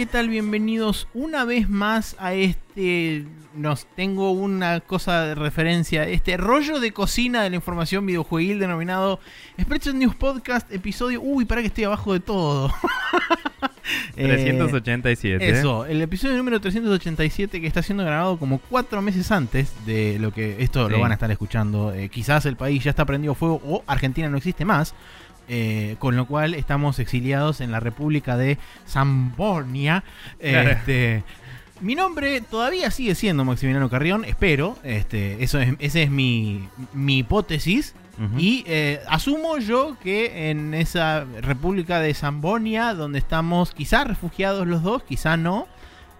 ¿qué 0.00 0.06
tal? 0.06 0.30
Bienvenidos 0.30 1.08
una 1.12 1.44
vez 1.44 1.68
más 1.68 2.16
a 2.18 2.32
este. 2.32 3.26
Nos 3.54 3.84
tengo 3.96 4.30
una 4.30 4.80
cosa 4.80 5.26
de 5.26 5.34
referencia. 5.34 6.08
Este 6.08 6.38
rollo 6.38 6.80
de 6.80 6.92
cocina 6.92 7.42
de 7.42 7.50
la 7.50 7.56
información 7.56 8.06
videojueguil 8.06 8.58
denominado 8.58 9.20
Expression 9.58 9.98
News 9.98 10.14
Podcast, 10.14 10.72
episodio. 10.72 11.20
Uy, 11.20 11.44
para 11.44 11.60
que 11.60 11.66
estoy 11.66 11.84
abajo 11.84 12.14
de 12.14 12.20
todo. 12.20 12.72
Eh, 14.16 14.24
387. 14.28 15.48
Eso, 15.50 15.84
el 15.84 16.00
episodio 16.00 16.36
número 16.36 16.60
387 16.60 17.60
que 17.60 17.66
está 17.66 17.82
siendo 17.82 18.04
grabado 18.04 18.38
como 18.38 18.58
cuatro 18.58 19.02
meses 19.02 19.32
antes 19.32 19.72
de 19.84 20.18
lo 20.20 20.32
que 20.32 20.62
esto 20.62 20.88
lo 20.88 20.94
Sí. 20.96 21.00
van 21.02 21.10
a 21.10 21.14
estar 21.14 21.30
escuchando. 21.30 21.92
Eh, 21.92 22.08
quizás 22.08 22.46
el 22.46 22.56
país 22.56 22.84
ya 22.84 22.90
está 22.90 23.04
prendido 23.04 23.34
fuego 23.34 23.60
o 23.64 23.82
Argentina 23.88 24.28
no 24.28 24.36
existe 24.36 24.64
más. 24.64 24.94
Eh, 25.52 25.96
con 25.98 26.14
lo 26.14 26.26
cual 26.26 26.54
estamos 26.54 27.00
exiliados 27.00 27.60
en 27.60 27.72
la 27.72 27.80
República 27.80 28.36
de 28.36 28.56
Zambonia. 28.86 30.04
Claro. 30.38 30.70
Este, 30.70 31.24
mi 31.80 31.96
nombre 31.96 32.40
todavía 32.40 32.90
sigue 32.92 33.16
siendo 33.16 33.44
Maximiliano 33.44 33.90
Carrión, 33.90 34.24
espero. 34.24 34.78
Este, 34.84 35.42
eso 35.42 35.58
es, 35.58 35.74
esa 35.80 35.98
es 35.98 36.10
mi, 36.10 36.68
mi 36.92 37.18
hipótesis. 37.18 37.94
Y 38.36 38.64
eh, 38.66 39.00
asumo 39.08 39.56
yo 39.56 39.96
que 40.02 40.50
en 40.50 40.74
esa 40.74 41.24
República 41.40 42.00
de 42.00 42.12
Zambonia, 42.12 42.92
donde 42.92 43.18
estamos 43.18 43.72
quizá 43.72 44.04
refugiados 44.04 44.66
los 44.66 44.82
dos, 44.82 45.02
quizá 45.04 45.38
no, 45.38 45.66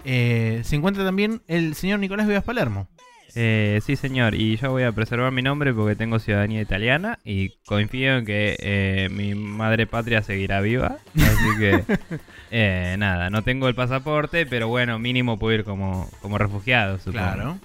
eh, 0.07 0.63
se 0.65 0.77
encuentra 0.77 1.05
también 1.05 1.43
el 1.47 1.75
señor 1.75 1.99
Nicolás 1.99 2.27
Vivas 2.27 2.43
Palermo. 2.43 2.89
Eh, 3.35 3.81
sí, 3.85 3.97
señor. 3.97 4.35
Y 4.35 4.57
yo 4.57 4.71
voy 4.71 4.83
a 4.83 4.93
preservar 4.93 5.33
mi 5.33 5.43
nombre 5.43 5.73
porque 5.73 5.97
tengo 5.97 6.19
ciudadanía 6.19 6.61
italiana 6.61 7.19
y 7.25 7.51
confío 7.67 8.19
en 8.19 8.25
que 8.25 8.57
eh, 8.61 9.09
mi 9.11 9.35
madre 9.35 9.87
patria 9.87 10.23
seguirá 10.23 10.61
viva. 10.61 10.99
Así 11.15 11.59
que, 11.59 11.85
eh, 12.51 12.97
nada, 12.99 13.31
no 13.31 13.43
tengo 13.43 13.69
el 13.69 13.75
pasaporte, 13.75 14.47
pero 14.47 14.69
bueno, 14.69 14.99
mínimo 14.99 15.39
puedo 15.39 15.55
ir 15.55 15.65
como, 15.65 16.09
como 16.21 16.39
refugiado, 16.39 16.99
supongo. 16.99 17.59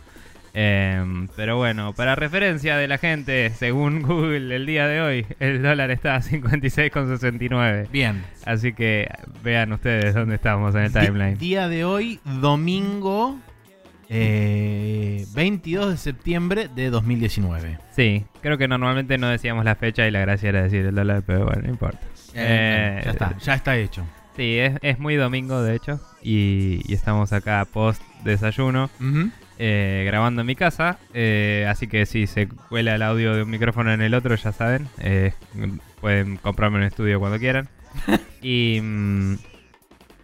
Eh, 0.58 1.03
pero 1.36 1.58
bueno, 1.58 1.91
para 1.91 2.16
referencia 2.16 2.77
de 2.77 2.88
la 2.88 2.97
gente, 2.97 3.49
según 3.49 4.02
Google 4.03 4.55
el 4.55 4.66
día 4.66 4.88
de 4.88 5.02
hoy, 5.02 5.25
el 5.41 5.61
dólar 5.61 5.91
está 5.91 6.16
a 6.16 6.21
56,69. 6.21 7.89
Bien. 7.91 8.23
Así 8.45 8.71
que 8.71 9.09
vean 9.43 9.73
ustedes 9.73 10.13
dónde 10.13 10.36
estamos 10.36 10.73
en 10.75 10.83
el 10.83 10.93
timeline. 10.93 11.38
día 11.38 11.67
de 11.67 11.83
hoy, 11.83 12.21
domingo 12.23 13.38
eh, 14.09 15.25
22 15.34 15.92
de 15.92 15.98
septiembre 15.98 16.70
de 16.73 16.89
2019. 16.89 17.80
Sí, 17.95 18.25
creo 18.42 18.58
que 18.58 18.67
normalmente 18.67 19.17
no 19.17 19.28
decíamos 19.30 19.66
la 19.66 19.75
fecha 19.75 20.08
y 20.08 20.11
la 20.11 20.20
gracia 20.22 20.50
era 20.50 20.64
decir 20.64 20.86
el 20.86 20.95
dólar, 20.95 21.23
pero 21.25 21.45
bueno, 21.45 21.61
no 21.64 21.70
importa. 21.70 22.00
Eh, 22.33 23.00
Eh, 23.00 23.02
ya 23.06 23.11
está, 23.11 23.38
ya 23.38 23.53
está 23.56 23.78
hecho. 23.78 24.06
Sí, 24.36 24.58
es, 24.59 24.73
es 24.81 25.00
muy 25.00 25.16
domingo 25.16 25.61
de 25.64 25.76
hecho 25.76 26.02
y, 26.22 26.81
y 26.88 26.94
estamos 26.94 27.31
acá 27.31 27.66
post 27.72 28.02
desayuno 28.26 28.89
eh, 29.58 30.03
grabando 30.06 30.42
en 30.42 30.48
mi 30.48 30.56
casa, 30.56 30.98
eh, 31.14 31.66
así 31.70 31.88
que 31.88 32.06
si 32.06 32.28
se 32.28 32.50
cuela 32.50 32.95
el 32.95 33.02
audio 33.02 33.33
de 33.33 33.44
un 33.44 33.50
micrófono 33.50 33.94
en 33.94 34.02
el 34.02 34.14
otro 34.14 34.36
ya 34.36 34.52
saben, 34.52 34.89
eh, 34.99 35.32
pueden 36.02 36.36
comprarme 36.36 36.80
un 36.80 36.83
estudio 36.83 37.20
cuando 37.22 37.39
quieran. 37.39 37.70
y, 38.42 38.82
mm, 38.83 39.36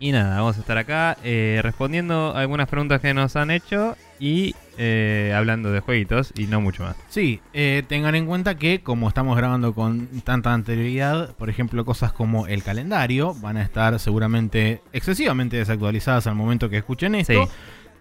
y 0.01 0.11
nada, 0.11 0.37
vamos 0.37 0.57
a 0.57 0.61
estar 0.61 0.79
acá 0.79 1.15
eh, 1.23 1.59
respondiendo 1.61 2.35
algunas 2.35 2.67
preguntas 2.67 2.99
que 3.01 3.13
nos 3.13 3.35
han 3.35 3.51
hecho 3.51 3.95
y 4.19 4.55
eh, 4.79 5.31
hablando 5.35 5.71
de 5.71 5.79
jueguitos 5.79 6.33
y 6.35 6.47
no 6.47 6.59
mucho 6.59 6.81
más. 6.81 6.95
Sí, 7.07 7.39
eh, 7.53 7.83
tengan 7.87 8.15
en 8.15 8.25
cuenta 8.25 8.57
que 8.57 8.81
como 8.81 9.07
estamos 9.07 9.37
grabando 9.37 9.75
con 9.75 10.07
tanta 10.23 10.53
anterioridad, 10.53 11.35
por 11.35 11.51
ejemplo, 11.51 11.85
cosas 11.85 12.13
como 12.13 12.47
el 12.47 12.63
calendario 12.63 13.35
van 13.35 13.57
a 13.57 13.61
estar 13.61 13.99
seguramente 13.99 14.81
excesivamente 14.91 15.57
desactualizadas 15.57 16.25
al 16.25 16.33
momento 16.33 16.67
que 16.67 16.77
escuchen 16.77 17.13
esto. 17.13 17.45
Sí. 17.45 17.51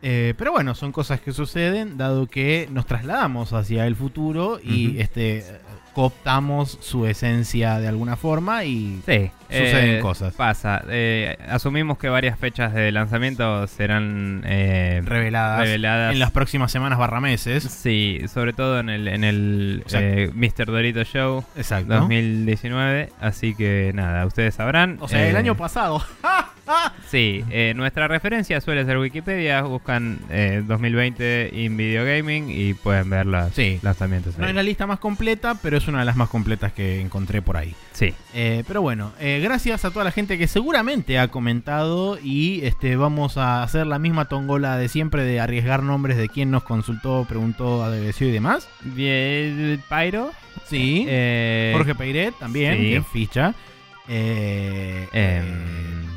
Eh, 0.02 0.34
pero 0.38 0.52
bueno, 0.52 0.74
son 0.74 0.92
cosas 0.92 1.20
que 1.20 1.32
suceden 1.32 1.98
dado 1.98 2.26
que 2.26 2.68
nos 2.70 2.86
trasladamos 2.86 3.52
hacia 3.52 3.86
el 3.86 3.96
futuro 3.96 4.58
y 4.62 4.98
este 4.98 5.44
cooptamos 5.94 6.78
su 6.80 7.04
esencia 7.04 7.80
de 7.80 7.88
alguna 7.88 8.16
forma 8.16 8.64
y 8.64 9.00
Sí, 9.04 9.30
Suceden 9.48 9.96
eh, 9.96 10.00
cosas. 10.00 10.32
Pasa. 10.34 10.82
Eh, 10.88 11.36
asumimos 11.48 11.98
que 11.98 12.08
varias 12.08 12.38
fechas 12.38 12.72
de 12.72 12.92
lanzamiento 12.92 13.66
serán 13.66 14.42
eh, 14.46 15.02
reveladas, 15.04 15.62
reveladas. 15.62 16.12
en 16.12 16.20
las 16.20 16.30
próximas 16.30 16.70
semanas 16.70 16.96
barra 16.98 17.20
meses. 17.20 17.64
Sí, 17.64 18.20
sobre 18.32 18.52
todo 18.52 18.78
en 18.78 18.88
el, 18.88 19.08
en 19.08 19.24
el 19.24 19.82
eh, 19.92 20.30
Mr. 20.32 20.66
Dorito 20.66 21.02
Show 21.02 21.44
Exacto. 21.56 21.92
2019. 21.94 23.10
Así 23.20 23.54
que 23.56 23.90
nada, 23.92 24.24
ustedes 24.26 24.54
sabrán. 24.54 24.96
O 25.00 25.08
sea, 25.08 25.28
el 25.28 25.34
Eh, 25.34 25.38
año 25.38 25.56
pasado. 25.56 26.02
Sí, 27.10 27.44
eh, 27.50 27.72
nuestra 27.74 28.06
referencia 28.06 28.60
suele 28.60 28.84
ser 28.84 28.98
Wikipedia. 28.98 29.62
Buscan 29.62 30.18
eh, 30.30 30.62
2020 30.66 31.50
in 31.54 31.76
Video 31.76 32.04
Gaming 32.04 32.50
y 32.50 32.74
pueden 32.74 33.10
ver 33.10 33.26
los 33.26 33.52
Sí. 33.54 33.78
lanzamientos. 33.82 34.38
No 34.38 34.44
ahí. 34.44 34.50
es 34.50 34.56
la 34.56 34.62
lista 34.62 34.86
más 34.86 34.98
completa, 35.00 35.56
pero 35.60 35.76
es 35.76 35.88
una 35.88 36.00
de 36.00 36.04
las 36.04 36.16
más 36.16 36.28
completas 36.28 36.72
que 36.72 37.00
encontré 37.00 37.42
por 37.42 37.56
ahí. 37.56 37.74
Sí, 37.92 38.14
Eh, 38.32 38.62
pero 38.68 38.80
bueno, 38.80 39.12
eh, 39.20 39.40
gracias 39.42 39.84
a 39.84 39.90
toda 39.90 40.04
la 40.04 40.12
gente 40.12 40.38
que 40.38 40.46
seguramente 40.46 41.18
ha 41.18 41.28
comentado 41.28 42.18
y 42.22 42.60
este 42.64 42.94
vamos 42.96 43.36
a 43.36 43.62
hacer 43.62 43.86
la 43.86 43.98
misma 43.98 44.26
tongola 44.26 44.76
de 44.78 44.88
siempre 44.88 45.24
de 45.24 45.40
arriesgar 45.40 45.82
nombres 45.82 46.16
de 46.16 46.28
quien 46.28 46.50
nos 46.50 46.62
consultó, 46.62 47.26
preguntó, 47.28 47.84
agradeció 47.84 48.28
y 48.28 48.30
demás. 48.32 48.68
bien, 48.82 49.82
Pyro. 49.88 50.30
Sí. 50.66 51.04
eh, 51.08 51.72
Jorge 51.74 51.94
Peiret 51.96 52.34
también, 52.38 52.78
sí. 52.78 52.94
es 52.94 53.06
ficha. 53.08 53.54
Eh, 54.08 55.06
Em, 55.12 56.09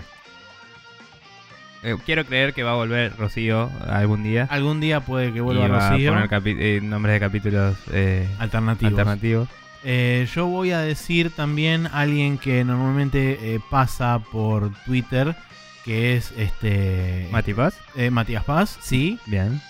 eh, 1.83 1.97
quiero 2.05 2.25
creer 2.25 2.53
que 2.53 2.63
va 2.63 2.71
a 2.71 2.75
volver 2.75 3.15
Rocío 3.17 3.69
algún 3.87 4.23
día. 4.23 4.47
algún 4.49 4.79
día 4.79 5.01
puede 5.01 5.33
que 5.33 5.41
vuelva 5.41 5.65
y 5.65 5.69
va 5.69 5.89
Rocío. 5.89 6.13
a 6.13 6.27
poner 6.29 6.59
eh, 6.59 6.79
nombres 6.81 7.13
de 7.13 7.19
capítulos 7.19 7.77
eh, 7.91 8.27
Alternativos. 8.39 8.91
alternativos. 8.93 9.49
Eh, 9.83 10.27
yo 10.33 10.47
voy 10.47 10.71
a 10.71 10.79
decir 10.79 11.29
también 11.31 11.87
alguien 11.91 12.37
que 12.37 12.63
normalmente 12.63 13.59
pasa 13.69 14.19
por 14.31 14.71
Twitter, 14.85 15.35
que 15.83 16.15
es 16.15 16.33
este 16.37 17.27
Mati 17.31 17.53
Paz. 17.53 17.75
Matías 18.11 18.43
Paz, 18.45 18.77
sí. 18.81 19.19
Bien. 19.25 19.61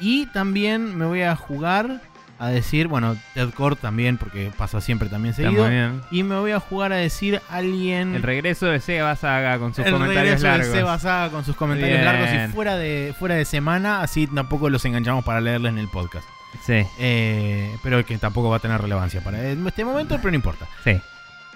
Y 0.00 0.26
también 0.26 0.96
me 0.96 1.04
voy 1.04 1.22
a 1.22 1.36
jugar 1.36 2.00
a 2.38 2.48
decir, 2.48 2.86
bueno, 2.88 3.16
Ted 3.34 3.50
Core 3.54 3.76
también, 3.76 4.18
porque 4.18 4.50
pasa 4.56 4.80
siempre 4.80 5.08
también 5.08 5.34
seguido. 5.34 5.68
bien. 5.68 6.02
Y 6.10 6.22
me 6.22 6.38
voy 6.38 6.52
a 6.52 6.60
jugar 6.60 6.92
a 6.92 6.96
decir 6.96 7.40
alguien. 7.48 8.14
El 8.14 8.22
regreso 8.22 8.66
de 8.66 8.80
Seba 8.80 9.16
Saga 9.16 9.58
con 9.58 9.74
sus 9.74 9.86
el 9.86 9.92
comentarios 9.92 10.42
regreso 10.42 10.46
de 10.46 10.58
largos. 10.58 10.74
Seba 10.76 10.98
Saga 10.98 11.30
con 11.30 11.44
sus 11.44 11.56
comentarios 11.56 12.00
Bien. 12.00 12.04
largos 12.04 12.28
y 12.50 12.52
fuera 12.52 12.76
de, 12.76 13.14
fuera 13.18 13.34
de 13.36 13.44
semana, 13.44 14.02
así 14.02 14.26
tampoco 14.26 14.68
los 14.70 14.84
enganchamos 14.84 15.24
para 15.24 15.40
leerles 15.40 15.72
en 15.72 15.78
el 15.78 15.88
podcast. 15.88 16.26
Sí, 16.64 16.84
Eh, 16.98 17.76
pero 17.82 18.04
que 18.04 18.16
tampoco 18.18 18.48
va 18.48 18.56
a 18.56 18.60
tener 18.60 18.80
relevancia 18.80 19.20
para 19.22 19.42
este 19.50 19.84
momento, 19.84 20.16
pero 20.16 20.30
no 20.30 20.36
importa. 20.36 20.66
sí. 20.84 21.00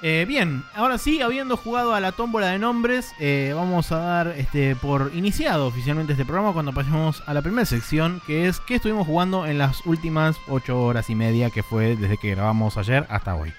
Eh, 0.02 0.24
bien, 0.26 0.64
ahora 0.74 0.96
sí, 0.96 1.20
habiendo 1.20 1.58
jugado 1.58 1.94
a 1.94 2.00
la 2.00 2.12
tómbola 2.12 2.46
de 2.48 2.58
nombres, 2.58 3.12
eh, 3.18 3.52
vamos 3.54 3.92
a 3.92 3.98
dar 3.98 4.28
este 4.28 4.74
por 4.74 5.10
iniciado 5.14 5.66
oficialmente 5.66 6.12
este 6.12 6.24
programa 6.24 6.54
cuando 6.54 6.72
pasemos 6.72 7.22
a 7.26 7.34
la 7.34 7.42
primera 7.42 7.66
sección, 7.66 8.22
que 8.26 8.48
es 8.48 8.60
qué 8.60 8.76
estuvimos 8.76 9.06
jugando 9.06 9.44
en 9.46 9.58
las 9.58 9.84
últimas 9.84 10.38
8 10.48 10.80
horas 10.80 11.10
y 11.10 11.14
media 11.14 11.50
que 11.50 11.62
fue 11.62 11.96
desde 11.96 12.16
que 12.16 12.30
grabamos 12.30 12.78
ayer 12.78 13.06
hasta 13.10 13.34
hoy. 13.34 13.52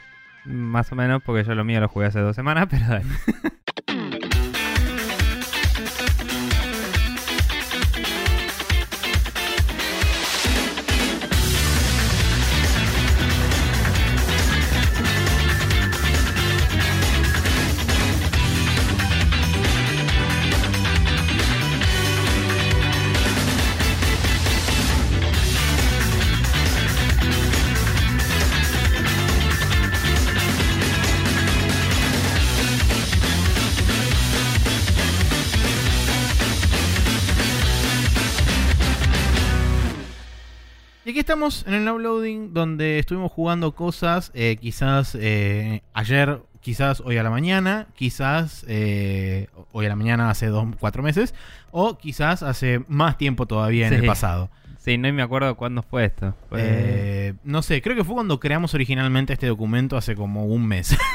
Más 0.46 0.92
o 0.92 0.96
menos, 0.96 1.22
porque 1.24 1.44
yo 1.44 1.54
lo 1.54 1.64
mío 1.64 1.80
lo 1.80 1.88
jugué 1.88 2.08
hace 2.08 2.20
dos 2.20 2.36
semanas, 2.36 2.68
pero. 2.72 3.02
Estamos 41.32 41.64
en 41.66 41.76
el 41.76 41.86
downloading 41.86 42.54
donde 42.54 43.00
estuvimos 43.00 43.32
jugando 43.32 43.74
cosas, 43.74 44.32
eh, 44.34 44.58
quizás 44.60 45.16
eh, 45.18 45.82
ayer, 45.94 46.42
quizás 46.60 47.00
hoy 47.06 47.18
a 47.18 47.24
la 47.24 47.30
mañana, 47.30 47.88
quizás 47.96 48.66
eh, 48.68 49.48
hoy 49.72 49.86
a 49.86 49.90
la 49.90 49.96
mañana 49.96 50.30
hace 50.30 50.48
dos, 50.48 50.68
cuatro 50.78 51.02
meses, 51.04 51.34
o 51.72 51.98
quizás 51.98 52.44
hace 52.44 52.84
más 52.90 53.18
tiempo 53.18 53.46
todavía 53.46 53.88
en 53.88 53.94
Sí. 53.94 54.00
el 54.02 54.06
pasado. 54.06 54.50
Sí, 54.78 54.98
no 54.98 55.12
me 55.14 55.22
acuerdo 55.22 55.56
cuándo 55.56 55.84
fue 55.84 56.04
esto. 56.04 56.36
Fue- 56.50 57.34
no 57.46 57.62
sé, 57.62 57.82
creo 57.82 57.96
que 57.96 58.04
fue 58.04 58.16
cuando 58.16 58.38
creamos 58.42 58.74
originalmente 58.74 59.32
este 59.32 59.48
documento 59.48 59.96
hace 59.96 60.16
como 60.16 60.46
un 60.46 60.68
mes. 60.68 60.98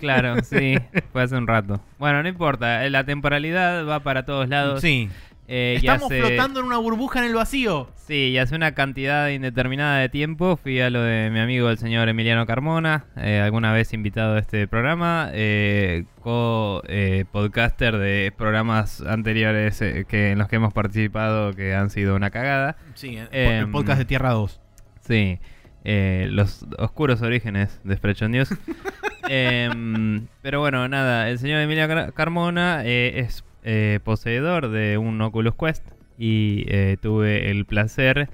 Claro, 0.00 0.42
sí, 0.42 0.74
fue 1.12 1.22
hace 1.22 1.36
un 1.36 1.46
rato. 1.46 1.80
Bueno, 2.00 2.20
no 2.20 2.28
importa, 2.28 2.82
la 2.90 3.04
temporalidad 3.04 3.86
va 3.86 4.00
para 4.00 4.24
todos 4.24 4.48
lados. 4.48 4.80
Sí. 4.80 5.08
Eh, 5.46 5.74
Estamos 5.76 6.04
hace- 6.10 6.20
flotando 6.20 6.60
en 6.60 6.66
una 6.66 6.78
burbuja 6.78 7.18
en 7.20 7.26
el 7.26 7.34
vacío. 7.34 7.88
Sí, 7.96 8.30
y 8.30 8.38
hace 8.38 8.54
una 8.54 8.72
cantidad 8.74 9.28
indeterminada 9.28 9.98
de 9.98 10.08
tiempo 10.08 10.56
fui 10.56 10.80
a 10.80 10.88
lo 10.90 11.02
de 11.02 11.30
mi 11.30 11.38
amigo 11.40 11.68
el 11.70 11.78
señor 11.78 12.08
Emiliano 12.08 12.46
Carmona, 12.46 13.04
eh, 13.16 13.40
alguna 13.44 13.72
vez 13.72 13.92
invitado 13.92 14.36
a 14.36 14.38
este 14.38 14.66
programa, 14.68 15.30
eh, 15.32 16.04
co-podcaster 16.20 17.96
de 17.98 18.32
programas 18.36 19.00
anteriores 19.00 19.80
eh, 19.82 20.04
que 20.08 20.30
en 20.32 20.38
los 20.38 20.48
que 20.48 20.56
hemos 20.56 20.72
participado 20.72 21.52
que 21.52 21.74
han 21.74 21.90
sido 21.90 22.14
una 22.16 22.30
cagada. 22.30 22.76
Sí, 22.94 23.16
el 23.16 23.28
Em, 23.32 23.72
podcast 23.72 23.98
de 23.98 24.04
Tierra 24.04 24.30
2. 24.32 24.60
Sí, 25.00 25.38
eh, 25.84 26.28
los 26.30 26.66
oscuros 26.78 27.22
orígenes 27.22 27.80
de 27.84 27.96
Spreadshot 27.96 28.28
News. 28.30 28.48
Em, 29.28 30.26
pero 30.42 30.60
bueno, 30.60 30.86
nada, 30.88 31.30
el 31.30 31.38
señor 31.38 31.60
Emilio 31.60 31.88
Car- 31.88 32.12
Carmona 32.12 32.82
eh, 32.84 33.20
es 33.20 33.42
eh, 33.64 33.98
poseedor 34.04 34.68
de 34.68 34.98
un 34.98 35.20
Oculus 35.20 35.54
Quest 35.54 35.84
y 36.18 36.64
eh, 36.68 36.96
tuve 37.00 37.50
el 37.50 37.64
placer, 37.64 38.28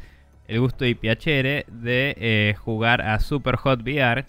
el 0.49 0.61
gusto 0.61 0.85
y 0.85 0.95
piacere 0.95 1.65
de 1.69 2.15
eh, 2.19 2.55
jugar 2.59 3.01
a 3.03 3.19
Super 3.21 3.57
Hot 3.57 3.83
VR, 3.83 4.25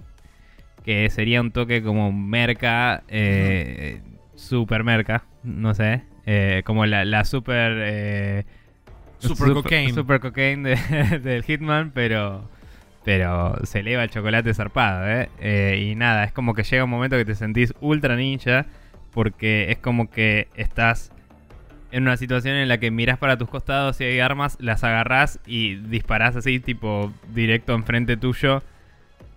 que 0.86 1.10
sería 1.10 1.42
un 1.42 1.52
toque 1.52 1.84
como 1.84 2.12
merca, 2.12 3.04
super 4.36 4.84
merca, 4.84 5.26
no 5.44 5.74
sé, 5.74 6.04
como 6.64 6.86
la, 6.86 7.06
la 7.06 7.26
super... 7.26 8.46
Super 9.20 9.54
cocaine. 9.54 9.94
Super 9.94 10.20
cocaine 10.20 10.64
de- 10.64 11.20
del 11.24 11.44
Hitman, 11.44 11.92
pero 11.92 12.50
pero 13.04 13.56
se 13.66 13.80
eleva 13.80 14.04
el 14.04 14.10
chocolate 14.12 14.54
zarpado, 14.54 15.08
¿eh? 15.10 15.30
Eh, 15.40 15.88
Y 15.92 15.96
nada, 15.96 16.24
es 16.24 16.32
como 16.32 16.54
que 16.54 16.64
llega 16.64 16.84
un 16.84 16.90
momento 16.90 17.18
que 17.18 17.26
te 17.26 17.34
sentís 17.36 17.74
ultra 17.82 18.16
ninja 18.16 18.66
porque 19.14 19.72
es 19.72 19.78
como 19.78 20.10
que 20.10 20.48
estás 20.56 21.12
en 21.92 22.04
una 22.04 22.18
situación 22.18 22.56
en 22.56 22.68
la 22.68 22.80
que 22.80 22.92
mirás 22.92 23.18
para 23.18 23.38
tus 23.38 23.50
costados 23.50 24.00
y 24.02 24.06
hay 24.06 24.20
armas, 24.20 24.58
las 24.60 24.84
agarrás 24.84 25.40
y 25.46 25.76
disparás 25.76 26.36
así 26.36 26.60
tipo 26.60 27.12
directo 27.34 27.74
enfrente 27.74 28.16
tuyo 28.16 28.64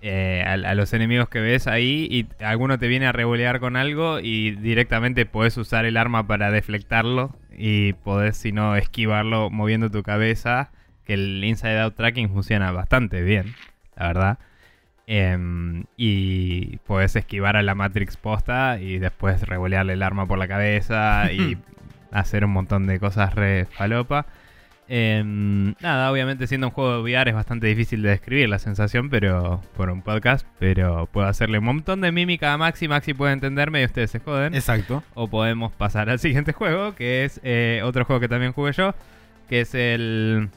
eh, 0.02 0.44
a, 0.46 0.52
a 0.52 0.74
los 0.74 0.92
enemigos 0.92 1.28
que 1.28 1.40
ves 1.40 1.66
ahí 1.66 2.06
y 2.10 2.44
alguno 2.44 2.78
te 2.78 2.88
viene 2.88 3.06
a 3.06 3.12
revolear 3.12 3.58
con 3.58 3.76
algo 3.76 4.20
y 4.20 4.52
directamente 4.52 5.26
podés 5.26 5.56
usar 5.56 5.84
el 5.84 5.96
arma 5.96 6.26
para 6.26 6.50
deflectarlo 6.50 7.34
y 7.56 7.94
podés, 7.94 8.36
si 8.36 8.52
no, 8.52 8.76
esquivarlo 8.76 9.50
moviendo 9.50 9.90
tu 9.90 10.02
cabeza, 10.02 10.70
que 11.04 11.14
el 11.14 11.42
Inside 11.44 11.80
Out 11.80 11.96
Tracking 11.96 12.30
funciona 12.30 12.72
bastante 12.72 13.22
bien, 13.22 13.54
la 13.96 14.08
verdad. 14.08 14.38
Em, 15.06 15.84
y 15.98 16.78
podés 16.78 17.14
esquivar 17.16 17.56
a 17.56 17.62
la 17.62 17.74
Matrix 17.74 18.16
posta 18.16 18.80
y 18.80 18.98
después 18.98 19.42
revolearle 19.42 19.92
el 19.92 20.02
arma 20.02 20.26
por 20.26 20.38
la 20.38 20.48
cabeza 20.48 21.30
y 21.30 21.58
hacer 22.10 22.44
un 22.44 22.52
montón 22.52 22.86
de 22.86 22.98
cosas 22.98 23.34
re 23.34 23.66
falopa. 23.66 24.26
Em, 24.86 25.74
nada, 25.80 26.10
obviamente 26.10 26.46
siendo 26.46 26.66
un 26.66 26.72
juego 26.72 26.96
de 26.96 27.02
VR 27.02 27.30
es 27.30 27.34
bastante 27.34 27.66
difícil 27.66 28.02
de 28.02 28.10
describir 28.10 28.48
la 28.48 28.58
sensación, 28.58 29.08
pero 29.08 29.62
por 29.76 29.90
un 29.90 30.02
podcast, 30.02 30.46
pero 30.58 31.06
puedo 31.10 31.26
hacerle 31.26 31.58
un 31.58 31.64
montón 31.64 32.02
de 32.02 32.12
mímica 32.12 32.52
a 32.52 32.58
Maxi, 32.58 32.86
Maxi 32.86 33.14
puede 33.14 33.32
entenderme 33.32 33.80
y 33.80 33.84
ustedes 33.86 34.10
se 34.10 34.20
joden. 34.20 34.54
Exacto. 34.54 35.02
O 35.14 35.28
podemos 35.28 35.72
pasar 35.72 36.10
al 36.10 36.18
siguiente 36.18 36.52
juego, 36.52 36.94
que 36.94 37.24
es 37.24 37.40
eh, 37.44 37.80
otro 37.84 38.04
juego 38.04 38.20
que 38.20 38.28
también 38.28 38.52
jugué 38.52 38.72
yo, 38.72 38.94
que 39.48 39.62
es 39.62 39.74
el... 39.74 40.50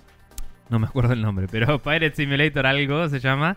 No 0.69 0.79
me 0.79 0.87
acuerdo 0.87 1.13
el 1.13 1.21
nombre, 1.21 1.47
pero 1.49 1.79
Pirate 1.83 2.15
Simulator 2.15 2.65
algo 2.65 3.07
se 3.07 3.19
llama. 3.19 3.55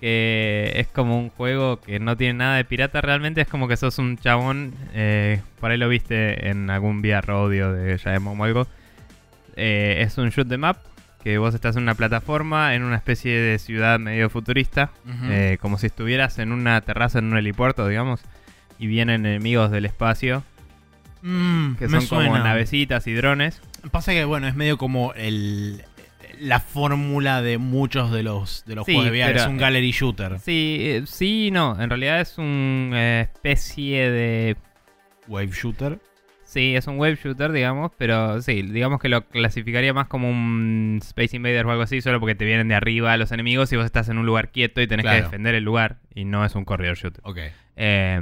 Que 0.00 0.72
es 0.76 0.88
como 0.88 1.18
un 1.18 1.30
juego 1.30 1.80
que 1.80 1.98
no 1.98 2.16
tiene 2.16 2.34
nada 2.34 2.56
de 2.56 2.64
pirata 2.64 3.00
realmente, 3.00 3.40
es 3.40 3.48
como 3.48 3.66
que 3.66 3.76
sos 3.76 3.98
un 3.98 4.18
chabón, 4.18 4.74
eh, 4.92 5.40
por 5.58 5.70
ahí 5.70 5.78
lo 5.78 5.88
viste 5.88 6.48
en 6.48 6.68
algún 6.68 6.98
VR 7.00 7.32
audio 7.32 7.72
de 7.72 7.98
Jaemon 7.98 8.40
o 8.40 8.44
algo. 8.44 8.66
Eh, 9.56 9.98
es 10.00 10.18
un 10.18 10.28
shoot 10.28 10.50
'em 10.52 10.64
up, 10.64 10.76
que 11.24 11.38
vos 11.38 11.54
estás 11.54 11.76
en 11.76 11.82
una 11.82 11.94
plataforma, 11.94 12.74
en 12.74 12.82
una 12.82 12.96
especie 12.96 13.40
de 13.40 13.58
ciudad 13.58 13.98
medio 13.98 14.28
futurista, 14.28 14.90
eh, 15.30 15.56
como 15.60 15.78
si 15.78 15.86
estuvieras 15.86 16.38
en 16.38 16.52
una 16.52 16.80
terraza 16.82 17.18
en 17.18 17.32
un 17.32 17.38
helipuerto, 17.38 17.88
digamos, 17.88 18.20
y 18.78 18.86
vienen 18.86 19.24
enemigos 19.24 19.70
del 19.70 19.86
espacio, 19.86 20.44
Mm, 21.22 21.74
que 21.74 21.88
son 21.88 22.06
como 22.06 22.38
navecitas 22.38 23.06
y 23.06 23.14
drones. 23.14 23.60
Pasa 23.90 24.12
que, 24.12 24.24
bueno, 24.24 24.46
es 24.46 24.54
medio 24.54 24.78
como 24.78 25.12
el 25.14 25.82
la 26.40 26.60
fórmula 26.60 27.42
de 27.42 27.58
muchos 27.58 28.10
de 28.12 28.22
los, 28.22 28.64
de 28.66 28.74
los 28.74 28.86
Sí, 28.86 28.92
juegos 28.94 29.12
de 29.12 29.18
VR. 29.18 29.32
pero- 29.32 29.44
es 29.44 29.48
un 29.50 29.58
gallery 29.58 29.90
shooter. 29.90 30.38
Sí, 30.40 30.76
eh, 30.80 31.02
sí 31.06 31.50
no, 31.52 31.80
en 31.80 31.88
realidad 31.90 32.20
es 32.20 32.38
una 32.38 33.20
especie 33.22 34.10
de... 34.10 34.56
Wave 35.28 35.50
shooter. 35.52 35.98
Sí, 36.44 36.76
es 36.76 36.86
un 36.86 36.96
web 36.98 37.18
shooter, 37.22 37.50
digamos, 37.50 37.90
pero 37.98 38.40
sí, 38.40 38.62
digamos 38.62 39.00
que 39.00 39.08
lo 39.08 39.22
clasificaría 39.28 39.92
más 39.92 40.06
como 40.06 40.30
un 40.30 41.00
Space 41.02 41.34
Invader 41.36 41.66
o 41.66 41.70
algo 41.72 41.82
así, 41.82 42.00
solo 42.00 42.20
porque 42.20 42.36
te 42.36 42.44
vienen 42.44 42.68
de 42.68 42.76
arriba 42.76 43.16
los 43.16 43.32
enemigos 43.32 43.72
y 43.72 43.76
vos 43.76 43.84
estás 43.84 44.08
en 44.08 44.16
un 44.18 44.26
lugar 44.26 44.52
quieto 44.52 44.80
y 44.80 44.86
tenés 44.86 45.04
que 45.04 45.22
defender 45.22 45.56
el 45.56 45.64
lugar 45.64 45.96
y 46.14 46.24
no 46.24 46.44
es 46.44 46.54
un 46.54 46.64
corridor 46.64 46.96
shooter. 46.96 47.20
Ok. 47.24 47.38
Eh, 47.74 48.20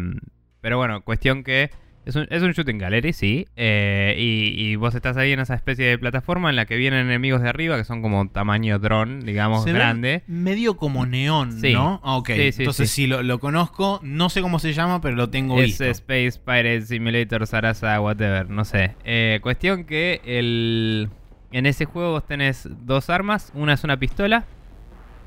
pero 0.62 0.78
bueno, 0.78 1.02
cuestión 1.02 1.44
que 1.44 1.70
es 2.06 2.16
un, 2.16 2.26
es 2.30 2.42
un 2.42 2.52
shooting 2.52 2.78
gallery, 2.78 3.12
sí. 3.12 3.46
eh, 3.56 4.14
y, 4.18 4.54
y 4.62 4.76
vos 4.76 4.94
estás 4.94 5.16
ahí 5.16 5.32
en 5.32 5.40
esa 5.40 5.54
especie 5.54 5.86
de 5.86 5.98
plataforma 5.98 6.50
en 6.50 6.56
la 6.56 6.66
que 6.66 6.76
vienen 6.76 7.06
enemigos 7.06 7.40
de 7.42 7.48
arriba, 7.48 7.76
que 7.78 7.84
son 7.84 8.02
como 8.02 8.28
tamaño 8.28 8.78
dron, 8.78 9.20
digamos, 9.20 9.64
Se 9.64 9.72
grande. 9.72 10.22
Medio 10.26 10.76
como 10.76 11.06
neón, 11.06 11.52
Sí. 11.60 11.72
¿no? 11.72 12.00
Ah, 12.04 12.16
ok. 12.16 12.28
Sí, 12.34 12.52
sí, 12.52 12.62
Entonces 12.62 12.90
sí. 12.90 13.06
lo, 13.06 13.22
lo 13.22 13.38
conozco. 13.38 14.00
No 14.02 14.28
sé 14.28 14.42
cómo 14.42 14.58
se 14.58 14.72
llama, 14.72 15.00
pero 15.00 15.16
lo 15.16 15.30
tengo 15.30 15.58
Es 15.60 15.66
visto. 15.66 15.84
Space 15.84 16.38
Pirate 16.44 16.82
Simulator, 16.82 17.46
Sarasa, 17.46 18.00
whatever, 18.00 18.48
no 18.50 18.64
sé. 18.64 18.94
Eh, 19.04 19.38
cuestión 19.42 19.84
que 19.84 20.20
el, 20.24 21.08
en 21.52 21.66
ese 21.66 21.84
juego 21.86 22.10
vos 22.12 22.26
tenés 22.26 22.68
dos 22.86 23.08
armas. 23.10 23.50
Una 23.54 23.72
es 23.74 23.84
una 23.84 23.96
pistola, 23.98 24.44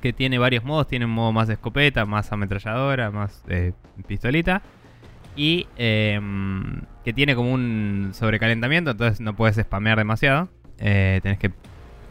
que 0.02 0.14
tiene 0.14 0.38
varios 0.38 0.64
modos. 0.64 0.88
Tiene 0.88 1.06
un 1.06 1.12
modo 1.12 1.32
más 1.32 1.48
de 1.48 1.56
escopeta, 1.56 2.06
más 2.06 2.32
ametralladora, 2.32 3.10
más 3.10 3.44
eh, 3.48 3.74
pistolita. 4.08 4.62
Y 5.38 5.68
eh, 5.78 6.20
que 7.06 7.14
tiene 7.14 7.36
como 7.36 7.54
un 7.54 8.10
sobrecalentamiento, 8.14 8.92
entonces 8.92 9.22
no 9.22 9.36
puedes 9.36 9.56
spamear 9.56 9.98
demasiado. 9.98 10.50
Eh, 10.80 11.20
tenés 11.22 11.38
que 11.38 11.52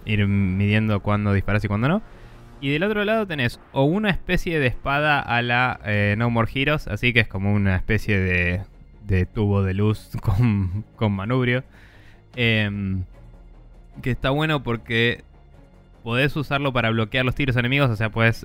ir 0.06 0.26
midiendo 0.26 1.00
cuándo 1.00 1.32
disparas 1.32 1.64
y 1.64 1.68
cuándo 1.68 1.88
no. 1.88 2.02
Y 2.60 2.70
del 2.70 2.84
otro 2.84 3.04
lado 3.04 3.26
tenés 3.26 3.60
o 3.72 3.82
una 3.82 4.10
especie 4.10 4.58
de 4.60 4.68
espada 4.68 5.20
a 5.20 5.42
la 5.42 5.80
eh, 5.84 6.14
No 6.16 6.30
More 6.30 6.50
Heroes, 6.54 6.86
así 6.86 7.12
que 7.12 7.20
es 7.20 7.28
como 7.28 7.52
una 7.52 7.76
especie 7.76 8.18
de, 8.18 8.62
de 9.04 9.26
tubo 9.26 9.62
de 9.62 9.74
luz 9.74 10.12
con, 10.22 10.84
con 10.94 11.12
manubrio. 11.12 11.64
Em, 12.36 13.02
que 14.02 14.12
está 14.12 14.30
bueno 14.30 14.62
porque 14.62 15.24
podés 16.04 16.36
usarlo 16.36 16.72
para 16.72 16.90
bloquear 16.90 17.24
los 17.24 17.34
tiros 17.34 17.56
enemigos, 17.56 17.90
o 17.90 17.96
sea, 17.96 18.10
puedes 18.10 18.44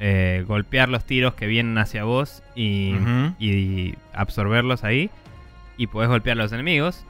eh, 0.00 0.44
golpear 0.46 0.88
los 0.88 1.04
tiros 1.04 1.34
que 1.34 1.46
vienen 1.46 1.78
hacia 1.78 2.04
vos 2.04 2.42
y, 2.54 3.94
absorberlos 4.12 4.84
ahí. 4.84 5.10
Y 5.76 5.86
podés 5.86 6.08
golpear 6.08 6.38
a 6.38 6.42
los 6.42 6.52
enemigos. 6.52 7.04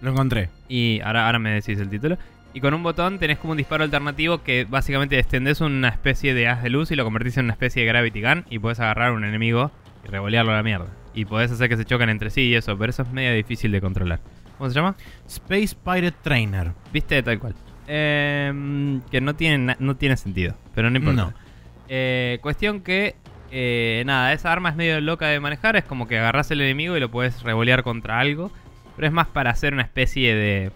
Lo 0.00 0.10
encontré. 0.10 0.50
Y 0.68 1.00
ahora, 1.04 1.26
ahora 1.26 1.38
me 1.38 1.50
decís 1.50 1.78
el 1.78 1.88
título. 1.88 2.18
Y 2.54 2.60
con 2.60 2.74
un 2.74 2.82
botón 2.82 3.18
tenés 3.18 3.38
como 3.38 3.52
un 3.52 3.58
disparo 3.58 3.84
alternativo 3.84 4.42
que 4.42 4.66
básicamente 4.68 5.18
extendés 5.18 5.60
una 5.60 5.88
especie 5.88 6.34
de 6.34 6.48
haz 6.48 6.62
de 6.62 6.70
luz 6.70 6.90
y 6.90 6.96
lo 6.96 7.04
convertís 7.04 7.36
en 7.36 7.44
una 7.44 7.52
especie 7.52 7.82
de 7.82 7.88
gravity 7.88 8.22
gun 8.22 8.44
y 8.50 8.58
podés 8.58 8.80
agarrar 8.80 9.10
a 9.10 9.12
un 9.12 9.24
enemigo 9.24 9.70
y 10.04 10.08
revolearlo 10.08 10.52
a 10.52 10.56
la 10.56 10.62
mierda. 10.62 10.88
Y 11.14 11.24
podés 11.24 11.52
hacer 11.52 11.68
que 11.68 11.76
se 11.76 11.84
choquen 11.84 12.08
entre 12.08 12.30
sí 12.30 12.42
y 12.42 12.54
eso, 12.54 12.76
pero 12.78 12.90
eso 12.90 13.02
es 13.02 13.10
medio 13.10 13.34
difícil 13.34 13.70
de 13.70 13.80
controlar. 13.80 14.20
¿Cómo 14.56 14.70
se 14.70 14.74
llama? 14.74 14.96
Space 15.26 15.76
Pirate 15.84 16.16
Trainer. 16.22 16.72
Viste 16.92 17.22
tal 17.22 17.38
cual. 17.38 17.54
Em, 17.86 19.00
que 19.10 19.20
no 19.20 19.34
tiene, 19.34 19.76
no 19.78 19.96
tiene 19.96 20.16
sentido, 20.16 20.54
pero 20.74 20.90
no 20.90 20.98
importa. 20.98 21.22
No. 21.22 21.47
Eh, 21.88 22.38
cuestión 22.42 22.80
que, 22.80 23.14
eh, 23.50 24.02
nada, 24.06 24.32
esa 24.32 24.52
arma 24.52 24.70
es 24.70 24.76
medio 24.76 25.00
loca 25.00 25.26
de 25.28 25.40
manejar. 25.40 25.76
Es 25.76 25.84
como 25.84 26.06
que 26.08 26.18
agarras 26.18 26.50
el 26.50 26.60
enemigo 26.60 26.96
y 26.96 27.00
lo 27.00 27.10
puedes 27.10 27.42
revolear 27.42 27.82
contra 27.82 28.18
algo. 28.20 28.50
Pero 28.96 29.06
es 29.06 29.12
más 29.12 29.26
para 29.28 29.50
hacer 29.50 29.72
una 29.74 29.82
especie 29.82 30.34
de, 30.34 30.70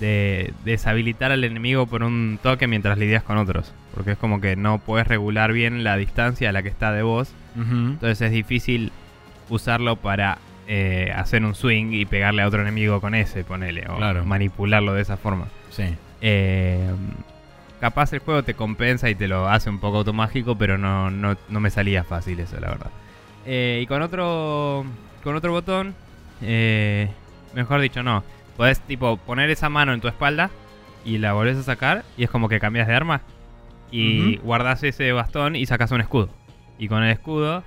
de 0.00 0.52
deshabilitar 0.64 1.30
al 1.30 1.44
enemigo 1.44 1.86
por 1.86 2.02
un 2.02 2.38
toque 2.42 2.66
mientras 2.66 2.96
lidias 2.98 3.22
con 3.22 3.36
otros. 3.36 3.72
Porque 3.94 4.12
es 4.12 4.18
como 4.18 4.40
que 4.40 4.56
no 4.56 4.78
puedes 4.78 5.06
regular 5.06 5.52
bien 5.52 5.84
la 5.84 5.96
distancia 5.96 6.48
a 6.48 6.52
la 6.52 6.62
que 6.62 6.68
está 6.68 6.92
de 6.92 7.02
vos. 7.02 7.32
Entonces 7.56 8.20
es 8.22 8.30
difícil 8.32 8.92
usarlo 9.48 9.96
para 9.96 10.38
eh, 10.68 11.12
hacer 11.14 11.44
un 11.44 11.54
swing 11.56 11.92
y 11.92 12.04
pegarle 12.06 12.42
a 12.42 12.46
otro 12.46 12.62
enemigo 12.62 13.00
con 13.00 13.14
ese, 13.14 13.42
ponele. 13.44 13.84
O 13.90 13.96
Claro. 13.96 14.24
manipularlo 14.24 14.94
de 14.94 15.02
esa 15.02 15.16
forma. 15.16 15.48
Sí. 15.70 15.82
Eh, 16.22 16.88
capaz 17.80 18.12
el 18.12 18.20
juego 18.20 18.42
te 18.42 18.54
compensa 18.54 19.08
y 19.10 19.14
te 19.14 19.26
lo 19.28 19.48
hace 19.48 19.70
un 19.70 19.78
poco 19.78 19.98
automágico, 19.98 20.56
pero 20.56 20.78
no, 20.78 21.10
no, 21.10 21.36
no 21.48 21.60
me 21.60 21.70
salía 21.70 22.04
fácil 22.04 22.38
eso, 22.40 22.60
la 22.60 22.68
verdad. 22.68 22.90
Eh, 23.46 23.80
y 23.82 23.86
con 23.86 24.02
otro, 24.02 24.84
con 25.24 25.34
otro 25.34 25.52
botón, 25.52 25.94
eh, 26.42 27.08
mejor 27.54 27.80
dicho, 27.80 28.02
no. 28.02 28.22
Podés 28.56 28.80
tipo 28.80 29.16
poner 29.16 29.48
esa 29.50 29.68
mano 29.70 29.94
en 29.94 30.00
tu 30.00 30.08
espalda 30.08 30.50
y 31.04 31.18
la 31.18 31.32
volvés 31.32 31.56
a 31.56 31.62
sacar 31.62 32.04
y 32.16 32.24
es 32.24 32.30
como 32.30 32.48
que 32.48 32.60
cambias 32.60 32.86
de 32.86 32.94
arma. 32.94 33.22
Y 33.90 34.36
Ujú. 34.36 34.46
guardás 34.46 34.82
ese 34.82 35.10
bastón 35.12 35.56
y 35.56 35.66
sacas 35.66 35.90
un 35.90 36.00
escudo. 36.00 36.28
Y 36.78 36.88
con 36.88 37.02
el 37.02 37.10
escudo 37.10 37.64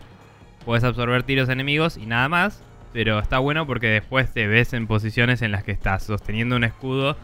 puedes 0.66 0.84
absorber 0.84 1.24
tiros 1.24 1.50
enemigos 1.50 1.98
y 1.98 2.06
nada 2.06 2.30
más. 2.30 2.64
Pero 2.94 3.18
está 3.18 3.40
bueno 3.40 3.66
porque 3.66 3.88
después 3.88 4.32
te 4.32 4.46
ves 4.46 4.72
en 4.74 4.86
posiciones 4.86 5.42
en 5.42 5.52
las 5.52 5.64
que 5.64 5.72
estás 5.72 6.04
sosteniendo 6.04 6.56
un 6.56 6.64
escudo 6.64 7.18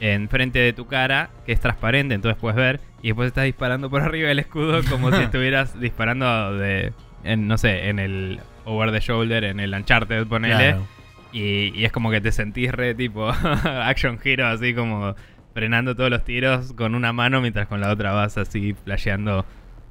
enfrente 0.00 0.58
de 0.58 0.72
tu 0.72 0.86
cara 0.86 1.30
que 1.46 1.52
es 1.52 1.60
transparente, 1.60 2.14
entonces 2.14 2.40
puedes 2.40 2.56
ver. 2.56 2.80
Y 3.02 3.08
después 3.08 3.28
estás 3.28 3.44
disparando 3.44 3.90
por 3.90 4.02
arriba 4.02 4.28
del 4.28 4.38
escudo 4.38 4.80
como 4.88 5.12
si 5.12 5.22
estuvieras 5.22 5.78
disparando 5.78 6.56
de, 6.56 6.92
en, 7.24 7.46
no 7.46 7.58
sé, 7.58 7.88
en 7.88 7.98
el 7.98 8.40
over 8.64 8.92
the 8.92 9.00
shoulder, 9.00 9.44
en 9.44 9.60
el 9.60 9.74
Uncharted, 9.74 10.26
ponele. 10.26 10.54
Claro. 10.56 10.86
Y, 11.32 11.72
y 11.78 11.84
es 11.84 11.92
como 11.92 12.10
que 12.10 12.20
te 12.20 12.32
sentís 12.32 12.72
re 12.72 12.94
tipo 12.94 13.28
action 13.64 14.18
hero, 14.22 14.48
así 14.48 14.74
como 14.74 15.14
frenando 15.54 15.94
todos 15.94 16.10
los 16.10 16.24
tiros 16.24 16.72
con 16.72 16.94
una 16.94 17.12
mano 17.12 17.40
mientras 17.40 17.66
con 17.66 17.80
la 17.80 17.90
otra 17.90 18.12
vas 18.12 18.38
así 18.38 18.74
flasheando 18.84 19.44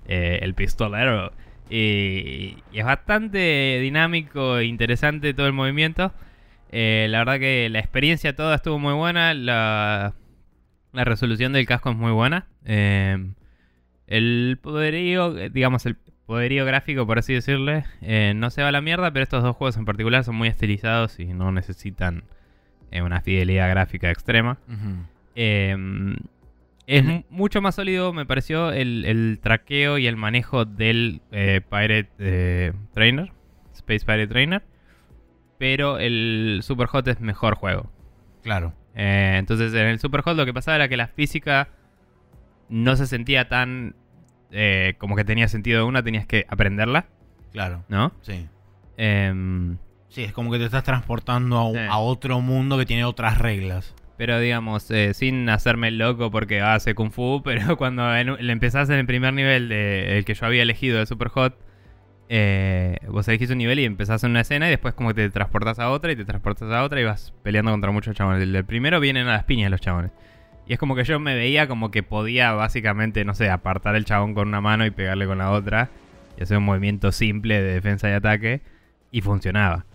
eh, 0.08 0.40
el 0.42 0.54
pistolero. 0.54 1.32
Y, 1.70 2.58
y 2.72 2.80
es 2.80 2.86
bastante 2.86 3.80
dinámico 3.80 4.58
e 4.58 4.66
interesante 4.66 5.34
todo 5.34 5.48
el 5.48 5.54
movimiento. 5.54 6.12
Eh, 6.72 7.08
la 7.10 7.20
verdad 7.20 7.40
que 7.40 7.68
la 7.70 7.80
experiencia 7.80 8.36
toda 8.36 8.56
estuvo 8.56 8.80
muy 8.80 8.94
buena. 8.94 9.34
La, 9.34 10.14
la 10.94 11.04
resolución 11.04 11.54
del 11.54 11.66
casco 11.66 11.90
es 11.92 11.96
muy 11.98 12.12
buena. 12.12 12.48
Eh, 12.66 13.32
el 14.08 14.58
poderío, 14.62 15.34
digamos, 15.50 15.86
el 15.86 15.96
poderío 16.26 16.66
gráfico, 16.66 17.06
por 17.08 17.18
así 17.20 17.34
decirle, 17.34 17.86
eh, 18.02 18.34
no 18.36 18.50
se 18.52 18.62
va 18.62 18.70
a 18.70 18.72
la 18.72 18.82
mierda, 18.82 19.12
pero 19.12 19.24
estos 19.24 19.44
dos 19.44 19.56
juegos 19.56 19.78
en 19.78 19.86
particular 19.86 20.24
son 20.24 20.36
muy 20.36 20.48
estilizados 20.48 21.20
y 21.20 21.26
no 21.26 21.52
necesitan 21.52 22.24
una 22.92 23.22
fidelidad 23.22 23.70
gráfica 23.70 24.10
extrema. 24.12 24.58
Es 26.88 27.04
mu- 27.04 27.24
mucho 27.30 27.62
más 27.62 27.76
sólido, 27.76 28.14
me 28.14 28.26
pareció, 28.26 28.72
el, 28.72 29.06
el 29.06 29.40
traqueo 29.42 30.00
y 30.00 30.08
el 30.08 30.16
manejo 30.18 30.66
del 30.66 31.22
Pirate 31.30 32.74
Trainer, 32.94 33.32
Space 33.74 34.00
Pirate 34.06 34.28
Trainer. 34.28 34.64
Pero 35.60 36.00
el 36.00 36.62
Super 36.64 36.88
Hot 36.88 37.08
es 37.08 37.20
mejor 37.22 37.54
juego. 37.56 37.92
Claro. 38.42 38.74
Eh, 38.96 39.36
entonces, 39.38 39.72
en 39.74 39.86
el 39.86 40.00
Super 40.00 40.22
Hot 40.22 40.36
lo 40.36 40.46
que 40.46 40.54
pasaba 40.54 40.76
era 40.78 40.88
que 40.90 40.98
la 40.98 41.08
física 41.08 41.70
no 42.70 42.96
se 42.96 43.06
sentía 43.06 43.48
tan. 43.50 43.96
eh, 44.52 44.96
como 44.98 45.16
que 45.16 45.24
tenía 45.24 45.48
sentido 45.48 45.80
de 45.82 45.86
una, 45.86 46.02
tenías 46.02 46.26
que 46.26 46.46
aprenderla, 46.50 47.06
Claro. 47.52 47.84
¿no? 47.88 48.14
Sí. 48.22 48.48
Em, 48.98 49.78
Sí, 50.08 50.24
es 50.24 50.34
como 50.34 50.52
que 50.52 50.58
te 50.58 50.66
estás 50.66 50.84
transportando 50.84 51.72
a, 51.88 52.00
otro 52.00 52.42
mundo 52.42 52.80
que 52.80 52.88
tiene 52.88 53.04
otras 53.06 53.38
reglas. 53.38 53.94
Pero 54.18 54.40
digamos, 54.40 54.90
eh, 54.90 55.14
sin 55.14 55.48
hacerme 55.50 55.90
el 55.90 56.00
loco 56.00 56.32
porque 56.32 56.62
hace 56.62 56.96
Kung 56.96 57.12
Fu, 57.12 57.42
pero 57.46 57.78
cuando 57.78 58.16
en- 58.16 58.36
le 58.46 58.52
empezás 58.54 58.90
en 58.90 58.96
el 58.98 59.06
primer 59.06 59.34
nivel 59.36 59.70
de, 59.70 60.18
el 60.18 60.26
que 60.26 60.34
yo 60.34 60.48
había 60.48 60.64
elegido 60.64 60.98
de 60.98 61.06
Super 61.06 61.28
Hot, 61.28 61.56
eh, 62.32 62.98
vos 63.08 63.28
elegís 63.28 63.50
un 63.50 63.58
nivel 63.58 63.80
y 63.80 63.86
empezás 63.86 64.24
en 64.24 64.32
una 64.32 64.42
escena 64.42 64.68
y 64.68 64.70
después 64.70 64.94
como 64.94 65.10
que 65.10 65.16
te 65.16 65.30
transportas 65.32 65.80
a 65.80 65.90
otra 65.90 66.12
y 66.12 66.16
te 66.16 66.26
transportas 66.26 66.72
a 66.72 66.84
otra 66.84 67.02
y 67.02 67.04
vas 67.04 67.34
peleando 67.44 67.72
contra 67.72 67.92
muchos 67.92 68.16
chabones. 68.16 68.42
El 68.44 68.64
primero 68.66 69.00
vienen 69.00 69.28
a 69.28 69.34
las 69.34 69.44
piñas 69.46 69.72
los 69.72 69.82
chabones. 69.82 70.12
Y 70.68 70.74
es 70.74 70.80
como 70.80 70.96
que 70.96 71.04
yo 71.04 71.20
me 71.20 71.34
veía 71.36 71.68
como 71.68 71.90
que 71.90 72.04
podía 72.04 72.52
básicamente, 72.54 73.26
no 73.26 73.34
sé, 73.34 73.50
apartar 73.50 73.96
el 73.96 74.06
chabón 74.06 74.36
con 74.36 74.48
una 74.48 74.62
mano 74.62 74.86
y 74.86 74.92
pegarle 74.92 75.26
con 75.26 75.40
la 75.40 75.50
otra 75.50 75.90
y 76.38 76.44
hacer 76.44 76.58
un 76.60 76.66
movimiento 76.66 77.12
simple 77.12 77.60
de 77.62 77.74
defensa 77.74 78.08
y 78.10 78.14
ataque 78.14 78.62
y 79.12 79.22
funcionaba. 79.22 79.86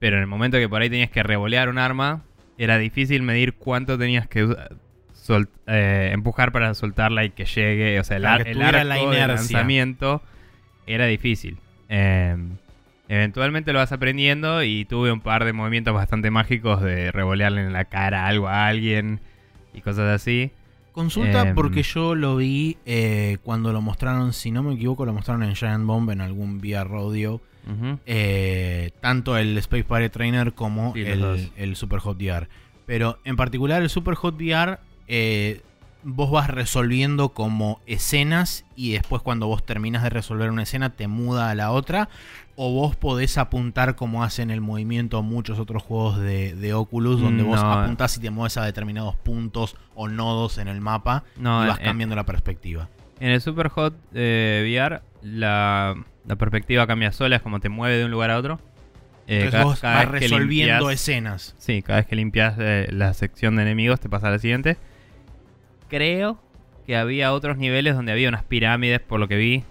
Pero 0.00 0.16
en 0.16 0.22
el 0.22 0.26
momento 0.28 0.58
que 0.58 0.68
por 0.68 0.82
ahí 0.82 0.90
tenías 0.90 1.10
que 1.10 1.22
revolear 1.22 1.68
un 1.68 1.78
arma, 1.78 2.24
era 2.58 2.76
difícil 2.78 3.22
medir 3.22 3.54
cuánto 3.54 3.96
tenías 3.96 4.26
que 4.26 4.48
sol- 5.12 5.48
eh, 5.68 6.10
empujar 6.12 6.50
para 6.50 6.74
soltarla 6.74 7.24
y 7.24 7.30
que 7.30 7.44
llegue. 7.44 8.00
O 8.00 8.04
sea, 8.04 8.16
el, 8.16 8.26
ar- 8.26 8.42
que 8.42 8.50
el 8.50 8.54
tuviera 8.58 8.80
arco 8.80 8.88
la 8.88 8.94
de 8.96 9.00
lanzamiento 9.28 10.22
era 10.88 11.06
difícil. 11.06 11.58
Eh, 11.88 12.36
eventualmente 13.08 13.72
lo 13.72 13.78
vas 13.78 13.92
aprendiendo 13.92 14.62
y 14.62 14.84
tuve 14.84 15.12
un 15.12 15.20
par 15.20 15.44
de 15.44 15.52
movimientos 15.52 15.94
bastante 15.94 16.30
mágicos 16.30 16.82
de 16.82 17.12
revolearle 17.12 17.62
en 17.62 17.72
la 17.72 17.84
cara 17.84 18.26
algo 18.26 18.48
a 18.48 18.66
alguien 18.66 19.20
y 19.74 19.80
cosas 19.80 20.14
así. 20.14 20.50
Consulta 20.92 21.48
Em. 21.48 21.54
porque 21.54 21.82
yo 21.82 22.14
lo 22.14 22.36
vi 22.36 22.78
eh, 22.86 23.36
cuando 23.42 23.72
lo 23.72 23.82
mostraron, 23.82 24.32
si 24.32 24.50
no 24.50 24.62
me 24.62 24.74
equivoco, 24.74 25.04
lo 25.04 25.12
mostraron 25.12 25.42
en 25.42 25.54
Giant 25.54 25.84
Bomb 25.84 26.10
en 26.10 26.20
algún 26.20 26.58
VR 26.58 26.88
Rodeo. 26.88 27.40
Ujú. 27.68 27.98
eh, 28.06 28.92
tanto 29.00 29.36
el 29.36 29.58
Space 29.58 29.82
Pirate 29.82 30.10
Trainer 30.10 30.52
como 30.52 30.92
Sí, 30.94 31.00
el, 31.02 31.50
el 31.56 31.74
Super 31.74 31.98
Hot 31.98 32.16
VR. 32.16 32.46
Pero 32.86 33.18
en 33.24 33.34
particular 33.34 33.82
el 33.82 33.90
Super 33.90 34.14
Hot 34.14 34.36
VR, 34.40 34.78
vos 36.08 36.30
vas 36.30 36.48
resolviendo 36.48 37.30
como 37.30 37.80
escenas 37.86 38.64
y 38.76 38.92
después 38.92 39.22
cuando 39.22 39.48
vos 39.48 39.66
terminas 39.66 40.04
de 40.04 40.10
resolver 40.10 40.50
una 40.50 40.62
escena 40.62 40.90
te 40.90 41.08
muda 41.08 41.50
a 41.50 41.54
la 41.56 41.72
otra. 41.72 42.08
O 42.54 42.72
vos 42.72 42.94
podés 42.96 43.36
apuntar 43.38 43.96
como 43.96 44.22
hacen 44.24 44.50
el 44.50 44.60
movimiento 44.62 45.20
muchos 45.22 45.58
otros 45.58 45.82
juegos 45.82 46.18
de, 46.18 46.54
de 46.54 46.72
Oculus, 46.74 47.20
donde 47.20 47.42
vos 47.42 47.60
apuntás 47.60 48.16
y 48.16 48.20
te 48.20 48.30
mueves 48.30 48.56
a 48.56 48.64
determinados 48.64 49.14
puntos 49.16 49.76
o 49.94 50.08
nodos 50.08 50.56
en 50.58 50.68
el 50.68 50.80
mapa 50.80 51.24
No, 51.36 51.64
y 51.64 51.68
vas 51.68 51.78
en- 51.80 51.84
cambiando 51.84 52.14
la 52.16 52.24
perspectiva. 52.24 52.88
En 53.20 53.30
el 53.32 53.40
Super 53.42 53.68
Hot 53.68 53.94
eh, 54.14 54.62
VR, 54.64 55.02
la, 55.22 55.96
la 56.26 56.36
perspectiva 56.36 56.86
cambia 56.86 57.12
sola, 57.12 57.36
es 57.36 57.42
como 57.42 57.60
te 57.60 57.68
mueve 57.68 57.96
de 57.98 58.04
un 58.06 58.10
lugar 58.10 58.30
a 58.30 58.38
otro. 58.38 58.58
Eh, 59.26 59.38
Entonces 59.44 59.50
cada- 59.52 59.64
vos 59.64 59.80
cada 59.80 59.94
vas 60.04 60.12
vez 60.12 60.20
que 60.22 60.28
resolviendo 60.28 60.78
limpias- 60.88 60.94
escenas. 60.94 61.54
Sí, 61.58 61.82
cada 61.82 61.98
vez 61.98 62.06
que 62.06 62.16
limpias 62.16 62.54
eh, 62.58 62.86
la 62.90 63.12
sección 63.12 63.56
de 63.56 63.62
enemigos 63.62 64.00
te 64.00 64.08
pasa 64.08 64.28
a 64.28 64.30
la 64.30 64.38
siguiente. 64.38 64.78
Creo 65.88 66.38
que 66.86 66.96
había 66.96 67.32
otros 67.32 67.56
niveles 67.56 67.94
donde 67.94 68.12
había 68.12 68.28
unas 68.28 68.44
pirámides, 68.44 69.00
por 69.00 69.18
lo 69.20 69.28
que 69.28 69.36
vi, 69.36 69.64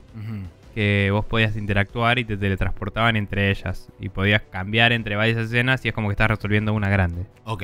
que 0.74 1.10
vos 1.12 1.26
podías 1.26 1.56
interactuar 1.56 2.20
y 2.20 2.26
te 2.26 2.36
teletransportaban 2.38 3.16
entre 3.16 3.50
ellas. 3.52 3.90
Y 4.00 4.10
podías 4.10 4.42
cambiar 4.42 4.92
entre 4.92 5.16
varias 5.16 5.38
escenas 5.38 5.84
y 5.86 5.90
es 5.90 5.94
como 5.94 6.10
que 6.10 6.14
estás 6.14 6.30
resolviendo 6.30 6.74
una 6.74 6.90
grande. 6.90 7.26
Ok. 7.46 7.64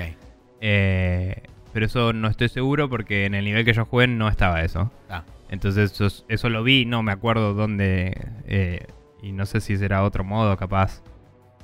Eh, 0.62 1.44
pero 1.74 1.86
eso 1.86 2.14
no 2.14 2.28
estoy 2.28 2.50
seguro 2.50 2.90
porque 2.90 3.26
en 3.26 3.36
el 3.36 3.46
nivel 3.46 3.66
que 3.66 3.74
yo 3.74 3.86
jugué 3.86 4.08
no 4.08 4.28
estaba 4.28 4.62
eso. 4.64 4.92
Ah. 5.10 5.24
Entonces 5.50 5.92
eso, 5.92 6.24
eso 6.30 6.50
lo 6.50 6.64
vi, 6.64 6.86
no 6.86 7.04
me 7.04 7.12
acuerdo 7.12 7.54
dónde. 7.54 8.16
eh, 8.48 8.86
y 9.22 9.34
no 9.34 9.46
sé 9.46 9.62
si 9.62 9.78
será 9.78 10.04
otro 10.04 10.24
modo 10.24 10.56
capaz. 10.58 11.02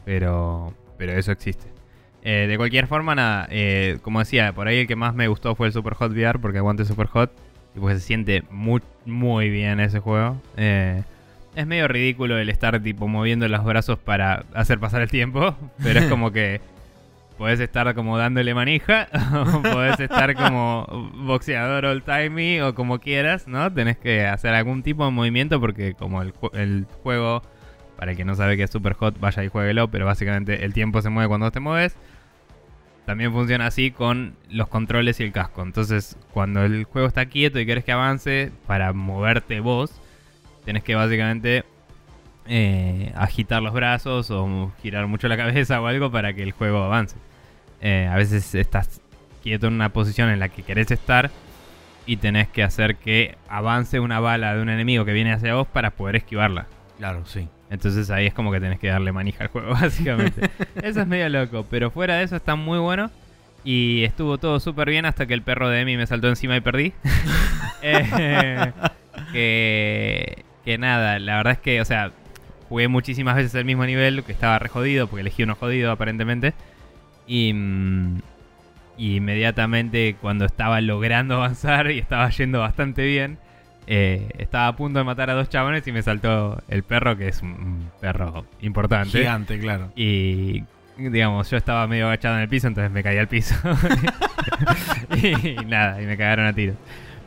Pero, 0.05 0.73
pero 0.97 1.13
eso 1.13 1.31
existe. 1.31 1.67
Eh, 2.29 2.45
de 2.45 2.57
cualquier 2.57 2.87
forma, 2.87 3.15
nada. 3.15 3.47
eh, 3.49 3.99
como 4.01 4.19
decía, 4.19 4.51
por 4.51 4.67
ahí 4.67 4.79
el 4.79 4.87
que 4.87 4.97
más 4.97 5.15
me 5.15 5.29
gustó 5.29 5.55
fue 5.55 5.67
el 5.67 5.71
Super 5.71 5.93
Hot 5.93 6.11
VR 6.11 6.39
porque 6.39 6.57
aguante 6.57 6.83
Super 6.83 7.07
Hot. 7.07 7.31
Y 7.73 7.79
porque 7.79 7.95
se 7.95 8.01
siente 8.01 8.43
muy, 8.51 8.81
muy 9.05 9.49
bien 9.49 9.79
ese 9.79 9.99
juego. 9.99 10.35
Eh, 10.57 11.03
es 11.55 11.65
medio 11.65 11.87
ridículo 11.87 12.37
el 12.37 12.49
estar 12.49 12.81
tipo 12.81 13.07
moviendo 13.07 13.47
los 13.47 13.63
brazos 13.63 13.97
para 13.97 14.43
hacer 14.53 14.77
pasar 14.77 15.01
el 15.03 15.09
tiempo. 15.09 15.55
Pero 15.81 16.01
es 16.01 16.05
como 16.09 16.33
que 16.33 16.59
podés 17.37 17.61
estar 17.61 17.95
como 17.95 18.17
dándole 18.17 18.53
manija. 18.53 19.07
O 19.55 19.61
podés 19.61 19.97
estar 20.01 20.35
como 20.35 20.85
boxeador 21.15 21.85
all 21.85 22.03
timey 22.03 22.59
o 22.59 22.75
como 22.75 22.99
quieras, 22.99 23.47
¿no? 23.47 23.71
Tenés 23.71 23.95
que 23.99 24.25
hacer 24.25 24.53
algún 24.53 24.83
tipo 24.83 25.05
de 25.05 25.11
movimiento 25.11 25.61
porque 25.61 25.93
como 25.93 26.21
el, 26.21 26.33
el 26.51 26.87
juego, 27.03 27.41
para 27.95 28.11
el 28.11 28.17
que 28.17 28.25
no 28.25 28.35
sabe 28.35 28.57
que 28.57 28.63
es 28.63 28.69
super 28.69 28.95
hot, 28.95 29.17
vaya 29.17 29.45
y 29.45 29.47
jueguelo, 29.47 29.89
pero 29.89 30.05
básicamente 30.05 30.65
el 30.65 30.73
tiempo 30.73 31.01
se 31.01 31.07
mueve 31.09 31.29
cuando 31.29 31.51
te 31.51 31.61
mueves. 31.61 31.95
También 33.07 33.31
funciona 33.31 33.67
así 33.67 33.91
con 33.91 34.35
los 34.49 34.67
controles 34.67 35.21
y 35.21 35.23
el 35.23 35.31
casco. 35.31 35.61
Entonces, 35.61 36.17
cuando 36.33 36.65
el 36.65 36.83
juego 36.83 37.07
está 37.07 37.27
quieto 37.27 37.57
y 37.57 37.65
quieres 37.65 37.85
que 37.85 37.93
avance, 37.93 38.51
para 38.65 38.91
moverte 38.91 39.61
vos, 39.61 39.93
tenés 40.65 40.83
que 40.83 40.93
básicamente 40.93 41.63
eh, 42.47 43.13
agitar 43.15 43.63
los 43.63 43.71
brazos 43.71 44.29
o 44.29 44.73
girar 44.81 45.07
mucho 45.07 45.29
la 45.29 45.37
cabeza 45.37 45.79
o 45.79 45.87
algo 45.87 46.11
para 46.11 46.33
que 46.33 46.43
el 46.43 46.51
juego 46.51 46.83
avance. 46.83 47.15
Eh, 47.79 48.09
a 48.11 48.17
veces 48.17 48.53
estás 48.53 48.99
quieto 49.41 49.67
en 49.67 49.75
una 49.75 49.93
posición 49.93 50.29
en 50.29 50.41
la 50.41 50.49
que 50.49 50.63
querés 50.63 50.91
estar 50.91 51.31
y 52.05 52.17
tenés 52.17 52.49
que 52.49 52.61
hacer 52.61 52.97
que 52.97 53.37
avance 53.47 54.01
una 54.01 54.19
bala 54.19 54.53
de 54.53 54.61
un 54.61 54.67
enemigo 54.67 55.05
que 55.05 55.13
viene 55.13 55.31
hacia 55.31 55.55
vos 55.55 55.65
para 55.65 55.91
poder 55.91 56.17
esquivarla. 56.17 56.67
Claro, 56.97 57.25
sí. 57.25 57.47
Entonces 57.69 58.09
ahí 58.09 58.27
es 58.27 58.33
como 58.33 58.51
que 58.51 58.59
tenés 58.59 58.79
que 58.79 58.87
darle 58.87 59.11
manija 59.11 59.43
al 59.43 59.49
juego, 59.49 59.69
básicamente. 59.73 60.49
eso 60.81 61.01
es 61.01 61.07
medio 61.07 61.27
loco, 61.29 61.65
pero 61.69 61.91
fuera 61.91 62.15
de 62.17 62.23
eso 62.23 62.35
está 62.35 62.55
muy 62.55 62.79
bueno. 62.79 63.11
Y 63.63 64.03
estuvo 64.05 64.37
todo 64.37 64.59
súper 64.59 64.89
bien 64.89 65.05
hasta 65.05 65.25
que 65.25 65.33
el 65.33 65.41
perro 65.41 65.67
de 65.67 65.81
Emi 65.81 65.97
me 65.97 66.07
saltó 66.07 66.29
encima 66.29 66.55
y 66.55 66.61
perdí. 66.61 66.93
Eh, 69.33 70.43
que, 70.65 70.77
nada, 70.79 71.19
la 71.19 71.37
verdad 71.37 71.53
es 71.53 71.59
que, 71.59 71.79
o 71.79 71.85
sea, 71.85 72.11
jugué 72.69 72.87
muchísimas 72.87 73.35
veces 73.35 73.53
el 73.53 73.65
mismo 73.65 73.85
nivel, 73.85 74.23
que 74.23 74.31
estaba 74.31 74.57
re 74.57 74.67
jodido, 74.67 75.07
porque 75.07 75.21
elegí 75.21 75.43
uno 75.43 75.53
jodido 75.53 75.91
aparentemente. 75.91 76.53
Y, 77.27 77.53
mm, 77.53 78.19
y 78.97 79.17
inmediatamente 79.17 80.15
cuando 80.19 80.45
estaba 80.45 80.81
logrando 80.81 81.35
avanzar 81.37 81.91
y 81.91 81.99
estaba 81.99 82.29
yendo 82.29 82.59
bastante 82.59 83.05
bien, 83.05 83.37
eh, 83.87 84.29
estaba 84.37 84.67
a 84.67 84.75
punto 84.75 84.99
de 84.99 85.05
matar 85.05 85.29
a 85.29 85.33
dos 85.33 85.49
chabones 85.49 85.87
y 85.87 85.91
me 85.91 86.01
saltó 86.03 86.61
el 86.67 86.83
perro, 86.83 87.17
que 87.17 87.27
es 87.29 87.41
un- 87.41 87.89
perro 88.01 88.45
importante. 88.61 89.17
Gigante, 89.19 89.59
claro. 89.59 89.91
Y 89.95 90.63
digamos, 90.97 91.49
yo 91.49 91.57
estaba 91.57 91.87
medio 91.87 92.07
agachado 92.07 92.35
en 92.35 92.41
el 92.41 92.49
piso, 92.49 92.67
entonces 92.67 92.91
me 92.91 93.03
caí 93.03 93.17
al 93.17 93.27
piso. 93.27 93.55
y, 95.15 95.55
nada, 95.65 96.01
y 96.01 96.05
me 96.05 96.17
cagaron 96.17 96.45
a 96.47 96.53
tiros. 96.53 96.75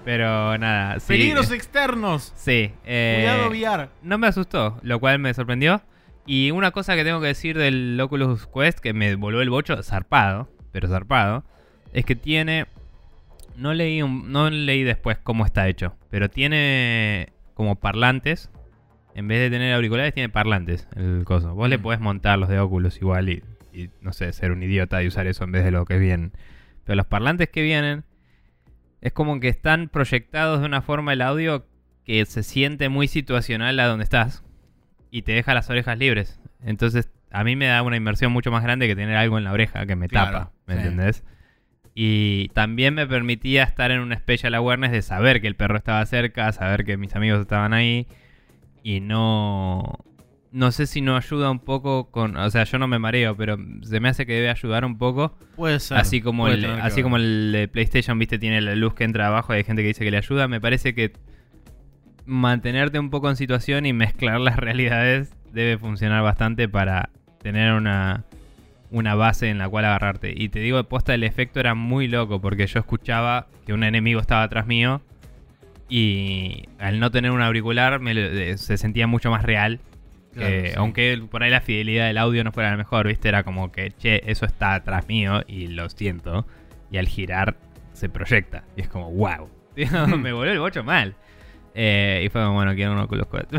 Pero 0.04 0.56
nada, 0.58 0.98
sí. 1.00 1.08
Peligros 1.08 1.50
externos. 1.50 2.32
Sí. 2.36 2.72
eh, 2.84 3.20
Cuidado 3.50 3.50
VR. 3.50 3.88
no 4.02 4.18
me 4.18 4.26
asustó, 4.26 4.78
lo 4.82 4.98
cual 4.98 5.18
me 5.18 5.32
sorprendió. 5.34 5.82
Y 6.26 6.50
una 6.52 6.70
cosa 6.70 6.94
que 6.96 7.04
tengo 7.04 7.20
que 7.20 7.28
decir 7.28 7.56
del 7.58 7.98
Oculus 8.00 8.46
Quest 8.46 8.78
que 8.78 8.92
me 8.92 9.14
volvió 9.16 9.40
el 9.42 9.50
bocho 9.50 9.82
zarpado, 9.82 10.48
pero 10.72 10.88
zarpado, 10.88 11.44
es 11.92 12.04
que 12.04 12.14
tiene. 12.16 12.66
No 13.56 13.74
leí, 13.74 14.02
un- 14.02 14.30
no 14.32 14.48
leí 14.50 14.82
después 14.84 15.18
cómo 15.18 15.44
está 15.44 15.68
hecho, 15.68 15.96
pero 16.10 16.30
tiene 16.30 17.32
como 17.54 17.76
parlantes. 17.76 18.50
En 19.14 19.26
vez 19.28 19.40
de 19.40 19.50
tener 19.50 19.74
auriculares, 19.74 20.14
tiene 20.14 20.28
parlantes 20.28 20.88
el 20.96 21.24
coso. 21.24 21.54
Vos 21.54 21.68
le 21.68 21.78
Mm. 21.78 21.82
podés 21.82 22.00
montar 22.00 22.38
los 22.38 22.48
de 22.48 22.58
Oculus 22.60 22.96
igual 22.98 23.28
y, 23.28 23.42
y, 23.72 23.90
no 24.00 24.12
sé, 24.12 24.32
ser 24.32 24.52
un 24.52 24.62
idiota 24.62 25.02
y 25.02 25.08
usar 25.08 25.26
eso 25.26 25.44
en 25.44 25.52
vez 25.52 25.64
de 25.64 25.70
lo 25.72 25.84
que 25.84 25.98
vienen. 25.98 26.32
Pero 26.84 26.96
los 26.96 27.06
parlantes 27.06 27.48
que 27.48 27.62
vienen 27.62 28.04
es 29.00 29.12
como 29.12 29.40
que 29.40 29.48
están 29.48 29.88
proyectados 29.88 30.60
de 30.60 30.66
una 30.66 30.80
forma 30.82 31.12
el 31.12 31.22
audio 31.22 31.66
que 32.04 32.24
se 32.26 32.42
siente 32.42 32.88
muy 32.88 33.08
situacional 33.08 33.78
a 33.80 33.86
donde 33.86 34.04
estás 34.04 34.42
y 35.10 35.22
te 35.22 35.32
deja 35.32 35.54
las 35.54 35.68
orejas 35.70 35.98
libres. 35.98 36.40
Entonces, 36.64 37.10
a 37.30 37.44
mí 37.44 37.56
me 37.56 37.66
da 37.66 37.82
una 37.82 37.96
inmersión 37.96 38.32
mucho 38.32 38.50
más 38.50 38.62
grande 38.62 38.86
que 38.86 38.96
tener 38.96 39.16
algo 39.16 39.38
en 39.38 39.44
la 39.44 39.52
oreja 39.52 39.86
que 39.86 39.96
me 39.96 40.08
Claro, 40.08 40.32
tapa, 40.38 40.52
¿me 40.66 40.74
sí. 40.74 40.80
entendés? 40.80 41.24
Y 42.02 42.48
también 42.54 42.94
me 42.94 43.06
permitía 43.06 43.62
estar 43.62 43.90
en 43.90 44.00
un 44.00 44.16
special 44.16 44.54
awareness 44.54 44.90
de 44.90 45.02
saber 45.02 45.42
que 45.42 45.46
el 45.48 45.54
perro 45.54 45.76
estaba 45.76 46.06
cerca, 46.06 46.50
saber 46.50 46.86
que 46.86 46.96
mis 46.96 47.14
amigos 47.14 47.42
estaban 47.42 47.74
ahí 47.74 48.06
y 48.82 49.00
no 49.00 49.98
no 50.50 50.72
sé 50.72 50.86
si 50.86 51.02
no 51.02 51.14
ayuda 51.14 51.50
un 51.50 51.58
poco 51.58 52.10
con, 52.10 52.38
o 52.38 52.48
sea, 52.48 52.64
yo 52.64 52.78
no 52.78 52.88
me 52.88 52.98
mareo, 52.98 53.36
pero 53.36 53.58
se 53.82 54.00
me 54.00 54.08
hace 54.08 54.24
que 54.24 54.32
debe 54.32 54.48
ayudar 54.48 54.86
un 54.86 54.96
poco 54.96 55.36
Puede 55.56 55.78
ser. 55.78 55.98
Así 55.98 56.22
como, 56.22 56.48
el, 56.48 56.64
así 56.64 56.96
ver. 56.96 57.02
como 57.02 57.18
el 57.18 57.52
de 57.52 57.68
PlayStation, 57.68 58.18
viste, 58.18 58.38
tiene 58.38 58.62
la 58.62 58.74
luz 58.76 58.94
que 58.94 59.04
entra 59.04 59.26
abajo 59.26 59.52
y 59.52 59.58
hay 59.58 59.64
gente 59.64 59.82
que 59.82 59.88
dice 59.88 60.02
que 60.02 60.10
le 60.10 60.16
ayuda. 60.16 60.48
Me 60.48 60.58
parece 60.58 60.94
que 60.94 61.12
mantenerte 62.24 62.98
un 62.98 63.10
poco 63.10 63.28
en 63.28 63.36
situación 63.36 63.84
y 63.84 63.92
mezclar 63.92 64.40
las 64.40 64.56
realidades 64.58 65.34
debe 65.52 65.76
funcionar 65.76 66.22
bastante 66.22 66.66
para 66.66 67.10
tener 67.42 67.74
una, 67.74 68.24
una 68.90 69.14
base 69.14 69.48
en 69.50 69.58
la 69.58 69.68
cual 69.68 69.84
agarrarte. 69.84 70.32
Y 70.36 70.48
te 70.48 70.58
digo, 70.60 70.82
posta, 70.84 71.14
el 71.14 71.22
efecto 71.24 71.60
era 71.60 71.74
muy 71.74 72.08
loco 72.08 72.40
porque 72.40 72.66
yo 72.66 72.78
escuchaba 72.80 73.46
que 73.66 73.72
un 73.72 73.84
enemigo 73.84 74.20
estaba 74.20 74.42
atrás 74.42 74.66
mío 74.66 75.00
y 75.88 76.64
al 76.78 77.00
no 77.00 77.10
tener 77.10 77.30
un 77.30 77.42
auricular 77.42 78.00
me 78.00 78.14
lo- 78.14 78.20
eh, 78.20 78.56
se 78.58 78.76
sentía 78.76 79.06
mucho 79.06 79.30
más 79.30 79.42
real. 79.42 79.80
Claro, 80.34 80.62
que 80.62 80.68
sí. 80.68 80.74
Aunque 80.76 81.22
por 81.30 81.42
ahí 81.42 81.50
la 81.50 81.60
fidelidad 81.60 82.06
del 82.06 82.18
audio 82.18 82.44
no 82.44 82.52
fuera 82.52 82.70
la 82.70 82.76
mejor, 82.76 83.08
¿viste? 83.08 83.28
Era 83.28 83.42
como 83.42 83.72
que, 83.72 83.90
che, 83.98 84.22
eso 84.30 84.46
está 84.46 84.74
atrás 84.74 85.08
mío 85.08 85.42
y 85.48 85.66
lo 85.68 85.88
siento. 85.88 86.46
Y 86.92 86.98
al 86.98 87.08
girar 87.08 87.56
se 87.92 88.08
proyecta. 88.08 88.64
Y 88.76 88.82
es 88.82 88.88
como, 88.88 89.10
wow. 89.10 89.48
me 90.18 90.32
volvió 90.32 90.52
el 90.52 90.60
bocho 90.60 90.84
mal. 90.84 91.14
Eh, 91.74 92.22
y 92.24 92.28
fue 92.28 92.42
como, 92.42 92.54
bueno, 92.54 92.74
quiero 92.74 92.92
un 92.92 92.98
Oculus 92.98 93.26
Quest. 93.28 93.52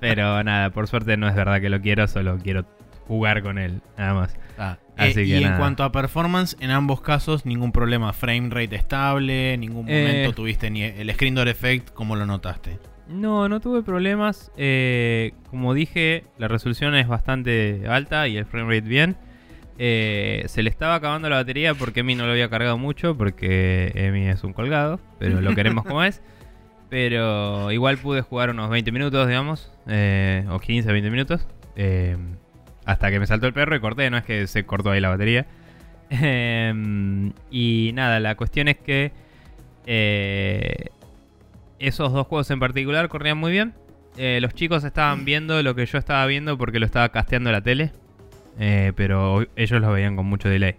Pero 0.00 0.42
nada, 0.42 0.70
por 0.70 0.88
suerte 0.88 1.16
no 1.16 1.28
es 1.28 1.34
verdad 1.34 1.60
que 1.60 1.68
lo 1.68 1.80
quiero, 1.80 2.06
solo 2.08 2.38
quiero 2.42 2.64
jugar 3.06 3.42
con 3.42 3.58
él, 3.58 3.80
nada 3.96 4.14
más. 4.14 4.36
Ah, 4.58 4.78
Así 4.96 5.10
eh, 5.10 5.14
que 5.14 5.24
y 5.40 5.44
en 5.44 5.56
cuanto 5.56 5.84
a 5.84 5.92
performance, 5.92 6.56
en 6.60 6.70
ambos 6.70 7.00
casos, 7.02 7.44
ningún 7.46 7.70
problema. 7.72 8.12
Frame 8.12 8.48
rate 8.50 8.74
estable, 8.76 9.56
ningún 9.58 9.88
Eh. 9.88 10.00
momento 10.06 10.32
tuviste 10.32 10.70
ni 10.70 10.82
el 10.82 11.12
screen 11.12 11.34
door 11.34 11.48
effect, 11.48 11.90
¿cómo 11.92 12.16
lo 12.16 12.24
notaste? 12.26 12.78
No, 13.08 13.48
no 13.48 13.60
tuve 13.60 13.82
problemas. 13.82 14.50
Eh, 14.56 15.32
como 15.50 15.74
dije, 15.74 16.24
la 16.38 16.48
resolución 16.48 16.94
es 16.94 17.06
bastante 17.06 17.82
alta 17.88 18.26
y 18.28 18.36
el 18.36 18.46
frame 18.46 18.74
rate 18.74 18.88
bien. 18.88 19.16
Se 19.78 20.62
le 20.62 20.70
estaba 20.70 20.94
acabando 20.94 21.28
la 21.28 21.36
batería 21.36 21.74
porque 21.74 22.00
Emi 22.00 22.14
no 22.14 22.24
lo 22.24 22.32
había 22.32 22.48
cargado 22.48 22.78
mucho 22.78 23.16
porque 23.16 23.92
Emi 23.94 24.26
es 24.28 24.42
un 24.42 24.54
colgado, 24.54 24.98
pero 25.18 25.40
lo 25.42 25.54
queremos 25.54 25.84
como 25.84 26.02
es. 26.02 26.22
Pero 26.88 27.72
igual 27.72 27.98
pude 27.98 28.20
jugar 28.22 28.50
unos 28.50 28.70
20 28.70 28.92
minutos, 28.92 29.26
digamos, 29.26 29.72
o 29.86 30.58
15, 30.60 30.92
20 30.92 31.10
minutos. 31.10 31.46
eh, 31.74 32.16
hasta 32.86 33.10
que 33.10 33.18
me 33.20 33.26
saltó 33.26 33.46
el 33.46 33.52
perro 33.52 33.76
y 33.76 33.80
corté, 33.80 34.08
no 34.10 34.16
es 34.16 34.24
que 34.24 34.46
se 34.46 34.64
cortó 34.64 34.90
ahí 34.92 35.00
la 35.00 35.10
batería. 35.10 35.46
Em, 36.08 37.32
y 37.50 37.90
nada, 37.94 38.20
la 38.20 38.36
cuestión 38.36 38.68
es 38.68 38.78
que 38.78 39.12
eh, 39.86 40.86
esos 41.78 42.12
dos 42.12 42.26
juegos 42.28 42.50
en 42.50 42.60
particular 42.60 43.08
corrían 43.08 43.38
muy 43.38 43.50
bien. 43.52 43.74
Eh, 44.16 44.38
los 44.40 44.54
chicos 44.54 44.84
estaban 44.84 45.24
viendo 45.24 45.62
lo 45.62 45.74
que 45.74 45.84
yo 45.84 45.98
estaba 45.98 46.24
viendo 46.26 46.56
porque 46.56 46.78
lo 46.78 46.86
estaba 46.86 47.08
casteando 47.10 47.52
la 47.52 47.60
tele. 47.60 47.92
eh, 48.58 48.92
pero 48.96 49.44
ellos 49.56 49.80
lo 49.80 49.92
veían 49.92 50.16
con 50.16 50.26
mucho 50.26 50.48
delay. 50.48 50.76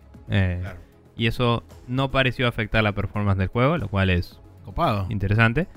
Y 1.18 1.28
eso 1.28 1.64
no 1.88 2.10
pareció 2.10 2.48
afectar 2.48 2.84
la 2.84 2.94
performance 2.94 3.38
del 3.40 3.48
juego, 3.50 3.78
lo 3.78 3.88
cual 3.90 4.10
es 4.10 4.40
Copado. 4.64 5.08
interesante. 5.10 5.68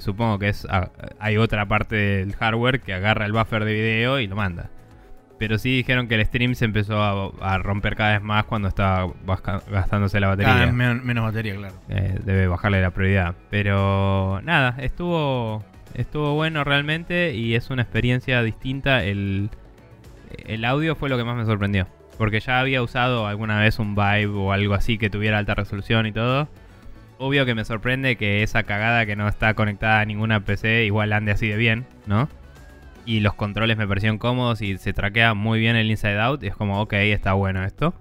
Supongo 0.00 0.38
que 0.38 0.48
es 0.48 0.66
ah, 0.70 0.90
hay 1.18 1.36
otra 1.36 1.66
parte 1.66 1.96
del 1.96 2.34
hardware 2.36 2.80
que 2.80 2.94
agarra 2.94 3.26
el 3.26 3.32
buffer 3.32 3.64
de 3.64 3.72
video 3.74 4.18
y 4.20 4.26
lo 4.28 4.36
manda. 4.36 4.70
Pero 5.38 5.58
sí 5.58 5.76
dijeron 5.76 6.08
que 6.08 6.14
el 6.14 6.24
stream 6.24 6.54
se 6.54 6.64
empezó 6.64 7.02
a, 7.02 7.30
a 7.54 7.58
romper 7.58 7.94
cada 7.94 8.12
vez 8.12 8.22
más 8.22 8.44
cuando 8.44 8.68
estaba 8.68 9.06
gastándose 9.70 10.18
la 10.18 10.28
batería. 10.28 10.52
Cada 10.54 10.64
vez 10.66 10.74
men- 10.74 11.04
menos 11.04 11.24
batería, 11.24 11.54
claro. 11.56 11.74
Eh, 11.90 12.18
debe 12.24 12.46
bajarle 12.48 12.80
la 12.80 12.90
prioridad. 12.90 13.34
Pero 13.50 14.40
nada, 14.44 14.76
estuvo 14.82 15.62
estuvo 15.94 16.34
bueno 16.34 16.64
realmente 16.64 17.34
y 17.34 17.54
es 17.54 17.68
una 17.70 17.82
experiencia 17.82 18.42
distinta. 18.42 19.04
El, 19.04 19.50
el 20.46 20.64
audio 20.64 20.94
fue 20.96 21.08
lo 21.10 21.18
que 21.18 21.24
más 21.24 21.36
me 21.36 21.44
sorprendió. 21.44 21.86
Porque 22.16 22.40
ya 22.40 22.60
había 22.60 22.82
usado 22.82 23.26
alguna 23.26 23.60
vez 23.60 23.78
un 23.78 23.94
Vibe 23.94 24.28
o 24.38 24.52
algo 24.52 24.72
así 24.72 24.96
que 24.96 25.10
tuviera 25.10 25.36
alta 25.36 25.54
resolución 25.54 26.06
y 26.06 26.12
todo. 26.12 26.48
Obvio 27.18 27.44
que 27.44 27.54
me 27.54 27.64
sorprende 27.66 28.16
que 28.16 28.42
esa 28.42 28.62
cagada 28.62 29.04
que 29.04 29.16
no 29.16 29.28
está 29.28 29.52
conectada 29.52 30.00
a 30.00 30.04
ninguna 30.06 30.40
PC 30.40 30.84
igual 30.84 31.12
ande 31.12 31.32
así 31.32 31.46
de 31.48 31.56
bien, 31.58 31.84
¿no? 32.06 32.28
Y 33.06 33.20
los 33.20 33.34
controles 33.34 33.76
me 33.76 33.86
parecieron 33.86 34.18
cómodos 34.18 34.60
y 34.62 34.76
se 34.78 34.92
traquea 34.92 35.32
muy 35.34 35.60
bien 35.60 35.76
el 35.76 35.88
Inside 35.90 36.18
Out. 36.20 36.42
Y 36.42 36.48
es 36.48 36.56
como, 36.56 36.80
ok, 36.82 36.92
está 36.94 37.32
bueno 37.34 37.64
esto. 37.64 37.94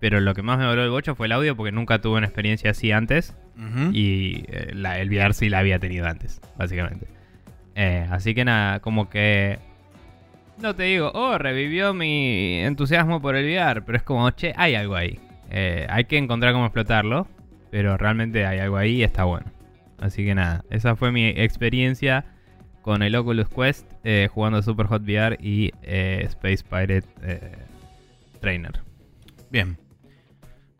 Pero 0.00 0.18
lo 0.20 0.32
que 0.34 0.40
más 0.42 0.58
me 0.58 0.66
voló 0.66 0.82
el 0.82 0.88
bocho 0.90 1.14
fue 1.14 1.26
el 1.26 1.32
audio 1.32 1.54
porque 1.56 1.72
nunca 1.72 2.00
tuve 2.00 2.16
una 2.16 2.26
experiencia 2.26 2.70
así 2.70 2.90
antes. 2.90 3.36
Y 3.92 4.44
eh, 4.48 4.70
la- 4.72 4.98
el 4.98 5.10
VR 5.10 5.34
sí 5.34 5.50
la 5.50 5.58
había 5.58 5.78
tenido 5.78 6.06
antes, 6.06 6.40
básicamente. 6.56 7.06
Eh, 7.74 8.06
así 8.10 8.34
que 8.34 8.44
nada, 8.46 8.80
como 8.80 9.10
que... 9.10 9.58
No 10.56 10.74
te 10.74 10.84
digo, 10.84 11.10
oh, 11.14 11.36
revivió 11.38 11.92
mi 11.94 12.60
entusiasmo 12.60 13.20
por 13.20 13.36
el 13.36 13.44
VR, 13.46 13.82
pero 13.82 13.96
es 13.98 14.02
como, 14.02 14.30
che, 14.30 14.54
hay 14.56 14.74
algo 14.74 14.94
ahí. 14.94 15.18
Eh, 15.50 15.86
hay 15.90 16.04
que 16.04 16.16
encontrar 16.16 16.52
cómo 16.54 16.64
explotarlo, 16.66 17.28
pero 17.70 17.96
realmente 17.98 18.46
hay 18.46 18.58
algo 18.58 18.76
ahí 18.78 18.96
y 18.96 19.02
está 19.02 19.24
bueno. 19.24 19.46
Así 19.98 20.24
que 20.24 20.34
nada, 20.34 20.64
esa 20.70 20.96
fue 20.96 21.12
mi 21.12 21.26
experiencia 21.28 22.24
con 22.82 23.02
el 23.02 23.14
Oculus 23.14 23.48
Quest 23.48 23.86
eh, 24.04 24.28
jugando 24.32 24.62
Super 24.62 24.86
Hot 24.86 25.02
VR 25.02 25.36
y 25.40 25.70
eh, 25.82 26.22
Space 26.26 26.64
Pirate 26.64 27.04
eh, 27.22 27.58
Trainer. 28.40 28.80
Bien. 29.50 29.78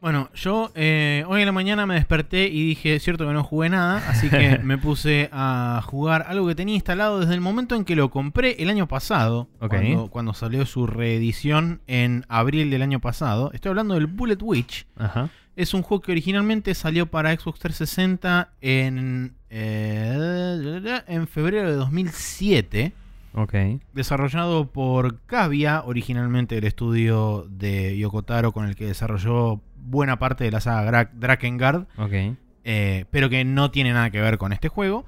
Bueno, 0.00 0.30
yo 0.34 0.72
eh, 0.74 1.24
hoy 1.28 1.40
en 1.42 1.46
la 1.46 1.52
mañana 1.52 1.84
me 1.84 1.94
desperté 1.94 2.48
y 2.48 2.64
dije, 2.68 2.98
cierto 3.00 3.26
que 3.26 3.34
no 3.34 3.44
jugué 3.44 3.68
nada, 3.68 4.02
así 4.08 4.30
que 4.30 4.58
me 4.62 4.78
puse 4.78 5.28
a 5.30 5.82
jugar 5.84 6.24
algo 6.26 6.46
que 6.46 6.54
tenía 6.54 6.74
instalado 6.74 7.20
desde 7.20 7.34
el 7.34 7.42
momento 7.42 7.74
en 7.74 7.84
que 7.84 7.94
lo 7.96 8.10
compré 8.10 8.56
el 8.62 8.70
año 8.70 8.88
pasado, 8.88 9.48
cuando, 9.58 10.08
cuando 10.08 10.32
salió 10.32 10.64
su 10.64 10.86
reedición 10.86 11.82
en 11.86 12.24
abril 12.28 12.70
del 12.70 12.80
año 12.80 13.00
pasado. 13.00 13.50
Estoy 13.52 13.70
hablando 13.70 13.94
del 13.94 14.06
Bullet 14.06 14.38
Witch. 14.40 14.86
Ajá. 14.96 15.28
Es 15.60 15.74
un 15.74 15.82
juego 15.82 16.00
que 16.00 16.12
originalmente 16.12 16.74
salió 16.74 17.06
para 17.06 17.34
Xbox 17.36 17.58
360 17.60 18.52
en, 18.62 19.34
eh, 19.50 21.02
en 21.06 21.26
febrero 21.26 21.68
de 21.70 21.76
2007. 21.76 22.92
Ok. 23.34 23.54
Desarrollado 23.92 24.66
por 24.72 25.20
Cavia, 25.26 25.82
originalmente 25.84 26.56
el 26.56 26.64
estudio 26.64 27.46
de 27.50 27.96
Yokotaro 27.98 28.52
con 28.52 28.66
el 28.66 28.74
que 28.74 28.86
desarrolló 28.86 29.60
buena 29.76 30.18
parte 30.18 30.44
de 30.44 30.50
la 30.50 30.60
saga 30.60 30.90
Dra- 30.90 31.10
Drakengard, 31.12 31.86
Ok. 31.98 32.36
eh, 32.64 33.04
pero 33.10 33.28
que 33.28 33.44
no 33.44 33.70
tiene 33.70 33.92
nada 33.92 34.10
que 34.10 34.20
ver 34.20 34.38
con 34.38 34.52
este 34.52 34.68
juego. 34.68 35.04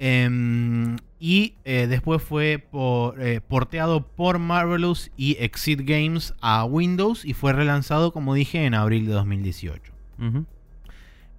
Em, 0.00 0.96
y 1.20 1.54
eh, 1.64 1.86
después 1.88 2.20
fue 2.22 2.58
por- 2.58 3.14
porteado 3.42 4.04
por 4.08 4.40
Marvelous 4.40 5.12
y 5.16 5.36
Exit 5.38 5.82
Games 5.84 6.34
a 6.40 6.64
Windows 6.64 7.24
y 7.24 7.34
fue 7.34 7.52
relanzado, 7.52 8.12
como 8.12 8.34
dije, 8.34 8.66
en 8.66 8.74
abril 8.74 9.06
de 9.06 9.12
2018. 9.12 9.91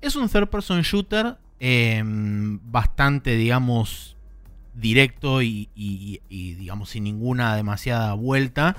Es 0.02 0.15
un 0.15 0.28
third 0.30 0.48
person 0.50 0.82
shooter 0.82 1.38
em, 1.60 2.60
bastante, 2.72 3.36
digamos, 3.36 4.17
directo 4.74 5.41
y, 5.41 5.69
y- 5.76 6.19
y, 6.30 6.54
digamos, 6.56 6.89
sin 6.89 7.06
ninguna 7.06 7.56
demasiada 7.56 8.13
vuelta. 8.13 8.76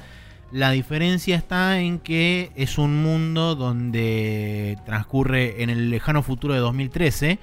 La 0.53 0.71
diferencia 0.71 1.37
está 1.37 1.81
en 1.81 1.99
que 1.99 2.53
es 2.57 2.79
un 2.79 3.03
mundo 3.03 3.55
donde 3.57 4.79
transcurre 4.85 5.63
en 5.63 5.71
el 5.71 5.91
lejano 5.91 6.23
futuro 6.23 6.53
de 6.55 6.61
2013. 6.61 7.39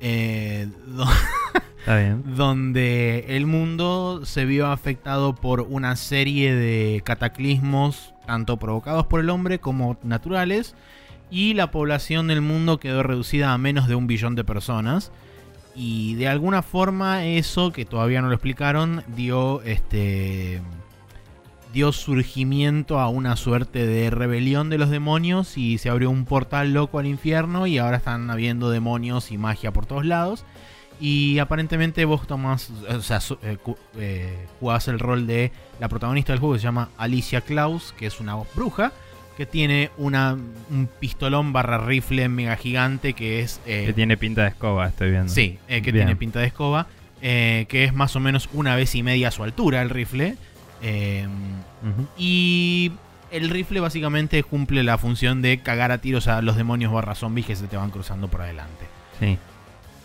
eh, 0.00 0.68
do- 0.86 1.06
Está 1.80 1.96
bien. 1.98 2.22
donde 2.36 3.24
el 3.36 3.46
mundo 3.46 4.22
se 4.24 4.44
vio 4.44 4.66
afectado 4.68 5.34
por 5.34 5.62
una 5.62 5.96
serie 5.96 6.54
de 6.54 7.00
cataclismos, 7.04 8.12
tanto 8.26 8.56
provocados 8.58 9.06
por 9.06 9.20
el 9.20 9.30
hombre 9.30 9.58
como 9.58 9.96
naturales, 10.02 10.74
y 11.30 11.54
la 11.54 11.70
población 11.70 12.28
del 12.28 12.40
mundo 12.40 12.78
quedó 12.78 13.02
reducida 13.02 13.52
a 13.52 13.58
menos 13.58 13.88
de 13.88 13.94
un 13.94 14.06
billón 14.06 14.34
de 14.34 14.44
personas. 14.44 15.12
y 15.78 16.14
de 16.14 16.28
alguna 16.28 16.62
forma 16.62 17.26
eso, 17.26 17.70
que 17.70 17.84
todavía 17.84 18.22
no 18.22 18.28
lo 18.28 18.34
explicaron, 18.34 19.04
dio 19.14 19.60
este 19.62 20.62
dio 21.76 21.92
surgimiento 21.92 23.00
a 23.00 23.10
una 23.10 23.36
suerte 23.36 23.86
de 23.86 24.08
rebelión 24.08 24.70
de 24.70 24.78
los 24.78 24.88
demonios 24.88 25.58
y 25.58 25.76
se 25.76 25.90
abrió 25.90 26.08
un 26.08 26.24
portal 26.24 26.72
loco 26.72 26.98
al 26.98 27.04
infierno 27.04 27.66
y 27.66 27.76
ahora 27.76 27.98
están 27.98 28.30
habiendo 28.30 28.70
demonios 28.70 29.30
y 29.30 29.36
magia 29.36 29.74
por 29.74 29.84
todos 29.84 30.06
lados. 30.06 30.46
Y 30.98 31.38
aparentemente 31.38 32.06
vos 32.06 32.26
tomás, 32.26 32.70
o 32.88 33.02
sea, 33.02 33.20
eh, 33.42 33.58
eh, 33.98 34.46
jugás 34.58 34.88
el 34.88 34.98
rol 34.98 35.26
de 35.26 35.52
la 35.78 35.90
protagonista 35.90 36.32
del 36.32 36.40
juego 36.40 36.54
que 36.54 36.60
se 36.60 36.64
llama 36.64 36.88
Alicia 36.96 37.42
Klaus, 37.42 37.92
que 37.98 38.06
es 38.06 38.20
una 38.20 38.36
bruja, 38.54 38.92
que 39.36 39.46
tiene 39.46 39.90
una, 39.98 40.32
un 40.70 40.88
pistolón 40.98 41.52
barra 41.52 41.78
rifle 41.78 42.28
mega 42.28 42.56
gigante 42.56 43.12
que 43.12 43.40
es... 43.40 43.60
eh, 43.66 43.84
Que 43.86 43.92
tiene 43.92 44.16
pinta 44.16 44.42
de 44.42 44.48
escoba, 44.48 44.86
estoy 44.88 45.10
viendo. 45.10 45.32
Sí, 45.32 45.58
eh, 45.68 45.82
que 45.82 45.92
Bien. 45.92 46.06
tiene 46.06 46.16
pinta 46.16 46.40
de 46.40 46.46
escoba, 46.46 46.86
eh, 47.22 47.66
que 47.68 47.84
es 47.84 47.92
más 47.94 48.16
o 48.16 48.20
menos 48.20 48.48
una 48.54 48.74
vez 48.76 48.94
y 48.94 49.02
media 49.02 49.28
a 49.28 49.30
su 49.30 49.42
altura 49.42 49.82
el 49.82 49.90
rifle. 49.90 50.36
Ujú. 50.82 52.06
y 52.18 52.92
el 53.30 53.50
rifle 53.50 53.80
básicamente 53.80 54.42
cumple 54.42 54.82
la 54.82 54.98
función 54.98 55.42
de 55.42 55.58
cagar 55.58 55.90
a 55.90 55.98
tiros 55.98 56.28
a 56.28 56.42
los 56.42 56.56
demonios 56.56 56.92
barra 56.92 57.14
zombies 57.14 57.46
que 57.46 57.56
se 57.56 57.66
te 57.66 57.76
van 57.76 57.90
cruzando 57.90 58.28
por 58.28 58.42
adelante. 58.42 58.86
Sí. 59.18 59.38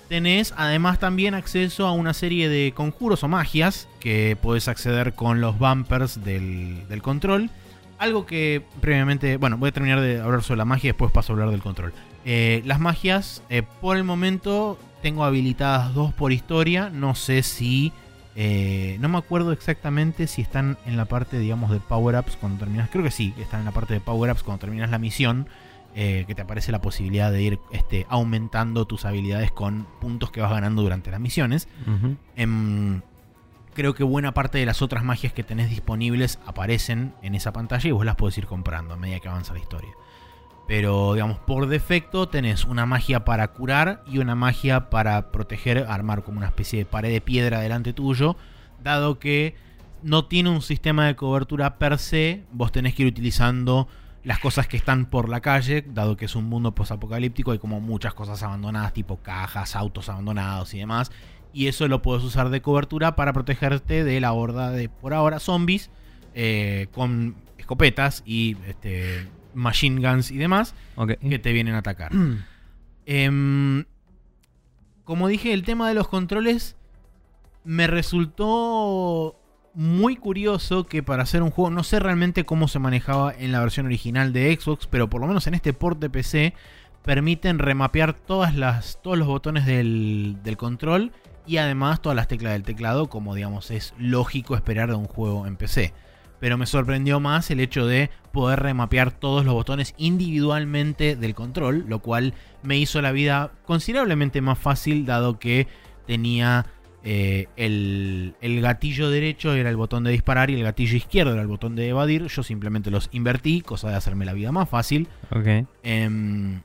Tenés 0.09 0.53
además 0.57 0.99
también 0.99 1.33
acceso 1.35 1.87
a 1.87 1.91
una 1.93 2.13
serie 2.13 2.49
de 2.49 2.73
conjuros 2.75 3.23
o 3.23 3.27
magias 3.27 3.87
que 3.99 4.35
podés 4.41 4.67
acceder 4.67 5.13
con 5.13 5.39
los 5.39 5.57
bumpers 5.57 6.23
del, 6.23 6.87
del 6.89 7.01
control. 7.01 7.49
Algo 8.01 8.25
que 8.25 8.63
previamente, 8.81 9.37
bueno, 9.37 9.57
voy 9.59 9.69
a 9.69 9.71
terminar 9.71 10.01
de 10.01 10.19
hablar 10.19 10.41
sobre 10.41 10.57
la 10.57 10.65
magia 10.65 10.87
y 10.87 10.91
después 10.91 11.11
paso 11.11 11.31
a 11.31 11.33
hablar 11.35 11.51
del 11.51 11.61
control. 11.61 11.93
Eh, 12.25 12.63
las 12.65 12.79
magias, 12.79 13.43
eh, 13.49 13.61
por 13.79 13.95
el 13.95 14.03
momento 14.03 14.79
tengo 15.03 15.23
habilitadas 15.23 15.93
dos 15.93 16.11
por 16.11 16.31
historia. 16.31 16.89
No 16.89 17.13
sé 17.13 17.43
si... 17.43 17.93
eh, 18.35 18.97
no 19.01 19.07
me 19.07 19.19
acuerdo 19.19 19.51
exactamente 19.51 20.25
si 20.25 20.41
están 20.41 20.79
en 20.87 20.97
la 20.97 21.05
parte, 21.05 21.37
digamos, 21.37 21.69
de 21.69 21.79
power-ups 21.79 22.37
cuando 22.37 22.57
terminas. 22.57 22.89
Creo 22.89 23.03
que 23.03 23.11
sí, 23.11 23.35
están 23.37 23.59
en 23.59 23.65
la 23.67 23.71
parte 23.71 23.93
de 23.93 23.99
power-ups 23.99 24.41
cuando 24.41 24.61
terminas 24.61 24.89
la 24.89 24.97
misión 24.97 25.47
eh, 25.93 26.23
que 26.25 26.33
te 26.33 26.41
aparece 26.41 26.71
la 26.71 26.81
posibilidad 26.81 27.31
de 27.31 27.43
ir 27.43 27.59
este, 27.71 28.07
aumentando 28.09 28.85
tus 28.85 29.05
habilidades 29.05 29.51
con 29.51 29.85
puntos 29.99 30.31
que 30.31 30.41
vas 30.41 30.49
ganando 30.49 30.81
durante 30.81 31.11
las 31.11 31.19
misiones. 31.19 31.67
Creo 33.73 33.93
que 33.93 34.03
buena 34.03 34.33
parte 34.33 34.57
de 34.57 34.65
las 34.65 34.81
otras 34.81 35.03
magias 35.03 35.33
que 35.33 35.43
tenés 35.43 35.69
disponibles 35.69 36.39
aparecen 36.45 37.13
en 37.21 37.35
esa 37.35 37.53
pantalla 37.53 37.87
y 37.87 37.91
vos 37.91 38.05
las 38.05 38.15
podés 38.15 38.37
ir 38.37 38.45
comprando 38.45 38.93
a 38.93 38.97
medida 38.97 39.19
que 39.19 39.29
avanza 39.29 39.53
la 39.53 39.59
historia. 39.59 39.91
Pero, 40.67 41.13
digamos, 41.13 41.39
por 41.39 41.67
defecto 41.67 42.29
tenés 42.29 42.65
una 42.65 42.85
magia 42.85 43.25
para 43.25 43.47
curar 43.49 44.03
y 44.07 44.19
una 44.19 44.35
magia 44.35 44.89
para 44.89 45.31
proteger, 45.31 45.85
armar 45.89 46.23
como 46.23 46.37
una 46.37 46.47
especie 46.47 46.79
de 46.79 46.85
pared 46.85 47.11
de 47.11 47.21
piedra 47.21 47.59
delante 47.59 47.93
tuyo, 47.93 48.37
dado 48.81 49.19
que 49.19 49.55
no 50.03 50.25
tiene 50.25 50.49
un 50.49 50.61
sistema 50.61 51.07
de 51.07 51.15
cobertura 51.15 51.77
per 51.77 51.97
se, 51.97 52.45
vos 52.51 52.71
tenés 52.71 52.95
que 52.95 53.03
ir 53.03 53.09
utilizando 53.09 53.87
las 54.23 54.39
cosas 54.39 54.67
que 54.67 54.77
están 54.77 55.07
por 55.07 55.29
la 55.29 55.41
calle, 55.41 55.83
dado 55.87 56.15
que 56.15 56.25
es 56.25 56.35
un 56.35 56.45
mundo 56.45 56.73
posapocalíptico, 56.73 57.51
hay 57.51 57.59
como 57.59 57.81
muchas 57.81 58.13
cosas 58.13 58.41
abandonadas, 58.43 58.93
tipo 58.93 59.17
cajas, 59.17 59.75
autos 59.75 60.09
abandonados 60.09 60.73
y 60.73 60.79
demás, 60.79 61.11
y 61.53 61.67
eso 61.67 61.87
lo 61.87 62.01
puedes 62.01 62.23
usar 62.23 62.49
de 62.49 62.61
cobertura 62.61 63.15
para 63.15 63.33
protegerte 63.33 64.03
de 64.03 64.19
la 64.21 64.33
horda 64.33 64.71
de, 64.71 64.89
por 64.89 65.13
ahora, 65.13 65.39
zombies 65.39 65.89
eh, 66.33 66.87
con 66.91 67.35
escopetas 67.57 68.23
y 68.25 68.57
este, 68.67 69.27
machine 69.53 70.01
guns 70.01 70.31
y 70.31 70.37
demás 70.37 70.75
que 71.29 71.39
te 71.39 71.51
vienen 71.51 71.75
a 71.75 71.79
atacar. 71.79 72.11
Em, 73.05 73.85
como 75.03 75.27
dije, 75.27 75.53
el 75.53 75.63
tema 75.63 75.87
de 75.87 75.95
los 75.95 76.07
controles 76.07 76.77
me 77.63 77.87
resultó 77.87 79.37
muy 79.73 80.15
curioso 80.15 80.85
que 80.85 81.03
para 81.03 81.23
hacer 81.23 81.43
un 81.43 81.51
juego, 81.51 81.69
no 81.69 81.83
sé 81.83 81.99
realmente 81.99 82.45
cómo 82.45 82.67
se 82.67 82.79
manejaba 82.79 83.33
en 83.37 83.51
la 83.51 83.59
versión 83.59 83.85
original 83.85 84.33
de 84.33 84.57
Xbox, 84.59 84.87
pero 84.87 85.09
por 85.09 85.21
lo 85.21 85.27
menos 85.27 85.47
en 85.47 85.53
este 85.53 85.73
port 85.73 85.99
de 85.99 86.09
PC 86.09 86.53
permiten 87.03 87.59
remapear 87.59 88.13
todas 88.13 88.55
las, 88.55 89.01
todos 89.01 89.17
los 89.17 89.27
botones 89.27 89.65
del, 89.65 90.37
del 90.43 90.57
control 90.57 91.11
y 91.45 91.57
además 91.57 92.01
todas 92.01 92.15
las 92.15 92.27
teclas 92.27 92.53
del 92.53 92.63
teclado, 92.63 93.09
como 93.09 93.35
digamos 93.35 93.71
es 93.71 93.93
lógico 93.97 94.55
esperar 94.55 94.89
de 94.89 94.95
un 94.95 95.07
juego 95.07 95.47
en 95.47 95.57
PC. 95.57 95.93
Pero 96.39 96.57
me 96.57 96.65
sorprendió 96.65 97.19
más 97.19 97.51
el 97.51 97.59
hecho 97.59 97.85
de 97.85 98.09
poder 98.31 98.59
remapear 98.61 99.11
todos 99.11 99.45
los 99.45 99.53
botones 99.53 99.93
individualmente 99.97 101.15
del 101.15 101.35
control, 101.35 101.85
lo 101.87 101.99
cual 101.99 102.33
me 102.63 102.77
hizo 102.77 103.01
la 103.01 103.11
vida 103.11 103.51
considerablemente 103.65 104.41
más 104.41 104.57
fácil, 104.57 105.05
dado 105.05 105.37
que 105.37 105.67
tenía 106.07 106.65
eh, 107.03 107.47
el, 107.55 108.35
el 108.41 108.61
gatillo 108.61 109.09
derecho 109.09 109.53
era 109.53 109.69
el 109.69 109.75
botón 109.75 110.03
de 110.03 110.11
disparar 110.11 110.49
y 110.51 110.55
el 110.55 110.63
gatillo 110.63 110.95
izquierdo 110.95 111.33
era 111.33 111.41
el 111.41 111.47
botón 111.47 111.75
de 111.75 111.89
evadir. 111.89 112.27
Yo 112.27 112.43
simplemente 112.43 112.91
los 112.91 113.09
invertí, 113.11 113.61
cosa 113.61 113.89
de 113.89 113.95
hacerme 113.95 114.25
la 114.25 114.33
vida 114.33 114.51
más 114.51 114.69
fácil. 114.69 115.07
Ok. 115.31 115.67
Em, 115.83 116.61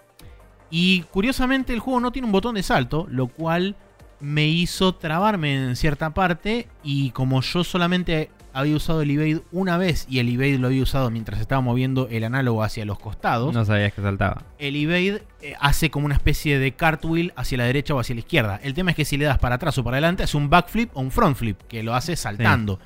y 0.71 1.03
curiosamente 1.11 1.73
el 1.73 1.81
juego 1.81 2.01
no 2.01 2.13
tiene 2.13 2.27
un 2.27 2.33
botón 2.33 2.55
de 2.57 2.63
salto, 2.63 3.07
lo 3.11 3.29
cual 3.29 3.77
me 4.21 4.47
hizo 4.47 4.95
trabarme 4.95 5.55
en 5.55 5.77
cierta 5.77 6.15
parte. 6.15 6.69
Y 6.83 7.11
como 7.11 7.41
yo 7.43 7.65
solamente 7.65 8.31
había 8.53 8.75
usado 8.77 9.03
el 9.03 9.11
evade 9.11 9.43
una 9.53 9.77
vez 9.77 10.07
y 10.09 10.19
el 10.19 10.31
evade 10.31 10.59
lo 10.59 10.69
había 10.69 10.83
usado 10.83 11.11
mientras 11.11 11.41
estaba 11.41 11.61
moviendo 11.61 12.09
el 12.11 12.25
análogo 12.25 12.63
hacia 12.63 12.87
los 12.87 12.99
costados, 12.99 13.53
No 13.55 13.65
sabías 13.67 13.93
que 13.93 14.01
saltaba. 14.01 14.45
el 14.59 14.77
evade 14.77 15.23
eh, 15.43 15.55
hace 15.61 15.91
como 15.91 16.07
una 16.07 16.15
especie 16.15 16.59
de 16.59 16.73
cartwheel 16.73 17.35
hacia 17.37 17.59
la 17.59 17.65
derecha 17.65 17.95
o 17.95 18.01
hacia 18.01 18.15
la 18.15 18.21
izquierda. 18.21 18.59
El 18.63 18.73
tema 18.73 18.93
es 18.93 18.97
que 18.97 19.05
si 19.05 19.19
le 19.19 19.27
das 19.27 19.39
para 19.39 19.57
atrás 19.57 19.77
o 19.77 19.85
para 19.85 19.97
adelante, 19.97 20.23
hace 20.23 20.39
un 20.39 20.49
backflip 20.49 20.91
o 20.97 21.01
un 21.03 21.11
front 21.11 21.37
flip, 21.37 21.61
que 21.69 21.83
lo 21.83 21.95
hace 21.95 22.17
saltando. 22.17 22.81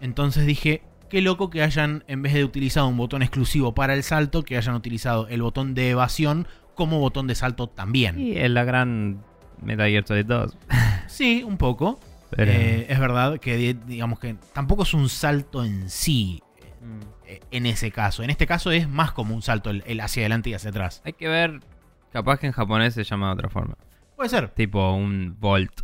Entonces 0.00 0.46
dije, 0.46 0.82
qué 1.10 1.20
loco 1.20 1.50
que 1.50 1.62
hayan, 1.64 2.04
en 2.06 2.22
vez 2.22 2.32
de 2.34 2.44
utilizado 2.44 2.86
un 2.86 2.96
botón 2.96 3.22
exclusivo 3.22 3.74
para 3.74 3.94
el 3.94 4.04
salto, 4.04 4.44
que 4.44 4.56
hayan 4.56 4.76
utilizado 4.76 5.26
el 5.26 5.42
botón 5.42 5.74
de 5.74 5.90
evasión 5.90 6.46
como 6.76 7.00
botón 7.00 7.26
de 7.26 7.34
salto 7.34 7.66
también. 7.66 8.20
Y 8.20 8.36
es 8.36 8.48
la 8.50 8.62
gran 8.62 9.24
Metal 9.62 9.88
Gear 9.88 10.06
Solid 10.06 10.26
2. 10.26 10.56
Sí, 11.08 11.42
un 11.42 11.56
poco. 11.56 11.98
Pero... 12.30 12.52
Eh, 12.52 12.86
es 12.90 12.98
verdad 13.00 13.38
que 13.40 13.56
di- 13.56 13.72
digamos 13.86 14.18
que 14.20 14.36
tampoco 14.52 14.82
es 14.82 14.92
un 14.94 15.08
salto 15.08 15.64
en 15.64 15.88
sí. 15.88 16.42
Mm. 16.82 17.00
eh, 17.26 17.40
En 17.50 17.66
ese 17.66 17.90
caso. 17.90 18.22
En 18.22 18.30
este 18.30 18.46
caso 18.46 18.70
es 18.70 18.88
más 18.88 19.12
como 19.12 19.34
un 19.34 19.40
salto 19.42 19.70
el, 19.70 19.82
el 19.86 20.00
hacia 20.00 20.22
adelante 20.22 20.50
y 20.50 20.54
hacia 20.54 20.70
atrás. 20.70 21.00
Hay 21.04 21.14
que 21.14 21.26
ver. 21.28 21.60
Capaz 22.12 22.38
que 22.38 22.46
en 22.46 22.52
japonés 22.52 22.94
se 22.94 23.04
llama 23.04 23.28
de 23.28 23.32
otra 23.34 23.48
forma. 23.48 23.76
Puede 24.16 24.28
ser. 24.30 24.48
Tipo 24.50 24.92
un 24.92 25.36
volt. 25.40 25.80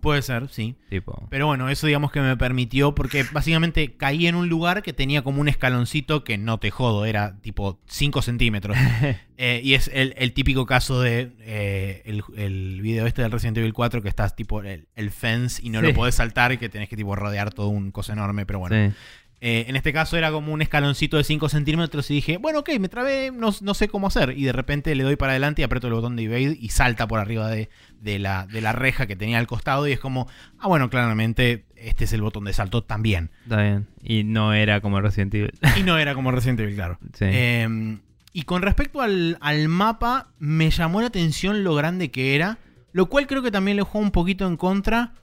Puede 0.00 0.22
ser, 0.22 0.48
sí. 0.48 0.76
Tipo. 0.88 1.26
Pero 1.30 1.46
bueno, 1.46 1.68
eso 1.68 1.86
digamos 1.86 2.12
que 2.12 2.20
me 2.20 2.36
permitió, 2.36 2.94
porque 2.94 3.24
básicamente 3.32 3.96
caí 3.96 4.26
en 4.26 4.34
un 4.34 4.48
lugar 4.48 4.82
que 4.82 4.92
tenía 4.92 5.22
como 5.22 5.40
un 5.40 5.48
escaloncito 5.48 6.22
que 6.24 6.38
no 6.38 6.58
te 6.58 6.70
jodo, 6.70 7.04
era 7.06 7.40
tipo 7.40 7.80
5 7.86 8.22
centímetros. 8.22 8.76
Eh, 9.38 9.60
y 9.62 9.74
es 9.74 9.90
el, 9.92 10.14
el 10.16 10.32
típico 10.32 10.64
caso 10.64 10.98
de 11.02 11.30
eh, 11.40 12.00
el, 12.06 12.22
el 12.38 12.80
video 12.80 13.06
este 13.06 13.20
del 13.20 13.30
Resident 13.30 13.58
Evil 13.58 13.74
4 13.74 14.00
que 14.00 14.08
estás 14.08 14.34
tipo 14.34 14.62
el, 14.62 14.88
el 14.94 15.10
fence 15.10 15.60
y 15.62 15.68
no 15.68 15.80
Sí. 15.80 15.88
lo 15.88 15.92
podés 15.92 16.14
saltar 16.14 16.52
y 16.52 16.56
que 16.56 16.70
tenés 16.70 16.88
que 16.88 16.96
tipo 16.96 17.14
rodear 17.14 17.52
todo 17.52 17.68
un 17.68 17.90
cosa 17.90 18.14
enorme, 18.14 18.46
pero 18.46 18.60
bueno. 18.60 18.88
Sí. 18.88 18.96
Eh, 19.40 19.66
en 19.68 19.76
este 19.76 19.92
caso 19.92 20.16
era 20.16 20.30
como 20.30 20.52
un 20.52 20.62
escaloncito 20.62 21.18
de 21.18 21.24
5 21.24 21.48
centímetros 21.50 22.10
y 22.10 22.14
dije, 22.14 22.38
bueno, 22.38 22.60
ok, 22.60 22.70
me 22.80 22.88
trabé, 22.88 23.30
no, 23.30 23.54
no 23.60 23.74
sé 23.74 23.88
cómo 23.88 24.06
hacer. 24.06 24.36
Y 24.36 24.44
de 24.44 24.52
repente 24.52 24.94
le 24.94 25.04
doy 25.04 25.16
para 25.16 25.32
adelante 25.32 25.62
y 25.62 25.64
aprieto 25.64 25.88
el 25.88 25.94
botón 25.94 26.16
de 26.16 26.24
evade 26.24 26.56
y 26.58 26.70
salta 26.70 27.06
por 27.06 27.20
arriba 27.20 27.48
de, 27.50 27.68
de 28.00 28.18
la, 28.18 28.46
de 28.46 28.60
la 28.60 28.72
reja 28.72 29.06
que 29.06 29.16
tenía 29.16 29.38
al 29.38 29.46
costado 29.46 29.86
y 29.86 29.92
es 29.92 30.00
como, 30.00 30.26
ah, 30.58 30.68
bueno, 30.68 30.88
claramente 30.88 31.66
este 31.76 32.04
es 32.04 32.12
el 32.12 32.22
botón 32.22 32.44
de 32.44 32.54
salto 32.54 32.82
también. 32.82 33.30
Está 33.42 33.62
bien. 33.62 33.86
Y 34.02 34.24
no 34.24 34.54
era 34.54 34.80
como 34.80 35.00
Resident 35.00 35.34
Evil. 35.34 35.52
Y 35.76 35.82
no 35.82 35.98
era 35.98 36.14
como 36.14 36.30
Resident 36.32 36.60
Evil, 36.60 36.74
claro. 36.74 36.98
Sí. 37.12 37.26
Eh, 37.28 37.98
y 38.36 38.42
con 38.42 38.60
respecto 38.60 39.00
al, 39.00 39.38
al 39.40 39.66
mapa, 39.68 40.28
me 40.38 40.70
llamó 40.70 41.00
la 41.00 41.06
atención 41.06 41.64
lo 41.64 41.74
grande 41.74 42.10
que 42.10 42.34
era, 42.34 42.58
lo 42.92 43.06
cual 43.06 43.26
creo 43.26 43.40
que 43.40 43.50
también 43.50 43.78
le 43.78 43.82
jugó 43.82 44.04
un 44.04 44.10
poquito 44.10 44.46
en 44.46 44.58
contra, 44.58 45.14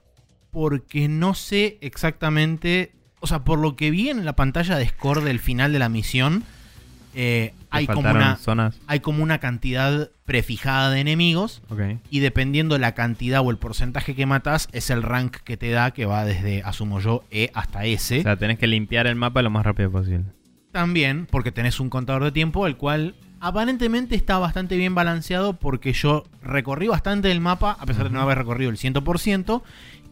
porque 0.49 1.07
no 1.07 1.35
sé 1.35 1.77
exactamente, 1.81 2.95
o 3.23 3.27
sea, 3.27 3.45
por 3.45 3.57
lo 3.57 3.77
que 3.77 3.89
vi 3.89 4.09
en 4.09 4.25
la 4.25 4.33
pantalla 4.33 4.75
de 4.75 4.85
score 4.85 5.23
del 5.23 5.39
final 5.39 5.71
de 5.71 5.79
la 5.79 5.87
misión, 5.87 6.43
eh, 7.15 7.53
¿Te 7.57 7.65
hay, 7.69 7.87
como 7.87 8.11
una, 8.11 8.35
zonas. 8.35 8.81
hay 8.85 8.99
como 8.99 9.23
una 9.23 9.37
cantidad 9.37 10.09
prefijada 10.25 10.89
de 10.89 10.99
enemigos, 10.99 11.61
y 12.09 12.19
dependiendo 12.19 12.77
la 12.77 12.93
cantidad 12.95 13.39
o 13.39 13.49
el 13.49 13.57
porcentaje 13.57 14.13
que 14.13 14.25
matas, 14.25 14.67
es 14.73 14.89
el 14.89 15.03
rank 15.03 15.37
que 15.37 15.55
te 15.55 15.69
da, 15.71 15.91
que 15.91 16.05
va 16.05 16.25
desde, 16.25 16.63
asumo 16.63 16.99
yo, 16.99 17.23
E 17.31 17.49
hasta 17.53 17.85
S. 17.85 18.19
O 18.19 18.23
sea, 18.23 18.35
tenés 18.35 18.59
que 18.59 18.67
limpiar 18.67 19.07
el 19.07 19.15
mapa 19.15 19.41
lo 19.41 19.49
más 19.49 19.65
rápido 19.65 19.89
posible. 19.89 20.25
También 20.73 21.25
porque 21.31 21.53
tenés 21.53 21.79
un 21.79 21.89
contador 21.89 22.25
de 22.25 22.33
tiempo, 22.33 22.67
el 22.67 22.75
cual 22.75 23.15
aparentemente 23.39 24.15
está 24.15 24.37
bastante 24.37 24.75
bien 24.75 24.95
balanceado 24.95 25.53
porque 25.53 25.93
yo 25.93 26.25
recorrí 26.41 26.89
bastante 26.89 27.31
el 27.31 27.39
mapa, 27.39 27.77
a 27.79 27.85
pesar 27.85 28.03
de 28.03 28.09
no 28.09 28.19
haber 28.19 28.39
recorrido 28.39 28.69
el 28.69 28.77
100%, 28.77 29.61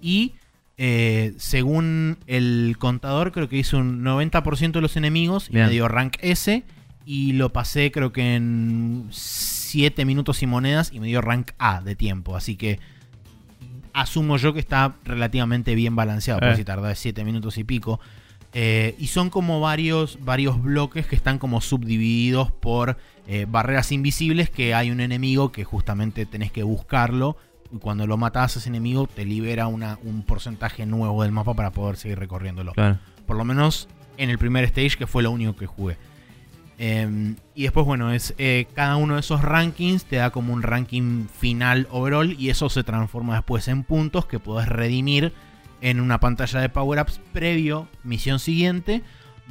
y 0.02 0.36
eh, 0.78 1.34
según 1.38 2.18
el 2.28 2.76
contador 2.80 3.32
creo 3.32 3.48
que 3.50 3.58
hice 3.58 3.76
un 3.76 4.04
90% 4.04 4.72
de 4.72 4.82
los 4.82 4.96
enemigos 4.98 5.50
y 5.50 5.54
Bien. 5.54 5.66
me 5.66 5.72
dio 5.72 5.88
rank 5.88 6.18
S, 6.22 6.64
y 7.06 7.34
lo 7.34 7.52
pasé 7.52 7.92
creo 7.92 8.12
que 8.14 8.36
en 8.36 9.08
7 9.12 10.06
minutos 10.06 10.42
y 10.44 10.48
monedas 10.48 10.92
y 10.94 11.00
me 11.00 11.08
dio 11.08 11.22
rank 11.22 11.52
A 11.58 11.82
de 11.82 11.96
tiempo, 11.96 12.36
así 12.36 12.56
que 12.56 12.80
asumo 13.94 14.38
yo 14.38 14.54
que 14.54 14.60
está 14.60 14.96
relativamente 15.04 15.76
bien 15.76 15.96
balanceado, 15.96 16.40
Eh. 16.42 16.48
por 16.48 16.56
si 16.56 16.64
tarda 16.64 16.94
7 16.96 17.24
minutos 17.24 17.58
y 17.58 17.64
pico. 17.64 18.00
Eh, 18.54 18.96
y 19.00 19.08
son 19.08 19.30
como 19.30 19.62
varios, 19.62 20.20
varios 20.24 20.62
bloques 20.62 21.08
que 21.08 21.16
están 21.16 21.40
como 21.40 21.62
subdivididos 21.62 22.52
por 22.52 22.98
eh, 23.28 23.46
barreras 23.50 23.92
invisibles 23.94 24.50
que 24.50 24.74
hay 24.74 24.92
un 24.92 25.00
enemigo 25.00 25.52
que 25.54 25.64
justamente 25.64 26.26
tenés 26.26 26.52
que 26.52 26.64
buscarlo. 26.64 27.38
Y 27.74 27.78
cuando 27.78 28.06
lo 28.08 28.18
matas 28.18 28.56
a 28.56 28.60
ese 28.60 28.70
enemigo 28.70 29.08
te 29.08 29.26
libera 29.26 29.68
una- 29.68 29.98
un 30.04 30.24
porcentaje 30.24 30.86
nuevo 30.86 31.24
del 31.24 31.32
mapa 31.32 31.54
para 31.54 31.72
poder 31.72 31.96
seguir 31.98 32.20
recorriéndolo. 32.20 32.74
Claro. 32.74 33.00
Por 33.26 33.38
lo 33.38 33.46
menos 33.46 33.88
en 34.18 34.30
el 34.30 34.38
primer 34.38 34.64
stage, 34.66 34.98
que 34.98 35.08
fue 35.08 35.24
lo 35.24 35.32
único 35.32 35.56
que 35.56 35.66
jugué. 35.68 35.98
Eh, 36.78 37.36
y 37.54 37.64
después, 37.64 37.86
bueno, 37.86 38.12
es 38.12 38.34
eh, 38.40 38.68
cada 38.74 38.96
uno 38.96 39.14
de 39.14 39.20
esos 39.20 39.42
rankings 39.42 40.06
te 40.06 40.16
da 40.16 40.32
como 40.32 40.52
un 40.52 40.64
ranking 40.64 41.28
final 41.28 41.88
overall 41.92 42.36
y 42.40 42.50
eso 42.50 42.70
se 42.70 42.84
transforma 42.84 43.36
después 43.36 43.68
en 43.68 43.84
puntos 43.84 44.26
que 44.26 44.40
podés 44.40 44.68
redimir 44.68 45.32
en 45.82 46.00
una 46.00 46.20
pantalla 46.20 46.60
de 46.60 46.70
power-ups 46.70 47.22
previo 47.34 47.88
misión 48.04 48.40
siguiente, 48.40 49.04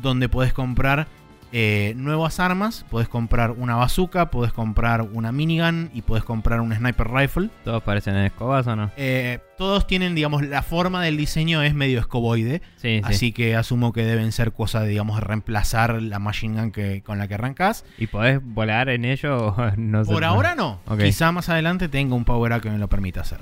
donde 0.03 0.29
podés 0.29 0.53
comprar 0.53 1.07
eh, 1.53 1.95
nuevas 1.97 2.39
armas, 2.39 2.85
podés 2.91 3.09
comprar 3.09 3.51
una 3.51 3.75
bazooka, 3.75 4.31
podés 4.31 4.53
comprar 4.53 5.03
una 5.03 5.33
minigun 5.33 5.91
y 5.93 6.03
podés 6.03 6.23
comprar 6.23 6.61
un 6.61 6.75
sniper 6.75 7.11
rifle. 7.11 7.51
¿Todos 7.65 7.83
parecen 7.83 8.17
en 8.17 8.27
escobas 8.27 8.67
o 8.69 8.77
no? 8.77 8.91
Eh, 8.97 9.41
todos 9.59 9.87
tienen, 9.87 10.15
digamos, 10.15 10.47
la 10.47 10.63
forma 10.63 11.03
del 11.03 11.17
diseño 11.17 11.63
es 11.63 11.75
medio 11.75 11.99
escoboide. 11.99 12.63
Sí, 12.77 12.99
sí. 12.99 13.03
Así 13.05 13.33
que 13.33 13.57
asumo 13.57 13.93
que 13.93 14.05
deben 14.05 14.31
ser 14.33 14.53
cosas, 14.53 14.87
digamos, 14.87 15.17
de 15.17 15.27
reemplazar 15.27 16.01
la 16.01 16.19
machine 16.19 16.61
gun 16.61 16.71
que, 16.71 17.03
con 17.03 17.19
la 17.19 17.27
que 17.27 17.35
arrancas. 17.35 17.85
¿Y 17.99 18.07
podés 18.07 18.41
volar 18.43 18.89
en 18.89 19.05
ello 19.05 19.57
no 19.77 20.05
se 20.05 20.13
Por 20.13 20.25
ahora 20.25 20.55
no. 20.55 20.81
Quizá 20.99 21.33
más 21.33 21.49
adelante 21.49 21.89
tenga 21.89 22.15
un 22.15 22.25
power 22.25 22.53
up 22.53 22.61
que 22.61 22.71
me 22.71 22.79
lo 22.79 22.89
permita 22.89 23.23
hacer. 23.23 23.41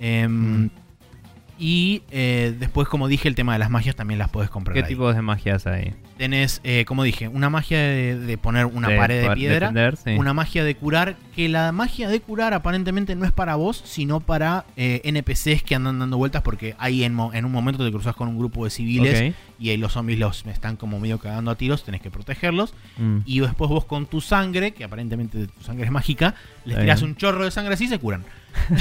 Mm. 0.00 0.66
Y 1.58 2.02
eh, 2.10 2.54
después, 2.58 2.86
como 2.88 3.08
dije, 3.08 3.28
el 3.28 3.34
tema 3.34 3.54
de 3.54 3.58
las 3.58 3.70
magias 3.70 3.96
también 3.96 4.18
las 4.18 4.28
puedes 4.28 4.50
comprar. 4.50 4.74
¿Qué 4.74 4.82
ahí. 4.82 4.88
tipos 4.88 5.14
de 5.14 5.22
magias 5.22 5.66
hay? 5.66 5.94
Tenés, 6.18 6.60
eh, 6.64 6.84
como 6.86 7.02
dije, 7.02 7.28
una 7.28 7.48
magia 7.48 7.78
de, 7.78 8.18
de 8.18 8.38
poner 8.38 8.66
una 8.66 8.88
De 8.88 8.96
pared 8.98 9.28
de 9.28 9.34
piedra. 9.34 9.68
defender, 9.68 9.96
sí. 9.96 10.10
Una 10.18 10.34
magia 10.34 10.64
de 10.64 10.74
curar, 10.74 11.16
que 11.34 11.48
la 11.48 11.72
magia 11.72 12.08
de 12.08 12.20
curar 12.20 12.52
aparentemente 12.52 13.14
no 13.16 13.24
es 13.24 13.32
para 13.32 13.54
vos, 13.56 13.82
sino 13.84 14.20
para 14.20 14.66
eh, 14.76 15.00
NPCs 15.04 15.62
que 15.62 15.74
andan 15.74 15.98
dando 15.98 16.18
vueltas 16.18 16.42
porque 16.42 16.74
ahí 16.78 17.04
en, 17.04 17.18
un 17.18 17.52
momento 17.52 17.84
te 17.84 17.90
cruzas 17.90 18.14
con 18.14 18.28
un 18.28 18.38
grupo 18.38 18.64
de 18.64 18.70
civiles 18.70 19.34
y 19.58 19.70
ahí 19.70 19.76
los 19.76 19.92
zombies 19.92 20.18
los 20.18 20.46
están 20.46 20.76
como 20.76 21.00
medio 21.00 21.18
cagando 21.18 21.50
a 21.50 21.54
tiros, 21.54 21.84
tenés 21.84 22.02
que 22.02 22.10
protegerlos. 22.10 22.74
Mm. 22.98 23.18
Y 23.24 23.40
después 23.40 23.70
vos 23.70 23.86
con 23.86 24.06
tu 24.06 24.20
sangre, 24.20 24.72
que 24.72 24.84
aparentemente 24.84 25.46
tu 25.46 25.62
sangre 25.62 25.86
es 25.86 25.90
mágica, 25.90 26.34
les 26.64 26.78
tirás 26.78 27.02
un 27.02 27.16
chorro 27.16 27.44
de 27.44 27.50
sangre 27.50 27.74
así 27.74 27.84
y 27.84 27.88
se 27.88 27.98
curan. 27.98 28.24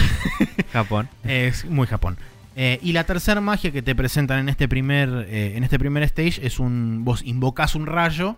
Japón. 0.73 1.09
Es 1.23 1.65
muy 1.65 1.88
Japón. 1.88 2.17
Eh, 2.57 2.79
y 2.81 2.93
la 2.93 3.03
tercera 3.03 3.41
magia 3.41 3.71
que 3.71 3.81
te 3.81 3.95
presentan 3.95 4.39
en 4.39 4.49
este 4.49 4.69
primer 4.69 5.27
eh, 5.29 5.57
en 5.57 5.63
este 5.65 5.77
primer 5.77 6.03
stage 6.03 6.39
es 6.41 6.57
un 6.59 7.03
vos 7.03 7.21
invocas 7.25 7.75
un 7.75 7.85
rayo 7.85 8.37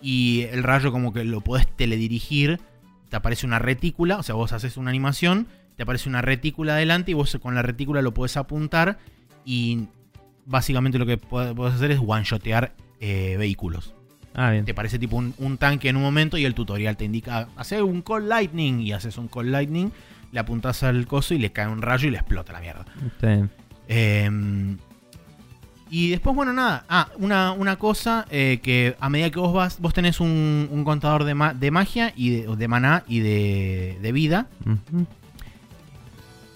y 0.00 0.42
el 0.52 0.62
rayo 0.62 0.92
como 0.92 1.12
que 1.12 1.24
lo 1.24 1.40
podés 1.40 1.66
teledirigir, 1.66 2.60
te 3.08 3.16
aparece 3.16 3.46
una 3.46 3.58
retícula, 3.58 4.18
o 4.18 4.22
sea, 4.22 4.36
vos 4.36 4.52
haces 4.52 4.76
una 4.76 4.90
animación, 4.90 5.48
te 5.76 5.82
aparece 5.82 6.08
una 6.08 6.22
retícula 6.22 6.74
adelante 6.74 7.10
y 7.10 7.14
vos 7.14 7.36
con 7.42 7.56
la 7.56 7.62
retícula 7.62 8.00
lo 8.00 8.14
podés 8.14 8.36
apuntar 8.36 8.98
y 9.44 9.86
básicamente 10.46 10.98
lo 11.00 11.06
que 11.06 11.20
pod- 11.20 11.54
podés 11.56 11.74
hacer 11.74 11.90
es 11.90 11.98
one-shotear 11.98 12.74
eh, 13.00 13.34
vehículos. 13.38 13.92
Ah, 14.34 14.52
bien. 14.52 14.64
Te 14.66 14.74
parece 14.74 15.00
tipo 15.00 15.16
un, 15.16 15.34
un 15.38 15.58
tanque 15.58 15.88
en 15.88 15.96
un 15.96 16.02
momento 16.02 16.38
y 16.38 16.44
el 16.44 16.54
tutorial 16.54 16.96
te 16.96 17.04
indica 17.04 17.48
hacer 17.56 17.82
un 17.82 18.02
call 18.02 18.28
lightning 18.28 18.78
y 18.78 18.92
haces 18.92 19.18
un 19.18 19.26
call 19.26 19.50
lightning, 19.50 19.90
le 20.32 20.40
apuntás 20.40 20.82
al 20.82 21.06
coso 21.06 21.34
y 21.34 21.38
le 21.38 21.52
cae 21.52 21.68
un 21.68 21.82
rayo 21.82 22.08
y 22.08 22.10
le 22.10 22.18
explota 22.18 22.52
la 22.52 22.60
mierda. 22.60 22.84
Eh, 23.88 24.76
y 25.90 26.10
después, 26.10 26.36
bueno, 26.36 26.52
nada. 26.52 26.84
Ah, 26.90 27.08
una, 27.16 27.52
una 27.52 27.76
cosa 27.76 28.26
eh, 28.30 28.60
que 28.62 28.94
a 29.00 29.08
medida 29.08 29.30
que 29.30 29.38
vos 29.38 29.54
vas, 29.54 29.80
vos 29.80 29.94
tenés 29.94 30.20
un, 30.20 30.68
un 30.70 30.84
contador 30.84 31.24
de, 31.24 31.34
ma- 31.34 31.54
de 31.54 31.70
magia 31.70 32.12
y 32.14 32.28
de, 32.30 32.56
de 32.56 32.68
maná 32.68 33.04
y 33.08 33.20
de, 33.20 33.98
de 34.02 34.12
vida. 34.12 34.48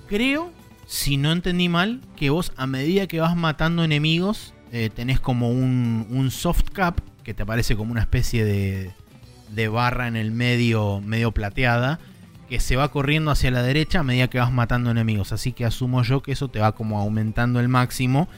Creo, 0.08 0.52
si 0.86 1.16
no 1.16 1.32
entendí 1.32 1.68
mal, 1.70 2.00
que 2.16 2.28
vos 2.30 2.52
a 2.56 2.66
medida 2.66 3.06
que 3.06 3.20
vas 3.20 3.34
matando 3.36 3.82
enemigos, 3.84 4.52
eh, 4.72 4.90
tenés 4.94 5.20
como 5.20 5.50
un, 5.50 6.06
un 6.10 6.30
soft 6.30 6.64
cap 6.72 6.98
que 7.24 7.32
te 7.34 7.42
aparece 7.44 7.76
como 7.76 7.92
una 7.92 8.02
especie 8.02 8.44
de, 8.44 8.90
de 9.50 9.68
barra 9.68 10.08
en 10.08 10.16
el 10.16 10.30
medio, 10.32 11.00
medio 11.00 11.32
plateada, 11.32 11.98
que 12.52 12.60
se 12.60 12.76
va 12.76 12.90
corriendo 12.90 13.30
hacia 13.30 13.50
la 13.50 13.62
derecha 13.62 14.00
a 14.00 14.02
medida 14.02 14.28
que 14.28 14.38
vas 14.38 14.52
matando 14.52 14.90
enemigos. 14.90 15.32
Así 15.32 15.52
que 15.52 15.64
asumo 15.64 16.02
yo 16.02 16.22
que 16.22 16.32
eso 16.32 16.48
te 16.48 16.58
va 16.60 16.72
como 16.72 16.98
aumentando 16.98 17.60
el 17.60 17.68
máximo. 17.68 18.28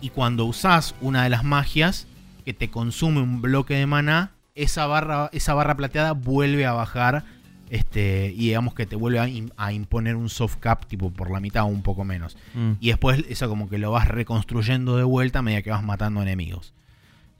Y 0.00 0.08
cuando 0.08 0.46
usás 0.46 0.94
una 1.02 1.22
de 1.24 1.28
las 1.28 1.44
magias 1.44 2.06
que 2.46 2.54
te 2.54 2.70
consume 2.70 3.20
un 3.20 3.42
bloque 3.42 3.74
de 3.74 3.84
maná, 3.84 4.30
esa 4.54 4.86
barra, 4.86 5.28
esa 5.34 5.52
barra 5.52 5.76
plateada 5.76 6.12
vuelve 6.12 6.64
a 6.64 6.72
bajar. 6.72 7.24
Este, 7.68 8.32
y 8.34 8.46
digamos 8.46 8.72
que 8.72 8.86
te 8.86 8.96
vuelve 8.96 9.18
a, 9.18 9.28
im- 9.28 9.52
a 9.58 9.70
imponer 9.74 10.16
un 10.16 10.30
soft 10.30 10.56
cap 10.56 10.86
tipo 10.86 11.10
por 11.10 11.30
la 11.30 11.38
mitad 11.38 11.64
o 11.64 11.66
un 11.66 11.82
poco 11.82 12.04
menos. 12.06 12.38
Mm. 12.54 12.72
Y 12.80 12.88
después 12.88 13.22
eso 13.28 13.50
como 13.50 13.68
que 13.68 13.76
lo 13.76 13.90
vas 13.90 14.08
reconstruyendo 14.08 14.96
de 14.96 15.02
vuelta 15.02 15.40
a 15.40 15.42
medida 15.42 15.60
que 15.60 15.68
vas 15.68 15.84
matando 15.84 16.22
enemigos. 16.22 16.72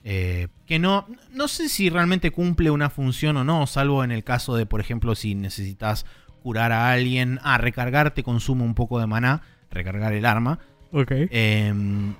Eh, 0.03 0.47
que 0.65 0.79
no, 0.79 1.07
no 1.31 1.47
sé 1.47 1.67
si 1.67 1.89
realmente 1.89 2.31
cumple 2.31 2.71
una 2.71 2.89
función 2.89 3.37
o 3.37 3.43
no, 3.43 3.67
salvo 3.67 4.03
en 4.03 4.11
el 4.11 4.23
caso 4.23 4.55
de, 4.55 4.65
por 4.65 4.79
ejemplo, 4.79 5.13
si 5.15 5.35
necesitas 5.35 6.05
curar 6.41 6.71
a 6.71 6.91
alguien, 6.91 7.39
ah, 7.43 7.57
recargar 7.57 8.11
te 8.11 8.23
consume 8.23 8.63
un 8.63 8.75
poco 8.75 8.99
de 8.99 9.07
maná, 9.07 9.41
recargar 9.69 10.13
el 10.13 10.25
arma. 10.25 10.59
Ok. 10.91 11.11
Eh, 11.11 11.73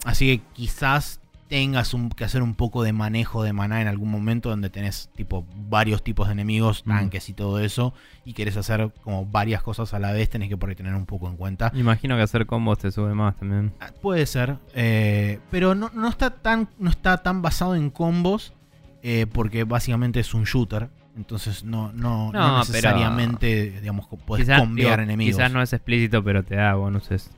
así 0.05 0.37
que 0.37 0.43
quizás 0.53 1.18
tengas 1.49 1.93
un- 1.95 2.09
que 2.11 2.23
hacer 2.23 2.41
un 2.43 2.53
poco 2.53 2.83
de 2.83 2.93
manejo 2.93 3.43
de 3.43 3.51
maná 3.53 3.81
en 3.81 3.87
algún 3.87 4.09
momento 4.11 4.49
donde 4.49 4.69
tenés 4.69 5.09
tipo 5.15 5.45
varios 5.67 6.03
tipos 6.03 6.27
de 6.27 6.33
enemigos, 6.33 6.83
Mm. 6.85 6.89
tanques 6.89 7.27
y 7.27 7.33
todo 7.33 7.59
eso, 7.59 7.93
y 8.23 8.33
querés 8.33 8.55
hacer 8.55 8.91
como 9.03 9.25
varias 9.25 9.61
cosas 9.63 9.93
a 9.93 9.99
la 9.99 10.11
vez, 10.11 10.29
tenés 10.29 10.47
que 10.47 10.57
por 10.57 10.69
ahí 10.69 10.75
tener 10.75 10.93
un 10.93 11.05
poco 11.07 11.27
en 11.27 11.35
cuenta. 11.37 11.71
Imagino 11.75 12.15
que 12.15 12.21
hacer 12.21 12.45
combos 12.45 12.77
te 12.77 12.91
sube 12.91 13.13
más 13.15 13.35
también. 13.35 13.73
Ah, 13.81 13.89
Puede 14.01 14.25
ser, 14.27 14.57
eh, 14.75 15.39
pero 15.51 15.73
no, 15.75 15.89
no 15.93 16.07
está 16.07 16.29
tan, 16.29 16.69
no 16.77 16.89
está 16.91 17.17
tan 17.17 17.41
basado 17.41 17.75
en 17.75 17.89
combos, 17.89 18.53
eh, 19.01 19.25
porque 19.33 19.63
básicamente 19.63 20.19
es 20.19 20.33
un 20.33 20.43
shooter. 20.43 20.89
Entonces 21.17 21.63
no, 21.65 21.91
no, 21.93 22.31
no 22.31 22.39
No, 22.39 22.57
necesariamente, 22.59 23.79
digamos, 23.81 24.07
podés 24.25 24.45
Quizás, 24.45 24.59
combiar 24.59 24.91
digo, 24.99 25.03
enemigos. 25.03 25.35
quizás 25.35 25.51
no 25.51 25.61
es 25.61 25.73
explícito, 25.73 26.23
pero 26.23 26.43
te 26.43 26.55
da 26.55 26.75
bonuses. 26.75 27.31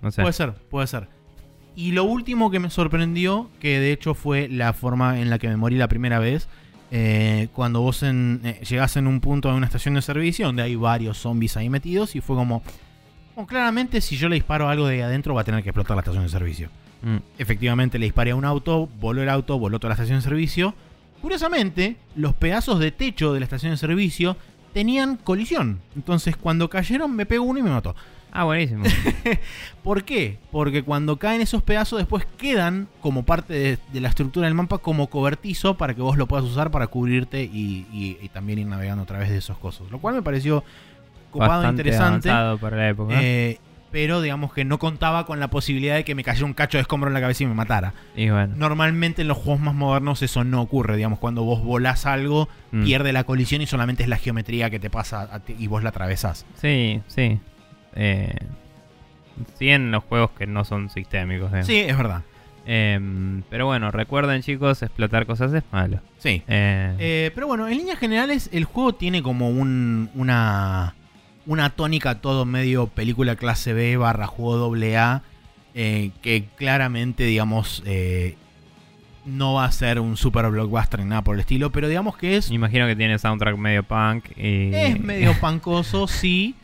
No 0.00 0.10
sé. 0.10 0.22
Puede 0.22 0.32
ser, 0.32 0.52
puede 0.54 0.86
ser. 0.86 1.08
Y 1.78 1.92
lo 1.92 2.02
último 2.02 2.50
que 2.50 2.58
me 2.58 2.70
sorprendió, 2.70 3.48
que 3.60 3.78
de 3.78 3.92
hecho 3.92 4.14
fue 4.14 4.48
la 4.48 4.72
forma 4.72 5.20
en 5.20 5.30
la 5.30 5.38
que 5.38 5.46
me 5.46 5.56
morí 5.56 5.76
la 5.76 5.86
primera 5.86 6.18
vez, 6.18 6.48
eh, 6.90 7.50
cuando 7.52 7.82
vos 7.82 8.02
en, 8.02 8.40
eh, 8.42 8.60
llegás 8.68 8.96
en 8.96 9.06
un 9.06 9.20
punto 9.20 9.48
de 9.48 9.54
una 9.54 9.66
estación 9.66 9.94
de 9.94 10.02
servicio 10.02 10.46
donde 10.46 10.64
hay 10.64 10.74
varios 10.74 11.18
zombies 11.18 11.56
ahí 11.56 11.70
metidos 11.70 12.16
y 12.16 12.20
fue 12.20 12.34
como, 12.34 12.64
claramente 13.46 14.00
si 14.00 14.16
yo 14.16 14.28
le 14.28 14.34
disparo 14.34 14.68
algo 14.68 14.88
de 14.88 14.96
ahí 14.96 15.00
adentro 15.02 15.34
va 15.34 15.42
a 15.42 15.44
tener 15.44 15.62
que 15.62 15.68
explotar 15.68 15.96
la 15.96 16.00
estación 16.00 16.24
de 16.24 16.30
servicio. 16.30 16.68
Mm. 17.02 17.18
Efectivamente 17.38 18.00
le 18.00 18.06
disparé 18.06 18.32
a 18.32 18.34
un 18.34 18.44
auto, 18.44 18.88
voló 18.98 19.22
el 19.22 19.28
auto, 19.28 19.56
voló 19.56 19.78
toda 19.78 19.90
la 19.90 19.94
estación 19.94 20.18
de 20.18 20.22
servicio. 20.22 20.74
Curiosamente, 21.22 21.94
los 22.16 22.34
pedazos 22.34 22.80
de 22.80 22.90
techo 22.90 23.32
de 23.34 23.38
la 23.38 23.44
estación 23.44 23.70
de 23.70 23.76
servicio 23.76 24.36
tenían 24.72 25.16
colisión. 25.16 25.78
Entonces 25.94 26.36
cuando 26.36 26.68
cayeron 26.68 27.14
me 27.14 27.24
pegó 27.24 27.44
uno 27.44 27.60
y 27.60 27.62
me 27.62 27.70
mató. 27.70 27.94
Ah, 28.32 28.44
buenísimo. 28.44 28.84
¿Por 29.82 30.04
qué? 30.04 30.38
Porque 30.50 30.82
cuando 30.82 31.16
caen 31.18 31.40
esos 31.40 31.62
pedazos 31.62 31.98
después 31.98 32.26
quedan 32.36 32.88
como 33.00 33.24
parte 33.24 33.54
de, 33.54 33.78
de 33.92 34.00
la 34.00 34.08
estructura 34.08 34.46
del 34.46 34.54
mapa 34.54 34.78
como 34.78 35.08
cobertizo 35.08 35.76
para 35.76 35.94
que 35.94 36.02
vos 36.02 36.16
lo 36.16 36.26
puedas 36.26 36.44
usar 36.44 36.70
para 36.70 36.86
cubrirte 36.88 37.42
y, 37.44 37.86
y- 37.92 38.18
y 38.20 38.28
también 38.28 38.58
ir 38.58 38.66
navegando 38.66 39.02
a 39.04 39.06
través 39.06 39.30
de 39.30 39.38
esos 39.38 39.56
cosas. 39.58 39.90
Lo 39.90 39.98
cual 39.98 40.14
me 40.14 40.22
pareció 40.22 40.62
copado, 41.30 41.62
Bastante 41.62 41.82
interesante. 41.82 42.28
para 42.60 42.76
la 42.76 42.88
época. 42.88 43.14
eh, 43.22 43.58
pero 43.90 44.20
digamos 44.20 44.52
que 44.52 44.66
no 44.66 44.78
contaba 44.78 45.24
con 45.24 45.40
la 45.40 45.48
posibilidad 45.48 45.94
de 45.94 46.04
que 46.04 46.14
me 46.14 46.22
cayera 46.22 46.44
un 46.44 46.52
cacho 46.52 46.76
de 46.76 46.82
escombro 46.82 47.08
en 47.08 47.14
la 47.14 47.22
cabeza 47.22 47.44
y 47.44 47.46
me 47.46 47.54
matara. 47.54 47.94
y 48.14 48.28
bueno. 48.28 48.54
Normalmente 48.56 49.22
en 49.22 49.28
los 49.28 49.38
juegos 49.38 49.60
más 49.62 49.74
modernos 49.74 50.20
eso 50.20 50.44
no 50.44 50.60
ocurre. 50.60 50.96
Digamos, 50.96 51.18
cuando 51.18 51.42
vos 51.44 51.62
volás 51.64 52.04
algo, 52.04 52.48
Mm. 52.70 52.84
pierde 52.84 53.14
la 53.14 53.24
colisión 53.24 53.62
y 53.62 53.66
solamente 53.66 54.02
es 54.02 54.10
la 54.10 54.18
geometría 54.18 54.68
que 54.68 54.78
te 54.78 54.90
pasa 54.90 55.22
a 55.32 55.40
ti 55.40 55.56
y 55.58 55.66
vos 55.68 55.82
la 55.82 55.88
atravesás. 55.88 56.44
Sí, 56.60 57.00
sí. 57.06 57.40
Eh, 57.98 58.34
sí 59.58 59.70
en 59.70 59.90
los 59.90 60.04
juegos 60.04 60.30
que 60.38 60.46
no 60.46 60.64
son 60.64 60.88
sistémicos. 60.88 61.48
digamos. 61.48 61.66
Sí, 61.66 61.76
es 61.76 61.96
verdad. 61.96 62.22
Em, 62.70 63.42
pero 63.48 63.66
bueno, 63.66 63.90
recuerden 63.90 64.42
chicos, 64.42 64.82
explotar 64.82 65.26
cosas 65.26 65.52
es 65.52 65.62
malo. 65.72 66.00
Sí. 66.18 66.42
Eh, 66.48 66.94
Eh, 66.98 67.30
pero 67.34 67.46
bueno, 67.46 67.66
en 67.66 67.76
líneas 67.78 67.98
generales, 67.98 68.50
el 68.52 68.64
juego 68.64 68.94
tiene 68.94 69.22
como 69.22 69.48
un, 69.48 70.10
una, 70.14 70.94
una 71.46 71.70
tónica 71.70 72.20
todo 72.20 72.44
medio 72.44 72.86
película 72.86 73.36
clase 73.36 73.72
B 73.72 73.96
barra 73.96 74.26
juego 74.26 74.56
doble 74.56 74.98
A, 74.98 75.22
eh, 75.74 76.10
que 76.20 76.44
claramente, 76.56 77.24
digamos, 77.24 77.82
eh, 77.86 78.36
no 79.24 79.54
va 79.54 79.64
a 79.64 79.72
ser 79.72 79.98
un 79.98 80.16
super 80.18 80.46
blockbuster 80.50 81.00
ni 81.00 81.06
nada 81.06 81.22
por 81.22 81.36
el 81.36 81.40
estilo, 81.40 81.70
pero 81.72 81.88
digamos 81.88 82.16
que 82.18 82.36
es, 82.36 82.50
imagino 82.50 82.86
que 82.86 82.96
tiene 82.96 83.18
soundtrack 83.18 83.56
medio 83.56 83.82
punk 83.82 84.24
y... 84.36 84.74
es 84.74 85.00
medio 85.00 85.32
pancoso, 85.40 86.06
sí, 86.06 86.54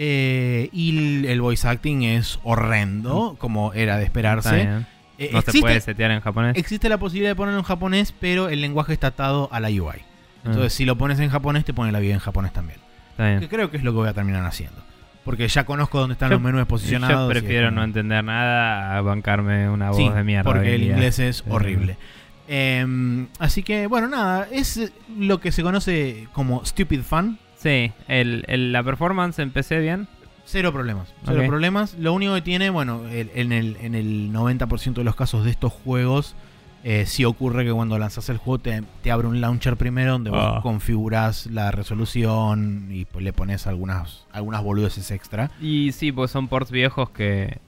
Eh, 0.00 0.68
y 0.72 1.26
el, 1.26 1.40
voice 1.40 1.66
acting 1.66 2.02
es 2.04 2.38
horrendo, 2.44 3.34
como 3.38 3.72
era 3.72 3.96
de 3.98 4.04
esperarse. 4.04 4.68
Eh, 5.18 5.30
No 5.32 5.42
se 5.42 5.60
puede 5.60 5.80
setear 5.80 6.12
en 6.12 6.20
japonés. 6.20 6.56
existe 6.56 6.88
la 6.88 6.98
posibilidad 6.98 7.32
de 7.32 7.34
ponerlo 7.34 7.58
en 7.58 7.64
japonés, 7.64 8.14
pero 8.20 8.48
el 8.48 8.60
lenguaje 8.60 8.92
está 8.92 9.08
atado 9.08 9.48
a 9.50 9.58
la 9.58 9.68
UI. 9.68 10.02
Entonces, 10.44 10.72
si 10.72 10.84
lo 10.84 10.96
pones 10.96 11.18
en 11.18 11.30
japonés, 11.30 11.64
te 11.64 11.74
pone 11.74 11.90
la 11.90 11.98
vida 11.98 12.14
en 12.14 12.20
japonés 12.20 12.52
también. 12.52 12.78
Que 13.16 13.48
creo 13.48 13.72
que 13.72 13.76
es 13.78 13.82
lo 13.82 13.90
que 13.90 13.96
voy 13.96 14.08
a 14.08 14.12
terminar 14.14 14.46
haciendo. 14.46 14.80
Porque 15.24 15.48
ya 15.48 15.64
conozco 15.66 15.98
dónde 15.98 16.12
están 16.12 16.30
Yo- 16.30 16.36
los 16.36 16.42
menús 16.42 16.64
posicionados. 16.66 17.26
Yo 17.34 17.40
prefiero 17.40 17.72
no 17.72 17.82
entender 17.82 18.22
nada 18.22 18.96
a 18.96 19.00
bancarme 19.02 19.68
una 19.68 19.88
voz 19.90 19.96
Sí, 19.98 20.08
de 20.08 20.22
mierda. 20.22 20.44
porque 20.44 20.76
el 20.76 20.84
inglés 20.84 21.18
es 21.18 21.38
Sí. 21.38 21.44
horrible. 21.48 21.98
Em, 22.46 23.26
así 23.40 23.62
que, 23.64 23.88
bueno, 23.88 24.08
nada, 24.08 24.46
es 24.50 24.92
lo 25.18 25.40
que 25.40 25.50
se 25.52 25.62
conoce 25.64 26.28
como 26.32 26.64
stupid 26.64 27.00
fun. 27.02 27.38
Sí, 27.58 27.92
el, 28.08 28.44
el- 28.48 28.72
la 28.72 28.82
performance 28.82 29.38
empecé 29.40 29.78
bien. 29.80 30.08
Cero 30.44 30.72
problemas. 30.72 31.12
Cero 31.26 31.42
problemas. 31.46 31.94
Lo 31.98 32.14
único 32.14 32.34
que 32.34 32.40
tiene, 32.42 32.70
bueno, 32.70 33.06
el- 33.08 33.30
en, 33.34 33.52
el, 33.52 33.76
en 33.82 33.94
el 33.94 34.32
90% 34.32 34.94
de 34.94 35.04
los 35.04 35.14
casos 35.14 35.44
de 35.44 35.50
estos 35.50 35.72
juegos, 35.72 36.34
eh, 36.84 37.04
sí 37.06 37.24
ocurre 37.24 37.64
que 37.66 37.72
cuando 37.72 37.98
lanzas 37.98 38.28
el 38.30 38.38
juego 38.38 38.58
te, 38.60 38.82
te 39.02 39.10
abre 39.10 39.26
un 39.26 39.40
launcher 39.42 39.76
primero 39.76 40.12
donde 40.12 40.30
vos 40.30 40.40
Ah. 40.40 40.60
configuras 40.62 41.46
la 41.46 41.70
resolución 41.72 42.88
y 42.90 43.06
le 43.20 43.32
pones 43.34 43.66
algunas, 43.66 44.24
algunas 44.32 44.62
boludeces 44.62 45.10
extra. 45.10 45.50
Y 45.60 45.92
sí, 45.92 46.12
pues 46.12 46.30
son 46.30 46.48
ports 46.48 46.70
viejos 46.70 47.10
que 47.10 47.58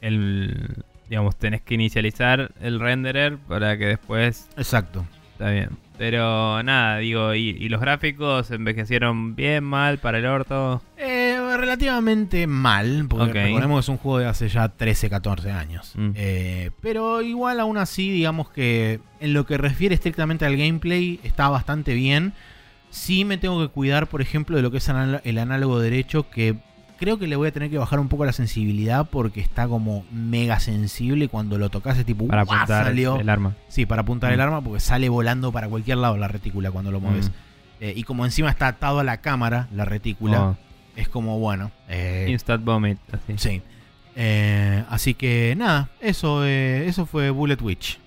el 0.00 0.74
digamos 1.08 1.36
tenés 1.36 1.62
que 1.62 1.74
inicializar 1.74 2.50
el 2.60 2.80
renderer 2.80 3.38
para 3.38 3.78
que 3.78 3.86
después 3.86 4.48
Exacto. 4.56 5.06
está 5.32 5.50
bien. 5.50 5.70
Pero 5.98 6.62
nada, 6.62 6.98
digo, 6.98 7.34
y, 7.34 7.50
y 7.58 7.68
los 7.70 7.80
gráficos 7.80 8.50
envejecieron 8.50 9.34
bien, 9.34 9.64
mal, 9.64 9.98
para 9.98 10.18
el 10.18 10.26
orto. 10.26 10.82
Eh, 10.98 11.38
relativamente 11.56 12.46
mal, 12.46 13.06
porque 13.08 13.30
Ok. 13.30 13.34
recordemos 13.34 13.76
que 13.78 13.80
es 13.80 13.88
un 13.88 13.96
juego 13.96 14.18
de 14.18 14.26
hace 14.26 14.48
ya 14.48 14.68
13, 14.68 15.08
14 15.08 15.50
años. 15.52 15.92
Mm. 15.96 16.10
Eh, 16.14 16.70
pero 16.82 17.22
igual 17.22 17.60
aún 17.60 17.78
así, 17.78 18.10
digamos 18.10 18.50
que 18.50 19.00
en 19.20 19.32
lo 19.32 19.46
que 19.46 19.56
refiere 19.56 19.94
estrictamente 19.94 20.44
al 20.44 20.56
gameplay, 20.56 21.18
está 21.22 21.48
bastante 21.48 21.94
bien. 21.94 22.34
Sí 22.90 23.24
me 23.24 23.38
tengo 23.38 23.60
que 23.66 23.72
cuidar, 23.72 24.06
por 24.06 24.20
ejemplo, 24.20 24.56
de 24.56 24.62
lo 24.62 24.70
que 24.70 24.78
es 24.78 24.88
el 24.88 25.38
análogo 25.38 25.80
derecho, 25.80 26.28
que 26.30 26.56
creo 26.98 27.18
que 27.18 27.26
le 27.26 27.36
voy 27.36 27.48
a 27.48 27.52
tener 27.52 27.70
que 27.70 27.78
bajar 27.78 27.98
un 28.00 28.08
poco 28.08 28.24
la 28.24 28.32
sensibilidad 28.32 29.08
porque 29.10 29.40
está 29.40 29.68
como 29.68 30.04
mega 30.12 30.58
sensible 30.60 31.28
cuando 31.28 31.58
lo 31.58 31.68
tocas 31.70 31.98
es 31.98 32.04
tipo, 32.06 32.26
Para 32.26 32.44
"Uah, 32.44 32.54
apuntar 32.62 32.84
salió. 32.86 33.18
el 33.20 33.28
arma. 33.28 33.54
Sí, 33.68 33.86
para 33.86 34.02
apuntar 34.02 34.30
Mm. 34.30 34.34
el 34.34 34.40
arma 34.40 34.60
porque 34.62 34.80
sale 34.80 35.08
volando 35.08 35.52
para 35.52 35.68
cualquier 35.68 35.98
lado 35.98 36.16
la 36.16 36.28
retícula 36.28 36.70
cuando 36.70 36.90
lo 36.90 37.00
mueves. 37.00 37.28
Mm. 37.30 37.32
Eh, 37.80 37.92
y 37.96 38.02
como 38.04 38.24
encima 38.24 38.48
está 38.50 38.68
atado 38.68 39.00
a 39.00 39.04
la 39.04 39.18
cámara, 39.20 39.68
la 39.72 39.84
retícula, 39.84 40.42
Oh, 40.50 40.56
es 40.96 41.08
como 41.08 41.38
bueno. 41.38 41.70
eh, 41.88 42.26
instant 42.30 42.64
vomit, 42.64 42.98
así. 43.12 43.34
sí. 43.36 43.62
Eh, 44.16 44.82
así 44.88 45.12
que 45.14 45.54
nada, 45.56 45.90
eso, 46.00 46.44
eh, 46.46 46.86
eso 46.88 47.04
fue 47.04 47.28
Bullet 47.30 47.60
Witch. 47.60 47.98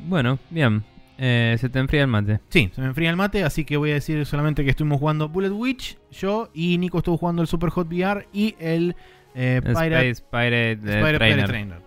Bueno, 0.00 0.38
bien. 0.50 0.84
Eh, 1.18 1.56
se 1.58 1.68
te 1.68 1.78
enfría 1.78 2.02
el 2.02 2.08
mate. 2.08 2.40
Sí, 2.48 2.70
se 2.74 2.80
me 2.80 2.88
enfría 2.88 3.10
el 3.10 3.16
mate, 3.16 3.42
así 3.44 3.64
que 3.64 3.76
voy 3.76 3.90
a 3.90 3.94
decir 3.94 4.24
solamente 4.26 4.64
que 4.64 4.70
estuvimos 4.70 4.98
jugando 4.98 5.28
Bullet 5.28 5.50
Witch, 5.50 5.98
yo 6.10 6.50
y 6.52 6.76
Nico 6.78 6.98
estuvo 6.98 7.16
jugando 7.16 7.42
el 7.42 7.48
Super 7.48 7.70
Hot 7.70 7.88
VR 7.88 8.28
y 8.32 8.54
el 8.58 8.96
eh, 9.34 9.60
Pirate, 9.64 10.10
Space 10.10 10.28
Pirate, 10.30 10.72
eh, 10.72 10.76
Pirate 10.78 11.18
Trainer. 11.18 11.46
Trainer. 11.46 11.78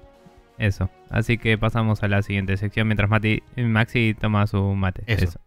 Eso. 0.57 0.89
Así 1.09 1.37
que 1.37 1.57
pasamos 1.57 2.03
a 2.03 2.07
la 2.07 2.21
siguiente 2.21 2.57
sección 2.57 2.87
mientras 2.87 3.09
Mati, 3.09 3.43
Maxi 3.55 4.15
toma 4.19 4.45
su 4.47 4.61
mate. 4.75 5.03
Eso. 5.05 5.25
Eso. 5.25 5.39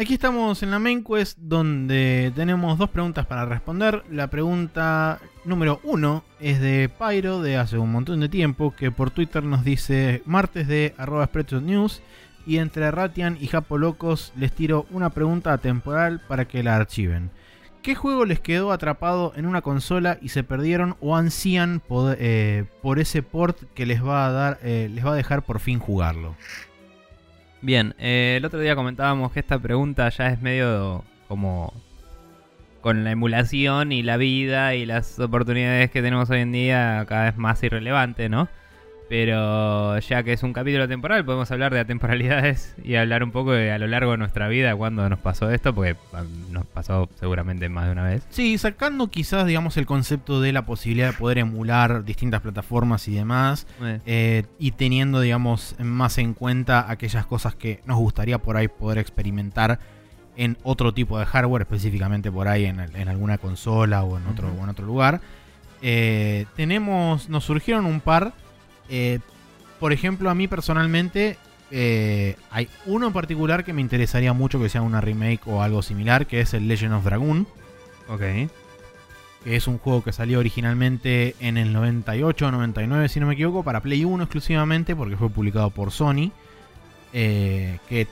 Aquí 0.00 0.14
estamos 0.14 0.62
en 0.62 0.70
la 0.70 0.78
main 0.78 1.02
quest 1.02 1.36
donde 1.40 2.30
tenemos 2.36 2.78
dos 2.78 2.88
preguntas 2.88 3.26
para 3.26 3.46
responder. 3.46 4.04
La 4.12 4.28
pregunta 4.28 5.18
número 5.44 5.80
uno 5.82 6.22
es 6.38 6.60
de 6.60 6.88
Pyro 6.88 7.42
de 7.42 7.56
hace 7.56 7.78
un 7.78 7.90
montón 7.90 8.20
de 8.20 8.28
tiempo 8.28 8.72
que 8.76 8.92
por 8.92 9.10
Twitter 9.10 9.42
nos 9.42 9.64
dice 9.64 10.22
martes 10.24 10.68
de 10.68 10.94
arroba 10.98 11.28
News 11.60 12.00
y 12.46 12.58
entre 12.58 12.88
Ratian 12.92 13.38
y 13.40 13.48
Japo 13.48 13.76
Locos 13.76 14.32
les 14.36 14.52
tiro 14.52 14.86
una 14.92 15.10
pregunta 15.10 15.52
atemporal 15.52 16.20
para 16.28 16.46
que 16.46 16.62
la 16.62 16.76
archiven. 16.76 17.32
¿Qué 17.82 17.96
juego 17.96 18.24
les 18.24 18.38
quedó 18.38 18.70
atrapado 18.70 19.32
en 19.34 19.46
una 19.46 19.62
consola 19.62 20.18
y 20.22 20.28
se 20.28 20.44
perdieron 20.44 20.96
o 21.00 21.16
ansían 21.16 21.82
eh, 22.18 22.66
por 22.82 23.00
ese 23.00 23.24
port 23.24 23.58
que 23.74 23.84
les 23.84 24.04
va 24.04 24.26
a 24.26 24.30
dar, 24.30 24.60
eh, 24.62 24.88
les 24.94 25.04
va 25.04 25.10
a 25.10 25.16
dejar 25.16 25.42
por 25.42 25.58
fin 25.58 25.80
jugarlo? 25.80 26.36
Bien, 27.60 27.94
eh, 27.98 28.36
el 28.38 28.44
otro 28.44 28.60
día 28.60 28.76
comentábamos 28.76 29.32
que 29.32 29.40
esta 29.40 29.58
pregunta 29.58 30.08
ya 30.10 30.28
es 30.28 30.40
medio 30.40 31.04
como 31.26 31.72
con 32.80 33.02
la 33.02 33.10
emulación 33.10 33.90
y 33.90 34.02
la 34.04 34.16
vida 34.16 34.76
y 34.76 34.86
las 34.86 35.18
oportunidades 35.18 35.90
que 35.90 36.00
tenemos 36.00 36.30
hoy 36.30 36.40
en 36.40 36.52
día 36.52 37.04
cada 37.08 37.24
vez 37.24 37.36
más 37.36 37.62
irrelevante, 37.64 38.28
¿no? 38.28 38.48
Pero 39.08 39.98
ya 40.00 40.22
que 40.22 40.34
es 40.34 40.42
un 40.42 40.52
capítulo 40.52 40.86
temporal, 40.86 41.24
podemos 41.24 41.50
hablar 41.50 41.72
de 41.72 41.80
atemporalidades 41.80 42.74
y 42.84 42.96
hablar 42.96 43.24
un 43.24 43.30
poco 43.30 43.52
de 43.52 43.72
a 43.72 43.78
lo 43.78 43.86
largo 43.86 44.12
de 44.12 44.18
nuestra 44.18 44.48
vida 44.48 44.76
cuando 44.76 45.08
nos 45.08 45.18
pasó 45.18 45.50
esto, 45.50 45.74
porque 45.74 45.96
ah, 46.12 46.24
nos 46.50 46.66
pasó 46.66 47.08
seguramente 47.18 47.70
más 47.70 47.86
de 47.86 47.92
una 47.92 48.04
vez. 48.04 48.26
Sí, 48.28 48.58
sacando 48.58 49.08
quizás, 49.08 49.46
digamos, 49.46 49.78
el 49.78 49.86
concepto 49.86 50.42
de 50.42 50.52
la 50.52 50.66
posibilidad 50.66 51.12
de 51.12 51.16
poder 51.16 51.38
emular 51.38 52.04
distintas 52.04 52.42
plataformas 52.42 53.08
y 53.08 53.14
demás, 53.14 53.66
Eh, 53.82 54.00
eh, 54.04 54.42
y 54.58 54.72
teniendo, 54.72 55.20
digamos, 55.20 55.74
más 55.78 56.18
en 56.18 56.34
cuenta 56.34 56.90
aquellas 56.90 57.24
cosas 57.24 57.54
que 57.54 57.80
nos 57.86 57.96
gustaría 57.96 58.38
por 58.38 58.58
ahí 58.58 58.68
poder 58.68 58.98
experimentar 58.98 59.78
en 60.36 60.58
otro 60.62 60.92
tipo 60.92 61.18
de 61.18 61.24
hardware, 61.24 61.62
específicamente 61.62 62.30
por 62.30 62.46
ahí 62.46 62.66
en, 62.66 62.78
en 62.78 63.08
alguna 63.08 63.38
consola 63.38 64.02
o 64.04 64.18
en 64.18 64.26
otro, 64.26 64.48
o 64.48 64.62
en 64.64 64.68
otro 64.68 64.84
lugar. 64.84 65.20
Eh, 65.80 66.44
tenemos, 66.56 67.30
nos 67.30 67.44
surgieron 67.44 67.86
un 67.86 68.00
par. 68.00 68.34
Eh, 68.88 69.20
por 69.80 69.92
ejemplo, 69.92 70.30
a 70.30 70.34
mí 70.34 70.48
personalmente 70.48 71.36
eh, 71.70 72.36
hay 72.50 72.68
uno 72.86 73.08
en 73.08 73.12
particular 73.12 73.64
que 73.64 73.72
me 73.72 73.80
interesaría 73.80 74.32
mucho 74.32 74.60
que 74.60 74.68
sea 74.68 74.82
una 74.82 75.00
remake 75.00 75.46
o 75.46 75.62
algo 75.62 75.82
similar, 75.82 76.26
que 76.26 76.40
es 76.40 76.54
el 76.54 76.66
Legend 76.68 76.94
of 76.94 77.04
Dragoon 77.04 77.46
ok. 78.08 78.20
que 78.20 79.56
es 79.56 79.66
un 79.66 79.78
juego 79.78 80.02
que 80.02 80.12
salió 80.12 80.38
originalmente 80.38 81.36
en 81.40 81.56
el 81.56 81.72
98 81.72 82.46
o 82.46 82.50
99, 82.50 83.08
si 83.08 83.20
no 83.20 83.26
me 83.26 83.34
equivoco, 83.34 83.62
para 83.62 83.80
Play 83.80 84.04
1 84.04 84.24
exclusivamente, 84.24 84.96
porque 84.96 85.16
fue 85.16 85.30
publicado 85.30 85.70
por 85.70 85.92
Sony. 85.92 86.32
eh, 87.12 87.78
que 87.88 88.06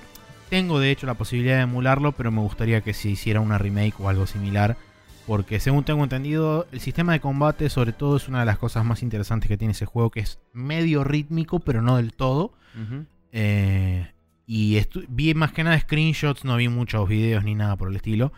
tengo 0.49 0.79
de 0.79 0.91
hecho 0.91 1.07
la 1.07 1.15
posibilidad 1.15 1.57
de 1.57 1.63
emularlo, 1.63 2.13
pero 2.13 2.31
me 2.31 2.41
gustaría 2.41 2.81
que 2.81 2.95
se 2.95 3.09
hiciera 3.09 3.41
una 3.41 3.59
remake 3.59 3.99
o 4.01 4.09
algo 4.09 4.27
similar. 4.27 4.77
Porque 5.27 5.59
según 5.59 5.85
tengo 5.85 6.05
entendido, 6.05 6.67
el 6.71 6.81
sistema 6.81 7.13
de 7.13 7.21
combate 7.21 7.69
sobre 7.69 7.93
todo 7.93 8.17
es 8.17 8.29
una 8.29 8.41
de 8.41 8.47
las 8.47 8.59
cosas 8.59 8.85
más 8.85 9.03
interesantes 9.03 9.49
que 9.49 9.57
tiene 9.57 9.73
ese 9.73 9.85
juego, 9.85 10.11
que 10.11 10.21
es 10.21 10.39
medio 10.53 11.03
rítmico, 11.03 11.59
pero 11.59 11.83
no 11.83 11.97
del 11.97 12.13
todo. 12.13 12.53
Eh, 13.33 14.09
y 14.47 14.81
vi 15.09 15.35
más 15.35 15.53
que 15.53 15.65
nada 15.65 15.79
screenshots, 15.81 16.45
no 16.45 16.57
vi 16.57 16.69
muchos 16.69 17.09
videos 17.09 17.43
ni 17.43 17.57
nada 17.57 17.77
por 17.77 17.89
el 17.89 17.97
estilo. 17.97 18.33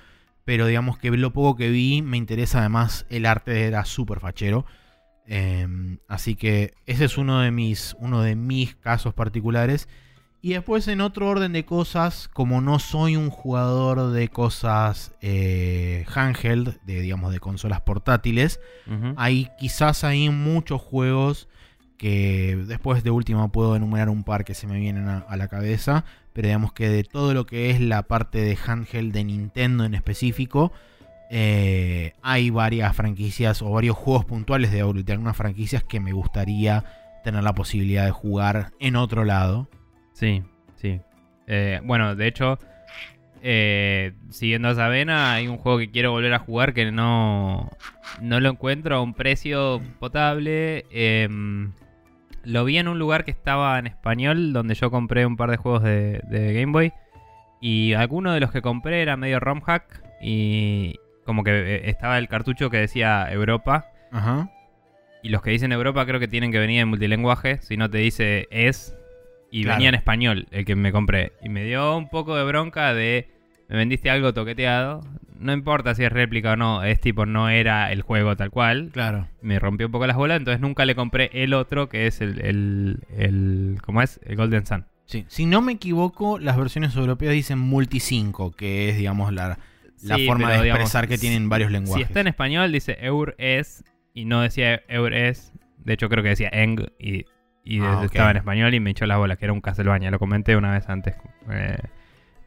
Pero 0.45 0.67
digamos 0.67 0.97
que 0.97 1.11
lo 1.11 1.33
poco 1.35 1.57
que 1.57 1.69
vi 1.69 2.01
me 2.01 2.17
interesa 2.17 2.61
además 2.61 3.05
el 3.11 3.27
arte 3.27 3.67
era 3.67 3.85
súper 3.85 4.21
fachero. 4.21 4.65
Eh, 5.27 5.99
así 6.09 6.37
que 6.37 6.73
ese 6.87 7.05
es 7.05 7.19
uno 7.19 7.41
de 7.41 7.51
mis, 7.51 7.95
uno 7.99 8.23
de 8.23 8.35
mis 8.35 8.75
casos 8.77 9.13
particulares. 9.13 9.89
Y 10.41 10.53
después 10.53 10.87
en 10.87 11.01
otro 11.01 11.29
orden 11.29 11.53
de 11.53 11.65
cosas, 11.65 12.29
como 12.29 12.61
no 12.61 12.79
soy 12.79 13.17
un 13.17 13.29
jugador 13.31 14.13
de 14.13 14.29
cosas 14.29 15.13
eh, 15.21 16.07
handheld, 16.15 16.81
de 16.85 17.01
digamos 17.01 17.33
de 17.33 17.41
consolas 17.41 17.81
portátiles, 17.81 18.61
hay 19.17 19.51
quizás 19.59 20.05
hay 20.05 20.31
muchos 20.31 20.81
juegos 20.81 21.49
que 21.97 22.57
después 22.69 23.03
de 23.03 23.11
última 23.11 23.49
puedo 23.49 23.75
enumerar 23.75 24.09
un 24.09 24.23
par 24.23 24.45
que 24.45 24.55
se 24.55 24.69
me 24.69 24.79
vienen 24.79 25.09
a, 25.09 25.19
a 25.19 25.37
la 25.37 25.49
cabeza, 25.49 26.05
pero 26.33 26.47
digamos 26.47 26.73
que 26.73 26.89
de 26.89 27.03
todo 27.03 27.35
lo 27.35 27.45
que 27.45 27.71
es 27.71 27.81
la 27.81 28.05
parte 28.05 28.39
de 28.39 28.57
handheld 28.65 29.13
de 29.13 29.25
Nintendo 29.25 29.85
en 29.85 29.95
específico, 29.95 30.73
eh, 31.31 32.15
hay 32.23 32.51
varias 32.51 32.97
franquicias 32.97 33.61
o 33.61 33.71
varios 33.71 33.97
juegos 33.97 34.25
puntuales 34.25 34.73
de, 34.73 34.79
de 35.03 35.13
algunas 35.13 35.37
franquicias 35.37 35.85
que 35.85 36.01
me 36.01 36.13
gustaría 36.13 36.85
tener 37.23 37.43
la 37.43 37.55
posibilidad 37.55 38.05
de 38.05 38.11
jugar 38.11 38.73
en 38.81 38.97
otro 38.97 39.25
lado. 39.25 39.69
Sí, 40.19 40.43
sí. 40.75 41.01
Eh, 41.47 41.81
bueno, 41.85 42.17
de 42.17 42.27
hecho, 42.27 42.59
eh, 43.41 44.15
siguiendo 44.31 44.69
esa 44.69 44.89
vena, 44.89 45.33
hay 45.33 45.47
un 45.47 45.59
juego 45.59 45.79
que 45.79 45.93
quiero 45.93 46.11
volver 46.11 46.35
a 46.35 46.41
jugar 46.41 46.75
que 46.75 46.91
no, 46.91 47.71
no 48.21 48.41
lo 48.41 48.51
encuentro 48.51 48.97
a 48.97 49.01
un 49.01 49.15
precio 49.15 49.81
potable. 50.01 50.87
Em, 50.91 51.71
lo 52.43 52.65
vi 52.65 52.79
en 52.79 52.89
un 52.89 52.99
lugar 52.99 53.25
que 53.25 53.31
estaba 53.31 53.79
en 53.79 53.87
español, 53.87 54.53
donde 54.53 54.75
yo 54.75 54.91
compré 54.91 55.25
un 55.25 55.37
par 55.37 55.53
de 55.53 55.57
juegos 55.57 55.85
de, 55.85 56.21
de 56.29 56.53
Game 56.53 56.73
Boy. 56.73 56.93
Y 57.61 57.93
alguno 57.93 58.33
de 58.33 58.41
los 58.41 58.51
que 58.51 58.61
compré 58.61 59.03
era 59.03 59.17
medio 59.17 59.39
ROM 59.39 59.61
hack. 59.61 60.03
Y 60.21 60.97
como 61.25 61.45
que 61.45 61.77
eh, 61.77 61.91
estaba 61.91 62.19
el 62.19 62.27
cartucho 62.27 62.71
que 62.71 62.79
decía 62.79 63.31
Europa. 63.31 63.87
Ajá. 64.11 64.51
Y 65.23 65.29
los 65.29 65.43
que 65.43 65.51
dicen 65.51 65.71
Europa 65.71 66.05
creo 66.07 66.19
que 66.19 66.27
tienen 66.27 66.51
que 66.51 66.59
venir 66.59 66.81
en 66.81 66.89
multilenguaje. 66.89 67.59
Si 67.63 67.77
no 67.77 67.89
te 67.89 67.99
dice 67.99 68.49
es. 68.51 68.98
Y 69.51 69.63
Claro. 69.63 69.77
venía 69.79 69.89
en 69.91 69.95
español 69.95 70.47
el 70.51 70.65
que 70.65 70.75
me 70.77 70.93
compré. 70.93 71.33
Y 71.43 71.49
me 71.49 71.65
dio 71.65 71.97
un 71.97 72.09
poco 72.09 72.37
de 72.37 72.45
bronca 72.45 72.93
de. 72.95 73.29
Me 73.69 73.77
vendiste 73.77 74.11
algo 74.11 74.33
toqueteado. 74.35 75.01
No 75.39 75.53
importa 75.53 75.95
si 75.95 76.03
es 76.05 76.13
réplica 76.13 76.53
o 76.53 76.57
no. 76.57 76.83
Es 76.83 77.01
tipo, 77.01 77.25
no 77.27 77.49
era 77.49 77.93
el 77.93 78.03
juego 78.03 78.35
tal 78.37 78.51
cual. 78.51 78.91
Claro. 78.93 79.29
Me 79.41 79.59
rompió 79.59 79.87
un 79.87 79.93
poco 79.93 80.07
las 80.07 80.17
bolas. 80.17 80.39
Entonces 80.39 80.61
nunca 80.61 80.85
le 80.85 80.95
compré 80.95 81.31
el 81.33 81.55
otro 81.55 81.89
que 81.89 82.07
es 82.07 82.21
el. 82.21 82.41
el, 82.45 82.99
el 83.17 83.79
¿Cómo 83.85 84.03
es? 84.03 84.21
El 84.27 84.37
Golden 84.37 84.67
Sun. 84.67 84.85
Sí. 85.07 85.25
Si 85.29 85.47
no 85.47 85.63
me 85.63 85.73
equivoco, 85.73 86.39
las 86.39 86.57
versiones 86.59 86.95
europeas 86.95 87.33
dicen 87.33 87.59
multi 87.59 88.01
5, 88.01 88.51
que 88.53 88.91
es, 88.91 88.99
digamos, 88.99 89.33
la, 89.33 89.59
la 90.03 90.17
Sí, 90.17 90.27
forma 90.27 90.49
pero, 90.49 90.59
de 90.59 90.65
digamos, 90.65 90.83
expresar 90.83 91.09
que 91.09 91.17
tienen 91.17 91.49
varios 91.49 91.69
Si 91.69 91.73
lenguajes. 91.73 92.07
está 92.09 92.21
en 92.21 92.27
español 92.27 92.71
dice 92.73 92.99
Eur 93.01 93.35
es. 93.39 93.85
Y 94.13 94.25
no 94.27 94.43
decía 94.43 94.83
Eur 94.89 95.15
es. 95.15 95.53
De 95.79 95.95
hecho 95.95 96.09
creo 96.11 96.23
que 96.23 96.31
decía 96.31 96.51
Eng. 96.53 96.81
Y, 96.99 97.25
y 97.77 97.81
Ah, 97.81 98.01
estaba 98.05 98.31
en 98.31 98.37
español 98.39 98.73
y 98.75 98.81
me 98.81 98.91
echó 98.91 99.07
las 99.07 99.19
bolas. 99.19 99.39
Que 99.39 99.45
era 99.47 99.53
un 99.53 99.61
Castlevania. 99.61 100.11
Lo 100.11 100.19
comenté 100.19 100.57
una 100.57 100.73
vez 100.73 100.89
antes. 100.89 101.15
eh, 101.51 101.77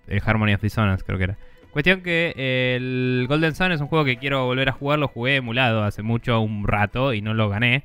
el 0.08 0.22
Harmony 0.26 0.54
of 0.54 0.62
Dissonance 0.62 1.04
creo 1.06 1.18
que 1.18 1.24
era. 1.26 1.38
Cuestión 1.72 2.02
que 2.02 2.34
eh, 2.36 2.76
el 2.76 3.26
Golden 3.30 3.56
Sun 3.56 3.72
es 3.72 3.80
un 3.80 3.88
juego 3.88 4.04
que 4.04 4.18
quiero 4.18 4.46
volver 4.46 4.68
a 4.68 4.72
jugar. 4.74 5.00
Lo 5.00 5.08
jugué 5.08 5.38
emulado 5.38 5.84
hace 5.84 6.02
mucho, 6.02 6.42
un 6.42 6.68
rato, 6.68 7.14
y 7.14 7.22
no 7.22 7.34
lo 7.34 7.48
gané. 7.50 7.84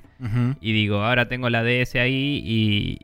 Y 0.61 0.73
digo, 0.73 1.05
ahora 1.05 1.29
tengo 1.29 1.49
la 1.51 1.63
DS 1.63 1.95
ahí 1.97 2.43
y, 2.45 2.99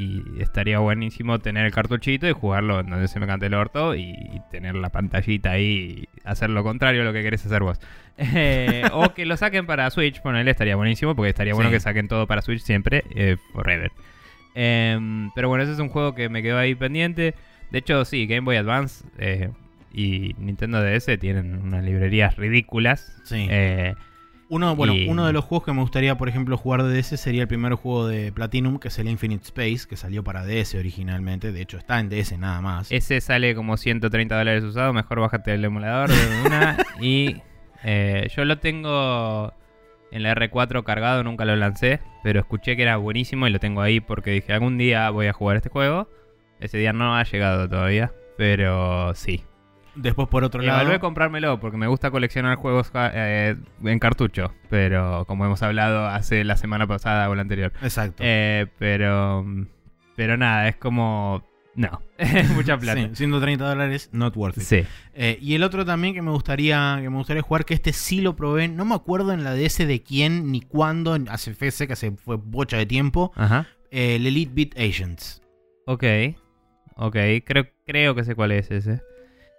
y 0.00 0.22
estaría 0.40 0.78
buenísimo 0.78 1.40
tener 1.40 1.66
el 1.66 1.72
cartuchito 1.72 2.28
y 2.28 2.32
jugarlo 2.32 2.78
en 2.80 2.90
donde 2.90 3.08
se 3.08 3.18
me 3.18 3.26
cante 3.26 3.46
el 3.46 3.54
orto 3.54 3.96
y, 3.96 4.02
y 4.10 4.40
tener 4.52 4.76
la 4.76 4.90
pantallita 4.90 5.50
ahí 5.52 6.06
y 6.06 6.08
hacer 6.24 6.50
lo 6.50 6.62
contrario 6.62 7.02
a 7.02 7.04
lo 7.04 7.12
que 7.12 7.22
querés 7.22 7.44
hacer 7.44 7.62
vos. 7.64 7.80
Eh, 8.18 8.82
o 8.92 9.14
que 9.14 9.24
lo 9.24 9.36
saquen 9.36 9.64
para 9.66 9.88
Switch, 9.90 10.20
ponele, 10.20 10.50
estaría 10.50 10.74
buenísimo 10.76 11.14
porque 11.14 11.30
estaría 11.30 11.54
bueno 11.54 11.70
Sí. 11.70 11.74
que 11.76 11.80
saquen 11.80 12.08
todo 12.08 12.26
para 12.26 12.42
Switch 12.42 12.60
siempre, 12.62 13.04
eh, 13.14 13.36
forever. 13.52 13.92
Em, 14.54 15.30
pero 15.34 15.48
bueno, 15.48 15.62
ese 15.64 15.72
es 15.72 15.78
un 15.78 15.88
juego 15.88 16.14
que 16.14 16.28
me 16.28 16.42
quedó 16.42 16.58
ahí 16.58 16.74
pendiente. 16.74 17.34
De 17.70 17.78
hecho, 17.78 18.04
sí, 18.04 18.26
Game 18.26 18.40
Boy 18.40 18.56
Advance 18.56 19.04
eh, 19.18 19.50
y 19.92 20.34
Nintendo 20.38 20.82
DS 20.82 21.16
tienen 21.18 21.60
unas 21.62 21.84
librerías 21.84 22.36
ridículas. 22.36 23.20
Sí. 23.24 23.46
Eh, 23.50 23.94
Uno, 24.50 24.74
bueno, 24.74 24.94
Y- 24.94 25.06
uno 25.08 25.26
de 25.26 25.34
los 25.34 25.44
juegos 25.44 25.66
que 25.66 25.72
me 25.74 25.82
gustaría, 25.82 26.16
por 26.16 26.26
ejemplo, 26.30 26.56
jugar 26.56 26.82
de 26.82 26.96
DS 27.02 27.18
sería 27.18 27.42
el 27.42 27.48
primer 27.48 27.74
juego 27.74 28.08
de 28.08 28.32
Platinum, 28.32 28.78
que 28.78 28.88
es 28.88 28.98
el 28.98 29.06
Infinite 29.06 29.44
Space, 29.44 29.86
que 29.86 29.96
salió 29.98 30.24
para 30.24 30.42
DS 30.46 30.74
originalmente. 30.78 31.52
De 31.52 31.60
hecho, 31.60 31.76
está 31.76 32.00
en 32.00 32.08
DS 32.08 32.38
nada 32.38 32.62
más. 32.62 32.90
Ese 32.90 33.20
sale 33.20 33.54
como 33.54 33.76
130 33.76 34.38
dólares 34.38 34.64
usado. 34.64 34.94
Mejor 34.94 35.20
bájate 35.20 35.52
el 35.52 35.62
emulador 35.66 36.08
de 36.08 36.46
una. 36.46 36.78
y 37.02 37.42
eh, 37.84 38.28
yo 38.34 38.44
lo 38.44 38.58
tengo 38.58 39.52
en 40.10 40.22
la 40.22 40.34
R4 40.34 40.84
cargado, 40.84 41.22
nunca 41.24 41.44
lo 41.44 41.56
lancé. 41.56 42.00
Pero 42.22 42.40
escuché 42.40 42.76
que 42.76 42.82
era 42.82 42.96
buenísimo 42.96 43.46
y 43.46 43.50
lo 43.50 43.58
tengo 43.60 43.80
ahí 43.80 44.00
porque 44.00 44.30
dije 44.30 44.52
algún 44.52 44.78
día 44.78 45.08
voy 45.10 45.26
a 45.26 45.32
jugar 45.32 45.56
este 45.56 45.68
juego. 45.68 46.08
Ese 46.60 46.78
día 46.78 46.92
no 46.92 47.16
ha 47.16 47.22
llegado 47.24 47.68
todavía. 47.68 48.12
Pero 48.36 49.14
sí. 49.14 49.44
Después, 49.94 50.28
por 50.28 50.44
otro 50.44 50.62
Y 50.62 50.66
lado. 50.66 50.80
evalué 50.80 51.00
comprármelo 51.00 51.58
porque 51.58 51.76
me 51.76 51.88
gusta 51.88 52.10
coleccionar 52.12 52.56
juegos 52.56 52.90
eh, 52.94 53.56
en 53.82 53.98
cartucho. 53.98 54.52
Pero 54.70 55.24
como 55.26 55.44
hemos 55.44 55.62
hablado 55.62 56.06
hace 56.06 56.44
la 56.44 56.56
semana 56.56 56.86
pasada 56.86 57.28
o 57.30 57.34
la 57.34 57.42
anterior. 57.42 57.72
Exacto. 57.82 58.22
Eh, 58.24 58.66
pero. 58.78 59.44
Pero 60.14 60.36
nada, 60.36 60.68
es 60.68 60.76
como. 60.76 61.44
No. 61.78 62.02
Mucha 62.56 62.76
plata. 62.76 63.00
Sí, 63.10 63.14
130 63.14 63.68
dólares, 63.68 64.10
not 64.12 64.36
worth 64.36 64.56
it. 64.58 64.64
Sí. 64.64 64.82
Eh, 65.14 65.38
y 65.40 65.54
el 65.54 65.62
otro 65.62 65.84
también 65.84 66.12
que 66.12 66.22
me 66.22 66.32
gustaría 66.32 66.98
que 67.00 67.08
me 67.08 67.16
gustaría 67.18 67.40
jugar, 67.42 67.64
que 67.64 67.74
este 67.74 67.92
sí 67.92 68.20
lo 68.20 68.34
probé, 68.34 68.66
no 68.66 68.84
me 68.84 68.96
acuerdo 68.96 69.32
en 69.32 69.44
la 69.44 69.54
DS 69.54 69.86
de 69.86 70.02
quién 70.02 70.50
ni 70.50 70.60
cuándo, 70.60 71.16
hace 71.30 71.54
sé 71.70 71.86
que 71.86 71.92
hace 71.92 72.10
fue 72.10 72.34
bocha 72.36 72.76
de 72.78 72.86
tiempo, 72.86 73.30
Ajá. 73.36 73.68
eh, 73.92 74.16
el 74.16 74.26
Elite 74.26 74.52
Beat 74.52 74.76
Agents. 74.76 75.40
Ok. 75.86 76.02
Ok. 76.96 77.16
Creo, 77.44 77.68
creo 77.86 78.14
que 78.16 78.24
sé 78.24 78.34
cuál 78.34 78.50
es 78.52 78.68
ese. 78.72 79.00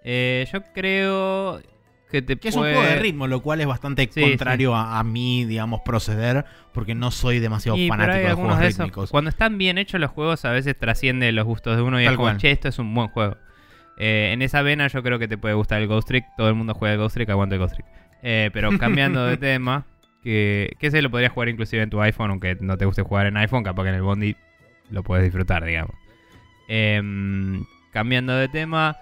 Eh, 0.04 0.46
yo 0.52 0.62
creo 0.74 1.62
que 2.10 2.22
te 2.22 2.38
Que 2.38 2.50
es 2.50 2.56
un 2.56 2.62
juego 2.64 2.82
de 2.82 2.96
ritmo, 2.98 3.28
lo 3.28 3.42
cual 3.42 3.62
es 3.62 3.68
bastante 3.68 4.10
Sí, 4.12 4.22
contrario 4.22 4.76
A, 4.76 5.00
a 5.00 5.04
mí, 5.04 5.46
digamos, 5.46 5.82
proceder, 5.86 6.46
porque 6.74 6.96
no 6.96 7.12
soy 7.12 7.40
demasiado 7.40 7.78
Y, 7.78 7.88
fanático 7.88 8.28
de 8.28 8.34
juegos 8.34 8.60
de 8.60 8.68
esos- 8.68 8.80
rítmicos. 8.80 9.12
Cuando 9.12 9.30
están 9.30 9.58
bien 9.58 9.78
hechos 9.78 10.00
los 10.02 10.10
juegos, 10.12 10.44
a 10.46 10.52
veces 10.52 10.78
trasciende 10.78 11.32
los 11.32 11.46
gustos 11.46 11.76
de 11.76 11.82
uno 11.84 12.02
y 12.02 12.06
Tal 12.06 12.14
es 12.14 12.18
como, 12.18 12.38
che, 12.38 12.52
esto 12.52 12.68
es 12.68 12.80
un 12.80 12.94
buen 12.96 13.10
juego. 13.10 13.38
Eh, 13.98 14.32
en 14.34 14.42
esa 14.42 14.62
vena 14.62 14.88
yo 14.88 15.04
creo 15.04 15.20
que 15.20 15.28
te 15.28 15.38
puede 15.38 15.54
gustar 15.56 15.82
el 15.82 15.88
Ghost 15.88 16.08
Trick. 16.08 16.26
Todo 16.38 16.48
el 16.50 16.56
mundo 16.56 16.74
juega 16.74 16.94
el 16.94 17.00
Ghost 17.00 17.16
Trick, 17.16 17.30
aguanta 17.30 17.56
el 17.56 17.62
Ghost 17.62 17.76
Trick. 17.76 17.86
Eh, 18.24 18.50
pero 18.54 18.70
cambiando 18.80 19.26
de 19.26 19.38
tema, 19.38 19.86
que, 20.24 20.72
que 20.80 20.88
ese 20.88 21.02
lo 21.02 21.12
podrías 21.12 21.32
jugar 21.32 21.50
inclusive 21.50 21.84
en 21.84 21.90
tu 21.90 22.02
iPhone, 22.02 22.32
aunque 22.32 22.58
no 22.62 22.78
te 22.78 22.86
guste 22.86 23.02
jugar 23.04 23.28
en 23.28 23.38
iPhone, 23.38 23.64
capaz 23.64 23.84
que 23.84 23.90
en 23.90 23.96
el 23.96 24.02
Bondi 24.02 24.36
lo 24.90 25.04
puedes 25.04 25.24
disfrutar, 25.26 25.64
digamos. 25.66 25.92
Em, 26.68 27.64
cambiando 27.92 28.36
de 28.36 28.48
tema, 28.48 28.98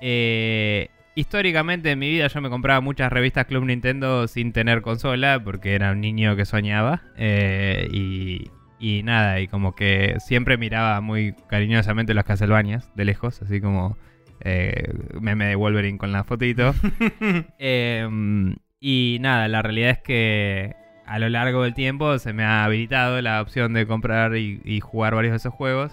eh, 0.00 0.88
históricamente 1.14 1.90
en 1.90 1.98
mi 1.98 2.10
vida 2.10 2.26
yo 2.28 2.40
me 2.40 2.50
compraba 2.50 2.80
muchas 2.80 3.12
revistas 3.12 3.46
Club 3.46 3.64
Nintendo 3.64 4.26
sin 4.28 4.52
tener 4.52 4.82
consola, 4.82 5.42
porque 5.42 5.74
era 5.74 5.92
un 5.92 6.00
niño 6.00 6.36
que 6.36 6.44
soñaba. 6.44 7.02
eh, 7.16 7.88
y, 7.92 8.50
y 8.78 9.02
nada, 9.04 9.38
y 9.40 9.46
como 9.46 9.76
que 9.76 10.16
siempre 10.18 10.56
miraba 10.56 11.00
muy 11.00 11.34
cariñosamente 11.48 12.14
las 12.14 12.24
Castlevanias 12.24 12.90
de 12.96 13.04
lejos, 13.04 13.40
así 13.40 13.60
como 13.60 13.96
eh, 14.40 14.92
meme 15.20 15.46
de 15.46 15.54
Wolverine 15.54 15.98
con 15.98 16.10
la 16.10 16.24
fotito. 16.24 16.74
Em, 17.58 18.56
y 18.80 19.18
nada, 19.20 19.46
la 19.46 19.62
realidad 19.62 19.90
es 19.90 19.98
que 19.98 20.74
a 21.06 21.18
lo 21.20 21.28
largo 21.28 21.62
del 21.62 21.74
tiempo 21.74 22.18
se 22.18 22.32
me 22.32 22.42
ha 22.42 22.64
habilitado 22.64 23.20
la 23.22 23.40
opción 23.40 23.72
de 23.72 23.86
comprar 23.86 24.36
y, 24.36 24.60
y 24.64 24.80
jugar 24.80 25.14
varios 25.14 25.32
de 25.32 25.36
esos 25.36 25.54
juegos. 25.54 25.92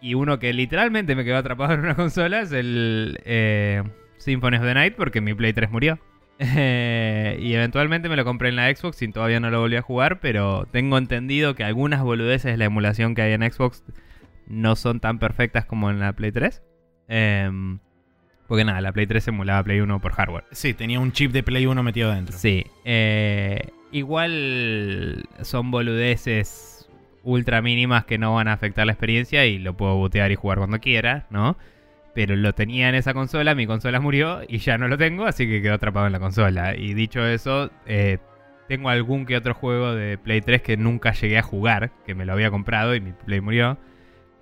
Y 0.00 0.14
uno 0.14 0.38
que 0.38 0.52
literalmente 0.52 1.16
me 1.16 1.24
quedó 1.24 1.38
atrapado 1.38 1.74
en 1.74 1.80
una 1.80 1.96
consola 1.96 2.40
es 2.42 2.52
el 2.52 3.18
eh, 3.24 3.82
Symphony 4.20 4.56
of 4.58 4.62
the 4.62 4.74
Night 4.74 4.94
porque 4.96 5.20
mi 5.20 5.34
Play 5.34 5.52
3 5.52 5.70
murió. 5.70 5.98
Y 6.40 7.54
eventualmente 7.54 8.08
me 8.08 8.16
lo 8.16 8.24
compré 8.24 8.48
en 8.48 8.56
la 8.56 8.74
Xbox 8.74 9.02
y 9.02 9.08
todavía 9.08 9.40
no 9.40 9.50
lo 9.50 9.60
volví 9.60 9.76
a 9.76 9.82
jugar, 9.82 10.20
pero 10.20 10.66
tengo 10.70 10.96
entendido 10.98 11.54
que 11.54 11.64
algunas 11.64 12.02
boludeces 12.02 12.52
de 12.52 12.56
la 12.56 12.64
emulación 12.66 13.14
que 13.14 13.22
hay 13.22 13.32
en 13.32 13.42
Xbox 13.50 13.84
no 14.46 14.76
son 14.76 15.00
tan 15.00 15.18
perfectas 15.18 15.64
como 15.64 15.90
en 15.90 16.00
la 16.00 16.12
Play 16.12 16.32
3. 16.32 16.62
Em, 17.08 17.78
porque 18.46 18.64
nada, 18.64 18.80
la 18.80 18.92
Play 18.92 19.06
3 19.06 19.28
emulaba 19.28 19.62
Play 19.62 19.80
1 19.80 20.00
por 20.00 20.12
hardware. 20.12 20.44
Sí, 20.50 20.74
tenía 20.74 20.98
un 21.00 21.12
chip 21.12 21.32
de 21.32 21.42
Play 21.42 21.66
1 21.66 21.82
metido 21.82 22.10
dentro. 22.12 22.36
Sí. 22.36 22.64
eh, 22.84 23.68
igual 23.92 25.24
son 25.42 25.70
boludeces 25.70 26.88
ultra 27.22 27.60
mínimas 27.60 28.04
que 28.06 28.18
no 28.18 28.34
van 28.34 28.48
a 28.48 28.52
afectar 28.54 28.86
la 28.86 28.92
experiencia 28.92 29.44
y 29.46 29.58
lo 29.58 29.76
puedo 29.76 29.96
botear 29.96 30.32
y 30.32 30.36
jugar 30.36 30.58
cuando 30.58 30.78
quiera, 30.80 31.26
¿no? 31.30 31.56
Pero 32.14 32.34
lo 32.36 32.52
tenía 32.52 32.88
en 32.88 32.96
esa 32.96 33.14
consola, 33.14 33.54
mi 33.54 33.66
consola 33.66 34.00
murió 34.00 34.40
y 34.48 34.58
ya 34.58 34.78
no 34.78 34.88
lo 34.88 34.98
tengo, 34.98 35.26
así 35.26 35.46
que 35.46 35.62
quedó 35.62 35.74
atrapado 35.74 36.06
en 36.06 36.12
la 36.12 36.18
consola. 36.18 36.74
Y 36.74 36.94
dicho 36.94 37.24
eso, 37.24 37.70
eh, 37.86 38.18
tengo 38.68 38.88
algún 38.88 39.26
que 39.26 39.36
otro 39.36 39.54
juego 39.54 39.94
de 39.94 40.18
Play 40.18 40.40
3 40.40 40.62
que 40.62 40.76
nunca 40.76 41.12
llegué 41.12 41.38
a 41.38 41.42
jugar, 41.42 41.90
que 42.04 42.14
me 42.14 42.24
lo 42.24 42.32
había 42.32 42.50
comprado 42.50 42.94
y 42.94 43.00
mi 43.00 43.12
Play 43.12 43.40
murió. 43.40 43.78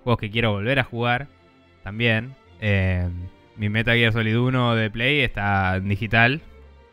Juegos 0.03 0.19
que 0.19 0.31
quiero 0.31 0.51
volver 0.51 0.79
a 0.79 0.83
jugar 0.83 1.27
también. 1.83 2.33
Eh, 2.59 3.07
mi 3.55 3.69
Metal 3.69 3.95
Gear 3.95 4.13
Solid 4.13 4.37
1 4.37 4.75
de 4.75 4.89
Play 4.89 5.19
está 5.21 5.75
en 5.75 5.89
digital. 5.89 6.41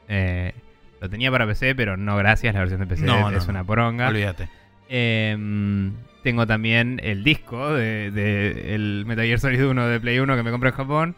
Eh, 0.08 0.52
lo 1.00 1.08
tenía 1.08 1.30
para 1.30 1.46
PC, 1.46 1.74
pero 1.74 1.96
no 1.96 2.16
gracias, 2.16 2.54
la 2.54 2.60
versión 2.60 2.80
de 2.80 2.86
PC 2.86 3.04
No, 3.04 3.30
no, 3.30 3.36
es 3.36 3.46
no. 3.46 3.50
una 3.50 3.64
poronga. 3.64 4.08
Olvídate. 4.08 4.48
Em, 4.89 5.93
tengo 6.22 6.47
también 6.47 7.01
el 7.03 7.24
disco 7.24 7.72
de, 7.74 8.11
de 8.11 8.74
el 8.74 9.05
Metal 9.07 9.24
Gear 9.26 9.39
Solid 9.39 9.64
1 9.66 9.87
de 9.89 10.01
Play 10.01 10.18
1 10.18 10.37
que 10.37 10.43
me 10.43 10.51
compré 10.51 10.70
en 10.70 10.76
Japón 10.76 11.14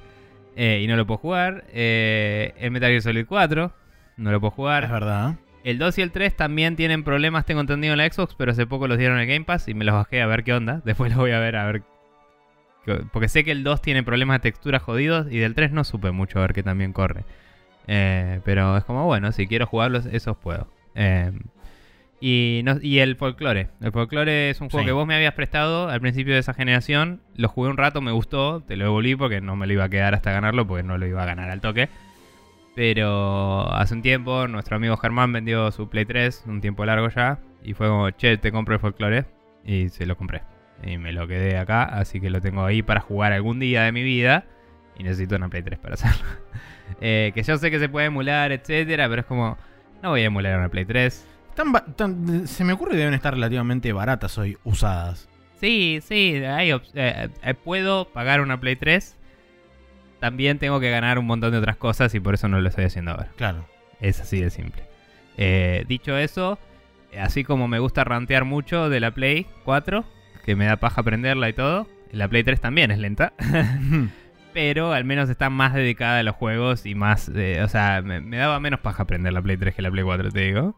eh, 0.57 0.81
y 0.83 0.87
no 0.87 0.97
lo 0.97 1.07
puedo 1.07 1.19
jugar. 1.19 1.65
Eh, 1.73 2.55
el 2.59 2.71
Metal 2.71 2.91
Gear 2.91 3.03
Solid 3.03 3.27
4 3.27 3.73
no 4.17 4.33
lo 4.33 4.41
puedo 4.41 4.51
Es 4.51 4.57
jugar. 4.57 4.91
verdad. 4.91 5.37
El 5.65 5.79
2 5.79 5.99
y 5.99 6.03
el 6.03 6.13
3 6.13 6.35
también 6.37 6.77
tienen 6.77 7.05
problemas, 7.05 7.45
tengo 7.45 7.61
entendido 7.61 7.93
en 7.93 7.99
la 7.99 8.11
Xbox, 8.11 8.35
pero 8.37 8.53
hace 8.53 8.67
poco 8.67 8.89
los 8.89 8.97
dieron 8.97 9.17
en 9.19 9.23
el 9.23 9.29
Game 9.29 9.45
Pass 9.45 9.69
y 9.69 9.75
me 9.75 9.85
los 9.85 9.95
bajé 9.95 10.23
a 10.23 10.27
ver 10.27 10.45
qué 10.45 10.55
onda. 10.55 10.81
Después 10.85 11.11
los 11.11 11.19
voy 11.19 11.33
a 11.33 11.39
ver 11.41 11.57
a 11.57 11.67
ver. 11.67 11.83
Porque 13.13 13.29
sé 13.29 13.45
que 13.45 13.51
el 13.51 13.65
2 13.65 13.83
tiene 13.83 14.03
problemas 14.03 14.37
de 14.37 14.51
textura 14.51 14.79
jodidos 14.79 15.27
y 15.31 15.39
del 15.39 15.55
3 15.55 15.73
no 15.73 15.85
supe 15.85 16.11
mucho 16.11 16.39
a 16.39 16.43
ver 16.43 16.55
que 16.55 16.63
también 16.63 16.95
corre. 16.95 17.25
Eh, 17.87 18.41
pero 18.45 18.77
es 18.79 18.85
como, 18.85 19.05
bueno, 19.05 19.31
si 19.33 19.47
quiero 19.47 19.67
jugarlos, 19.67 20.07
esos 20.07 20.37
puedo. 20.39 20.69
Eh, 20.95 21.33
Y, 22.21 22.63
no- 22.65 22.79
y 22.83 22.99
el 22.99 23.15
folclore. 23.17 23.69
El 23.81 23.93
folclore 23.93 24.51
es 24.51 24.61
un 24.61 24.69
juego 24.71 24.83
Sí. 24.83 24.87
que 24.87 24.93
vos 24.93 25.07
me 25.07 25.15
habías 25.15 25.35
prestado 25.35 25.89
al 25.89 26.01
principio 26.01 26.35
de 26.35 26.41
esa 26.41 26.53
generación. 26.55 27.21
Lo 27.37 27.49
jugué 27.49 27.71
un 27.71 27.77
rato, 27.77 28.01
me 28.01 28.11
gustó. 28.13 28.61
Te 28.63 28.77
lo 28.77 28.85
devolví 28.87 29.15
porque 29.15 29.41
no 29.41 29.55
me 29.57 29.67
lo 29.69 29.73
iba 29.75 29.85
a 29.85 29.89
quedar 29.89 30.15
hasta 30.15 30.33
ganarlo, 30.33 30.67
porque 30.67 30.83
no 30.83 30.99
lo 30.99 31.07
iba 31.07 31.23
a 31.23 31.27
ganar 31.27 31.49
al 31.51 31.61
toque. 31.61 31.89
Pero 32.75 33.73
hace 33.73 33.95
un 33.95 34.03
tiempo 34.03 34.47
nuestro 34.47 34.77
amigo 34.77 34.97
Germán 34.97 35.33
vendió 35.33 35.71
su 35.73 35.89
Play 35.89 36.05
3, 36.05 36.45
un 36.47 36.61
tiempo 36.61 36.85
largo 36.85 37.09
ya. 37.09 37.39
Y 37.63 37.75
fue 37.75 37.89
como, 37.89 38.11
che, 38.11 38.37
te 38.39 38.53
compro 38.53 38.75
el 38.75 38.81
folclore. 38.81 39.25
Y 39.65 39.89
se 39.89 40.07
lo 40.07 40.17
compré. 40.17 40.43
Y 40.85 40.97
me 40.99 41.13
lo 41.13 41.27
quedé 41.27 41.59
acá, 41.59 41.83
así 41.83 42.21
que 42.21 42.31
lo 42.31 42.41
tengo 42.41 42.65
ahí 42.65 42.83
para 42.83 43.01
jugar 43.01 43.33
algún 43.33 43.59
día 43.59 43.83
de 43.83 43.93
mi 43.93 44.03
vida. 44.03 44.45
Y 44.97 45.03
necesito 45.03 45.37
una 45.37 45.49
Play 45.49 45.63
3 45.63 45.79
para 45.79 45.95
hacerlo. 45.95 46.25
Eh, 47.03 47.33
que 47.35 47.43
yo 47.43 47.59
sé 47.59 47.71
que 47.71 47.79
se 47.79 47.91
puede 47.91 48.07
emular, 48.07 48.51
etcétera, 48.51 49.11
pero 49.11 49.21
es 49.21 49.27
como, 49.27 49.59
no 50.03 50.09
voy 50.09 50.23
a 50.23 50.25
emular 50.25 50.59
una 50.59 50.71
Play 50.71 50.87
3. 50.87 51.29
Tan 51.59 51.73
ba- 51.73 51.85
tan- 51.85 52.47
se 52.47 52.63
me 52.63 52.73
ocurre 52.73 52.93
que 52.93 52.99
deben 52.99 53.15
estar 53.15 53.35
relativamente 53.35 53.93
baratas 53.93 54.39
hoy, 54.39 54.57
usadas. 54.63 55.29
Sí, 55.59 55.99
sí, 56.07 56.37
hay 56.37 56.71
eh, 56.71 57.29
eh, 57.43 57.55
puedo 57.55 58.05
pagar 58.05 58.41
una 58.41 58.61
Play 58.61 58.77
3. 58.77 59.17
También 60.21 60.61
tengo 60.61 60.79
que 60.79 60.89
ganar 60.89 61.19
un 61.19 61.27
montón 61.27 61.51
de 61.51 61.59
otras 61.59 61.77
cosas 61.77 62.15
y 62.15 62.21
por 62.21 62.35
eso 62.35 62.47
no 62.47 62.61
lo 62.61 62.69
estoy 62.69 62.85
haciendo 62.85 63.11
ahora. 63.11 63.31
Claro. 63.35 63.67
Es 64.01 64.21
así 64.21 64.41
de 64.41 64.51
simple. 64.51 64.85
Eh, 65.37 65.85
dicho 65.89 66.17
eso, 66.17 66.61
así 67.21 67.43
como 67.43 67.67
me 67.67 67.81
gusta 67.81 68.05
rantear 68.05 68.45
mucho 68.45 68.89
de 68.89 69.01
la 69.01 69.11
Play 69.11 69.49
4, 69.65 70.05
que 70.45 70.55
me 70.55 70.67
da 70.67 70.77
paja 70.77 71.01
aprenderla 71.01 71.49
y 71.49 71.55
todo, 71.55 71.89
la 72.13 72.29
Play 72.29 72.45
3 72.45 72.61
también 72.61 72.93
es 72.93 72.99
lenta. 72.99 73.33
pero 74.53 74.93
al 74.93 75.05
menos 75.05 75.29
está 75.29 75.51
más 75.51 75.75
dedicada 75.75 76.21
a 76.21 76.23
los 76.23 76.37
juegos 76.37 76.87
y 76.87 76.95
más. 76.95 77.29
eh, 77.35 77.63
o 77.65 77.69
sea, 77.69 78.01
me, 78.01 78.21
me 78.21 78.37
daba 78.37 78.61
menos 78.61 78.79
paja 78.79 79.03
aprender 79.03 79.33
la 79.33 79.43
Play 79.43 79.57
3 79.57 79.75
que 79.75 79.83
la 79.83 79.91
Play 79.91 80.05
4, 80.05 80.31
te 80.31 80.41
digo. 80.41 80.77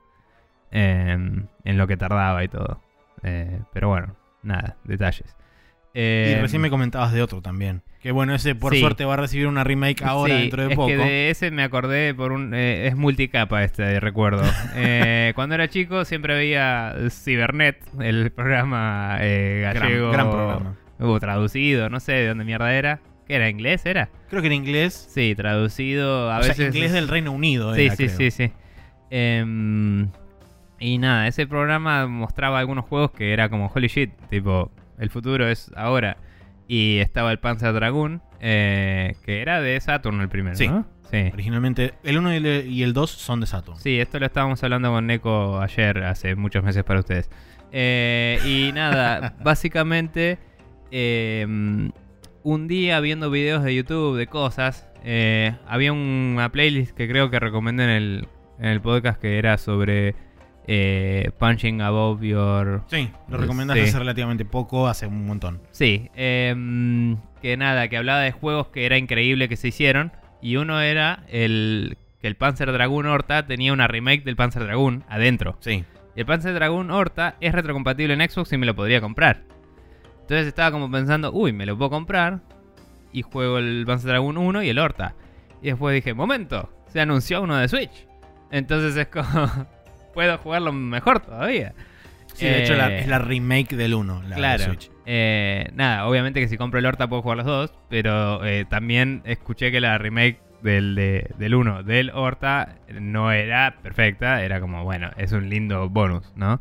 En 0.71 1.49
lo 1.65 1.87
que 1.87 1.97
tardaba 1.97 2.43
y 2.45 2.49
todo. 2.49 2.81
Eh, 3.23 3.61
pero 3.73 3.89
bueno, 3.89 4.15
nada, 4.43 4.77
detalles. 4.85 5.37
y 5.93 6.01
Em, 6.35 6.41
recién 6.41 6.63
me 6.63 6.71
comentabas 6.71 7.13
de 7.13 7.21
otro 7.23 7.43
también. 7.43 7.83
Que 8.01 8.13
bueno, 8.13 8.35
ese 8.35 8.55
por 8.55 8.73
Sí. 8.73 8.81
suerte 8.81 9.05
va 9.05 9.15
a 9.15 9.17
recibir 9.19 9.47
una 9.47 9.63
remake 9.65 10.03
ahora 10.05 10.35
sí, 10.37 10.41
dentro 10.43 10.63
de 10.63 10.71
es 10.71 10.77
poco. 10.77 10.87
que 10.89 10.97
de 10.97 11.31
ese 11.31 11.51
me 11.51 11.63
acordé 11.65 12.15
por 12.15 12.33
un. 12.33 12.55
eh, 12.55 12.87
es 12.87 12.97
multicapa 12.97 13.63
este 13.63 14.01
recuerdo. 14.01 14.43
Eh, 14.77 15.33
cuando 15.35 15.55
era 15.57 15.69
chico 15.69 16.05
siempre 16.07 16.35
veía 16.35 16.95
Cibernet, 17.11 17.77
el 18.01 18.31
programa 18.31 19.19
Gran- 19.19 19.75
gallego. 19.75 20.13
gran 20.13 20.31
programa. 20.31 20.77
O 20.99 21.19
traducido, 21.21 21.89
no 21.91 21.99
sé 22.01 22.13
de 22.13 22.29
dónde 22.29 22.45
mierda 22.45 22.73
era. 22.75 23.01
¿Qué 23.27 23.35
era? 23.37 23.49
¿Inglés 23.51 23.85
era? 23.85 24.09
Creo 24.31 24.41
que 24.43 24.49
en 24.49 24.55
inglés. 24.55 25.09
Sí, 25.13 25.35
traducido 25.35 26.31
a 26.33 26.39
o 26.39 26.43
sea, 26.43 26.67
inglés 26.67 26.93
del 26.93 27.09
Reino 27.09 27.33
Unido. 27.33 27.75
Sí, 27.75 27.87
era, 27.87 27.97
sí, 27.97 28.05
creo. 28.07 28.17
sí, 28.17 28.31
sí. 28.31 28.53
Em, 29.11 30.09
y 30.81 30.99
nada, 30.99 31.29
ese 31.29 31.47
programa 31.47 32.07
mostraba 32.09 32.59
algunos 32.59 32.85
juegos 32.87 33.13
que 33.13 33.33
era 33.33 33.49
como 33.49 33.67
holy 33.73 33.87
shit, 33.89 34.11
tipo, 34.31 34.71
el 34.99 35.11
futuro 35.11 35.47
es 35.49 35.71
ahora. 35.77 36.17
Y 36.67 36.99
estaba 36.99 37.31
el 37.33 37.39
Panzer 37.39 37.73
Dragoon, 37.73 38.23
eh, 38.41 39.15
que 39.25 39.43
era 39.43 39.61
de 39.61 39.81
Saturn 39.81 40.21
el 40.21 40.29
primero, 40.29 40.57
Sí. 40.57 40.69
¿no? 40.69 40.87
Sí. 41.11 41.29
Originalmente, 41.33 41.95
el 42.05 42.19
1 42.19 42.35
y 42.67 42.83
el 42.85 42.93
2 42.93 43.11
son 43.11 43.41
de 43.41 43.47
Saturn. 43.47 43.79
Sí, 43.81 43.99
esto 43.99 44.21
lo 44.21 44.27
estábamos 44.27 44.63
hablando 44.63 44.91
con 44.93 45.07
Neko 45.07 45.61
ayer, 45.61 46.05
hace 46.05 46.37
muchos 46.37 46.63
meses 46.63 46.85
para 46.85 47.01
ustedes. 47.01 47.29
Eh, 47.73 48.39
y 48.47 48.73
nada, 48.73 49.35
básicamente, 49.43 50.39
eh, 50.93 51.45
un 52.43 52.69
día 52.69 53.01
viendo 53.01 53.31
videos 53.31 53.65
de 53.65 53.75
YouTube 53.75 54.17
de 54.17 54.29
cosas, 54.29 54.87
eh, 55.05 55.57
había 55.67 55.93
una 55.93 56.49
playlist 56.53 56.97
que 56.97 57.09
creo 57.09 57.31
que 57.31 57.41
recomendé 57.41 57.85
en 57.85 57.91
el, 57.91 58.29
en 58.61 58.67
el 58.67 58.81
podcast 58.81 59.21
que 59.21 59.39
era 59.39 59.59
sobre 59.59 60.15
eh, 60.73 61.33
Punching 61.37 61.81
Above 61.83 62.23
Your... 62.23 62.83
Sí, 62.87 63.11
lo 63.29 63.39
recomendaste 63.39 63.83
Sí. 63.83 63.89
hace 63.89 63.99
relativamente 63.99 64.45
poco, 64.45 64.87
hace 64.87 65.09
un 65.09 65.27
montón. 65.27 65.61
Sí, 65.73 66.09
em, 66.15 67.17
que 67.43 67.57
nada, 67.57 67.89
que 67.89 67.97
hablaba 67.97 68.21
de 68.21 68.31
juegos 68.31 68.69
que 68.69 68.87
era 68.87 68.97
increíble 68.97 69.49
que 69.49 69.57
se 69.57 69.67
hicieron. 69.69 70.13
Y 70.41 70.55
uno 70.57 70.81
era 70.81 71.25
el 71.29 71.99
que 72.21 72.29
el 72.29 72.37
Panzer 72.37 72.71
Dragoon 72.71 73.07
Horta 73.07 73.47
tenía 73.47 73.73
una 73.73 73.89
remake 73.89 74.23
del 74.23 74.37
Panzer 74.37 74.63
Dragoon 74.63 75.03
adentro. 75.09 75.57
Sí. 75.59 75.85
El 76.15 76.25
Panzer 76.25 76.55
Dragoon 76.55 76.93
Horta 76.93 77.35
es 77.41 77.53
retrocompatible 77.53 78.15
en 78.15 78.31
Xbox 78.31 78.53
y 78.53 78.57
me 78.59 78.67
lo 78.67 78.77
podría 78.77 79.01
comprar. 79.01 79.43
Entonces 80.21 80.47
estaba 80.47 80.71
como 80.71 80.89
pensando, 80.89 81.33
uy, 81.33 81.53
me 81.53 81.67
lo 81.67 81.77
puedo 81.77 81.91
comprar. 81.91 82.43
Y 83.13 83.23
juego 83.23 83.59
el 83.59 83.83
Panzer 83.89 84.11
Dragoon 84.11 84.39
1 84.39 84.63
y 84.63 84.69
el 84.69 84.79
Horta. 84.79 85.17
Y 85.63 85.67
después 85.67 85.95
dije, 85.97 86.15
momento, 86.15 86.71
se 86.87 87.01
anunció 87.01 87.43
uno 87.43 87.57
de 87.57 87.67
Switch. 87.67 88.07
Entonces 88.53 88.97
es 88.97 89.09
como, 89.09 89.51
puedo 90.15 90.37
jugarlo 90.39 90.73
mejor 90.73 91.21
todavía. 91.21 91.73
Sí, 92.35 92.47
de 92.47 92.61
hecho 92.61 92.75
la- 92.75 92.89
Eh, 92.91 93.01
es 93.01 93.07
la 93.09 93.19
remake 93.19 93.77
del 93.77 93.95
1, 93.95 94.23
la 94.23 94.29
de 94.29 94.35
claro. 94.37 94.65
Switch. 94.65 94.91
Eh, 95.05 95.69
nada, 95.75 96.07
obviamente 96.07 96.41
que 96.41 96.49
si 96.49 96.57
compro 96.57 96.79
el 96.79 96.87
Horta 96.87 97.09
puedo 97.09 97.23
jugar 97.23 97.39
los 97.39 97.47
dos, 97.47 97.73
pero 97.89 98.45
eh, 98.45 98.65
también 98.69 99.23
escuché 99.25 99.71
que 99.73 99.81
la 99.81 99.99
remake 99.99 100.41
del, 100.63 100.95
de- 100.95 101.31
del 101.39 101.55
1 101.55 101.83
del 101.83 102.11
Horta 102.11 102.77
no 103.01 103.33
era 103.33 103.77
perfecta, 103.83 104.43
era 104.45 104.61
como, 104.61 104.85
bueno, 104.85 105.11
es 105.17 105.33
un 105.33 105.49
lindo 105.51 105.89
bonus, 105.89 106.33
¿no? 106.37 106.61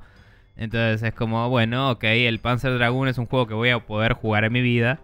Entonces 0.58 1.04
es 1.04 1.14
como, 1.14 1.48
bueno, 1.50 1.92
ok, 1.92 2.04
el 2.04 2.40
Panzer 2.40 2.74
Dragoon 2.78 3.08
es 3.08 3.18
un 3.18 3.28
juego 3.28 3.48
que 3.48 3.54
voy 3.54 3.70
a 3.70 3.80
poder 3.80 4.14
jugar 4.14 4.44
en 4.44 4.52
mi 4.54 4.62
vida, 4.62 5.00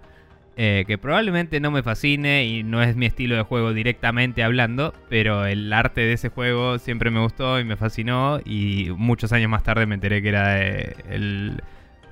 eh, 0.57 0.85
que 0.87 0.97
probablemente 0.97 1.59
no 1.59 1.69
me 1.71 1.83
fascine 1.83 2.45
y 2.45 2.63
no 2.63 2.81
es 2.81 2.95
mi 2.95 3.05
estilo 3.05 3.35
de 3.35 3.43
juego 3.43 3.73
directamente 3.73 4.43
hablando, 4.43 4.93
pero 5.09 5.45
el 5.45 5.71
arte 5.73 6.01
de 6.01 6.13
ese 6.13 6.29
juego 6.29 6.79
siempre 6.79 7.11
me 7.11 7.19
gustó 7.19 7.59
y 7.59 7.63
me 7.65 7.75
fascinó 7.75 8.39
y 8.45 8.89
muchos 8.95 9.33
años 9.33 9.49
más 9.49 9.63
tarde 9.63 9.85
me 9.85 9.95
enteré 9.95 10.21
que 10.21 10.29
era 10.29 10.61
eh, 10.65 10.95
el 11.09 11.61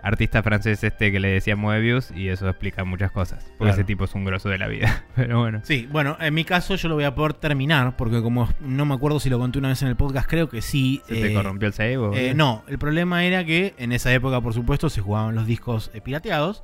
artista 0.01 0.43
francés 0.43 0.83
este 0.83 1.13
que 1.13 1.19
le 1.21 1.29
decía 1.29 1.55
Moebius 1.55 2.11
y 2.13 2.27
eso 2.27 2.49
explica 2.49 2.83
muchas 2.83 3.09
cosas, 3.13 3.45
porque 3.57 3.57
Claro. 3.59 3.73
ese 3.75 3.83
tipo 3.85 4.03
es 4.03 4.13
un 4.13 4.25
grosso 4.25 4.49
de 4.49 4.57
la 4.57 4.67
vida, 4.67 5.05
pero 5.15 5.39
bueno. 5.39 5.61
Sí, 5.63 5.87
bueno, 5.89 6.17
en 6.19 6.33
mi 6.33 6.43
caso 6.43 6.75
yo 6.75 6.89
lo 6.89 6.95
voy 6.95 7.05
a 7.05 7.15
poder 7.15 7.35
terminar, 7.35 7.95
porque 7.95 8.21
como 8.21 8.49
no 8.59 8.85
me 8.85 8.93
acuerdo 8.95 9.21
si 9.21 9.29
lo 9.29 9.39
conté 9.39 9.59
una 9.59 9.69
vez 9.69 9.81
en 9.81 9.87
el 9.87 9.95
podcast, 9.95 10.29
creo 10.29 10.49
que 10.49 10.61
sí. 10.61 11.01
¿Se 11.07 11.15
te 11.15 11.31
eh, 11.31 11.33
corrompió 11.33 11.69
el 11.69 11.73
save? 11.73 11.95
eh, 12.15 12.33
no, 12.33 12.65
el 12.67 12.77
problema 12.77 13.23
era 13.23 13.45
que 13.45 13.73
en 13.77 13.93
esa 13.93 14.13
época, 14.13 14.41
por 14.41 14.53
supuesto, 14.53 14.89
se 14.89 14.99
jugaban 14.99 15.35
los 15.35 15.47
discos 15.47 15.89
eh, 15.93 16.01
pirateados. 16.01 16.63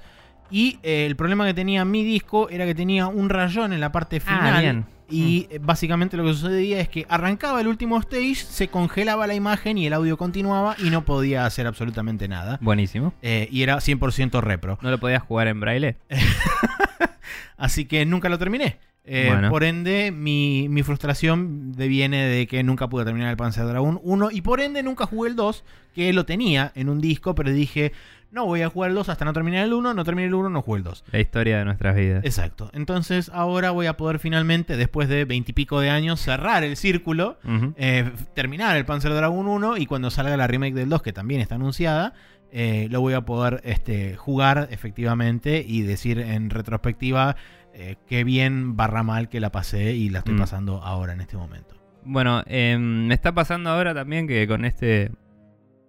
Y 0.51 0.79
eh, 0.83 1.05
el 1.05 1.15
problema 1.15 1.45
que 1.45 1.53
tenía 1.53 1.85
mi 1.85 2.03
disco 2.03 2.49
era 2.49 2.65
que 2.65 2.75
tenía 2.75 3.07
un 3.07 3.29
rayón 3.29 3.73
en 3.73 3.79
la 3.79 3.91
parte 3.91 4.19
final. 4.19 4.55
Ah, 4.55 4.61
bien. 4.61 4.85
Y 5.11 5.47
eh, 5.49 5.59
básicamente 5.61 6.17
lo 6.17 6.23
que 6.23 6.33
sucedía 6.33 6.79
es 6.79 6.89
que 6.89 7.05
arrancaba 7.09 7.61
el 7.61 7.67
último 7.67 7.97
stage, 7.99 8.35
se 8.35 8.67
congelaba 8.67 9.25
la 9.27 9.33
imagen 9.33 9.77
y 9.77 9.87
el 9.87 9.93
audio 9.93 10.17
continuaba 10.17 10.75
y 10.77 10.89
no 10.89 11.03
podía 11.03 11.45
hacer 11.45 11.65
absolutamente 11.67 12.27
nada. 12.27 12.59
Buenísimo. 12.61 13.13
Eh, 13.21 13.47
y 13.51 13.63
era 13.63 13.77
100% 13.77 14.41
repro. 14.41 14.77
¿No 14.81 14.91
lo 14.91 14.99
podías 14.99 15.23
jugar 15.23 15.47
en 15.47 15.59
braille? 15.59 15.97
Así 17.57 17.85
que 17.85 18.05
nunca 18.05 18.29
lo 18.29 18.37
terminé. 18.37 18.77
Eh, 19.05 19.27
Bueno. 19.29 19.49
Por 19.49 19.63
ende, 19.63 20.11
mi, 20.11 20.67
mi 20.69 20.83
frustración 20.83 21.71
deviene 21.71 22.25
de 22.25 22.45
que 22.47 22.61
nunca 22.63 22.89
pude 22.89 23.05
terminar 23.05 23.29
el 23.31 23.37
Panzer 23.37 23.65
Dragoon 23.65 23.99
1 24.03 24.31
y 24.31 24.41
por 24.41 24.59
ende 24.59 24.83
nunca 24.83 25.05
jugué 25.05 25.29
el 25.29 25.35
2, 25.35 25.63
que 25.95 26.13
lo 26.13 26.25
tenía 26.25 26.71
en 26.75 26.89
un 26.89 27.01
disco, 27.01 27.33
pero 27.33 27.51
dije, 27.51 27.91
no 28.31 28.45
voy 28.45 28.61
a 28.61 28.69
jugar 28.69 28.91
el 28.91 28.95
2 28.95 29.09
hasta 29.09 29.25
no 29.25 29.33
terminar 29.33 29.65
el 29.65 29.73
1, 29.73 29.93
no 29.95 30.03
terminé 30.03 30.27
el 30.27 30.35
1, 30.35 30.49
no 30.49 30.61
jugué 30.61 30.77
el 30.79 30.83
2. 30.83 31.05
La 31.11 31.19
historia 31.19 31.57
de 31.57 31.65
nuestras 31.65 31.95
vidas. 31.95 32.23
Exacto. 32.23 32.69
Entonces 32.73 33.31
ahora 33.33 33.71
voy 33.71 33.87
a 33.87 33.97
poder 33.97 34.19
finalmente, 34.19 34.77
después 34.77 35.09
de 35.09 35.25
veintipico 35.25 35.79
de 35.79 35.89
años, 35.89 36.19
cerrar 36.19 36.63
el 36.63 36.77
círculo, 36.77 37.39
eh, 37.77 38.11
terminar 38.35 38.77
el 38.77 38.85
Panzer 38.85 39.13
Dragoon 39.13 39.47
1 39.47 39.77
y 39.77 39.87
cuando 39.87 40.11
salga 40.11 40.37
la 40.37 40.45
remake 40.45 40.75
del 40.75 40.89
2, 40.89 41.01
que 41.01 41.13
también 41.13 41.41
está 41.41 41.55
anunciada, 41.55 42.13
eh, 42.51 42.87
lo 42.89 43.01
voy 43.01 43.13
a 43.13 43.21
poder 43.21 43.61
este, 43.63 44.15
jugar 44.15 44.67
efectivamente 44.71 45.63
y 45.67 45.81
decir 45.81 46.19
en 46.19 46.49
retrospectiva 46.49 47.35
eh, 47.79 47.95
qué 48.07 48.23
bien 48.23 48.75
barra 48.75 49.03
mal 49.03 49.29
que 49.29 49.39
la 49.39 49.51
pasé 49.51 49.93
y 49.95 50.09
la 50.09 50.19
estoy 50.19 50.35
Mm. 50.35 50.39
pasando 50.39 50.83
ahora 50.83 51.13
en 51.13 51.21
este 51.21 51.37
momento. 51.37 51.75
Bueno, 52.03 52.43
em, 52.45 53.07
me 53.07 53.13
está 53.13 53.33
pasando 53.33 53.69
ahora 53.69 53.93
también 53.93 54.27
que 54.27 54.47
con 54.47 54.65
este 54.65 55.11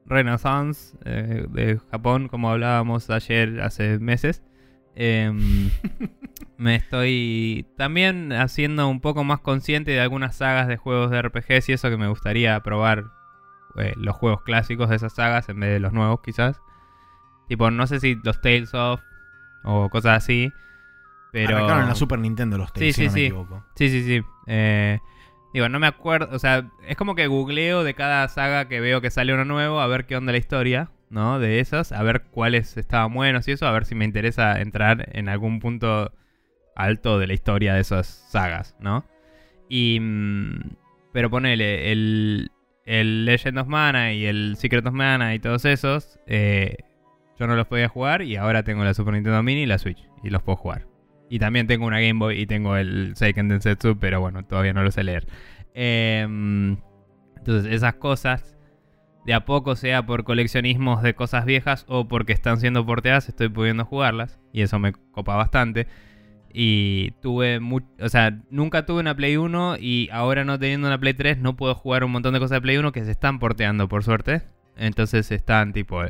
Renaissance 0.07 0.97
eh, 1.05 1.47
de 1.51 1.79
Japón, 1.91 2.29
como 2.29 2.51
hablábamos 2.51 3.09
ayer, 3.11 3.61
hace 3.61 3.99
meses, 3.99 4.43
em, 4.97 5.71
me 6.59 6.75
estoy 6.77 7.67
también 7.77 8.33
haciendo 8.33 8.89
un 8.89 9.01
poco 9.01 9.23
más 9.25 9.41
consciente 9.41 9.93
de 9.93 10.01
algunas 10.01 10.37
sagas 10.37 10.69
de 10.69 10.77
juegos 10.77 11.11
de 11.11 11.23
RPGs 11.23 11.69
y 11.69 11.73
eso 11.73 11.91
que 11.91 11.97
me 11.97 12.09
gustaría 12.09 12.59
probar 12.61 13.05
eh, 13.77 13.95
los 13.97 14.17
juegos 14.17 14.43
clásicos 14.43 14.89
de 14.91 14.97
esas 14.97 15.15
sagas 15.15 15.49
en 15.49 15.61
vez 15.61 15.71
de 15.71 15.81
los 15.81 15.93
nuevos 15.93 16.21
quizás. 16.23 16.61
Tipo, 17.49 17.71
no 17.71 17.87
sé 17.87 18.01
si 18.01 18.17
los 18.25 18.41
Tales 18.41 18.75
of 18.75 19.01
o 19.65 19.89
cosas 19.91 20.17
así. 20.19 20.53
Pero... 21.33 21.57
Arrancaron 21.57 21.83
en 21.85 21.89
la 21.89 21.95
Super 21.95 22.19
Nintendo 22.19 22.59
los 22.59 22.73
Tales, 22.73 22.97
Sí, 22.97 23.03
si 23.03 23.03
sí, 23.03 23.07
no 23.09 23.13
me 23.13 23.19
sí. 23.19 23.25
equivoco. 23.27 23.65
Sí, 23.77 23.89
sí, 23.89 24.03
sí. 24.05 24.23
Eh, 24.47 24.99
digo, 25.55 25.69
no 25.69 25.79
me 25.79 25.87
acuerdo. 25.87 26.35
O 26.35 26.39
sea, 26.39 26.69
es 26.87 26.97
como 26.97 27.15
que 27.15 27.27
googleo 27.27 27.85
de 27.85 27.95
cada 27.95 28.27
saga 28.29 28.69
que 28.69 28.81
veo 28.81 29.01
que 29.01 29.11
sale 29.11 29.33
uno 29.35 29.45
nuevo 29.45 29.81
a 29.81 29.87
ver 29.87 30.07
qué 30.07 30.17
onda 30.17 30.33
la 30.33 30.39
historia, 30.39 30.91
¿no? 31.09 31.39
De 31.39 31.61
esas, 31.61 31.93
a 31.93 32.03
ver 32.03 32.23
cuáles 32.31 32.77
estaban 32.77 33.13
buenos 33.15 33.47
y 33.49 33.53
eso, 33.53 33.67
a 33.67 33.73
ver 33.73 33.85
si 33.85 33.95
me 33.95 34.05
interesa 34.05 34.61
entrar 34.61 35.09
en 35.13 35.29
algún 35.29 35.61
punto 35.61 36.13
alto 36.77 37.19
de 37.19 37.27
la 37.27 37.35
historia 37.35 37.75
de 37.75 37.81
esas 37.81 38.07
sagas, 38.31 38.77
¿no? 38.81 39.05
Y. 39.69 39.99
mm, 40.01 40.77
Pero 41.13 41.31
ponele, 41.31 41.93
el, 41.93 42.51
el 42.87 43.25
Legend 43.25 43.59
of 43.59 43.67
Mana 43.69 44.13
y 44.13 44.27
el 44.27 44.57
Secret 44.57 44.87
of 44.87 44.95
Mana 44.95 45.35
y 45.35 45.39
todos 45.39 45.65
esos, 45.65 46.19
eh, 46.27 46.77
yo 47.39 47.47
no 47.47 47.55
los 47.57 47.67
podía 47.67 47.89
jugar 47.89 48.23
y 48.23 48.37
ahora 48.37 48.63
tengo 48.65 48.85
la 48.85 48.95
Super 48.95 49.15
Nintendo 49.15 49.43
Mini 49.43 49.63
y 49.63 49.67
la 49.67 49.79
Switch 49.79 50.09
y 50.23 50.31
los 50.31 50.43
puedo 50.43 50.57
jugar. 50.57 50.87
Y 51.31 51.39
también 51.39 51.69
tengo 51.69 51.87
una 51.87 52.01
Game 52.01 52.19
Boy 52.19 52.41
y 52.41 52.47
tengo 52.47 52.77
el 52.77 53.13
Seiken 53.15 53.49
Densetsu, 53.49 53.97
pero 53.99 54.21
bueno, 54.21 54.45
todavía 54.45 54.73
no 54.73 54.83
lo 54.83 54.91
sé 54.91 55.05
leer. 55.05 55.29
Em, 55.75 56.77
entonces, 57.37 57.73
esas 57.73 57.95
cosas, 57.95 58.59
de 59.25 59.33
a 59.33 59.45
poco, 59.45 59.77
sea 59.77 60.05
por 60.05 60.25
coleccionismos 60.25 61.05
de 61.05 61.15
cosas 61.15 61.45
viejas 61.45 61.85
o 61.87 62.09
porque 62.09 62.33
están 62.33 62.59
siendo 62.59 62.85
porteadas, 62.85 63.29
estoy 63.29 63.49
pudiendo 63.49 63.85
jugarlas. 63.85 64.41
Y 64.53 64.63
eso 64.63 64.81
me 64.81 64.93
copa 64.93 65.37
bastante. 65.37 65.87
Y 66.53 67.13
tuve 67.23 67.61
mucho, 67.61 67.87
o 68.01 68.09
sea, 68.09 68.37
nunca 68.51 68.85
tuve 68.85 68.99
una 68.99 69.15
Play 69.15 69.37
1 69.37 69.77
y 69.79 70.09
ahora 70.11 70.45
no 70.45 70.59
teniendo 70.59 70.89
una 70.89 70.99
Play 70.99 71.15
3 71.15 71.39
no 71.39 71.55
puedo 71.55 71.77
jugar 71.77 72.03
un 72.03 72.11
montón 72.11 72.35
de 72.35 72.41
cosas 72.41 72.57
de 72.57 72.63
Play 72.63 72.77
1 72.77 72.91
que 72.91 73.05
se 73.05 73.13
están 73.13 73.39
porteando, 73.39 73.89
por 73.89 74.03
suerte. 74.03 74.43
Entonces 74.77 75.31
están 75.31 75.73
tipo 75.73 76.03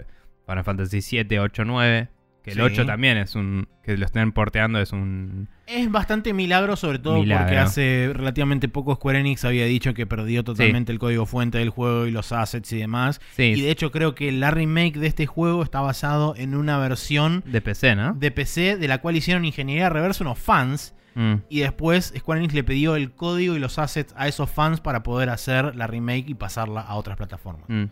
Final 0.46 0.64
Fantasy 0.64 1.02
7, 1.02 1.40
8, 1.40 1.64
9, 1.66 2.08
que 2.42 2.50
el 2.50 2.56
Sí. 2.56 2.62
8 2.62 2.86
también 2.86 3.16
es 3.18 3.34
un. 3.34 3.68
Que 3.82 3.96
lo 3.96 4.04
estén 4.06 4.32
porteando 4.32 4.80
es 4.80 4.92
un. 4.92 5.48
Es 5.66 5.90
bastante 5.90 6.32
milagro, 6.32 6.76
sobre 6.76 6.98
todo 6.98 7.18
Milagro. 7.20 7.44
porque 7.44 7.58
hace 7.58 8.10
relativamente 8.14 8.68
poco 8.68 8.94
Square 8.94 9.20
Enix 9.20 9.44
había 9.44 9.64
dicho 9.66 9.94
que 9.94 10.06
perdió 10.06 10.42
totalmente 10.44 10.90
el 10.92 10.98
código 10.98 11.26
fuente 11.26 11.58
del 11.58 11.70
juego 11.70 12.06
y 12.06 12.10
los 12.10 12.32
assets 12.32 12.72
y 12.72 12.78
demás. 12.78 13.20
Sí, 13.36 13.42
Y 13.56 13.60
de 13.62 13.70
hecho 13.70 13.90
creo 13.90 14.14
que 14.14 14.32
la 14.32 14.50
remake 14.50 14.98
de 14.98 15.06
este 15.06 15.26
juego 15.26 15.62
está 15.62 15.80
basado 15.80 16.34
en 16.36 16.54
una 16.54 16.78
versión 16.78 17.42
de 17.46 17.60
PC, 17.60 17.94
¿no? 17.96 18.14
de 18.14 18.30
PC 18.30 18.76
de 18.76 18.88
la 18.88 18.98
cual 18.98 19.16
hicieron 19.16 19.44
ingeniería 19.44 19.88
reversa 19.88 20.24
unos 20.24 20.38
fans. 20.38 20.94
Mm. 21.16 21.34
Y 21.48 21.60
después 21.60 22.14
Square 22.16 22.38
Enix 22.40 22.54
le 22.54 22.62
pidió 22.62 22.94
el 22.94 23.10
código 23.12 23.56
y 23.56 23.58
los 23.58 23.78
assets 23.80 24.14
a 24.16 24.28
esos 24.28 24.48
fans 24.48 24.80
para 24.80 25.02
poder 25.02 25.28
hacer 25.30 25.74
la 25.74 25.88
remake 25.88 26.28
y 26.28 26.34
pasarla 26.34 26.80
a 26.82 26.94
otras 26.94 27.16
plataformas. 27.16 27.64
Mm. 27.68 27.84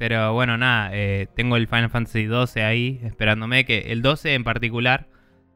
Pero 0.00 0.32
bueno, 0.32 0.56
nada, 0.56 0.88
eh, 0.94 1.26
tengo 1.36 1.56
el 1.58 1.68
Final 1.68 1.90
Fantasy 1.90 2.24
12 2.24 2.62
ahí 2.64 2.98
esperándome, 3.04 3.66
que 3.66 3.92
el 3.92 4.00
12 4.00 4.32
en 4.32 4.44
particular 4.44 5.08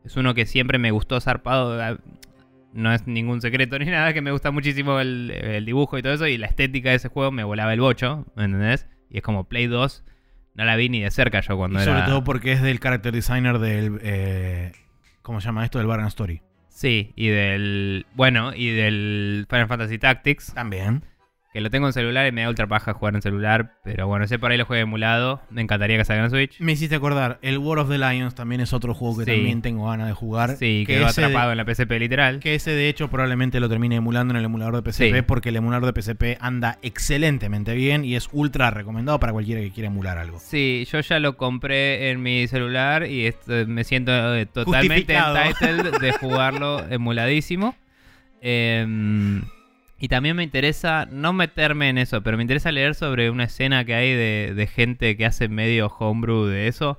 es 0.05 0.19
uno 0.19 0.35
que 0.35 0.45
siempre 0.45 0.77
me 0.79 0.91
gustó 0.91 1.19
zarpado. 1.19 1.83
eh, 1.83 1.97
No 2.75 2.93
es 2.93 3.07
ningún 3.07 3.41
secreto 3.41 3.79
ni 3.81 3.87
nada, 3.87 4.13
que 4.13 4.21
me 4.21 4.33
gusta 4.33 4.51
muchísimo 4.51 5.01
el, 5.01 5.31
el 5.31 5.65
dibujo 5.65 5.97
y 5.97 6.03
todo 6.03 6.13
eso, 6.13 6.27
y 6.27 6.37
la 6.37 6.47
estética 6.47 6.91
de 6.91 6.97
ese 6.97 7.09
juego 7.09 7.31
me 7.33 7.43
volaba 7.43 7.73
el 7.73 7.81
bocho, 7.81 8.27
¿me 8.37 8.45
entendés? 8.45 8.87
Y 9.09 9.17
es 9.17 9.23
como 9.23 9.45
Play 9.45 9.67
2, 9.67 10.05
no 10.57 10.65
la 10.67 10.77
vi 10.77 10.91
ni 10.91 11.01
de 11.01 11.11
cerca 11.11 11.41
yo 11.41 11.55
Y 11.55 11.57
cuando 11.57 11.81
sobre 11.81 11.97
era... 12.01 12.05
todo 12.07 12.23
porque 12.23 12.53
es 12.53 12.61
del 12.61 12.81
character 12.81 13.15
designer 13.15 13.59
del... 13.59 13.99
eh, 14.03 14.73
¿Cómo 15.23 15.41
se 15.41 15.47
llama 15.47 15.65
esto? 15.65 15.79
Del 15.79 15.87
Baron 15.87 16.07
Story. 16.09 16.43
Sí, 16.69 17.15
y 17.17 17.29
del... 17.29 18.05
Bueno, 18.15 18.53
y 18.55 18.69
del 18.69 19.47
Final 19.49 19.69
Fantasy 19.69 19.97
Tactics, 19.99 20.53
También. 20.53 21.03
Que 21.55 21.61
lo 21.61 21.71
tengo 21.71 21.87
en 21.87 21.93
celular 21.93 22.27
y 22.27 22.33
me 22.33 22.43
da 22.43 22.49
ultra 22.49 22.67
paja 22.67 22.93
jugar 22.95 23.15
en 23.15 23.23
celular, 23.23 23.77
pero 23.85 24.09
bueno, 24.09 24.25
ese 24.25 24.39
por 24.41 24.51
ahí 24.51 24.59
lo 24.59 24.65
juego 24.67 24.83
emulado, 24.83 25.41
me 25.51 25.63
encantaría 25.63 25.97
que 25.97 26.05
salga 26.05 26.25
en 26.25 26.31
Switch. 26.31 26.59
Me 26.61 26.73
hiciste 26.73 26.97
acordar, 26.97 27.39
el 27.43 27.59
War 27.59 27.79
of 27.79 27.89
the 27.89 27.97
Lions 27.97 28.35
también 28.35 28.61
es 28.61 28.73
otro 28.73 28.93
juego 28.93 29.19
que 29.19 29.25
Sí. 29.25 29.31
también 29.31 29.63
tengo 29.63 29.89
ganas 29.89 30.09
de 30.09 30.15
jugar. 30.15 30.57
Sí, 30.57 30.83
que 30.85 30.95
quedó 30.95 31.05
de- 31.05 31.11
atrapado 31.11 31.53
en 31.53 31.57
la 31.59 31.65
PSP 31.65 31.93
literal. 32.01 32.41
Que 32.41 32.57
ese 32.57 32.73
de 32.73 32.89
hecho 32.89 33.09
probablemente 33.09 33.61
lo 33.61 33.69
termine 33.69 33.95
emulando 33.95 34.33
en 34.35 34.39
el 34.39 34.45
emulador 34.47 34.83
de 34.83 34.93
Sí. 34.93 35.13
porque 35.27 35.51
el 35.51 35.57
emulador 35.57 35.87
de 35.87 35.93
PSP 36.03 36.37
anda 36.41 36.79
excelentemente 36.83 37.73
bien 37.75 38.05
y 38.05 38.17
es 38.17 38.29
ultra 38.33 38.71
recomendado 38.73 39.21
para 39.21 39.33
cualquiera 39.33 39.61
que 39.61 39.71
quiera 39.71 39.87
emular 39.87 40.19
algo. 40.19 40.41
Sí, 40.41 40.85
yo 40.91 40.99
ya 40.99 41.21
lo 41.21 41.37
compré 41.37 42.11
en 42.11 42.21
mi 42.21 42.49
celular 42.49 43.07
y 43.07 43.33
me 43.69 43.85
siento 43.85 44.35
eh, 44.35 44.47
totalmente 44.47 45.15
entitled 45.17 46.01
de 46.01 46.13
jugarlo 46.15 46.85
emuladísimo. 46.91 47.77
Em, 48.47 49.43
y 50.05 50.09
también 50.09 50.37
me 50.37 50.43
interesa, 50.43 51.09
no 51.11 51.33
meterme 51.33 51.89
en 51.89 51.97
eso, 51.97 52.23
pero 52.23 52.37
me 52.37 52.43
interesa 52.43 52.71
leer 52.71 52.95
sobre 52.95 53.31
una 53.31 53.45
escena 53.45 53.87
que 53.87 53.95
hay 53.95 54.13
de, 54.13 54.53
de 54.55 54.67
gente 54.67 55.17
que 55.17 55.25
hace 55.25 55.49
medio 55.49 55.87
homebrew 55.87 56.45
de 56.45 56.69
eso. 56.69 56.99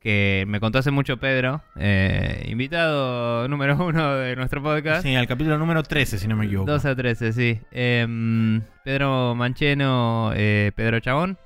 Que 0.00 0.44
me 0.46 0.60
contó 0.60 0.78
hace 0.78 0.90
mucho 0.90 1.16
Pedro, 1.16 1.62
eh, 1.76 2.44
invitado 2.50 3.48
número 3.48 3.82
uno 3.82 4.16
de 4.16 4.36
nuestro 4.36 4.62
podcast. 4.62 5.02
Sí, 5.02 5.14
al 5.14 5.26
capítulo 5.26 5.56
número 5.56 5.82
13, 5.82 6.18
si 6.18 6.28
no 6.28 6.36
me 6.36 6.44
equivoco. 6.44 6.70
12 6.70 6.88
a 6.90 6.94
13, 6.94 7.32
sí. 7.32 7.58
Em, 7.70 8.60
Pedro 8.84 9.34
Mancheno, 9.34 10.32
eh, 10.34 10.72
Pedro 10.76 11.00
Chabón, 11.00 11.38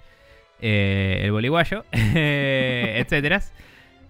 eh, 0.61 1.21
el 1.23 1.31
boliguayo, 1.31 1.85
eh, 1.93 3.01
etcétera. 3.01 3.43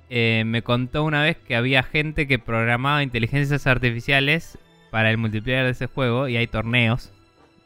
Eh, 0.08 0.44
me 0.46 0.62
contó 0.62 1.04
una 1.04 1.22
vez 1.22 1.36
que 1.36 1.56
había 1.56 1.82
gente 1.82 2.26
que 2.26 2.38
programaba 2.38 3.02
inteligencias 3.02 3.66
artificiales 3.66 4.56
para 4.96 5.10
el 5.10 5.18
multiplayer 5.18 5.66
de 5.66 5.72
ese 5.72 5.88
juego 5.88 6.26
y 6.26 6.38
hay 6.38 6.46
torneos. 6.46 7.12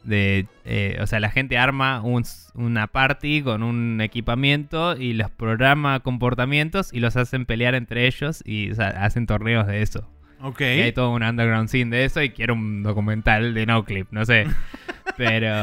De, 0.03 0.47
eh, 0.65 0.97
o 0.99 1.07
sea, 1.07 1.21
la 1.21 1.29
gente 1.29 1.57
arma 1.57 2.01
un- 2.01 2.25
una 2.55 2.87
party 2.87 3.41
con 3.41 3.63
un 3.63 4.01
equipamiento 4.01 4.97
y 4.97 5.13
los 5.13 5.31
programa 5.31 6.01
comportamientos 6.01 6.91
y 6.93 6.99
los 6.99 7.15
hacen 7.15 7.45
pelear 7.45 7.73
entre 7.73 8.05
ellos 8.05 8.43
y 8.45 8.69
o 8.71 8.75
sea, 8.75 8.87
hacen 8.87 9.27
torneos 9.27 9.65
de 9.65 9.81
eso. 9.81 10.05
Ok. 10.41 10.59
Y 10.59 10.63
hay 10.81 10.91
todo 10.91 11.11
un 11.11 11.23
underground 11.23 11.69
scene 11.69 11.95
de 11.95 12.03
eso 12.03 12.21
y 12.21 12.31
quiero 12.31 12.53
un 12.55 12.83
documental 12.83 13.53
de 13.53 13.65
no 13.65 13.85
clip, 13.85 14.07
no 14.11 14.25
sé. 14.25 14.45
pero. 15.17 15.53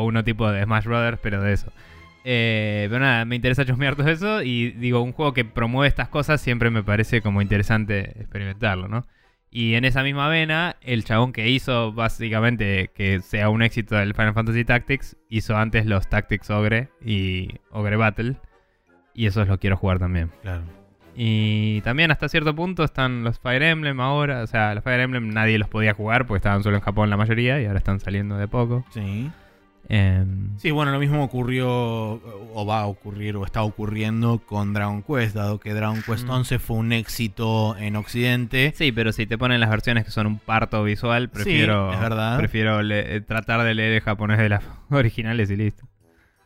O 0.00 0.04
uno 0.04 0.22
tipo 0.24 0.50
de 0.52 0.62
Smash 0.64 0.84
Brothers, 0.84 1.18
pero 1.22 1.40
de 1.40 1.54
eso. 1.54 1.72
Eh, 2.24 2.86
pero 2.90 3.00
nada, 3.00 3.24
me 3.24 3.36
interesa 3.36 3.64
chusmear 3.64 3.96
todo 3.96 4.08
eso. 4.10 4.42
Y 4.42 4.72
digo, 4.72 5.00
un 5.00 5.12
juego 5.12 5.32
que 5.32 5.46
promueve 5.46 5.88
estas 5.88 6.08
cosas 6.08 6.42
siempre 6.42 6.68
me 6.68 6.82
parece 6.82 7.22
como 7.22 7.40
interesante 7.40 8.20
experimentarlo, 8.20 8.88
¿no? 8.88 9.06
Y 9.50 9.74
en 9.74 9.84
esa 9.84 10.02
misma 10.02 10.28
vena, 10.28 10.76
el 10.82 11.04
chabón 11.04 11.32
que 11.32 11.48
hizo 11.48 11.92
básicamente 11.92 12.90
que 12.94 13.20
sea 13.20 13.48
un 13.48 13.62
éxito 13.62 13.96
del 13.96 14.14
Final 14.14 14.34
Fantasy 14.34 14.64
Tactics, 14.64 15.16
hizo 15.30 15.56
antes 15.56 15.86
los 15.86 16.08
Tactics 16.08 16.50
Ogre 16.50 16.88
y 17.02 17.48
Ogre 17.70 17.96
Battle. 17.96 18.36
Y 19.14 19.26
esos 19.26 19.48
los 19.48 19.58
quiero 19.58 19.76
jugar 19.76 19.98
también. 19.98 20.30
Claro. 20.42 20.62
Y 21.16 21.80
también 21.80 22.12
hasta 22.12 22.28
cierto 22.28 22.54
punto 22.54 22.84
están 22.84 23.24
los 23.24 23.40
Fire 23.40 23.62
Emblem 23.62 23.98
ahora. 24.00 24.42
O 24.42 24.46
sea, 24.46 24.74
los 24.74 24.84
Fire 24.84 25.00
Emblem 25.00 25.30
nadie 25.30 25.58
los 25.58 25.68
podía 25.68 25.92
jugar 25.92 26.26
porque 26.26 26.38
estaban 26.38 26.62
solo 26.62 26.76
en 26.76 26.82
Japón 26.82 27.10
la 27.10 27.16
mayoría 27.16 27.60
y 27.60 27.66
ahora 27.66 27.78
están 27.78 27.98
saliendo 27.98 28.36
de 28.36 28.46
poco. 28.46 28.84
Sí. 28.90 29.30
Em, 29.90 30.58
Sí, 30.58 30.70
bueno, 30.70 30.92
lo 30.92 30.98
mismo 30.98 31.22
ocurrió 31.24 31.66
o 31.70 32.66
va 32.66 32.80
a 32.80 32.86
ocurrir 32.86 33.36
o 33.36 33.44
está 33.44 33.62
ocurriendo 33.62 34.38
con 34.44 34.74
Dragon 34.74 35.02
Quest, 35.02 35.34
dado 35.34 35.58
que 35.60 35.72
Dragon 35.72 36.02
Quest 36.02 36.24
Mm. 36.26 36.30
11 36.30 36.58
fue 36.58 36.76
un 36.76 36.92
éxito 36.92 37.76
en 37.78 37.96
Occidente. 37.96 38.72
sí, 38.76 38.92
pero 38.92 39.12
si 39.12 39.26
te 39.26 39.38
ponen 39.38 39.60
las 39.60 39.70
versiones 39.70 40.04
que 40.04 40.10
son 40.10 40.26
un 40.26 40.38
parto 40.38 40.82
visual, 40.84 41.30
prefiero, 41.30 41.92
es 41.92 42.00
verdad. 42.00 42.36
prefiero 42.38 42.82
le- 42.82 43.16
eh, 43.16 43.20
tratar 43.22 43.62
de 43.62 43.74
leer 43.74 43.92
el 43.94 44.00
japonés 44.00 44.38
de 44.38 44.48
las 44.50 44.62
originales 44.90 45.50
y 45.50 45.56
listo. 45.56 45.84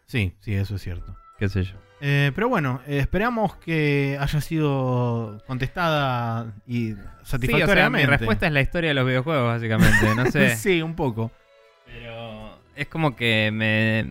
Sí, 0.07 0.34
sí, 0.40 0.55
eso 0.55 0.76
es 0.76 0.82
cierto. 0.82 1.16
Qué 1.38 1.49
sé 1.49 1.64
yo. 1.64 1.74
Eh, 2.05 2.32
pero 2.34 2.49
bueno, 2.49 2.80
eh, 2.86 2.99
esperamos 2.99 3.57
que 3.57 4.18
haya 4.20 4.40
sido 4.40 5.40
contestada 5.47 6.53
y 6.66 6.88
Sí, 6.88 6.93
o 6.93 6.97
sea, 6.97 7.24
satisfactoriamente. 7.24 8.07
mi 8.07 8.11
respuesta 8.11 8.47
es 8.47 8.53
la 8.53 8.61
historia 8.61 8.88
de 8.90 8.95
los 8.95 9.07
videojuegos, 9.07 9.47
básicamente. 9.47 10.14
No 10.16 10.26
sé. 10.30 10.57
sí, 10.57 10.82
un 10.82 10.95
poco. 10.95 11.30
Pero 11.86 12.41
es 12.77 12.89
como 12.89 13.16
que 13.16 13.51
me... 13.53 14.07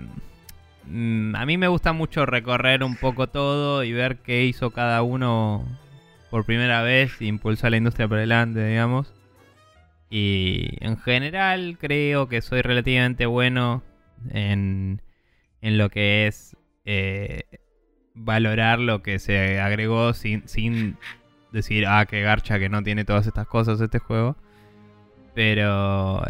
mm, 0.85 1.35
A 1.35 1.45
mí 1.45 1.57
me 1.57 1.67
gusta 1.67 1.93
mucho 1.93 2.25
recorrer 2.25 2.83
un 2.83 2.95
poco 2.95 3.27
todo 3.27 3.83
y 3.83 3.93
ver 3.93 4.17
qué 4.17 4.43
hizo 4.45 4.71
cada 4.71 5.01
uno 5.03 5.65
por 6.29 6.45
primera 6.45 6.81
vez 6.81 7.19
e 7.21 7.25
impulsar 7.25 7.71
la 7.71 7.77
industria 7.77 8.07
por 8.07 8.17
delante, 8.17 8.65
digamos. 8.65 9.13
Y 10.09 10.77
en 10.85 10.97
general 10.97 11.77
creo 11.79 12.27
que 12.27 12.41
soy 12.41 12.61
relativamente 12.61 13.25
bueno 13.25 13.81
en, 14.29 15.01
en 15.61 15.77
lo 15.77 15.89
que 15.89 16.27
es 16.27 16.55
eh, 16.85 17.43
valorar 18.13 18.79
lo 18.79 19.01
que 19.03 19.19
se 19.19 19.59
agregó 19.59 20.13
sin, 20.13 20.47
sin 20.47 20.97
decir, 21.51 21.85
ah, 21.87 22.05
qué 22.05 22.21
garcha 22.21 22.59
que 22.59 22.69
no 22.69 22.83
tiene 22.83 23.05
todas 23.05 23.25
estas 23.27 23.47
cosas 23.47 23.79
este 23.79 23.99
juego. 23.99 24.35
Pero 25.33 26.23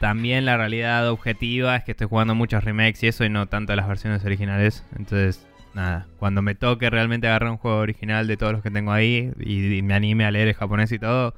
también 0.00 0.44
la 0.44 0.56
realidad 0.56 1.10
objetiva 1.10 1.76
es 1.76 1.84
que 1.84 1.90
estoy 1.92 2.06
jugando 2.06 2.34
muchos 2.34 2.62
remakes 2.62 3.02
y 3.02 3.08
eso 3.08 3.24
y 3.24 3.28
no 3.28 3.46
tanto 3.46 3.74
las 3.74 3.88
versiones 3.88 4.24
originales. 4.24 4.84
Entonces, 4.96 5.44
nada, 5.74 6.06
cuando 6.18 6.40
me 6.40 6.54
toque 6.54 6.88
realmente 6.88 7.26
agarrar 7.26 7.50
un 7.50 7.56
juego 7.56 7.78
original 7.78 8.26
de 8.26 8.36
todos 8.36 8.52
los 8.52 8.62
que 8.62 8.70
tengo 8.70 8.92
ahí 8.92 9.32
y, 9.40 9.76
y 9.76 9.82
me 9.82 9.94
anime 9.94 10.24
a 10.24 10.30
leer 10.30 10.48
el 10.48 10.54
japonés 10.54 10.92
y 10.92 10.98
todo, 10.98 11.34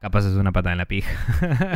capaz 0.00 0.24
es 0.24 0.34
una 0.34 0.50
patada 0.50 0.72
en 0.72 0.78
la 0.78 0.86
pija. 0.86 1.10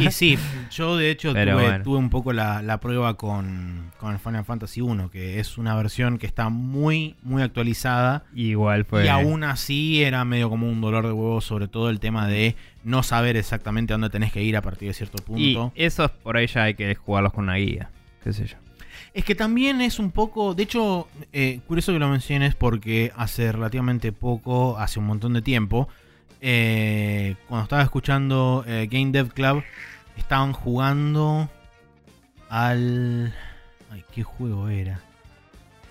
Y 0.00 0.10
sí, 0.10 0.38
yo 0.70 0.96
de 0.96 1.10
hecho 1.10 1.32
tuve, 1.32 1.52
bueno. 1.52 1.84
tuve 1.84 1.98
un 1.98 2.08
poco 2.08 2.32
la, 2.32 2.62
la 2.62 2.80
prueba 2.80 3.14
con, 3.14 3.92
con 3.98 4.12
el 4.12 4.18
Final 4.18 4.44
Fantasy 4.46 4.80
1, 4.80 5.10
que 5.10 5.40
es 5.40 5.58
una 5.58 5.76
versión 5.76 6.18
que 6.18 6.26
está 6.26 6.48
muy, 6.48 7.16
muy 7.22 7.42
actualizada. 7.42 8.24
Igual 8.34 8.86
fue... 8.86 9.04
Y 9.04 9.08
aún 9.08 9.44
así 9.44 10.02
era 10.02 10.24
medio 10.24 10.48
como 10.48 10.68
un 10.70 10.80
dolor 10.80 11.06
de 11.06 11.12
huevo, 11.12 11.42
sobre 11.42 11.68
todo 11.68 11.90
el 11.90 12.00
tema 12.00 12.26
de 12.26 12.56
no 12.82 13.02
saber 13.02 13.36
exactamente 13.36 13.92
dónde 13.92 14.08
tenés 14.08 14.32
que 14.32 14.42
ir 14.42 14.56
a 14.56 14.62
partir 14.62 14.88
de 14.88 14.94
cierto 14.94 15.18
Y 15.36 15.54
punto. 15.54 15.72
esos 15.74 16.10
por 16.10 16.38
ahí 16.38 16.46
ya 16.46 16.64
hay 16.64 16.74
que 16.74 16.94
jugarlos 16.94 17.34
con 17.34 17.44
una 17.44 17.56
guía, 17.56 17.90
qué 18.22 18.32
sé 18.32 18.46
yo. 18.46 18.56
Es 19.12 19.24
que 19.24 19.34
también 19.34 19.80
es 19.80 19.98
un 19.98 20.10
poco, 20.10 20.54
de 20.54 20.62
hecho, 20.64 21.08
eh, 21.32 21.60
curioso 21.68 21.92
que 21.92 21.98
lo 21.98 22.08
menciones 22.08 22.54
porque 22.56 23.12
hace 23.16 23.52
relativamente 23.52 24.10
poco, 24.12 24.76
hace 24.78 24.98
un 24.98 25.06
montón 25.06 25.34
de 25.34 25.42
tiempo, 25.42 25.88
eh, 26.46 27.36
cuando 27.48 27.62
estaba 27.64 27.82
escuchando 27.82 28.64
eh, 28.66 28.86
Game 28.90 29.12
Dev 29.12 29.32
Club, 29.32 29.62
estaban 30.18 30.52
jugando 30.52 31.48
al... 32.50 33.32
Ay, 33.90 34.04
¿qué 34.12 34.22
juego 34.22 34.68
era? 34.68 35.00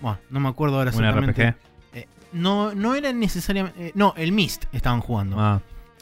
Bueno, 0.00 0.18
no 0.30 0.38
me 0.40 0.48
acuerdo 0.48 0.78
ahora 0.78 0.90
exactamente. 0.90 1.50
RPG. 1.50 1.56
Eh, 1.94 2.06
no, 2.32 2.72
no 2.74 2.94
era 2.94 3.12
necesariamente. 3.12 3.88
eh, 3.88 3.92
no, 3.96 4.14
el 4.16 4.30
Mist 4.32 4.64
estaban 4.72 5.00
jugando. 5.00 5.40
Ah, 5.40 5.60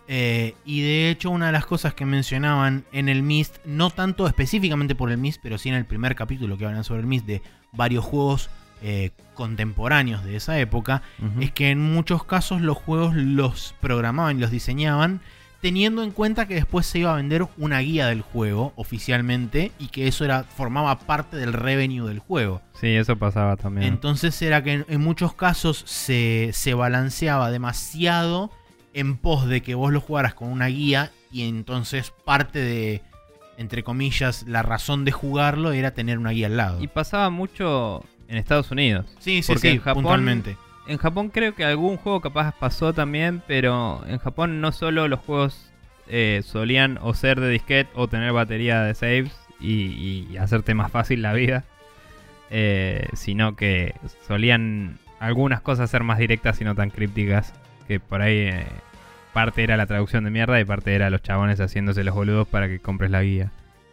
Eh, 0.08 0.54
y 0.66 0.82
de 0.82 1.08
hecho, 1.08 1.30
una 1.30 1.46
de 1.46 1.52
las 1.52 1.64
cosas 1.64 1.94
que 1.94 2.04
mencionaban 2.04 2.84
en 2.92 3.08
el 3.08 3.22
Mist, 3.22 3.56
no 3.64 3.88
tanto 3.88 4.26
específicamente 4.26 4.94
por 4.94 5.10
el 5.10 5.16
Mist, 5.16 5.40
pero 5.42 5.56
sí 5.56 5.70
en 5.70 5.76
el 5.76 5.86
primer 5.86 6.14
capítulo 6.14 6.58
que 6.58 6.66
hablan 6.66 6.84
sobre 6.84 7.00
el 7.00 7.06
Mist 7.06 7.24
de 7.24 7.40
varios 7.72 8.04
juegos 8.04 8.50
eh, 8.82 9.10
contemporáneos 9.34 10.24
de 10.24 10.36
esa 10.36 10.58
época, 10.58 11.02
es 11.40 11.52
que 11.52 11.70
en 11.70 11.80
muchos 11.80 12.24
casos 12.24 12.60
los 12.60 12.76
juegos 12.76 13.14
los 13.14 13.74
programaban 13.80 14.36
y 14.36 14.40
los 14.40 14.50
diseñaban 14.50 15.20
teniendo 15.62 16.02
en 16.02 16.10
cuenta 16.10 16.46
que 16.46 16.56
después 16.56 16.84
se 16.86 16.98
iba 16.98 17.12
a 17.12 17.16
vender 17.16 17.46
una 17.56 17.78
guía 17.78 18.08
del 18.08 18.20
juego 18.20 18.72
oficialmente 18.74 19.70
y 19.78 19.88
que 19.88 20.08
eso 20.08 20.24
era 20.24 20.42
formaba 20.42 20.98
parte 20.98 21.36
del 21.36 21.52
revenue 21.52 22.08
del 22.08 22.18
juego. 22.18 22.60
Sí, 22.80 22.88
eso 22.88 23.16
pasaba 23.16 23.56
también. 23.56 23.86
Entonces 23.86 24.42
era 24.42 24.64
que 24.64 24.72
en, 24.72 24.86
en 24.88 25.00
muchos 25.00 25.34
casos 25.34 25.84
se, 25.86 26.50
se 26.52 26.74
balanceaba 26.74 27.52
demasiado 27.52 28.50
en 28.92 29.16
pos 29.16 29.46
de 29.46 29.62
que 29.62 29.76
vos 29.76 29.92
lo 29.92 30.00
jugaras 30.00 30.34
con 30.34 30.48
una 30.48 30.66
guía 30.66 31.12
y 31.30 31.48
entonces 31.48 32.12
parte 32.24 32.58
de, 32.58 33.02
entre 33.56 33.84
comillas, 33.84 34.44
la 34.48 34.62
razón 34.62 35.04
de 35.04 35.12
jugarlo 35.12 35.72
era 35.72 35.92
tener 35.92 36.18
una 36.18 36.30
guía 36.30 36.48
al 36.48 36.56
lado. 36.56 36.82
Y 36.82 36.88
pasaba 36.88 37.30
mucho 37.30 38.04
en 38.32 38.38
Estados 38.38 38.70
Unidos. 38.70 39.06
sí, 39.18 39.42
sí, 39.42 39.52
porque 39.52 39.68
sí, 39.68 39.74
en 39.74 39.80
Japón- 39.80 40.02
puntualmente. 40.02 40.56
En 40.88 40.98
Japón 40.98 41.28
creo 41.28 41.54
que 41.54 41.64
algún 41.64 41.96
juego 41.96 42.20
capaz 42.20 42.52
pasó 42.58 42.92
también, 42.92 43.40
pero 43.46 44.02
en 44.08 44.18
Japón 44.18 44.60
no 44.60 44.72
solo 44.72 45.06
los 45.06 45.20
juegos 45.20 45.70
eh, 46.08 46.42
solían 46.44 46.98
o 47.02 47.14
ser 47.14 47.38
de 47.40 47.48
disquete 47.50 47.90
o 47.94 48.08
tener 48.08 48.32
batería 48.32 48.82
de 48.82 48.94
saves 48.94 49.30
y, 49.60 50.26
y 50.32 50.36
hacerte 50.38 50.74
más 50.74 50.90
fácil 50.90 51.22
la 51.22 51.34
vida, 51.34 51.64
eh, 52.50 53.06
sino 53.12 53.54
que 53.54 53.94
solían 54.26 54.98
algunas 55.20 55.60
cosas 55.60 55.88
ser 55.88 56.02
más 56.02 56.18
directas 56.18 56.60
y 56.60 56.64
no 56.64 56.74
tan 56.74 56.90
crípticas, 56.90 57.54
que 57.86 58.00
por 58.00 58.20
ahí 58.22 58.38
eh, 58.38 58.66
parte 59.32 59.62
era 59.62 59.76
la 59.76 59.86
traducción 59.86 60.24
de 60.24 60.30
mierda 60.30 60.58
y 60.60 60.64
parte 60.64 60.94
era 60.94 61.10
los 61.10 61.22
chabones 61.22 61.60
haciéndose 61.60 62.02
los 62.02 62.14
boludos 62.14 62.48
para 62.48 62.66
que 62.66 62.80
compres 62.80 63.10
la 63.12 63.22
guía 63.22 63.52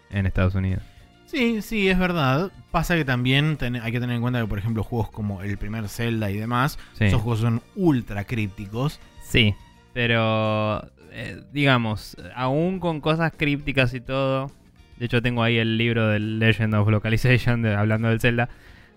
en 0.10 0.26
Estados 0.26 0.56
Unidos. 0.56 0.82
Sí, 1.30 1.62
sí, 1.62 1.88
es 1.90 2.00
verdad. 2.00 2.52
Pasa 2.72 2.96
que 2.96 3.06
también 3.06 3.58
ten- 3.58 3.76
hay 3.76 3.92
que 3.92 4.00
tener 4.00 4.16
en 4.16 4.22
cuenta 4.22 4.42
que, 4.42 4.48
por 4.48 4.58
ejemplo, 4.58 4.84
juegos 4.84 5.12
como 5.12 5.42
el 5.44 5.58
primer 5.58 5.88
Zelda 5.88 6.32
y 6.32 6.38
demás, 6.38 6.80
Sí. 6.94 7.06
esos 7.06 7.22
juegos 7.22 7.42
son 7.42 7.62
ultra 7.76 8.24
crípticos. 8.24 9.00
Sí, 9.22 9.54
pero 9.94 10.82
eh, 11.12 11.42
digamos, 11.54 12.16
aún 12.36 12.80
con 12.80 13.02
cosas 13.02 13.32
crípticas 13.36 13.94
y 13.94 14.00
todo, 14.02 14.52
de 14.98 15.06
hecho 15.06 15.22
tengo 15.22 15.42
ahí 15.44 15.58
el 15.58 15.78
libro 15.78 16.08
del 16.08 16.40
Legend 16.40 16.74
of 16.76 16.88
Localization 16.90 17.62
de- 17.62 17.76
hablando 17.76 18.10
del 18.10 18.20
Zelda, 18.20 18.50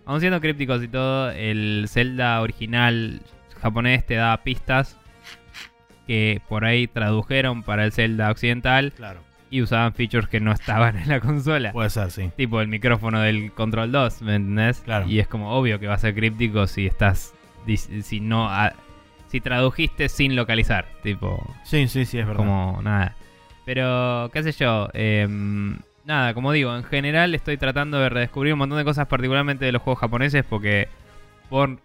aún 0.07 0.21
siendo 0.21 0.41
crípticos 0.41 0.83
y 0.83 0.89
todo, 0.89 1.31
el 1.31 1.87
Zelda 1.89 2.41
original 2.41 3.21
japonés 3.61 4.05
te 4.07 4.15
da 4.15 4.37
pistas 4.43 4.99
que 6.07 6.41
por 6.49 6.65
ahí 6.65 6.87
tradujeron 6.87 7.63
para 7.63 7.85
el 7.85 7.93
Zelda 7.93 8.31
occidental 8.31 8.93
Claro. 8.93 9.21
Y 9.53 9.61
usaban 9.61 9.93
features 9.93 10.27
que 10.29 10.41
no 10.41 10.51
estaban 10.51 10.97
en 10.97 11.09
la 11.09 11.21
consola. 11.21 11.73
Puede 11.73 11.91
ser, 11.91 12.11
sí. 12.11 12.31
Tipo 12.37 12.61
el 12.63 12.69
micrófono 12.69 13.21
del 13.21 13.53
Control 13.53 13.93
2, 13.93 14.23
¿me 14.23 14.37
entendés? 14.37 14.81
Claro. 14.81 15.07
Y 15.07 15.21
es 15.21 15.29
como 15.29 15.53
obvio 15.53 15.79
que 15.79 15.87
va 15.87 15.95
a 15.95 15.99
ser 15.99 16.15
críptico 16.15 16.67
si 16.67 16.87
estás. 16.87 17.35
Si 18.03 18.21
no. 18.21 18.51
si 19.29 19.41
tradujiste 19.43 20.09
sin 20.09 20.35
localizar. 20.37 20.87
Tipo. 21.03 21.55
Sí, 21.65 21.87
sí, 21.87 22.07
sí, 22.07 22.19
es 22.19 22.27
verdad. 22.27 22.39
Como 22.39 22.81
nada. 22.83 23.15
Pero, 23.67 24.31
qué 24.33 24.43
sé 24.43 24.53
yo. 24.53 24.89
em, 24.95 25.77
nada, 26.07 26.33
como 26.33 26.51
digo, 26.53 26.75
en 26.75 26.85
general 26.85 27.35
estoy 27.35 27.59
tratando 27.59 27.99
de 27.99 28.09
redescubrir 28.09 28.55
un 28.55 28.59
montón 28.61 28.79
de 28.79 28.85
cosas, 28.85 29.07
particularmente 29.07 29.67
de 29.67 29.73
los 29.73 29.83
juegos 29.83 30.01
japoneses, 30.01 30.45
porque 30.49 30.89
por 31.51 31.79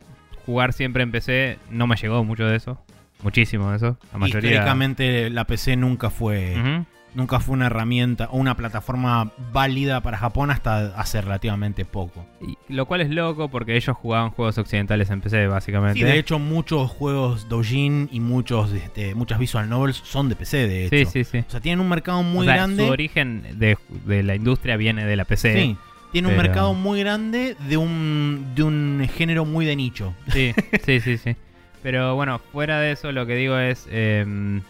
jugar 0.46 0.72
siempre 0.72 1.04
en 1.04 1.12
PC 1.12 1.60
no 1.70 1.86
me 1.86 1.98
llegó 1.98 2.24
mucho 2.24 2.46
de 2.46 2.56
eso. 2.56 2.82
Muchísimo 3.24 3.72
de 3.72 3.76
eso. 3.78 3.98
La 4.14 4.20
mayoría. 4.20 4.52
Históricamente 4.52 5.30
la 5.30 5.44
PC 5.46 5.76
nunca 5.76 6.10
fue, 6.10 6.56
Ujú. 6.58 6.86
Nunca 7.14 7.40
fue 7.40 7.54
una 7.54 7.66
herramienta 7.68 8.28
o 8.32 8.38
una 8.38 8.56
plataforma 8.56 9.32
válida 9.52 10.02
para 10.02 10.18
Japón 10.18 10.52
hasta 10.52 10.88
hace 11.00 11.20
relativamente 11.22 11.84
poco. 11.86 12.26
Y- 12.42 12.58
lo 12.74 12.86
cual 12.86 13.02
es 13.02 13.10
loco 13.10 13.50
porque 13.50 13.76
ellos 13.76 13.96
jugaban 13.98 14.30
juegos 14.32 14.58
occidentales 14.58 15.10
en 15.10 15.22
PC, 15.22 15.48
básicamente. 15.48 16.00
Sí, 16.00 16.06
de 16.06 16.18
hecho 16.20 16.38
muchos 16.38 16.92
juegos 16.92 17.50
Dojin 17.50 18.10
y 18.12 18.20
muchos, 18.20 18.72
este, 18.74 19.16
muchas 19.16 19.40
visual 19.40 19.68
novels 19.70 19.98
son 20.06 20.30
de 20.30 20.36
PC, 20.36 20.68
de 20.68 20.90
Sí, 20.90 20.96
hecho. 20.98 21.10
sí, 21.12 21.24
sí. 21.24 21.38
O 21.40 21.50
sea, 21.52 21.60
tienen 21.60 21.80
un 21.80 21.90
mercado 21.90 22.22
muy 22.24 22.42
O 22.42 22.50
sea, 22.50 22.56
grande. 22.56 22.86
Su 22.86 22.92
origen 22.92 23.44
de, 23.60 23.78
de 24.06 24.24
la 24.24 24.36
industria 24.36 24.78
viene 24.78 25.06
de 25.06 25.16
la 25.16 25.26
PC. 25.26 25.54
Sí, 25.54 25.78
tiene 26.12 26.28
un 26.28 26.38
mercado 26.38 26.74
muy 26.74 27.00
grande 27.00 27.56
de 27.68 27.78
un, 27.78 28.54
de 28.56 28.64
un 28.64 29.10
género 29.16 29.44
muy 29.46 29.66
de 29.66 29.76
nicho. 29.76 30.14
Sí, 30.32 30.54
sí, 30.86 31.00
sí, 31.00 31.18
sí. 31.18 31.36
Pero 31.84 32.16
bueno, 32.16 32.40
fuera 32.40 32.80
de 32.80 32.92
eso, 32.92 33.12
lo 33.12 33.26
que 33.26 33.36
digo 33.36 33.58
es. 33.58 33.88
em, 33.92 34.62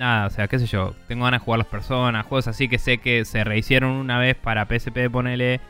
nada, 0.00 0.26
o 0.26 0.30
sea, 0.30 0.48
qué 0.48 0.58
sé 0.58 0.66
yo. 0.66 0.94
Tengo 1.06 1.24
ganas 1.24 1.40
de 1.40 1.44
jugar 1.44 1.58
las 1.58 1.68
personas, 1.68 2.26
juegos 2.26 2.48
así 2.48 2.68
que 2.68 2.78
sé 2.78 2.98
que 2.98 3.24
se 3.24 3.44
rehicieron 3.44 3.92
una 3.92 4.18
vez 4.18 4.34
para 4.36 4.66
PSP, 4.66 5.10
ponele. 5.12 5.60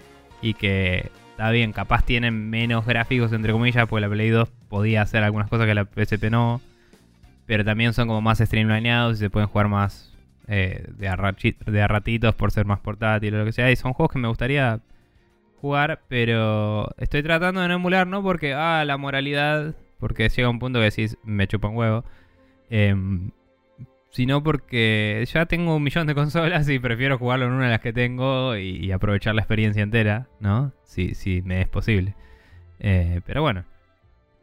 Y 0.41 0.55
que 0.55 1.11
está 1.33 1.51
bien, 1.51 1.73
capaz 1.73 2.05
tienen 2.07 2.49
menos 2.49 2.87
gráficos, 2.87 3.33
entre 3.33 3.53
comillas, 3.53 3.87
porque 3.89 4.01
la 4.01 4.09
Play 4.09 4.31
2 4.31 4.49
podía 4.69 5.03
hacer 5.03 5.23
algunas 5.23 5.51
cosas 5.51 5.67
que 5.67 5.75
la 5.75 5.85
PSP 5.85 6.31
no. 6.31 6.63
Pero 7.45 7.65
también 7.65 7.93
son 7.93 8.09
como 8.09 8.23
más 8.23 8.39
streamlineados 8.39 9.17
y 9.17 9.19
se 9.19 9.31
pueden 9.31 9.49
jugar 9.49 9.69
más 9.69 10.17
eh, 10.47 10.87
de, 10.97 11.09
a 11.09 11.17
ratitos 11.89 12.35
por 12.37 12.53
ser 12.53 12.65
más 12.65 12.79
portátil 12.79 13.35
o 13.35 13.39
lo 13.39 13.45
que 13.45 13.53
sea. 13.53 13.71
Y 13.71 13.77
son 13.77 13.93
juegos 13.93 14.13
que 14.13 14.21
me 14.21 14.29
gustaría 14.29 14.81
jugar, 15.61 16.01
pero 16.09 16.89
estoy 16.99 17.23
tratando 17.23 17.61
de 17.61 17.69
no 17.69 17.75
emular, 17.75 18.07
no 18.07 18.23
porque, 18.23 18.55
ah, 18.55 18.85
la 18.87 18.97
moralidad, 18.97 19.75
porque 19.99 20.29
llega 20.29 20.49
un 20.49 20.61
punto 20.61 20.79
que 20.79 20.87
decís, 20.87 21.19
me 21.25 21.47
chupa 21.49 21.69
un 21.69 21.77
huevo, 21.77 22.05
em, 22.71 23.31
sino 24.11 24.43
porque 24.43 25.25
ya 25.33 25.47
tengo 25.47 25.77
un 25.77 25.83
millón 25.83 26.07
de 26.07 26.15
consolas 26.15 26.69
y 26.69 26.79
prefiero 26.79 27.19
jugarlo 27.19 27.47
en 27.47 27.53
una 27.53 27.65
de 27.65 27.71
las 27.71 27.81
que 27.81 27.93
tengo 27.93 28.57
y, 28.57 28.91
aprovechar 28.93 29.35
la 29.35 29.43
experiencia 29.43 29.83
entera, 29.83 30.29
¿no? 30.41 30.73
Si, 30.85 31.43
me 31.45 31.63
es 31.63 31.69
posible. 31.69 32.15
Eh, 32.81 33.21
pero 33.25 33.43
bueno, 33.43 33.65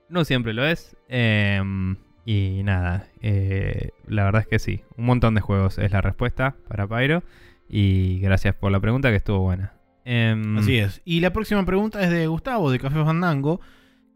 no 0.10 0.24
siempre 0.26 0.54
lo 0.54 0.66
es. 0.66 0.96
em, 1.10 1.98
y 2.26 2.62
nada, 2.64 3.08
eh, 3.22 3.92
la 4.06 4.26
verdad 4.26 4.42
es 4.42 4.48
que 4.48 4.60
sí, 4.60 4.84
un 4.98 5.06
montón 5.06 5.34
de 5.36 5.42
juegos 5.42 5.78
es 5.78 5.92
la 5.92 6.02
respuesta 6.02 6.56
para 6.68 6.88
Pyro. 6.88 7.24
Y 7.70 8.20
gracias 8.20 8.56
por 8.56 8.72
la 8.72 8.80
pregunta 8.80 9.10
que 9.10 9.18
estuvo 9.18 9.40
buena. 9.40 9.74
Em, 10.06 10.58
Así 10.58 10.78
es. 10.78 11.02
Y 11.04 11.20
la 11.20 11.34
próxima 11.34 11.66
pregunta 11.66 12.02
es 12.02 12.10
de 12.10 12.28
Gustavo, 12.28 12.72
de 12.72 12.80
Café 12.80 13.04
Fandango, 13.04 13.60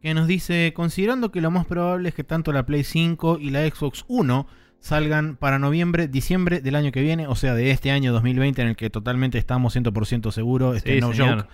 que 0.02 0.14
nos 0.14 0.28
dice, 0.28 0.72
considerando 0.74 1.32
que 1.32 1.42
lo 1.42 1.52
más 1.52 1.66
probable 1.66 2.10
es 2.10 2.16
que 2.16 2.24
tanto 2.24 2.54
la 2.54 2.66
Play 2.66 2.84
5 2.84 3.40
y 3.40 3.50
la 3.50 3.68
Xbox 3.70 4.06
One 4.08 4.46
salgan 4.82 5.38
para 5.38 5.58
noviembre, 5.60 6.08
diciembre 6.10 6.60
del 6.60 6.76
año 6.76 6.92
que 6.92 7.02
viene, 7.02 7.28
o 7.28 7.36
sea, 7.36 7.54
de 7.56 7.72
este 7.72 7.92
año 7.92 8.12
2020 8.12 8.62
en 8.62 8.68
el 8.68 8.76
que 8.76 8.90
totalmente 8.90 9.38
estamos 9.38 9.74
100% 9.76 10.32
seguros, 10.32 10.76
este 10.76 10.96
Sí, 10.96 11.00
no 11.02 11.14
señor. 11.14 11.38
joke. 11.44 11.50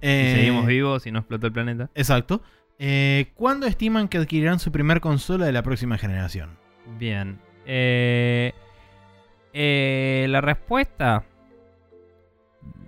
Y 0.00 0.06
Eh, 0.06 0.32
seguimos 0.36 0.66
vivos 0.66 1.06
y 1.06 1.10
no 1.10 1.18
explotó 1.18 1.48
el 1.48 1.52
planeta. 1.52 1.90
Exacto. 1.96 2.40
Eh, 2.78 3.32
¿Cuándo 3.34 3.66
estiman 3.66 4.06
que 4.06 4.18
adquirirán 4.18 4.60
su 4.60 4.70
primer 4.70 5.00
consola 5.00 5.46
de 5.46 5.52
la 5.52 5.62
próxima 5.64 5.98
generación? 5.98 6.50
Bien. 6.98 7.40
Eh, 7.66 8.52
eh, 9.52 10.26
la 10.28 10.40
respuesta 10.40 11.24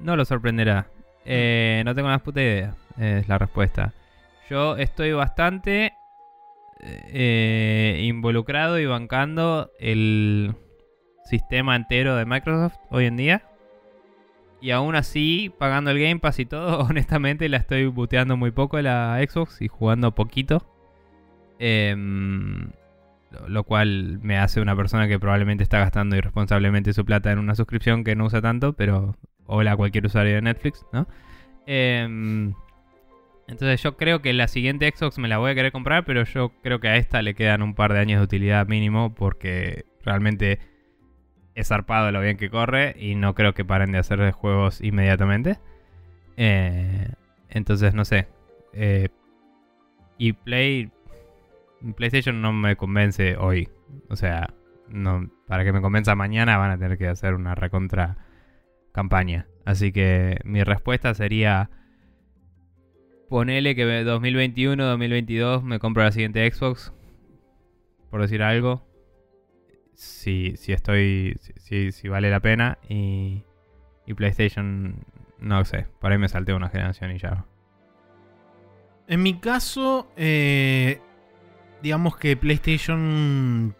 no 0.00 0.14
lo 0.16 0.24
sorprenderá. 0.24 0.86
Eh, 1.24 1.82
no 1.84 1.94
tengo 1.94 2.08
más 2.08 2.22
puta 2.22 2.40
idea. 2.40 2.74
Es 2.98 3.28
la 3.28 3.38
respuesta. 3.38 3.92
Yo 4.48 4.76
estoy 4.76 5.12
bastante 5.12 5.92
eh, 6.82 8.00
involucrado 8.04 8.78
y 8.78 8.86
bancando 8.86 9.70
el 9.78 10.54
sistema 11.24 11.76
entero 11.76 12.16
de 12.16 12.24
Microsoft 12.26 12.76
hoy 12.90 13.06
en 13.06 13.16
día. 13.16 13.42
Y 14.62 14.72
aún 14.72 14.94
así, 14.94 15.50
pagando 15.58 15.90
el 15.90 15.98
Game 16.00 16.18
Pass 16.20 16.38
y 16.38 16.46
todo, 16.46 16.80
honestamente 16.88 17.48
la 17.48 17.56
estoy 17.58 17.86
buteando 17.86 18.36
muy 18.36 18.50
poco 18.50 18.80
la 18.80 19.18
Xbox 19.26 19.62
y 19.62 19.68
jugando 19.68 20.14
poquito. 20.14 20.66
Em, 21.58 22.70
lo- 23.48 23.64
cual 23.64 24.18
me 24.22 24.38
hace 24.38 24.60
una 24.60 24.74
persona 24.76 25.08
que 25.08 25.18
probablemente 25.18 25.62
está 25.62 25.78
gastando 25.78 26.16
irresponsablemente 26.16 26.92
su 26.92 27.04
plata 27.04 27.30
en 27.32 27.38
una 27.38 27.54
suscripción 27.54 28.02
que 28.04 28.16
no 28.16 28.26
usa 28.26 28.40
tanto, 28.40 28.72
pero 28.74 29.14
hola 29.46 29.72
a 29.72 29.76
cualquier 29.76 30.06
usuario 30.06 30.34
de 30.34 30.42
Netflix, 30.42 30.84
¿no? 30.92 31.06
Em, 31.66 32.54
entonces 33.50 33.82
yo 33.82 33.96
creo 33.96 34.22
que 34.22 34.32
la 34.32 34.48
siguiente 34.48 34.92
Xbox 34.94 35.18
me 35.18 35.28
la 35.28 35.38
voy 35.38 35.50
a 35.50 35.54
querer 35.54 35.72
comprar, 35.72 36.04
pero 36.04 36.22
yo 36.24 36.52
creo 36.62 36.78
que 36.78 36.88
a 36.88 36.96
esta 36.96 37.20
le 37.20 37.34
quedan 37.34 37.62
un 37.62 37.74
par 37.74 37.92
de 37.92 37.98
años 37.98 38.20
de 38.20 38.24
utilidad 38.24 38.66
mínimo 38.68 39.14
porque 39.14 39.84
realmente 40.04 40.60
es 41.54 41.68
zarpado 41.68 42.12
lo 42.12 42.20
bien 42.20 42.36
que 42.36 42.48
corre 42.48 42.94
y 42.98 43.16
no 43.16 43.34
creo 43.34 43.52
que 43.52 43.64
paren 43.64 43.92
de 43.92 43.98
hacer 43.98 44.30
juegos 44.30 44.80
inmediatamente. 44.80 45.58
Eh, 46.36 47.08
entonces 47.48 47.92
no 47.92 48.04
sé. 48.04 48.28
Eh, 48.72 49.08
y 50.16 50.32
Play 50.32 50.92
PlayStation 51.96 52.40
no 52.40 52.52
me 52.52 52.76
convence 52.76 53.36
hoy. 53.36 53.68
O 54.08 54.16
sea, 54.16 54.54
para 55.46 55.64
que 55.64 55.72
me 55.72 55.80
convenza 55.80 56.14
mañana 56.14 56.56
van 56.56 56.70
a 56.70 56.78
tener 56.78 56.98
que 56.98 57.08
hacer 57.08 57.34
una 57.34 57.54
recontra 57.54 58.16
campaña. 58.92 59.48
Así 59.64 59.92
que 59.92 60.38
mi 60.44 60.62
respuesta 60.62 61.14
sería 61.14 61.70
ponele 63.30 63.74
que 63.74 63.84
2021, 64.04 64.84
2022 64.84 65.62
me 65.62 65.78
compro 65.78 66.02
la 66.02 66.12
siguiente 66.12 66.50
Xbox. 66.50 66.92
Por 68.10 68.20
decir 68.20 68.42
algo. 68.42 68.84
Si, 69.94 70.54
si 70.56 70.72
estoy. 70.72 71.38
Si, 71.56 71.92
si 71.92 72.08
vale 72.08 72.28
la 72.28 72.40
pena. 72.40 72.78
Y, 72.88 73.44
y 74.04 74.14
PlayStation. 74.14 74.96
No 75.38 75.64
sé. 75.64 75.86
Por 76.00 76.12
ahí 76.12 76.18
me 76.18 76.28
salté 76.28 76.52
una 76.52 76.68
generación 76.68 77.12
y 77.12 77.18
ya. 77.18 77.46
En 79.06 79.22
mi 79.22 79.38
caso, 79.38 80.12
eh, 80.16 81.00
digamos 81.82 82.16
que 82.16 82.36
PlayStation 82.36 83.74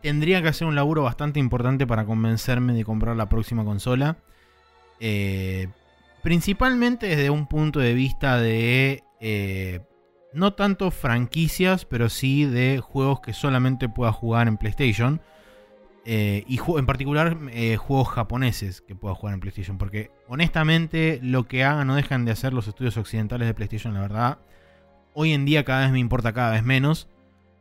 tendría 0.00 0.40
que 0.40 0.48
hacer 0.48 0.66
un 0.66 0.74
laburo 0.74 1.02
bastante 1.02 1.38
importante 1.38 1.86
para 1.86 2.06
convencerme 2.06 2.72
de 2.72 2.84
comprar 2.84 3.14
la 3.16 3.28
próxima 3.28 3.64
consola. 3.64 4.16
Eh, 5.00 5.68
principalmente 6.26 7.06
desde 7.06 7.30
un 7.30 7.46
punto 7.46 7.78
de 7.78 7.94
vista 7.94 8.40
de 8.40 9.04
eh, 9.20 9.78
no 10.32 10.54
tanto 10.54 10.90
franquicias, 10.90 11.84
pero 11.84 12.08
sí 12.08 12.44
de 12.44 12.80
juegos 12.80 13.20
que 13.20 13.32
solamente 13.32 13.88
pueda 13.88 14.10
jugar 14.10 14.48
en 14.48 14.56
PlayStation. 14.56 15.20
Eh, 16.04 16.42
y 16.48 16.58
en 16.58 16.84
particular 16.84 17.38
eh, 17.52 17.76
juegos 17.76 18.08
japoneses 18.08 18.80
que 18.80 18.96
pueda 18.96 19.14
jugar 19.14 19.34
en 19.34 19.40
PlayStation. 19.40 19.78
Porque 19.78 20.10
honestamente 20.26 21.20
lo 21.22 21.46
que 21.46 21.62
hagan 21.62 21.90
o 21.90 21.94
dejan 21.94 22.24
de 22.24 22.32
hacer 22.32 22.52
los 22.52 22.66
estudios 22.66 22.96
occidentales 22.96 23.46
de 23.46 23.54
PlayStation, 23.54 23.94
la 23.94 24.00
verdad, 24.00 24.38
hoy 25.14 25.32
en 25.32 25.44
día 25.44 25.64
cada 25.64 25.82
vez 25.82 25.92
me 25.92 26.00
importa 26.00 26.32
cada 26.32 26.50
vez 26.50 26.64
menos. 26.64 27.08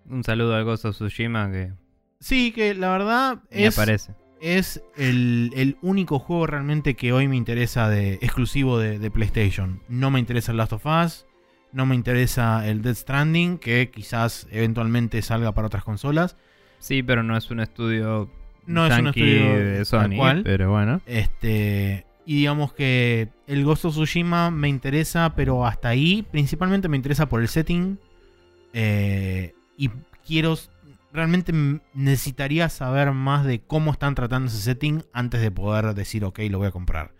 Un 0.09 0.23
saludo 0.23 0.55
al 0.55 0.63
Ghost 0.63 0.85
of 0.85 0.95
Tsushima 0.95 1.51
que 1.51 1.71
Sí, 2.19 2.51
que 2.51 2.73
la 2.73 2.89
verdad 2.89 3.43
me 3.51 3.67
es, 3.67 3.77
aparece. 3.77 4.15
Es 4.45 4.83
el, 4.95 5.51
el 5.55 5.77
único 5.81 6.19
juego 6.19 6.47
realmente 6.47 6.95
que 6.95 7.11
hoy 7.13 7.27
me 7.27 7.35
interesa 7.35 7.89
de 7.89 8.13
exclusivo 8.15 8.77
de, 8.79 8.99
de 8.99 9.11
PlayStation. 9.11 9.81
No 9.89 10.11
me 10.11 10.19
interesa 10.19 10.51
el 10.51 10.57
Last 10.57 10.73
of 10.73 10.85
Us, 10.85 11.25
no 11.71 11.85
me 11.85 11.95
interesa 11.95 12.67
el 12.67 12.81
Dead 12.81 12.95
Stranding, 12.95 13.57
que 13.57 13.89
quizás 13.91 14.47
eventualmente 14.51 15.21
salga 15.21 15.51
para 15.53 15.67
otras 15.67 15.83
consolas. 15.83 16.37
Sí, 16.79 17.01
pero 17.03 17.23
no 17.23 17.35
es 17.35 17.49
un 17.51 17.59
estudio 17.59 18.29
No 18.67 18.85
es 18.85 18.97
un 18.99 19.07
estudio 19.07 19.57
de 19.57 19.85
Sony, 19.85 20.15
cual. 20.17 20.43
pero 20.43 20.69
bueno. 20.71 21.01
Este, 21.05 22.05
y 22.25 22.35
digamos 22.35 22.73
que 22.73 23.29
el 23.47 23.63
Ghost 23.65 23.85
of 23.85 23.93
Tsushima 23.95 24.51
me 24.51 24.69
interesa, 24.69 25.33
pero 25.35 25.65
hasta 25.65 25.89
ahí. 25.89 26.25
Principalmente 26.31 26.87
me 26.87 26.97
interesa 26.97 27.27
por 27.27 27.41
el 27.41 27.47
setting. 27.47 27.97
eh, 28.73 29.53
y 29.77 29.89
quiero. 30.25 30.55
Realmente 31.15 31.53
necesitaría 31.93 32.67
saber 32.67 33.11
más 33.11 33.45
de 33.45 33.61
cómo 33.61 33.91
están 33.91 34.15
tratando 34.15 34.49
ese 34.49 34.59
setting 34.59 35.03
antes 35.13 35.41
de 35.41 35.49
poder 35.49 35.93
decir, 35.93 36.25
ok, 36.25 36.39
lo 36.49 36.57
voy 36.57 36.67
a 36.67 36.71
comprar. 36.71 37.13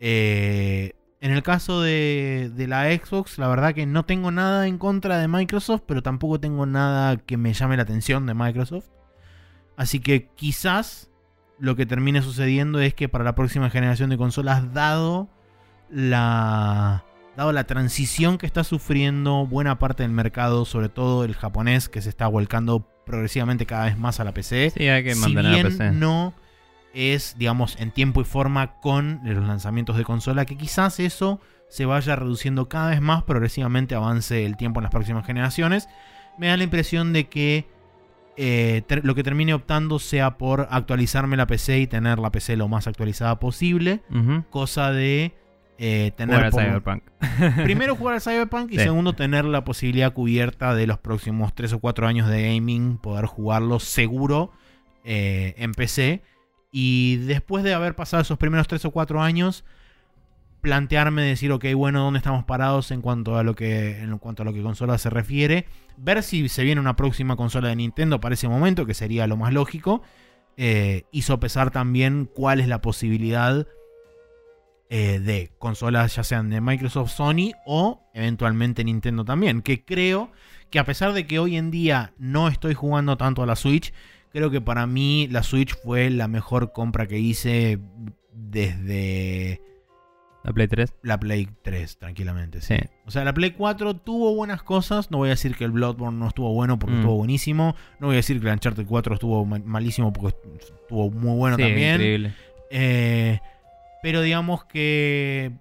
Eh, 0.00 0.94
en 1.20 1.30
el 1.30 1.44
caso 1.44 1.80
de, 1.80 2.50
de 2.52 2.66
la 2.66 2.86
Xbox, 2.86 3.38
la 3.38 3.46
verdad 3.46 3.72
que 3.72 3.86
no 3.86 4.04
tengo 4.04 4.32
nada 4.32 4.66
en 4.66 4.78
contra 4.78 5.18
de 5.18 5.28
Microsoft, 5.28 5.82
pero 5.86 6.02
tampoco 6.02 6.40
tengo 6.40 6.66
nada 6.66 7.16
que 7.16 7.36
me 7.36 7.52
llame 7.54 7.76
la 7.76 7.84
atención 7.84 8.26
de 8.26 8.34
Microsoft. 8.34 8.88
Así 9.76 10.00
que 10.00 10.28
quizás 10.34 11.10
lo 11.58 11.76
que 11.76 11.86
termine 11.86 12.20
sucediendo 12.20 12.80
es 12.80 12.94
que 12.94 13.08
para 13.08 13.24
la 13.24 13.34
próxima 13.34 13.70
generación 13.70 14.10
de 14.10 14.18
consolas, 14.18 14.74
dado 14.74 15.28
la, 15.88 17.04
dado 17.36 17.52
la 17.52 17.64
transición 17.64 18.38
que 18.38 18.46
está 18.46 18.64
sufriendo 18.64 19.46
buena 19.46 19.78
parte 19.78 20.02
del 20.02 20.12
mercado, 20.12 20.64
sobre 20.64 20.88
todo 20.88 21.24
el 21.24 21.34
japonés, 21.34 21.88
que 21.88 22.02
se 22.02 22.08
está 22.08 22.26
volcando 22.26 22.88
progresivamente 23.04 23.66
cada 23.66 23.86
vez 23.86 23.98
más 23.98 24.20
a 24.20 24.24
la 24.24 24.32
PC, 24.32 24.70
Sí, 24.76 24.88
hay 24.88 25.04
que 25.04 25.14
si 25.14 25.20
mantener 25.20 25.52
bien 25.52 25.66
a 25.66 25.68
PC. 25.68 25.92
no 25.92 26.34
es, 26.94 27.34
digamos, 27.38 27.76
en 27.80 27.90
tiempo 27.90 28.20
y 28.20 28.24
forma 28.24 28.76
con 28.80 29.20
los 29.24 29.46
lanzamientos 29.46 29.96
de 29.96 30.04
consola, 30.04 30.46
que 30.46 30.56
quizás 30.56 31.00
eso 31.00 31.40
se 31.68 31.86
vaya 31.86 32.14
reduciendo 32.14 32.68
cada 32.68 32.90
vez 32.90 33.00
más, 33.00 33.24
progresivamente 33.24 33.94
avance 33.94 34.44
el 34.44 34.56
tiempo 34.56 34.80
en 34.80 34.84
las 34.84 34.92
próximas 34.92 35.26
generaciones, 35.26 35.88
me 36.38 36.48
da 36.48 36.56
la 36.56 36.64
impresión 36.64 37.12
de 37.12 37.28
que 37.28 37.66
eh, 38.36 38.82
lo 39.02 39.14
que 39.14 39.22
termine 39.22 39.54
optando 39.54 39.98
sea 39.98 40.38
por 40.38 40.68
actualizarme 40.70 41.36
la 41.36 41.46
PC 41.46 41.80
y 41.80 41.86
tener 41.86 42.18
la 42.18 42.30
PC 42.30 42.56
lo 42.56 42.68
más 42.68 42.86
actualizada 42.86 43.38
posible, 43.38 44.02
cosa 44.50 44.92
de 44.92 45.34
eh, 45.78 46.12
tener 46.16 46.36
Jugar 46.36 46.44
al 46.46 46.52
Cyberpunk. 46.52 47.02
primero 47.64 47.96
jugar 47.96 48.14
al 48.14 48.20
Cyberpunk 48.20 48.70
y 48.72 48.78
Sí. 48.78 48.84
segundo 48.84 49.14
tener 49.14 49.44
la 49.44 49.64
posibilidad 49.64 50.12
cubierta 50.12 50.74
de 50.74 50.86
los 50.86 50.98
próximos 50.98 51.54
3 51.54 51.72
o 51.74 51.80
4 51.80 52.06
años 52.06 52.28
de 52.28 52.42
gaming, 52.54 52.98
poder 52.98 53.26
jugarlo 53.26 53.80
seguro 53.80 54.52
eh, 55.04 55.54
en 55.58 55.72
PC. 55.72 56.22
Y 56.70 57.16
después 57.26 57.62
de 57.64 57.74
haber 57.74 57.94
pasado 57.94 58.22
esos 58.22 58.38
primeros 58.38 58.66
3 58.68 58.84
o 58.86 58.90
4 58.90 59.20
años, 59.22 59.64
plantearme 60.60 61.22
decir, 61.22 61.52
ok, 61.52 61.66
bueno, 61.76 62.02
¿dónde 62.02 62.18
estamos 62.18 62.44
parados 62.44 62.90
en 62.90 63.02
cuanto 63.02 63.36
a 63.36 63.42
lo 63.42 63.54
que, 63.54 63.98
en 64.00 64.16
cuanto 64.18 64.42
a 64.42 64.46
lo 64.46 64.52
que 64.52 64.62
consola 64.62 64.96
se 64.98 65.10
refiere? 65.10 65.66
Ver 65.98 66.22
si 66.22 66.48
se 66.48 66.64
viene 66.64 66.80
una 66.80 66.96
próxima 66.96 67.36
consola 67.36 67.68
de 67.68 67.76
Nintendo 67.76 68.20
para 68.20 68.34
ese 68.34 68.48
momento, 68.48 68.86
que 68.86 68.94
sería 68.94 69.26
lo 69.26 69.36
más 69.36 69.52
lógico. 69.52 70.02
eh, 70.56 71.02
y 71.10 71.22
sopesar 71.22 71.72
también 71.72 72.30
cuál 72.32 72.60
es 72.60 72.68
la 72.68 72.80
posibilidad 72.80 73.66
eh, 74.90 75.18
de 75.18 75.50
consolas 75.58 76.14
ya 76.16 76.22
sean 76.24 76.50
de 76.50 76.60
Microsoft, 76.60 77.10
Sony 77.12 77.52
o 77.66 78.02
eventualmente 78.14 78.84
Nintendo 78.84 79.24
también. 79.24 79.62
Que 79.62 79.84
creo 79.84 80.30
que 80.70 80.78
a 80.78 80.84
pesar 80.84 81.12
de 81.12 81.26
que 81.26 81.38
hoy 81.38 81.56
en 81.56 81.70
día 81.70 82.12
no 82.18 82.48
estoy 82.48 82.74
jugando 82.74 83.16
tanto 83.16 83.42
a 83.42 83.46
la 83.46 83.56
Switch, 83.56 83.92
creo 84.32 84.50
que 84.50 84.60
para 84.60 84.86
mí 84.86 85.28
la 85.30 85.42
Switch 85.42 85.74
fue 85.82 86.10
la 86.10 86.28
mejor 86.28 86.72
compra 86.72 87.06
que 87.06 87.18
hice 87.18 87.78
desde 88.32 89.60
La 90.42 90.52
Play 90.52 90.68
3. 90.68 90.94
la 91.02 91.18
Play 91.18 91.48
3, 91.62 91.98
tranquilamente. 91.98 92.60
Sí. 92.60 92.74
Sí. 92.76 92.88
O 93.06 93.10
sea, 93.10 93.24
la 93.24 93.32
Play 93.32 93.52
4 93.52 93.94
tuvo 93.96 94.34
buenas 94.34 94.62
cosas. 94.62 95.10
No 95.10 95.18
voy 95.18 95.28
a 95.28 95.30
decir 95.30 95.54
que 95.56 95.64
el 95.64 95.70
Bloodborne 95.70 96.18
no 96.18 96.28
estuvo 96.28 96.52
bueno 96.52 96.78
porque 96.78 96.94
Mm. 96.96 96.98
estuvo 96.98 97.16
buenísimo. 97.16 97.74
No 98.00 98.08
voy 98.08 98.14
a 98.14 98.18
decir 98.18 98.40
que 98.40 98.46
el 98.48 98.52
Uncharted 98.52 98.86
4 98.86 99.14
estuvo 99.14 99.44
ma- 99.44 99.60
malísimo 99.64 100.12
porque 100.12 100.36
estuvo 100.60 101.10
muy 101.10 101.36
bueno 101.36 101.56
Sí, 101.56 101.62
también. 101.62 101.94
increíble. 101.94 102.34
Eh, 102.70 103.40
pero 104.04 104.20
digamos 104.20 104.66
que 104.66 105.52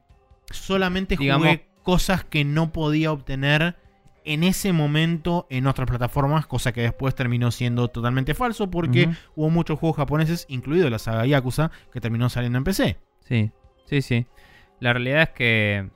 solamente 0.52 1.16
jugué 1.16 1.28
Digamos- 1.28 1.60
cosas 1.82 2.26
que 2.26 2.44
no 2.44 2.74
podía 2.74 3.14
obtener 3.14 3.78
en 4.26 4.44
ese 4.44 4.74
momento 4.74 5.48
en 5.50 5.66
otras 5.66 5.88
plataformas, 5.88 6.46
cosa 6.46 6.74
que 6.74 6.82
después 6.82 7.16
terminó 7.16 7.52
siendo 7.52 7.88
totalmente 7.88 8.34
falso 8.34 8.70
porque 8.70 9.08
hubo 9.38 9.50
muchos 9.50 9.80
juegos 9.80 9.96
japoneses, 9.96 10.46
incluido 10.50 10.90
la 10.90 11.00
saga 11.00 11.26
Yakuza, 11.26 11.72
que 11.94 12.02
terminó 12.02 12.28
saliendo 12.28 12.58
en 12.58 12.66
PC. 12.66 12.98
Sí, 13.22 13.52
sí, 13.86 14.02
sí. 14.02 14.26
La 14.82 14.92
realidad 14.92 15.22
es 15.22 15.30
que. 15.30 15.90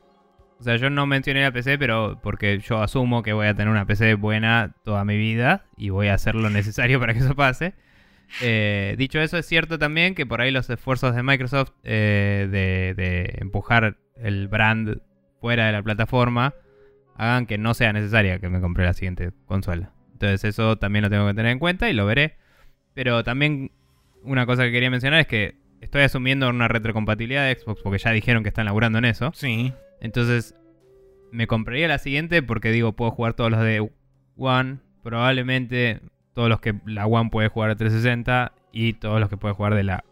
O 0.62 0.64
sea, 0.64 0.78
yo 0.78 0.90
no 0.90 1.06
mencioné 1.06 1.42
la 1.42 1.52
PC, 1.52 1.78
pero 1.78 2.18
porque 2.24 2.60
yo 2.60 2.82
asumo 2.82 3.24
que 3.24 3.34
voy 3.34 3.48
a 3.48 3.56
tener 3.56 3.68
una 3.70 3.86
PC 3.86 4.14
buena 4.14 4.74
toda 4.86 5.04
mi 5.04 5.18
vida 5.18 5.66
y 5.76 5.90
voy 5.90 6.08
a 6.08 6.14
hacer 6.14 6.36
lo 6.36 6.50
necesario 6.50 6.98
para 6.98 7.12
que 7.14 7.20
eso 7.20 7.36
pase. 7.36 7.76
Eh, 8.42 8.96
dicho 8.98 9.20
eso, 9.20 9.38
es 9.38 9.46
cierto 9.46 9.80
también 9.80 10.16
que 10.16 10.26
por 10.26 10.42
ahí 10.42 10.52
los 10.52 10.70
esfuerzos 10.70 11.16
de 11.16 11.24
Microsoft 11.24 11.72
eh, 11.84 12.48
de, 12.52 12.94
de 13.02 13.38
empujar 13.40 13.98
el 14.16 14.48
brand 14.48 15.02
fuera 15.40 15.68
de 15.68 15.72
la 15.72 15.84
plataforma 15.84 16.54
hagan 17.16 17.46
que 17.46 17.58
no 17.58 17.74
sea 17.74 17.94
necesaria 17.94 18.40
que 18.40 18.50
me 18.50 18.62
compre 18.62 18.86
la 18.86 18.94
siguiente 18.94 19.32
consola. 19.46 19.92
Entonces 20.14 20.44
eso 20.44 20.78
también 20.78 21.04
lo 21.04 21.10
tengo 21.10 21.28
que 21.28 21.34
tener 21.34 21.52
en 21.52 21.60
cuenta 21.60 21.90
y 21.90 21.94
lo 21.94 22.06
veré. 22.06 22.38
Pero 22.94 23.24
también 23.24 23.72
una 24.24 24.46
cosa 24.46 24.64
que 24.64 24.72
quería 24.72 24.90
mencionar 24.90 25.22
es 25.22 25.28
que 25.28 25.56
estoy 25.82 26.02
asumiendo 26.04 26.50
una 26.50 26.68
retrocompatibilidad 26.68 27.46
de 27.46 27.56
Xbox 27.56 27.82
porque 27.82 28.00
ya 28.00 28.12
dijeron 28.12 28.44
que 28.44 28.50
están 28.50 28.66
laburando 28.66 28.98
en 29.00 29.06
eso. 29.06 29.32
Sí. 29.34 29.74
Entonces 30.02 30.56
me 31.32 31.48
compraría 31.48 31.88
la 31.88 31.98
siguiente 31.98 32.42
porque 32.42 32.72
digo, 32.72 32.94
puedo 32.94 33.12
jugar 33.12 33.34
todos 33.34 33.52
los 33.52 33.62
de 33.62 33.90
One, 34.38 34.80
probablemente 35.04 36.02
todos 36.38 36.50
los 36.50 36.62
que 36.62 36.76
la 36.86 37.08
One 37.08 37.32
puede 37.32 37.48
jugar 37.48 37.72
de 37.72 37.78
360 37.78 38.52
y 38.72 38.94
todos 38.94 39.20
los 39.20 39.28
que 39.28 39.38
puede 39.38 39.56
jugar 39.56 39.74
de 39.74 39.84
la 39.84 40.04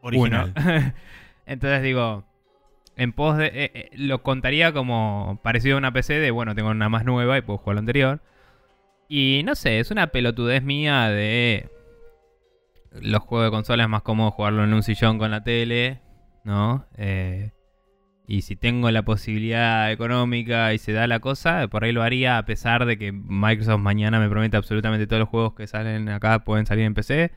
Original. 0.00 0.54
uno. 0.56 0.92
Entonces 1.44 1.82
digo, 1.82 2.22
en 2.94 3.12
pos 3.12 3.36
de. 3.36 3.46
eh, 3.46 3.70
eh, 3.74 3.90
lo 3.94 4.22
contaría 4.22 4.72
como 4.72 5.40
parecido 5.42 5.74
a 5.74 5.78
una 5.78 5.92
PC 5.92 6.20
de, 6.20 6.30
bueno, 6.30 6.54
tengo 6.54 6.70
una 6.70 6.88
más 6.88 7.04
nueva 7.04 7.36
y 7.36 7.40
puedo 7.40 7.58
jugar 7.58 7.74
lo 7.74 7.80
anterior. 7.80 8.22
Y 9.08 9.42
no 9.44 9.56
sé, 9.56 9.80
es 9.80 9.90
una 9.90 10.06
pelotudez 10.06 10.62
mía 10.62 11.08
de. 11.08 11.68
Los 12.92 13.20
juegos 13.24 13.48
de 13.48 13.50
consola 13.50 13.82
es 13.82 13.88
más 13.88 14.02
cómodo 14.02 14.30
jugarlo 14.30 14.62
en 14.62 14.72
un 14.72 14.84
sillón 14.84 15.18
con 15.18 15.32
la 15.32 15.42
tele, 15.42 16.00
¿no? 16.44 16.86
Eh, 16.96 17.50
y 18.30 18.42
si 18.42 18.54
tengo 18.54 18.92
la 18.92 19.02
posibilidad 19.02 19.90
económica 19.90 20.72
y 20.72 20.78
se 20.78 20.92
da 20.92 21.08
la 21.08 21.18
cosa, 21.18 21.66
por 21.66 21.82
ahí 21.82 21.90
lo 21.90 22.04
haría 22.04 22.38
a 22.38 22.44
pesar 22.44 22.86
de 22.86 22.96
que 22.96 23.10
Microsoft 23.10 23.80
mañana 23.80 24.20
me 24.20 24.28
promete 24.28 24.56
absolutamente 24.56 25.08
todos 25.08 25.18
los 25.18 25.28
juegos 25.28 25.54
que 25.54 25.66
salen 25.66 26.08
acá 26.08 26.44
pueden 26.44 26.64
salir 26.64 26.84
en 26.84 26.94
PC. 26.94 27.32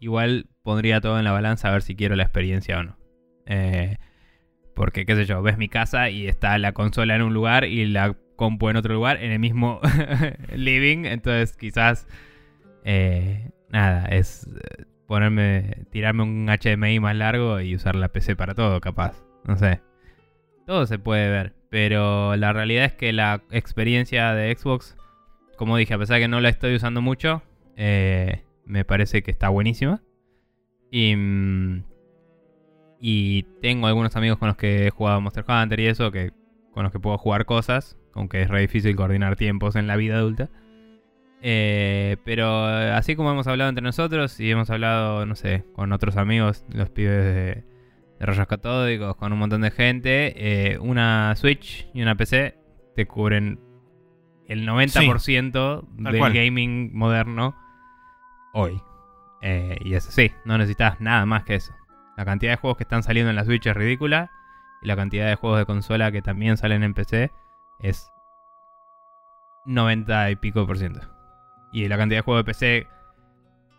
Igual 0.00 0.46
pondría 0.64 1.00
todo 1.00 1.16
en 1.16 1.24
la 1.24 1.30
balanza 1.30 1.68
a 1.68 1.70
ver 1.70 1.82
si 1.82 1.94
quiero 1.94 2.16
la 2.16 2.24
experiencia 2.24 2.80
o 2.80 2.82
no. 2.82 2.98
Eh, 3.46 3.98
porque, 4.74 5.06
qué 5.06 5.14
sé 5.14 5.26
yo, 5.26 5.42
ves 5.42 5.58
mi 5.58 5.68
casa 5.68 6.10
y 6.10 6.26
está 6.26 6.58
la 6.58 6.72
consola 6.72 7.14
en 7.14 7.22
un 7.22 7.34
lugar 7.34 7.64
y 7.64 7.86
la 7.86 8.16
compu 8.34 8.68
en 8.68 8.74
otro 8.74 8.94
lugar, 8.94 9.22
en 9.22 9.30
el 9.30 9.38
mismo 9.38 9.80
living. 10.56 11.04
Entonces, 11.04 11.56
quizás, 11.56 12.08
eh, 12.84 13.52
nada, 13.68 14.06
es 14.06 14.48
eh, 14.48 14.86
ponerme, 15.06 15.84
tirarme 15.92 16.24
un 16.24 16.48
HDMI 16.48 16.98
más 16.98 17.14
largo 17.14 17.60
y 17.60 17.76
usar 17.76 17.94
la 17.94 18.08
PC 18.08 18.34
para 18.34 18.56
todo, 18.56 18.80
capaz. 18.80 19.24
No 19.44 19.56
sé. 19.56 19.80
Todo 20.66 20.86
se 20.86 20.98
puede 20.98 21.28
ver. 21.28 21.54
Pero 21.70 22.36
la 22.36 22.52
realidad 22.52 22.84
es 22.84 22.92
que 22.92 23.12
la 23.12 23.42
experiencia 23.50 24.34
de 24.34 24.54
Xbox, 24.54 24.96
como 25.56 25.76
dije, 25.76 25.94
a 25.94 25.98
pesar 25.98 26.16
de 26.16 26.22
que 26.22 26.28
no 26.28 26.40
la 26.40 26.50
estoy 26.50 26.74
usando 26.74 27.00
mucho, 27.00 27.42
eh, 27.76 28.42
me 28.66 28.84
parece 28.84 29.22
que 29.22 29.30
está 29.30 29.48
buenísima. 29.48 30.02
Y, 30.90 31.16
mm, 31.16 31.84
y 33.00 33.44
tengo 33.60 33.86
algunos 33.86 34.14
amigos 34.16 34.38
con 34.38 34.48
los 34.48 34.56
que 34.56 34.86
he 34.86 34.90
jugado 34.90 35.20
Monster 35.20 35.44
Hunter 35.48 35.80
y 35.80 35.86
eso, 35.86 36.12
que, 36.12 36.32
con 36.72 36.84
los 36.84 36.92
que 36.92 37.00
puedo 37.00 37.18
jugar 37.18 37.46
cosas, 37.46 37.96
aunque 38.14 38.42
es 38.42 38.48
re 38.48 38.60
difícil 38.60 38.94
coordinar 38.94 39.36
tiempos 39.36 39.74
en 39.74 39.86
la 39.86 39.96
vida 39.96 40.16
adulta. 40.16 40.50
Eh, 41.40 42.18
pero 42.24 42.64
así 42.66 43.16
como 43.16 43.32
hemos 43.32 43.48
hablado 43.48 43.68
entre 43.68 43.82
nosotros 43.82 44.38
y 44.38 44.50
hemos 44.50 44.70
hablado, 44.70 45.26
no 45.26 45.34
sé, 45.34 45.64
con 45.72 45.92
otros 45.92 46.16
amigos, 46.16 46.64
los 46.72 46.90
pibes 46.90 47.24
de, 47.24 47.64
de 48.22 48.26
rayos 48.26 48.46
catódicos, 48.46 49.16
con 49.16 49.32
un 49.32 49.40
montón 49.40 49.62
de 49.62 49.72
gente, 49.72 50.32
eh, 50.36 50.78
una 50.78 51.34
Switch 51.34 51.88
y 51.92 52.02
una 52.02 52.14
PC 52.14 52.56
te 52.94 53.04
cubren 53.06 53.58
el 54.46 54.64
90% 54.64 55.88
del 55.96 56.18
cual. 56.18 56.32
gaming 56.32 56.96
moderno 56.96 57.56
hoy. 58.54 58.80
Eh, 59.40 59.76
y 59.84 59.94
es 59.94 60.06
así, 60.06 60.30
no 60.44 60.56
necesitas 60.56 61.00
nada 61.00 61.26
más 61.26 61.42
que 61.42 61.56
eso. 61.56 61.72
La 62.16 62.24
cantidad 62.24 62.52
de 62.52 62.58
juegos 62.58 62.76
que 62.76 62.84
están 62.84 63.02
saliendo 63.02 63.30
en 63.30 63.34
la 63.34 63.44
Switch 63.44 63.66
es 63.66 63.74
ridícula. 63.74 64.30
Y 64.82 64.86
la 64.86 64.94
cantidad 64.94 65.26
de 65.26 65.34
juegos 65.34 65.58
de 65.58 65.66
consola 65.66 66.12
que 66.12 66.22
también 66.22 66.56
salen 66.56 66.84
en 66.84 66.94
PC 66.94 67.32
es 67.80 68.08
90 69.64 70.30
y 70.30 70.36
pico 70.36 70.64
por 70.64 70.78
ciento. 70.78 71.00
Y 71.72 71.88
la 71.88 71.96
cantidad 71.96 72.18
de 72.18 72.22
juegos 72.22 72.44
de 72.44 72.52
PC 72.52 72.86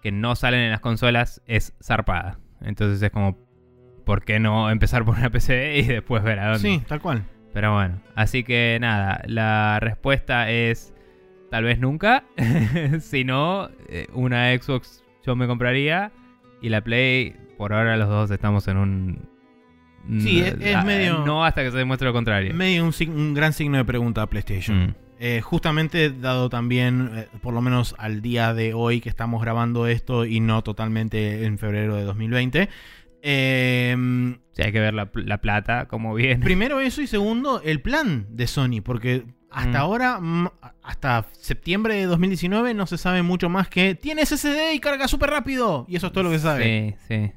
que 0.01 0.11
no 0.11 0.35
salen 0.35 0.59
en 0.59 0.71
las 0.71 0.81
consolas 0.81 1.41
es 1.45 1.73
zarpada. 1.81 2.39
Entonces 2.59 3.01
es 3.01 3.09
como, 3.09 3.37
¿por 4.05 4.23
qué 4.23 4.39
no 4.39 4.69
empezar 4.69 5.03
por 5.05 5.17
una 5.17 5.29
PC 5.29 5.77
y 5.79 5.83
después 5.83 6.23
ver 6.23 6.39
a 6.39 6.45
dónde? 6.53 6.59
Sí, 6.59 6.81
tal 6.87 7.01
cual. 7.01 7.23
Pero 7.53 7.73
bueno, 7.73 8.01
así 8.15 8.43
que 8.43 8.77
nada, 8.81 9.21
la 9.27 9.79
respuesta 9.79 10.49
es 10.49 10.93
tal 11.51 11.63
vez 11.65 11.79
nunca. 11.79 12.23
si 12.99 13.23
no, 13.23 13.69
eh, 13.89 14.07
una 14.13 14.51
Xbox 14.55 15.03
yo 15.25 15.35
me 15.35 15.47
compraría 15.47 16.11
y 16.61 16.69
la 16.69 16.81
Play, 16.81 17.35
por 17.57 17.73
ahora 17.73 17.95
los 17.97 18.09
dos 18.09 18.31
estamos 18.31 18.67
en 18.67 18.77
un... 18.77 19.29
Sí, 20.19 20.41
es- 20.41 20.55
es 20.59 20.83
medio- 20.83 21.23
No 21.25 21.45
hasta 21.45 21.63
que 21.63 21.71
se 21.71 21.77
demuestre 21.77 22.07
lo 22.07 22.13
contrario. 22.13 22.53
Medio 22.53 22.83
un, 22.83 22.93
un 23.09 23.33
gran 23.33 23.53
signo 23.53 23.77
de 23.77 23.85
pregunta 23.85 24.21
a 24.23 24.27
PlayStation. 24.27 24.87
Mm. 24.87 24.95
Eh, 25.19 25.39
justamente 25.41 26.09
dado 26.09 26.49
también, 26.49 27.09
eh, 27.15 27.27
por 27.41 27.53
lo 27.53 27.61
menos 27.61 27.95
al 27.97 28.21
día 28.21 28.53
de 28.53 28.73
hoy 28.73 28.99
que 28.99 29.07
estamos 29.07 29.41
grabando 29.41 29.87
esto 29.87 30.25
y 30.25 30.41
no 30.41 30.61
totalmente 30.63 31.45
en 31.45 31.57
febrero 31.57 31.95
de 31.95 32.03
2020. 32.03 32.67
Eh, 33.23 33.95
hay 34.57 34.71
que 34.71 34.79
ver 34.79 34.93
la, 34.93 35.09
la 35.13 35.37
plata, 35.39 35.87
como 35.87 36.13
viene. 36.13 36.43
primero 36.43 36.79
eso 36.81 37.01
y 37.01 37.07
segundo 37.07 37.61
el 37.63 37.81
plan 37.81 38.27
de 38.29 38.45
Sony, 38.47 38.81
porque 38.83 39.25
hasta 39.49 39.71
Mm. 39.79 39.81
ahora, 39.81 40.19
hasta 40.83 41.25
septiembre 41.31 41.95
de 41.95 42.05
2019 42.05 42.73
no 42.73 42.85
se 42.85 42.97
sabe 42.97 43.21
mucho 43.23 43.49
más 43.49 43.69
que 43.69 43.95
tiene 43.95 44.25
SSD 44.25 44.73
y 44.73 44.79
carga 44.79 45.07
súper 45.07 45.29
rápido. 45.29 45.85
Y 45.87 45.95
eso 45.95 46.07
es 46.07 46.13
todo 46.13 46.23
lo 46.25 46.29
que 46.31 46.37
se 46.37 46.43
sabe. 46.43 46.97
Sí, 47.07 47.07
sí. 47.07 47.31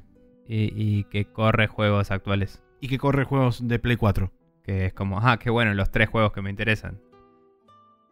Y, 0.49 0.73
y 0.75 1.03
que 1.05 1.25
corre 1.25 1.67
juegos 1.67 2.09
actuales. 2.11 2.63
Y 2.81 2.87
que 2.87 2.97
corre 2.97 3.23
juegos 3.23 3.67
de 3.67 3.79
Play 3.79 3.97
4. 3.97 4.31
Que 4.63 4.85
es 4.87 4.93
como, 4.93 5.19
ah, 5.19 5.37
qué 5.39 5.49
bueno, 5.49 5.73
los 5.73 5.91
tres 5.91 6.09
juegos 6.09 6.31
que 6.33 6.41
me 6.41 6.49
interesan. 6.49 6.99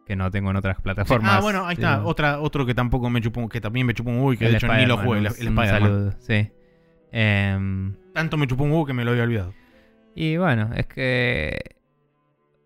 Que 0.06 0.14
no 0.16 0.30
tengo 0.30 0.50
en 0.50 0.56
otras 0.56 0.80
plataformas. 0.80 1.32
Ah, 1.34 1.40
bueno, 1.40 1.66
ahí 1.66 1.74
está. 1.74 2.04
Otra, 2.04 2.38
otro 2.40 2.64
que 2.64 2.74
tampoco 2.74 3.10
me 3.10 3.20
chupó, 3.20 3.48
que 3.48 3.60
también 3.60 3.86
me 3.86 3.92
chupó 3.94 4.10
un 4.10 4.16
huevo 4.18 4.32
y 4.34 4.36
que 4.36 4.46
el 4.46 4.52
de 4.52 4.56
hecho 4.58 4.72
ni 4.72 4.86
lo 4.86 4.98
jugué, 4.98 5.18
el, 5.18 5.26
el 5.26 5.32
Spider-Man. 5.32 6.16
sí. 6.20 6.50
Em, 7.12 7.94
Tanto 8.12 8.36
me 8.36 8.46
chupó 8.46 8.64
un 8.64 8.70
huevo 8.70 8.86
que 8.86 8.92
me 8.92 9.04
lo 9.04 9.10
había 9.12 9.24
olvidado. 9.24 9.54
y 10.14 10.36
bueno, 10.36 10.70
es 10.74 10.86
que. 10.86 11.76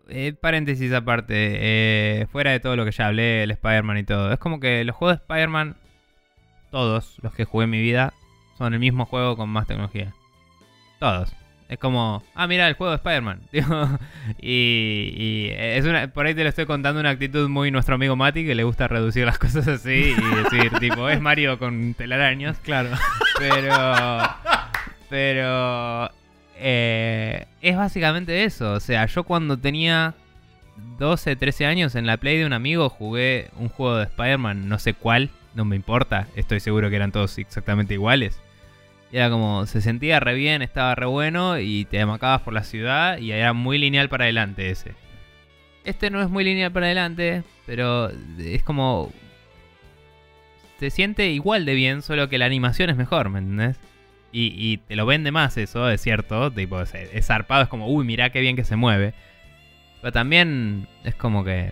eh, 0.09 0.33
paréntesis 0.39 0.91
aparte, 0.93 1.33
eh, 1.35 2.27
fuera 2.31 2.51
de 2.51 2.59
todo 2.59 2.75
lo 2.75 2.85
que 2.85 2.91
ya 2.91 3.07
hablé, 3.07 3.43
el 3.43 3.51
Spider-Man 3.51 3.97
y 3.99 4.03
todo. 4.03 4.31
Es 4.33 4.39
como 4.39 4.59
que 4.59 4.83
los 4.83 4.95
juegos 4.95 5.17
de 5.17 5.21
Spider-Man, 5.23 5.77
todos 6.71 7.17
los 7.21 7.33
que 7.33 7.45
jugué 7.45 7.65
en 7.65 7.69
mi 7.71 7.81
vida, 7.81 8.13
son 8.57 8.73
el 8.73 8.79
mismo 8.79 9.05
juego 9.05 9.35
con 9.37 9.49
más 9.49 9.67
tecnología. 9.67 10.13
Todos. 10.99 11.33
Es 11.71 11.79
como, 11.79 12.21
ah, 12.35 12.47
mira, 12.47 12.67
el 12.67 12.73
juego 12.73 12.91
de 12.91 12.97
Spider-Man. 12.97 13.39
Y 14.41 15.13
y 15.17 15.49
es 15.55 15.85
una, 15.85 16.09
por 16.09 16.25
ahí 16.25 16.35
te 16.35 16.43
lo 16.43 16.49
estoy 16.49 16.65
contando 16.65 16.99
una 16.99 17.11
actitud 17.11 17.47
muy 17.47 17.71
nuestro 17.71 17.95
amigo 17.95 18.17
Mati, 18.17 18.45
que 18.45 18.55
le 18.55 18.65
gusta 18.65 18.89
reducir 18.89 19.25
las 19.25 19.39
cosas 19.39 19.69
así 19.69 20.13
y 20.17 20.35
decir, 20.43 20.69
tipo, 20.79 21.07
es 21.07 21.21
Mario 21.21 21.57
con 21.57 21.93
telaraños. 21.93 22.57
Claro. 22.59 22.89
Pero. 23.39 23.73
Pero. 25.09 26.11
eh, 26.57 27.45
es 27.61 27.77
básicamente 27.77 28.43
eso. 28.43 28.73
O 28.73 28.79
sea, 28.81 29.05
yo 29.05 29.23
cuando 29.23 29.55
tenía 29.55 30.13
12, 30.99 31.37
13 31.37 31.65
años 31.67 31.95
en 31.95 32.05
la 32.05 32.17
Play 32.17 32.37
de 32.37 32.45
un 32.45 32.53
amigo 32.53 32.89
jugué 32.89 33.49
un 33.55 33.69
juego 33.69 33.95
de 33.95 34.03
Spider-Man, 34.03 34.67
no 34.67 34.77
sé 34.77 34.93
cuál, 34.93 35.29
no 35.55 35.63
me 35.63 35.77
importa. 35.77 36.27
Estoy 36.35 36.59
seguro 36.59 36.89
que 36.89 36.97
eran 36.97 37.13
todos 37.13 37.37
exactamente 37.37 37.93
iguales. 37.93 38.41
Era 39.11 39.29
como, 39.29 39.65
se 39.65 39.81
sentía 39.81 40.19
re 40.19 40.35
bien, 40.35 40.61
estaba 40.61 40.95
re 40.95 41.05
bueno 41.05 41.59
y 41.59 41.85
te 41.85 41.99
amacabas 41.99 42.41
por 42.41 42.53
la 42.53 42.63
ciudad 42.63 43.17
y 43.17 43.31
era 43.31 43.53
muy 43.53 43.77
lineal 43.77 44.09
para 44.09 44.25
adelante 44.25 44.69
ese. 44.69 44.93
Este 45.83 46.09
no 46.09 46.21
es 46.21 46.29
muy 46.29 46.43
lineal 46.43 46.71
para 46.71 46.85
adelante, 46.85 47.43
pero 47.65 48.09
es 48.39 48.63
como 48.63 49.11
se 50.81 50.89
siente 50.89 51.29
igual 51.29 51.63
de 51.65 51.75
bien, 51.75 52.01
solo 52.01 52.27
que 52.27 52.39
la 52.39 52.47
animación 52.47 52.89
es 52.89 52.95
mejor, 52.95 53.29
¿me 53.29 53.37
entendés? 53.37 53.77
Y, 54.31 54.55
y 54.57 54.77
te 54.77 54.95
lo 54.95 55.05
vende 55.05 55.31
más 55.31 55.55
eso, 55.57 55.87
es 55.87 56.01
cierto. 56.01 56.49
Tipo, 56.49 56.81
es, 56.81 56.95
es 56.95 57.27
zarpado, 57.27 57.61
es 57.61 57.69
como, 57.69 57.87
uy, 57.87 58.03
mirá 58.03 58.31
qué 58.31 58.39
bien 58.39 58.55
que 58.55 58.63
se 58.63 58.75
mueve. 58.75 59.13
Pero 60.01 60.11
también 60.11 60.87
es 61.03 61.13
como 61.13 61.43
que 61.43 61.69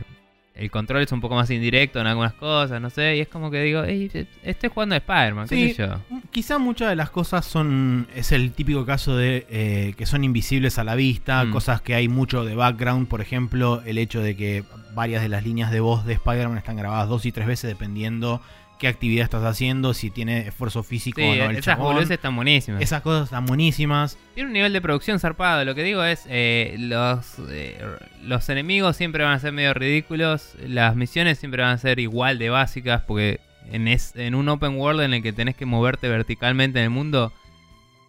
el 0.60 0.70
control 0.72 1.02
es 1.02 1.12
un 1.12 1.22
poco 1.22 1.36
más 1.36 1.50
indirecto 1.50 2.00
en 2.00 2.08
algunas 2.08 2.34
cosas, 2.34 2.82
no 2.82 2.90
sé. 2.90 3.16
Y 3.18 3.20
es 3.22 3.28
como 3.28 3.50
que 3.50 3.62
digo, 3.64 3.84
"Ey, 3.84 4.12
estoy 4.44 4.70
jugando 4.70 4.96
a 4.96 4.98
Spider-Man, 5.00 5.48
qué 5.48 5.56
Sí. 5.56 5.74
sé 5.74 5.88
yo. 5.88 6.00
Quizá 6.32 6.58
muchas 6.58 6.90
de 6.90 6.96
las 6.96 7.10
cosas 7.10 7.46
son. 7.46 8.08
Es 8.16 8.32
el 8.32 8.52
típico 8.52 8.86
caso 8.86 9.16
de 9.16 9.46
eh, 9.50 9.94
que 9.98 10.06
son 10.06 10.24
invisibles 10.24 10.78
a 10.78 10.84
la 10.84 10.96
vista, 10.96 11.44
Mm. 11.46 11.52
cosas 11.52 11.82
que 11.82 11.96
hay 11.96 12.08
mucho 12.08 12.46
de 12.46 12.56
background. 12.56 13.08
Por 13.08 13.22
ejemplo, 13.22 13.82
el 13.86 13.98
hecho 13.98 14.22
de 14.22 14.36
que 14.36 14.64
varias 14.94 15.22
de 15.22 15.30
las 15.30 15.44
líneas 15.44 15.72
de 15.72 15.80
voz 15.80 16.06
de 16.06 16.14
Spider-Man 16.14 16.58
están 16.58 16.76
grabadas 16.76 17.08
dos 17.08 17.26
y 17.26 17.32
tres 17.32 17.48
veces 17.48 17.70
dependiendo 17.70 18.42
qué 18.80 18.88
actividad 18.88 19.26
estás 19.26 19.44
haciendo, 19.44 19.94
si 19.94 20.10
tiene 20.10 20.48
esfuerzo 20.48 20.82
físico 20.84 21.22
Sí, 21.22 21.28
o 21.28 21.36
no. 21.36 21.50
El 21.52 21.58
esas 21.58 21.78
boludeces 21.78 22.12
están 22.12 22.36
buenísimas. 22.36 22.82
Esas 22.82 23.02
cosas 23.02 23.26
están 23.26 23.46
buenísimas. 23.46 24.18
Tiene 24.34 24.48
un 24.48 24.54
nivel 24.54 24.74
de 24.74 24.82
producción 24.82 25.20
zarpado. 25.20 25.64
Lo 25.66 25.76
que 25.76 25.84
digo 25.84 26.04
es, 26.04 26.26
eh, 26.30 26.76
los, 26.80 27.36
eh, 27.50 27.80
los 28.24 28.48
enemigos 28.50 28.96
siempre 28.96 29.24
van 29.24 29.34
a 29.34 29.40
ser 29.40 29.52
medio 29.52 29.74
ridículos. 29.74 30.56
Las 30.66 30.96
misiones 30.96 31.38
siempre 31.38 31.62
van 31.62 31.72
a 31.74 31.78
ser 31.78 32.00
igual 32.00 32.40
de 32.40 32.50
básicas. 32.50 33.02
Porque 33.06 33.40
en, 33.72 33.88
es, 33.88 34.16
en 34.16 34.34
un 34.34 34.48
open 34.50 34.78
world 34.78 35.02
en 35.02 35.14
el 35.14 35.22
que 35.22 35.34
tenés 35.34 35.56
que 35.56 35.66
moverte 35.66 36.08
verticalmente 36.08 36.80
en 36.80 36.86
el 36.86 36.90
mundo, 36.90 37.34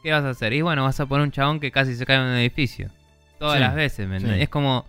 ¿qué 0.05 0.12
vas 0.12 0.25
a 0.25 0.31
hacer? 0.31 0.53
Y 0.53 0.62
bueno, 0.62 0.85
vas 0.85 1.01
a 1.01 1.07
poner 1.07 1.25
un 1.25 1.33
chabón 1.33 1.59
que 1.61 1.73
casi 1.73 1.97
se 1.97 2.07
cae 2.07 2.16
en 2.16 2.23
un 2.23 2.37
edificio. 2.37 2.91
Todas 3.41 3.57
Sí, 3.57 3.61
las 3.61 3.75
veces, 3.75 4.09
¿me 4.09 4.21
sí. 4.21 4.27
Es 4.39 4.49
como... 4.49 4.87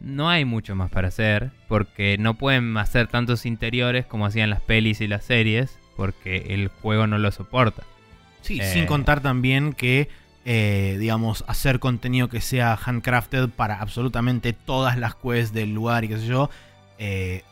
No 0.00 0.28
hay 0.28 0.44
mucho 0.44 0.74
más 0.76 0.90
para 0.90 1.08
hacer. 1.08 1.50
Porque 1.68 2.16
no 2.18 2.34
pueden 2.34 2.76
hacer 2.76 3.08
tantos 3.08 3.46
interiores 3.46 4.06
como 4.06 4.26
hacían 4.26 4.50
las 4.50 4.60
pelis 4.60 5.00
y 5.00 5.08
las 5.08 5.24
series. 5.24 5.78
Porque 5.96 6.46
el 6.50 6.68
juego 6.68 7.06
no 7.06 7.18
lo 7.18 7.30
soporta. 7.32 7.82
Sí, 8.42 8.60
Eh. 8.60 8.72
sin 8.72 8.86
contar 8.86 9.20
también 9.20 9.72
que, 9.72 10.08
eh, 10.44 10.96
digamos, 11.00 11.44
hacer 11.48 11.80
contenido 11.80 12.28
que 12.28 12.40
sea 12.40 12.76
handcrafted 12.76 13.48
para 13.50 13.80
absolutamente 13.80 14.52
todas 14.52 14.96
las 14.96 15.14
quests 15.16 15.52
del 15.52 15.74
lugar 15.74 16.04
y 16.04 16.08
qué 16.08 16.18
sé 16.18 16.26
yo, 16.26 16.48
eh, 16.98 17.42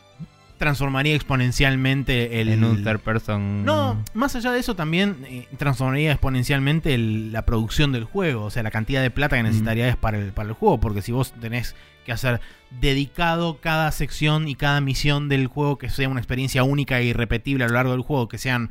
transformaría 0.57 1.15
exponencialmente 1.15 2.41
el... 2.41 2.49
en 2.49 2.63
un 2.63 2.83
third 2.83 2.99
person... 2.99 3.63
No, 3.65 4.03
más 4.13 4.35
allá 4.35 4.51
de 4.51 4.59
eso 4.59 4.75
también 4.75 5.17
eh, 5.27 5.47
transformaría 5.57 6.11
exponencialmente 6.11 6.93
el- 6.93 7.31
la 7.31 7.45
producción 7.45 7.91
del 7.91 8.03
juego, 8.03 8.45
o 8.45 8.49
sea, 8.49 8.63
la 8.63 8.71
cantidad 8.71 9.01
de 9.01 9.11
plata 9.11 9.37
que 9.37 9.43
necesitarías 9.43 9.95
para 9.97 10.17
el, 10.19 10.31
para 10.33 10.49
el 10.49 10.55
juego, 10.55 10.79
porque 10.79 11.01
si 11.01 11.11
vos 11.11 11.33
tenés 11.39 11.75
que 12.05 12.11
hacer 12.11 12.39
dedicado 12.81 13.59
cada 13.59 13.91
sección 13.91 14.47
y 14.47 14.55
cada 14.55 14.79
misión 14.81 15.27
del 15.29 15.47
juego 15.47 15.77
que 15.77 15.89
sea 15.89 16.07
una 16.09 16.19
experiencia 16.19 16.63
única 16.63 16.99
e 16.99 17.05
irrepetible 17.05 17.63
a 17.65 17.67
lo 17.67 17.73
largo 17.73 17.91
del 17.91 18.01
juego, 18.01 18.27
que 18.27 18.37
sean, 18.37 18.69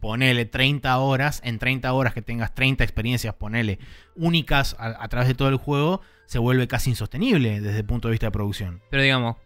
ponele 0.00 0.44
30 0.46 0.96
horas, 0.98 1.40
en 1.44 1.58
30 1.58 1.92
horas 1.92 2.14
que 2.14 2.22
tengas 2.22 2.54
30 2.54 2.84
experiencias, 2.84 3.34
ponele, 3.34 3.78
únicas 4.16 4.74
a, 4.78 5.02
a 5.04 5.08
través 5.08 5.28
de 5.28 5.34
todo 5.34 5.48
el 5.50 5.56
juego, 5.56 6.00
se 6.26 6.38
vuelve 6.38 6.66
casi 6.68 6.90
insostenible 6.90 7.60
desde 7.60 7.78
el 7.78 7.84
punto 7.84 8.08
de 8.08 8.12
vista 8.12 8.26
de 8.26 8.30
producción. 8.32 8.80
Pero 8.90 9.02
digamos, 9.02 9.36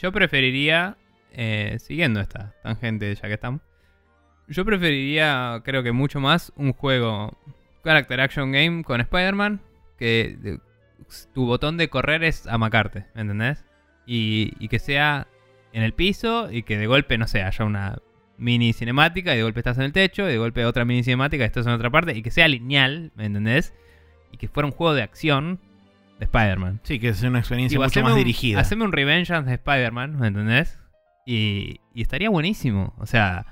yo 0.00 0.10
preferiría, 0.12 0.96
eh, 1.32 1.76
siguiendo 1.80 2.20
esta 2.20 2.54
tangente 2.62 3.14
ya 3.14 3.22
que 3.28 3.34
estamos, 3.34 3.60
yo 4.48 4.64
preferiría, 4.64 5.62
creo 5.64 5.82
que 5.82 5.92
mucho 5.92 6.20
más, 6.20 6.52
un 6.56 6.72
juego 6.72 7.38
Character 7.84 8.20
Action 8.20 8.52
Game 8.52 8.84
con 8.84 9.00
Spider-Man 9.00 9.60
que 9.98 10.36
de- 10.40 10.58
tu 11.34 11.46
botón 11.46 11.76
de 11.76 11.88
correr 11.88 12.24
es 12.24 12.46
amacarte, 12.46 13.06
¿me 13.14 13.22
entendés? 13.22 13.64
Y, 14.06 14.52
y 14.58 14.68
que 14.68 14.78
sea 14.78 15.26
en 15.72 15.82
el 15.82 15.92
piso 15.94 16.50
y 16.50 16.62
que 16.62 16.76
de 16.78 16.86
golpe, 16.86 17.18
no 17.18 17.26
sé, 17.26 17.42
haya 17.42 17.64
una 17.64 17.98
mini 18.38 18.72
cinemática 18.72 19.32
y 19.34 19.36
de 19.38 19.42
golpe 19.42 19.60
estás 19.60 19.78
en 19.78 19.84
el 19.84 19.92
techo 19.92 20.24
y 20.28 20.32
de 20.32 20.38
golpe 20.38 20.64
otra 20.64 20.84
mini 20.84 21.02
cinemática 21.04 21.44
y 21.44 21.46
estás 21.46 21.66
en 21.66 21.72
otra 21.72 21.90
parte 21.90 22.16
y 22.16 22.22
que 22.22 22.30
sea 22.30 22.48
lineal, 22.48 23.12
¿me 23.14 23.26
entendés? 23.26 23.74
Y 24.32 24.36
que 24.38 24.48
fuera 24.48 24.66
un 24.66 24.72
juego 24.72 24.94
de 24.94 25.02
acción 25.02 25.60
de 26.18 26.24
Spider-Man. 26.24 26.80
Sí, 26.82 26.98
que 26.98 27.08
es 27.10 27.22
una 27.22 27.38
experiencia 27.40 27.76
Digo, 27.76 27.84
mucho 27.84 28.02
más 28.02 28.12
un- 28.12 28.18
dirigida. 28.18 28.60
Haceme 28.60 28.84
un 28.84 28.92
Revengeance 28.92 29.48
de 29.48 29.54
Spider-Man, 29.56 30.18
¿me 30.18 30.28
entendés? 30.28 30.78
Y, 31.26 31.80
y 31.94 32.02
estaría 32.02 32.30
buenísimo. 32.30 32.94
O 32.98 33.06
sea, 33.06 33.46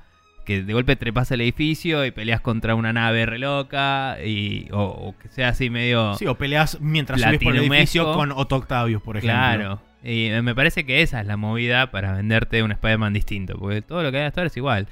que 0.45 0.63
de 0.63 0.73
golpe 0.73 0.97
trepas 0.97 1.31
el 1.31 1.41
edificio 1.43 2.05
y 2.05 2.11
peleas 2.11 2.41
contra 2.41 2.75
una 2.75 2.93
nave 2.93 3.27
re 3.27 3.39
loca. 3.39 4.17
Y, 4.25 4.69
o, 4.73 4.83
o 4.83 5.19
que 5.19 5.29
sea 5.29 5.49
así 5.51 5.71
medio. 5.71 6.15
Sí, 6.15 6.27
o 6.27 6.37
peleas 6.37 6.81
mientras 6.81 7.21
subís 7.21 7.39
por 7.41 7.55
el 7.57 7.65
edificio 7.65 8.13
con 8.13 8.33
Otto 8.33 8.57
Octavius, 8.57 9.03
por 9.03 9.17
ejemplo. 9.17 9.33
claro. 9.35 9.83
Y 10.03 10.31
me 10.43 10.55
parece 10.55 10.87
que 10.87 11.03
esa 11.03 11.21
es 11.21 11.27
la 11.27 11.37
movida 11.37 11.91
para 11.91 12.15
venderte 12.15 12.63
un 12.63 12.73
Spider-Man 12.73 13.13
distinto. 13.13 13.59
Porque 13.59 13.83
todo 13.83 14.03
lo 14.03 14.11
que 14.11 14.19
hay 14.19 14.25
hasta 14.25 14.41
ahora 14.41 14.47
es 14.49 14.57
igual. 14.57 14.89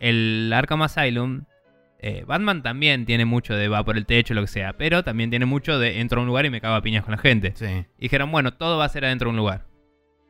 El 0.00 0.52
Arkham 0.52 0.82
Asylum. 0.82 1.44
eh, 2.00 2.24
Batman 2.26 2.62
también 2.62 3.06
tiene 3.06 3.24
mucho 3.24 3.54
de 3.54 3.68
va 3.68 3.84
por 3.84 3.96
el 3.96 4.04
techo, 4.04 4.34
lo 4.34 4.40
que 4.42 4.48
sea. 4.48 4.72
Pero 4.72 5.04
también 5.04 5.30
tiene 5.30 5.46
mucho 5.46 5.78
de 5.78 6.00
entro 6.00 6.20
a 6.20 6.22
un 6.22 6.26
lugar 6.26 6.44
y 6.44 6.50
me 6.50 6.60
cago 6.60 6.74
a 6.74 6.82
piñas 6.82 7.04
con 7.04 7.12
la 7.12 7.18
gente. 7.18 7.52
Sí. 7.54 7.66
Y 7.98 8.02
dijeron, 8.02 8.30
bueno, 8.32 8.52
todo 8.54 8.78
va 8.78 8.84
a 8.84 8.88
ser 8.88 9.04
adentro 9.04 9.26
de 9.26 9.30
un 9.30 9.36
lugar. 9.36 9.66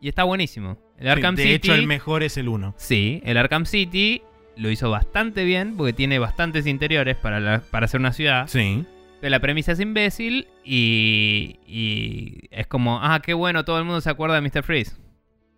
Y 0.01 0.09
está 0.09 0.25
buenísimo. 0.25 0.79
El 0.99 1.09
Arkham 1.09 1.35
de 1.37 1.43
City. 1.43 1.55
hecho, 1.55 1.75
el 1.75 1.87
mejor 1.87 2.23
es 2.23 2.37
el 2.37 2.49
1. 2.49 2.75
Sí, 2.77 3.21
el 3.25 3.37
Arkham 3.37 3.67
City 3.67 4.23
lo 4.57 4.71
hizo 4.71 4.91
bastante 4.91 5.45
bien 5.45 5.77
porque 5.77 5.93
tiene 5.93 6.19
bastantes 6.19 6.67
interiores 6.67 7.17
para, 7.17 7.39
la- 7.41 7.61
para 7.71 7.85
hacer 7.87 8.01
una 8.01 8.13
ciudad. 8.13 8.47
Sí. 8.49 8.85
Pero 9.21 9.31
la 9.31 9.41
premisa 9.41 9.73
es 9.73 9.81
imbécil 9.81 10.47
y, 10.65 11.59
y 11.67 12.49
es 12.51 12.67
como, 12.67 13.01
ah, 13.03 13.21
qué 13.21 13.35
bueno, 13.35 13.65
todo 13.65 13.79
el 13.79 13.85
mundo 13.85 14.01
se 14.01 14.11
acuerda 14.11 14.41
de 14.41 14.43
Mr. 14.43 14.63
Freeze. 14.63 14.97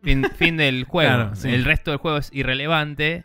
Fin, 0.02 0.24
fin 0.36 0.56
del 0.56 0.84
juego. 0.84 1.10
Claro, 1.14 1.34
sí. 1.36 1.48
El 1.48 1.64
resto 1.64 1.90
del 1.90 1.98
juego 1.98 2.18
es 2.18 2.30
irrelevante 2.32 3.24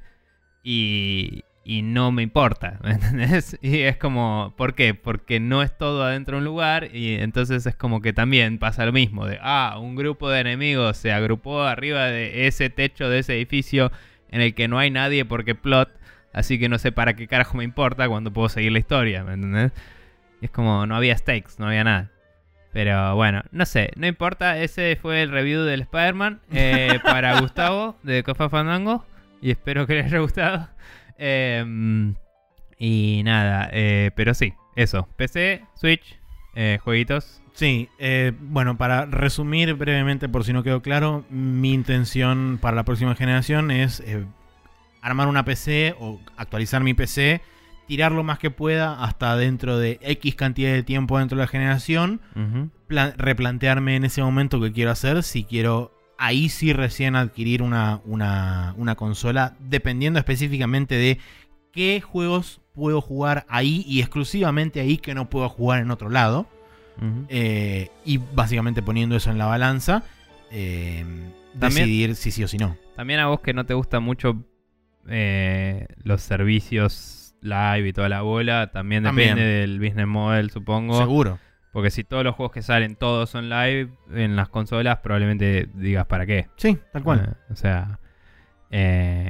y, 0.63 1.43
y 1.66 1.82
no 1.82 2.11
me 2.11 2.22
importa, 2.22 2.80
¿me 2.84 2.91
entendés? 2.91 3.57
Y 3.61 3.82
es 3.82 3.97
como, 3.97 4.53
¿por 4.55 4.76
qué? 4.76 4.93
Porque 4.93 5.39
no 5.39 5.63
es 5.63 5.76
todo 5.76 6.03
adentro 6.03 6.38
de 6.38 6.39
un 6.39 6.45
lugar 6.45 6.95
y 6.95 7.16
entonces 7.16 7.66
es 7.66 7.76
como 7.76 8.01
que 8.01 8.13
también 8.13 8.59
pasa 8.59 8.86
lo 8.86 8.93
mismo, 8.93 9.26
de, 9.26 9.39
ah, 9.41 9.78
un 9.82 9.95
grupo 9.95 10.30
de 10.30 10.41
enemigos 10.41 10.95
se 10.97 11.11
agrupó 11.11 11.63
arriba 11.63 12.05
de 12.05 12.47
ese 12.47 12.70
techo 12.70 13.09
de 13.09 13.20
ese 13.20 13.36
edificio 13.36 13.91
en 14.30 14.41
el 14.41 14.53
que 14.53 14.68
no 14.68 14.78
hay 14.78 14.91
nadie 14.91 15.26
porque 15.26 15.55
plot, 15.55 15.89
así 16.34 16.59
que 16.59 16.70
no 16.70 16.78
sé 16.78 16.91
para 16.91 17.16
qué 17.16 17.28
carajo 17.28 17.57
me 17.57 17.63
importa 17.63 18.07
cuando 18.07 18.32
puedo 18.32 18.47
seguir 18.47 18.72
la 18.72 18.80
historia, 18.80 19.24
¿me 19.24 19.34
entendés? 19.34 19.72
Y 20.41 20.45
es 20.45 20.51
como, 20.51 20.86
no 20.86 20.95
había 20.95 21.18
stakes, 21.18 21.53
no 21.57 21.68
había 21.68 21.84
nada. 21.84 22.11
Pero 22.76 23.16
bueno, 23.16 23.41
no 23.51 23.66
sé, 23.66 23.91
no 23.95 24.05
importa. 24.05 24.57
Ese 24.57 24.97
fue 25.01 25.22
el 25.22 25.32
review 25.32 25.61
del 25.61 25.84
Spider-Man 25.84 26.41
eh, 26.51 26.99
para 27.05 27.39
Gustavo 27.39 27.95
de 28.03 28.22
Cofa 28.22 28.49
Fandango. 28.49 29.05
Y 29.41 29.51
espero 29.51 29.88
que 29.88 29.93
le 29.93 30.03
haya 30.03 30.20
gustado. 30.20 30.68
Eh, 31.18 32.13
y 32.78 33.22
nada, 33.24 33.70
eh, 33.72 34.11
pero 34.16 34.34
sí, 34.34 34.53
eso. 34.76 35.07
PC, 35.16 35.63
Switch, 35.76 36.20
eh, 36.55 36.80
jueguitos. 36.84 37.41
Sí, 37.53 37.89
eh, 37.99 38.34
bueno, 38.38 38.78
para 38.78 39.05
resumir 39.05 39.74
brevemente, 39.76 40.28
por 40.28 40.43
si 40.43 40.51
no 40.51 40.63
quedó 40.63 40.82
claro, 40.82 41.24
mi 41.30 41.74
intención 41.74 42.59
para 42.61 42.76
la 42.76 42.84
próxima 42.84 43.16
generación 43.16 43.72
es 43.72 44.01
eh, 44.01 44.26
armar 45.01 45.28
una 45.28 45.45
PC 45.45 45.95
o 45.99 46.20
actualizar 46.36 46.84
mi 46.84 46.93
PC, 46.93 47.41
tirar 47.88 48.11
lo 48.11 48.24
más 48.24 48.39
que 48.39 48.51
pueda 48.51 49.01
hasta 49.01 49.38
dentro 49.38 49.78
de 49.78 49.99
X 50.01 50.36
cantidad 50.36 50.74
de 50.74 50.84
tiempo 50.84 51.18
dentro 51.18 51.38
de 51.38 51.43
la 51.43 51.47
generación, 51.47 52.20
replantearme 52.89 53.95
en 53.95 54.03
ese 54.03 54.22
momento 54.22 54.59
qué 54.59 54.74
quiero 54.74 54.91
hacer, 54.91 55.24
si 55.24 55.45
quiero 55.45 55.94
ahí 56.18 56.49
sí 56.49 56.74
recién 56.74 57.16
adquirir 57.16 57.61
una, 57.61 58.01
una, 58.05 58.74
una 58.78 58.95
consola, 58.95 59.55
dependiendo 59.59 60.20
específicamente 60.20 60.95
de 60.95 61.18
qué 61.72 62.01
juegos 62.01 62.61
puedo 62.74 63.01
jugar 63.01 63.45
ahí 63.49 63.84
y 63.88 63.99
exclusivamente 63.99 64.80
ahí 64.80 64.97
que 64.97 65.13
no 65.16 65.30
puedo 65.30 65.47
jugar 65.49 65.82
en 65.82 65.91
otro 65.91 66.09
lado. 66.09 66.47
Eh, 67.28 67.89
y 68.05 68.18
básicamente 68.34 68.82
poniendo 68.82 69.18
eso 69.18 69.30
en 69.30 69.38
la 69.38 69.45
balanza, 69.47 70.03
eh, 70.51 71.03
También- 71.59 71.84
decidir 71.84 72.16
si 72.16 72.32
sí 72.32 72.43
o 72.43 72.47
si 72.47 72.57
no. 72.57 72.78
También 72.95 73.20
a 73.20 73.28
vos 73.28 73.41
que 73.41 73.53
no 73.53 73.66
te 73.66 73.74
gusta 73.74 73.99
mucho 73.99 74.41
eh, 75.09 75.88
los 76.03 76.22
servicios 76.22 77.36
live 77.41 77.89
y 77.89 77.93
toda 77.93 78.07
la 78.09 78.22
bola, 78.22 78.72
también 78.72 79.03
depende 79.03 79.28
También. 79.28 79.38
del 79.59 79.80
business 79.80 80.07
model, 80.07 80.49
supongo. 80.49 80.97
Seguro. 80.97 81.38
Porque 81.76 81.91
si 81.91 82.05
todos 82.05 82.23
los 82.23 82.36
juegos 82.36 82.53
que 82.53 82.61
salen 82.61 82.95
todos 82.95 83.30
son 83.30 83.49
live 83.49 83.89
en 84.13 84.38
las 84.38 84.47
consolas, 84.47 84.99
probablemente 84.99 85.67
digas 85.73 86.05
para 86.05 86.26
qué. 86.26 86.47
Sí, 86.55 86.78
tal 86.93 87.03
cual. 87.03 87.36
Eh, 87.38 87.51
o 87.51 87.55
sea, 87.57 87.99
eh, 88.71 89.30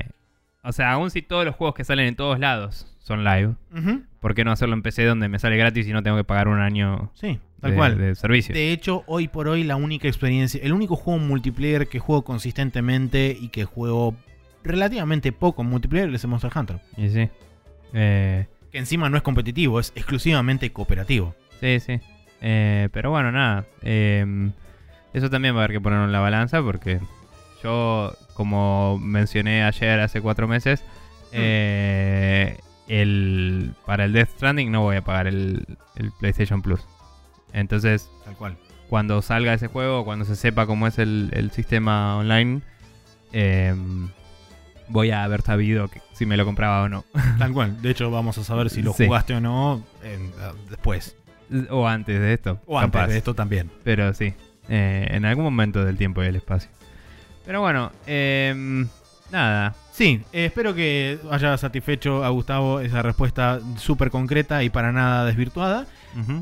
o 0.64 0.72
sea, 0.72 0.92
aún 0.92 1.10
si 1.10 1.24
todos 1.24 1.44
los 1.44 1.56
juegos 1.56 1.74
que 1.74 1.84
salen 1.84 2.06
en 2.06 2.16
todos 2.16 2.38
lados 2.40 2.96
son 3.00 3.24
live, 3.24 3.56
Ujú. 3.76 4.04
¿por 4.20 4.36
qué 4.36 4.44
no 4.44 4.52
hacerlo 4.52 4.76
en 4.76 4.84
PC 4.84 5.06
donde 5.06 5.28
me 5.28 5.40
sale 5.40 5.58
gratis 5.58 5.88
y 5.88 5.92
no 5.92 6.04
tengo 6.04 6.18
que 6.18 6.24
pagar 6.24 6.48
un 6.48 6.60
año 6.60 7.10
Sí, 7.16 7.40
tal 7.62 7.72
de, 7.72 7.78
cual. 7.78 7.98
de 7.98 8.14
servicio? 8.14 8.54
De 8.54 8.72
hecho, 8.72 9.04
hoy 9.08 9.28
por 9.28 9.48
hoy 9.48 9.64
la 9.64 9.76
única 9.76 10.08
experiencia, 10.08 10.62
el 10.64 10.72
único 10.72 10.96
juego 10.96 11.20
multiplayer 11.20 11.88
que 11.88 11.98
juego 11.98 12.24
consistentemente 12.24 13.36
y 13.42 13.50
que 13.50 13.66
juego 13.66 14.16
relativamente 14.64 15.32
poco 15.32 15.64
en 15.64 15.70
multiplayer 15.70 16.14
es 16.14 16.24
el 16.24 16.30
Monster 16.30 16.52
Hunter. 16.56 16.80
Y 16.96 17.10
sí. 17.10 17.28
Eh, 17.94 18.46
Que 18.72 18.78
encima 18.78 19.10
no 19.10 19.18
es 19.18 19.24
competitivo, 19.24 19.80
es 19.80 19.92
exclusivamente 19.96 20.72
cooperativo. 20.72 21.34
sí, 21.60 21.80
sí. 21.80 22.00
Eh, 22.48 22.90
pero 22.92 23.10
bueno, 23.10 23.32
nada. 23.32 23.66
eh, 23.82 24.52
eso 25.14 25.30
también 25.32 25.56
va 25.56 25.62
a 25.62 25.64
haber 25.64 25.72
que 25.78 25.82
ponerlo 25.82 26.06
en 26.06 26.12
la 26.12 26.20
balanza 26.20 26.62
porque 26.62 27.00
yo, 27.64 28.14
como 28.36 29.00
mencioné 29.00 29.64
ayer 29.64 30.00
hace 30.00 30.22
cuatro 30.22 30.48
meses, 30.48 30.84
eh, 31.32 32.58
el, 32.88 33.74
para 33.86 34.06
el 34.06 34.14
Death 34.14 34.30
Stranding 34.36 34.72
no 34.72 34.82
voy 34.82 34.98
a 34.98 35.02
pagar 35.04 35.28
el, 35.28 35.66
el 35.96 36.12
PlayStation 36.20 36.62
Plus. 36.62 36.82
Entonces, 37.54 38.10
Tal 38.26 38.36
cual. 38.36 38.58
cuando 38.90 39.22
salga 39.22 39.54
ese 39.54 39.68
juego, 39.68 40.04
cuando 40.06 40.26
se 40.26 40.36
sepa 40.36 40.66
cómo 40.68 40.86
es 40.86 41.00
el, 41.00 41.30
el 41.34 41.50
sistema 41.52 42.18
online, 42.18 42.62
eh, 43.34 43.74
voy 44.90 45.12
a 45.12 45.24
haber 45.24 45.42
sabido 45.42 45.88
que, 45.88 46.02
si 46.14 46.26
me 46.26 46.38
lo 46.38 46.46
compraba 46.46 46.84
o 46.84 46.90
no. 46.90 47.06
Tal 47.40 47.54
cual. 47.54 47.82
De 47.82 47.90
hecho, 47.92 48.12
vamos 48.12 48.38
a 48.38 48.44
saber 48.44 48.70
si 48.70 48.82
lo 48.82 48.94
Sí. 48.98 49.06
jugaste 49.08 49.34
o 49.34 49.40
no 49.42 49.82
ah, 50.42 50.52
después. 50.70 51.16
O 51.70 51.88
antes 51.88 52.20
de 52.20 52.34
esto. 52.34 52.60
O 52.66 52.80
antes 52.80 53.08
de 53.08 53.18
esto 53.18 53.34
también. 53.34 53.70
Pero 53.84 54.14
sí, 54.14 54.34
eh, 54.70 55.08
en 55.12 55.26
algún 55.26 55.44
momento 55.44 55.84
del 55.84 55.98
tiempo 55.98 56.22
y 56.22 56.26
del 56.26 56.38
espacio. 56.38 56.70
Pero 57.46 57.62
bueno, 57.62 57.92
em, 58.06 58.88
nada. 59.32 59.76
Sí, 59.92 60.22
eh, 60.34 60.46
espero 60.46 60.74
que 60.74 61.20
haya 61.32 61.58
satisfecho 61.58 62.24
a 62.24 62.30
Gustavo 62.30 62.80
esa 62.80 63.02
respuesta 63.02 63.60
súper 63.78 64.10
concreta 64.10 64.64
y 64.64 64.70
para 64.70 64.92
nada 64.92 65.26
desvirtuada. 65.26 65.86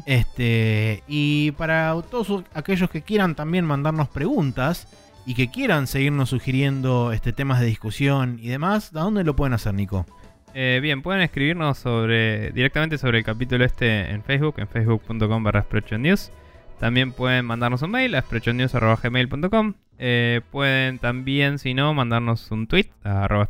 Este, 0.06 1.02
y 1.08 1.50
para 1.54 1.96
todos 2.12 2.44
aquellos 2.54 2.92
que 2.92 3.02
quieran 3.02 3.34
también 3.34 3.66
mandarnos 3.66 4.08
preguntas 4.08 4.88
y 5.26 5.34
que 5.34 5.50
quieran 5.50 5.88
seguirnos 5.88 6.30
sugiriendo 6.30 7.12
este, 7.12 7.34
temas 7.34 7.60
de 7.60 7.66
discusión 7.66 8.38
y 8.40 8.50
demás, 8.50 8.92
¿a 8.96 9.00
dónde 9.00 9.24
lo 9.24 9.36
pueden 9.36 9.54
hacer, 9.54 9.74
Nico? 9.74 10.06
Eh, 10.54 10.80
bien, 10.82 11.02
pueden 11.02 11.22
escribirnos 11.22 11.84
directamente 11.84 12.98
sobre 12.98 13.20
el 13.20 13.24
capítulo 13.24 13.66
este 13.66 14.12
en 14.12 14.24
Facebook, 14.24 14.56
en 14.58 14.68
facebook.com 14.68 15.44
barra 15.44 15.66
News. 15.98 16.32
También 16.80 17.12
pueden 17.14 17.46
mandarnos 17.46 17.82
un 17.82 17.92
mail 17.92 18.14
a 18.16 18.22
sprechonews.gmail.com. 18.22 19.74
Eh, 20.00 20.42
pueden 20.52 21.00
también, 21.00 21.58
si 21.60 21.74
no, 21.74 21.94
mandarnos 21.94 22.52
un 22.52 22.68
tweet 22.68 22.88
a 23.04 23.24
arroba. 23.24 23.50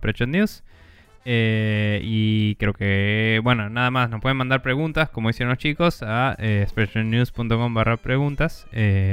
Eh, 1.26 2.02
y 2.04 2.56
creo 2.56 2.74
que, 2.74 3.40
bueno, 3.44 3.70
nada 3.70 3.90
más, 3.92 4.10
nos 4.10 4.22
pueden 4.22 4.38
mandar 4.38 4.62
preguntas, 4.62 5.10
como 5.10 5.30
hicieron 5.30 5.50
los 5.50 5.58
chicos, 5.58 6.04
a 6.04 6.36
eh, 6.38 6.68
barra 7.72 7.98
preguntas, 7.98 8.68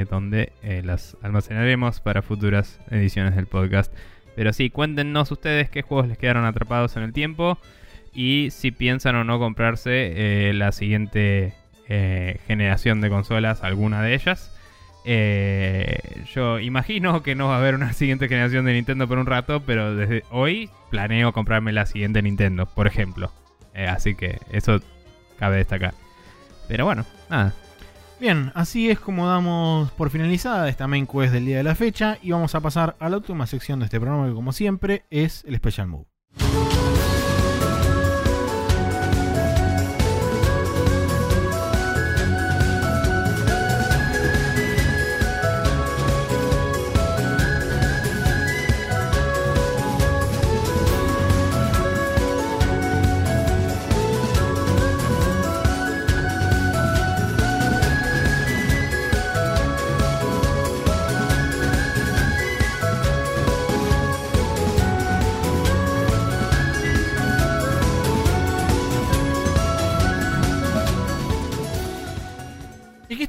donde 0.09 0.53
las 0.83 1.17
almacenaremos 1.23 1.99
para 1.99 2.21
futuras 2.21 2.79
ediciones 2.91 3.35
del 3.35 3.47
podcast. 3.47 3.91
Pero 4.41 4.53
sí, 4.53 4.71
cuéntenos 4.71 5.29
ustedes 5.29 5.69
qué 5.69 5.83
juegos 5.83 6.07
les 6.07 6.17
quedaron 6.17 6.45
atrapados 6.45 6.97
en 6.97 7.03
el 7.03 7.13
tiempo 7.13 7.59
y 8.11 8.47
si 8.49 8.71
piensan 8.71 9.15
o 9.15 9.23
no 9.23 9.37
comprarse 9.37 10.13
eh, 10.49 10.53
la 10.55 10.71
siguiente 10.71 11.53
eh, 11.87 12.39
generación 12.47 13.01
de 13.01 13.11
consolas, 13.11 13.63
alguna 13.63 14.01
de 14.01 14.15
ellas. 14.15 14.51
Eh, 15.05 16.23
yo 16.33 16.57
imagino 16.57 17.21
que 17.21 17.35
no 17.35 17.49
va 17.49 17.57
a 17.57 17.59
haber 17.59 17.75
una 17.75 17.93
siguiente 17.93 18.27
generación 18.27 18.65
de 18.65 18.73
Nintendo 18.73 19.07
por 19.07 19.19
un 19.19 19.27
rato, 19.27 19.61
pero 19.63 19.93
desde 19.95 20.23
hoy 20.31 20.71
planeo 20.89 21.33
comprarme 21.33 21.71
la 21.71 21.85
siguiente 21.85 22.23
Nintendo, 22.23 22.65
por 22.65 22.87
ejemplo. 22.87 23.31
Así 23.75 24.15
que 24.15 24.39
eso 24.51 24.79
cabe 25.37 25.57
destacar. 25.57 25.93
Pero 26.67 26.85
bueno, 26.85 27.05
nada. 27.29 27.53
Bien, 28.21 28.51
así 28.53 28.87
es 28.91 28.99
como 28.99 29.27
damos 29.27 29.89
por 29.93 30.11
finalizada 30.11 30.69
esta 30.69 30.85
main 30.85 31.07
quest 31.07 31.33
del 31.33 31.43
día 31.43 31.57
de 31.57 31.63
la 31.63 31.73
fecha 31.73 32.19
y 32.21 32.29
vamos 32.29 32.53
a 32.53 32.61
pasar 32.61 32.95
a 32.99 33.09
la 33.09 33.17
última 33.17 33.47
sección 33.47 33.79
de 33.79 33.85
este 33.85 33.99
programa 33.99 34.27
que 34.27 34.35
como 34.35 34.53
siempre 34.53 35.05
es 35.09 35.43
el 35.47 35.55
Special 35.55 35.87
Move. 35.87 36.05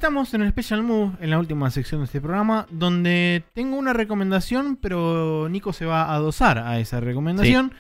Estamos 0.03 0.35
en 0.35 0.43
el 0.43 0.51
Special 0.51 0.83
Move, 0.83 1.13
en 1.21 1.31
la 1.31 1.39
última 1.39 1.71
sección 1.71 2.01
de 2.01 2.07
este 2.07 2.21
programa, 2.21 2.67
donde 2.71 3.45
tengo 3.55 3.77
una 3.77 3.93
recomendación, 3.93 4.75
pero 4.75 5.47
Nico 5.49 5.73
se 5.73 5.85
va 5.85 6.03
a 6.03 6.17
adosar 6.17 6.59
a 6.59 6.81
esa 6.81 6.99
recomendación, 6.99 7.73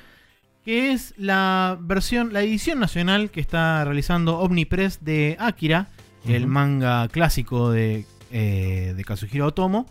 que 0.64 0.92
es 0.92 1.14
la 1.16 1.76
versión, 1.80 2.32
la 2.32 2.42
edición 2.42 2.78
nacional 2.78 3.32
que 3.32 3.40
está 3.40 3.84
realizando 3.84 4.38
Omnipress 4.38 5.04
de 5.04 5.36
Akira, 5.40 5.88
el 6.24 6.46
manga 6.46 7.08
clásico 7.08 7.72
de, 7.72 8.06
eh, 8.30 8.94
de 8.96 9.04
Kazuhiro 9.04 9.48
Otomo, 9.48 9.90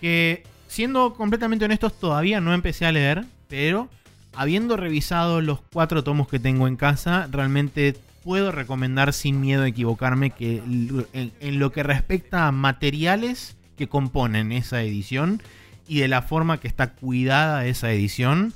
que 0.00 0.44
siendo 0.68 1.12
completamente 1.12 1.66
honestos 1.66 2.00
todavía 2.00 2.40
no 2.40 2.54
empecé 2.54 2.86
a 2.86 2.92
leer, 2.92 3.26
pero 3.46 3.90
habiendo 4.34 4.78
revisado 4.78 5.42
los 5.42 5.60
cuatro 5.60 6.02
tomos 6.02 6.28
que 6.28 6.38
tengo 6.38 6.66
en 6.66 6.76
casa, 6.76 7.28
realmente 7.30 7.94
puedo 8.28 8.52
recomendar 8.52 9.14
sin 9.14 9.40
miedo 9.40 9.62
a 9.62 9.68
equivocarme 9.68 10.32
que 10.32 10.58
en, 10.58 11.32
en 11.40 11.58
lo 11.58 11.72
que 11.72 11.82
respecta 11.82 12.46
a 12.46 12.52
materiales 12.52 13.56
que 13.78 13.88
componen 13.88 14.52
esa 14.52 14.82
edición 14.82 15.40
y 15.86 16.00
de 16.00 16.08
la 16.08 16.20
forma 16.20 16.60
que 16.60 16.68
está 16.68 16.92
cuidada 16.92 17.64
esa 17.64 17.90
edición, 17.90 18.52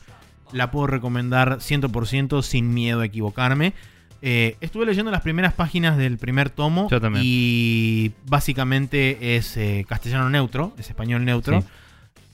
la 0.52 0.70
puedo 0.70 0.88
recomendar 0.88 1.60
100% 1.60 2.42
sin 2.42 2.74
miedo 2.74 3.00
a 3.00 3.06
equivocarme. 3.06 3.72
Eh, 4.20 4.58
estuve 4.60 4.84
leyendo 4.84 5.10
las 5.10 5.22
primeras 5.22 5.54
páginas 5.54 5.96
del 5.96 6.18
primer 6.18 6.50
tomo 6.50 6.90
Yo 6.90 7.00
y 7.22 8.12
básicamente 8.26 9.36
es 9.36 9.56
eh, 9.56 9.86
castellano 9.88 10.28
neutro, 10.28 10.74
es 10.76 10.90
español 10.90 11.24
neutro. 11.24 11.62
Sí. 11.62 11.66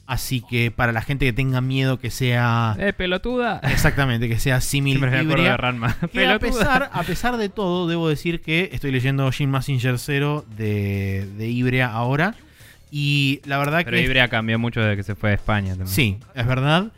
Así 0.09 0.41
que 0.41 0.71
para 0.71 0.91
la 0.93 1.03
gente 1.03 1.27
que 1.27 1.35
tenga 1.35 1.61
miedo 1.61 1.99
que 1.99 2.11
sea... 2.11 2.75
¡Eh, 2.79 2.95
pelotuda! 2.95 3.61
Exactamente, 3.63 4.27
que 4.27 4.39
sea 4.39 4.63
símil 4.63 4.99
de. 5.03 5.57
Ranma. 5.59 5.99
Que 6.11 6.27
a 6.27 6.39
pesar, 6.39 6.89
a 6.95 7.03
pesar 7.03 7.37
de 7.37 7.51
todo, 7.51 7.87
debo 7.87 8.09
decir 8.09 8.41
que 8.41 8.71
estoy 8.73 8.91
leyendo 8.91 9.31
Jim 9.31 9.51
Massinger 9.51 9.99
0 9.99 10.47
de, 10.57 11.29
de 11.37 11.49
Ibrea 11.49 11.93
ahora. 11.93 12.35
Y 12.91 13.43
la 13.45 13.59
verdad 13.59 13.83
Pero 13.85 13.99
que. 13.99 14.03
Ibrea 14.03 14.29
cambió 14.29 14.59
mucho 14.59 14.81
desde 14.81 14.97
que 14.97 15.03
se 15.03 15.15
fue 15.15 15.33
a 15.33 15.35
España 15.35 15.73
también. 15.73 15.89
Sí, 15.89 16.17
es 16.35 16.47
verdad. 16.47 16.91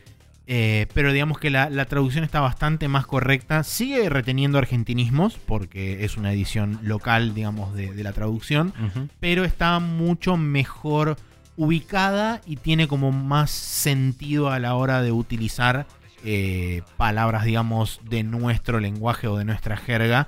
Eh, 0.46 0.86
pero 0.94 1.12
digamos 1.12 1.40
que 1.40 1.50
la, 1.50 1.68
la 1.68 1.86
traducción 1.86 2.22
está 2.22 2.38
bastante 2.38 2.86
más 2.86 3.06
correcta. 3.06 3.64
Sigue 3.64 4.08
reteniendo 4.08 4.56
argentinismos, 4.58 5.36
porque 5.46 6.04
es 6.04 6.16
una 6.16 6.32
edición 6.32 6.78
local, 6.84 7.34
digamos, 7.34 7.74
de, 7.74 7.92
de 7.92 8.04
la 8.04 8.12
traducción. 8.12 8.72
Pero 9.18 9.44
está 9.44 9.80
mucho 9.80 10.36
mejor 10.36 11.16
ubicada 11.60 12.40
y 12.46 12.56
tiene 12.56 12.88
como 12.88 13.12
más 13.12 13.50
sentido 13.50 14.48
a 14.48 14.58
la 14.58 14.74
hora 14.76 15.02
de 15.02 15.12
utilizar 15.12 15.86
eh, 16.24 16.80
palabras, 16.96 17.44
digamos, 17.44 18.00
de 18.08 18.22
nuestro 18.22 18.80
lenguaje 18.80 19.28
o 19.28 19.36
de 19.36 19.44
nuestra 19.44 19.76
jerga. 19.76 20.26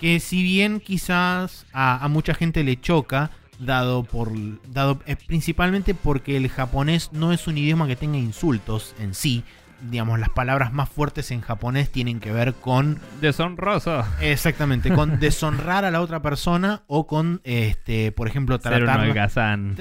Que 0.00 0.20
si 0.20 0.44
bien 0.44 0.78
quizás 0.78 1.66
a, 1.72 2.06
mucha 2.08 2.32
gente 2.34 2.62
le 2.62 2.80
choca, 2.80 3.32
dado 3.58 4.04
por 4.04 4.30
dado 4.68 5.00
eh, 5.06 5.16
principalmente 5.16 5.94
porque 5.94 6.36
el 6.36 6.48
japonés 6.48 7.12
no 7.12 7.32
es 7.32 7.48
un 7.48 7.58
idioma 7.58 7.88
que 7.88 7.96
tenga 7.96 8.18
insultos 8.18 8.94
en 9.00 9.14
sí. 9.14 9.42
Digamos, 9.90 10.18
las 10.20 10.28
palabras 10.28 10.72
más 10.72 10.88
fuertes 10.88 11.30
en 11.32 11.40
japonés 11.40 11.90
tienen 11.90 12.20
que 12.20 12.32
ver 12.32 12.54
con 12.54 12.98
Deshonroso. 13.20 14.04
Exactamente, 14.20 14.90
con 14.92 15.18
deshonrar 15.20 15.84
a 15.84 15.90
la 15.90 16.00
otra 16.00 16.22
persona 16.22 16.82
o 16.86 17.06
con, 17.06 17.40
este, 17.44 18.12
por 18.12 18.28
ejemplo, 18.28 18.58
Ser 18.58 18.72
un 18.72 18.78
tratarla. 18.86 19.02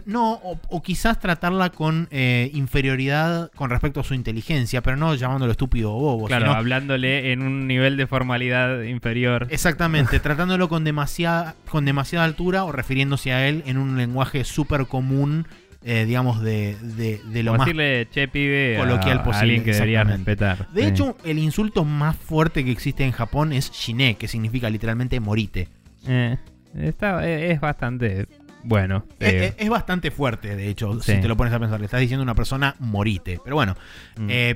No, 0.05 0.33
o, 0.33 0.59
o 0.69 0.81
quizás 0.81 1.19
tratarla 1.19 1.69
con 1.69 2.07
eh, 2.11 2.49
inferioridad 2.53 3.51
con 3.55 3.69
respecto 3.69 3.99
a 3.99 4.03
su 4.03 4.13
inteligencia, 4.13 4.81
pero 4.81 4.97
no 4.97 5.13
llamándolo 5.15 5.51
estúpido 5.51 5.93
o 5.93 5.99
bobo. 5.99 6.27
Claro, 6.27 6.45
sino- 6.47 6.57
hablándole 6.57 7.31
en 7.31 7.41
un 7.43 7.67
nivel 7.67 7.97
de 7.97 8.07
formalidad 8.07 8.81
inferior. 8.81 9.47
exactamente, 9.49 10.19
tratándolo 10.21 10.67
con 10.67 10.83
demasiada, 10.83 11.55
con 11.69 11.85
demasiada 11.85 12.25
altura 12.25 12.63
o 12.63 12.71
refiriéndose 12.71 13.33
a 13.33 13.47
él 13.47 13.63
en 13.65 13.77
un 13.77 13.97
lenguaje 13.97 14.43
súper 14.43 14.87
común, 14.87 15.47
eh, 15.83 16.05
digamos, 16.05 16.41
de, 16.41 16.75
de, 16.81 17.21
de 17.25 17.43
lo 17.43 17.51
Como 17.51 17.57
más 17.59 17.65
decirle 17.65 18.07
che 18.11 18.27
pibe 18.27 18.77
a- 18.77 18.79
coloquial 18.81 19.19
a, 19.19 19.23
posible, 19.23 19.41
alguien 19.41 19.63
que 19.63 19.73
debería 19.73 20.03
respetar. 20.03 20.67
De 20.71 20.81
Sí. 20.83 20.87
hecho, 20.89 21.17
el 21.23 21.39
insulto 21.39 21.83
más 21.85 22.15
fuerte 22.15 22.63
que 22.63 22.71
existe 22.71 23.03
en 23.03 23.11
Japón 23.11 23.51
es 23.53 23.71
shine, 23.71 24.15
que 24.15 24.27
significa 24.27 24.69
literalmente 24.69 25.19
morite. 25.19 25.67
Eh, 26.07 26.37
está, 26.77 27.27
eh, 27.27 27.51
es 27.51 27.59
bastante 27.59 28.27
bueno. 28.63 29.05
Es, 29.19 29.31
digo. 29.31 29.43
es- 29.45 29.55
es 29.57 29.69
bastante 29.69 30.11
fuerte, 30.11 30.55
de 30.55 30.67
hecho, 30.67 30.99
Sí. 31.01 31.13
si 31.15 31.21
te 31.21 31.27
lo 31.27 31.35
pones 31.35 31.51
a 31.53 31.59
pensar. 31.59 31.79
Le 31.79 31.85
estás 31.85 31.99
diciendo 31.99 32.21
a 32.21 32.25
una 32.25 32.35
persona 32.35 32.75
morite. 32.79 33.39
Pero 33.43 33.55
bueno, 33.55 33.75
Mm. 34.17 34.27
eh, 34.29 34.55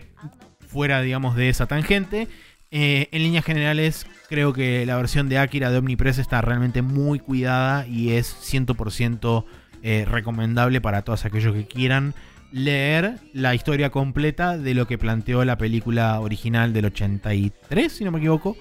fuera, 0.67 1.01
digamos, 1.01 1.35
de 1.35 1.49
esa 1.49 1.65
tangente. 1.65 2.27
eh, 2.71 3.07
en 3.13 3.21
líneas 3.23 3.45
generales, 3.45 4.05
creo 4.27 4.51
que 4.51 4.85
la 4.85 4.97
versión 4.97 5.29
de 5.29 5.37
Akira 5.37 5.71
de 5.71 5.77
Omnipress 5.77 6.17
está 6.17 6.41
realmente 6.41 6.81
muy 6.81 7.19
cuidada 7.19 7.87
y 7.87 8.09
es 8.13 8.35
100% 8.41 9.45
eh, 9.87 10.03
recomendable 10.03 10.81
para 10.81 11.03
todos 11.03 11.25
aquellos 11.25 11.53
que 11.53 11.67
quieran 11.67 12.15
leer 12.51 13.19
la 13.33 13.53
historia 13.53 13.91
completa 13.91 14.57
de 14.57 14.73
lo 14.73 14.87
que 14.87 14.97
planteó 14.97 15.45
la 15.45 15.59
película 15.59 16.19
original 16.21 16.73
del 16.73 16.85
83, 16.85 17.91
si 17.91 18.03
no 18.03 18.11
me 18.11 18.17
equivoco. 18.17 18.57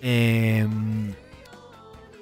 Eh, 0.00 0.68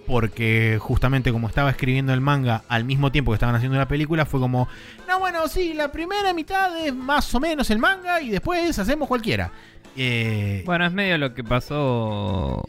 porque 0.06 0.78
justamente 0.80 1.30
como 1.30 1.46
estaba 1.48 1.68
escribiendo 1.68 2.14
el 2.14 2.22
manga 2.22 2.62
al 2.68 2.86
mismo 2.86 3.12
tiempo 3.12 3.32
que 3.32 3.34
estaban 3.34 3.54
haciendo 3.54 3.76
la 3.76 3.86
película, 3.86 4.24
fue 4.24 4.40
como, 4.40 4.66
no, 5.06 5.18
bueno, 5.18 5.46
sí, 5.48 5.74
la 5.74 5.92
primera 5.92 6.32
mitad 6.32 6.74
es 6.82 6.94
más 6.94 7.34
o 7.34 7.40
menos 7.40 7.68
el 7.68 7.78
manga 7.78 8.22
y 8.22 8.30
después 8.30 8.78
hacemos 8.78 9.08
cualquiera. 9.08 9.52
Eh, 9.94 10.62
Bueno, 10.64 10.86
es 10.86 10.92
medio 10.92 11.18
lo 11.18 11.34
que 11.34 11.44
pasó. 11.44 12.66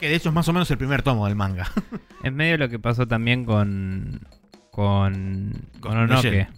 Que 0.00 0.08
de 0.08 0.16
hecho 0.16 0.30
es 0.30 0.34
más 0.34 0.48
o 0.48 0.52
menos 0.52 0.68
el 0.72 0.78
primer 0.78 1.02
tomo 1.02 1.26
del 1.26 1.36
manga. 1.36 1.70
Es 2.24 2.32
medio 2.32 2.58
lo 2.58 2.68
que 2.68 2.80
pasó 2.80 3.06
también 3.06 3.44
con. 3.44 4.20
Con. 4.76 5.54
Con 5.80 5.92
Mononoke. 5.94 6.16
Michelle. 6.16 6.48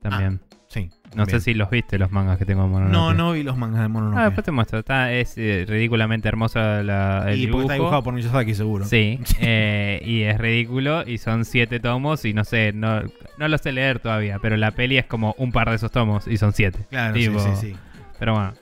También. 0.00 0.40
sí. 0.68 0.88
no 1.16 1.26
sé 1.26 1.40
si 1.40 1.52
los 1.52 1.68
viste 1.68 1.98
los 1.98 2.12
mangas 2.12 2.38
que 2.38 2.44
tengo 2.44 2.64
en 2.64 2.70
Mononoke. 2.70 2.92
No, 2.92 3.12
no 3.12 3.32
vi 3.32 3.42
los 3.42 3.56
mangas 3.56 3.82
de 3.82 3.88
Mononoke. 3.88 4.20
Ah, 4.20 4.24
después 4.26 4.44
te 4.44 4.52
muestro. 4.52 4.78
Está, 4.78 5.12
es 5.12 5.36
eh, 5.36 5.64
ridículamente 5.66 6.28
hermosa 6.28 6.84
la, 6.84 7.24
el 7.26 7.40
y 7.40 7.46
porque 7.46 7.46
dibujo. 7.46 7.62
está 7.62 7.74
dibujado 7.74 8.02
por 8.04 8.14
Miyazaki 8.14 8.54
seguro. 8.54 8.84
Sí, 8.84 9.18
eh, 9.40 10.00
y 10.04 10.22
es 10.22 10.38
ridículo 10.38 11.02
y 11.04 11.18
son 11.18 11.44
siete 11.44 11.80
tomos 11.80 12.24
y 12.24 12.34
no 12.34 12.44
sé, 12.44 12.72
no, 12.72 13.02
no 13.36 13.48
lo 13.48 13.58
sé 13.58 13.72
leer 13.72 13.98
todavía, 13.98 14.38
pero 14.40 14.56
la 14.56 14.70
peli 14.70 14.96
es 14.96 15.06
como 15.06 15.34
un 15.36 15.50
par 15.50 15.70
de 15.70 15.74
esos 15.74 15.90
tomos 15.90 16.28
y 16.28 16.36
son 16.36 16.52
siete. 16.52 16.86
Claro, 16.88 17.14
Tipo, 17.14 17.40
sí, 17.40 17.48
sí, 17.56 17.66
sí. 17.72 17.76
Pero 18.20 18.34
bueno, 18.34 18.52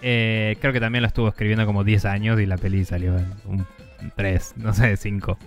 eh, 0.00 0.56
creo 0.60 0.72
que 0.72 0.80
también 0.80 1.02
lo 1.02 1.08
estuvo 1.08 1.28
escribiendo 1.28 1.66
como 1.66 1.84
10 1.84 2.06
años 2.06 2.40
y 2.40 2.46
la 2.46 2.56
peli 2.56 2.84
salió 2.86 3.18
en 3.18 3.26
un 3.44 3.66
3, 4.16 4.54
no 4.56 4.72
sé, 4.72 4.96
5. 4.96 5.38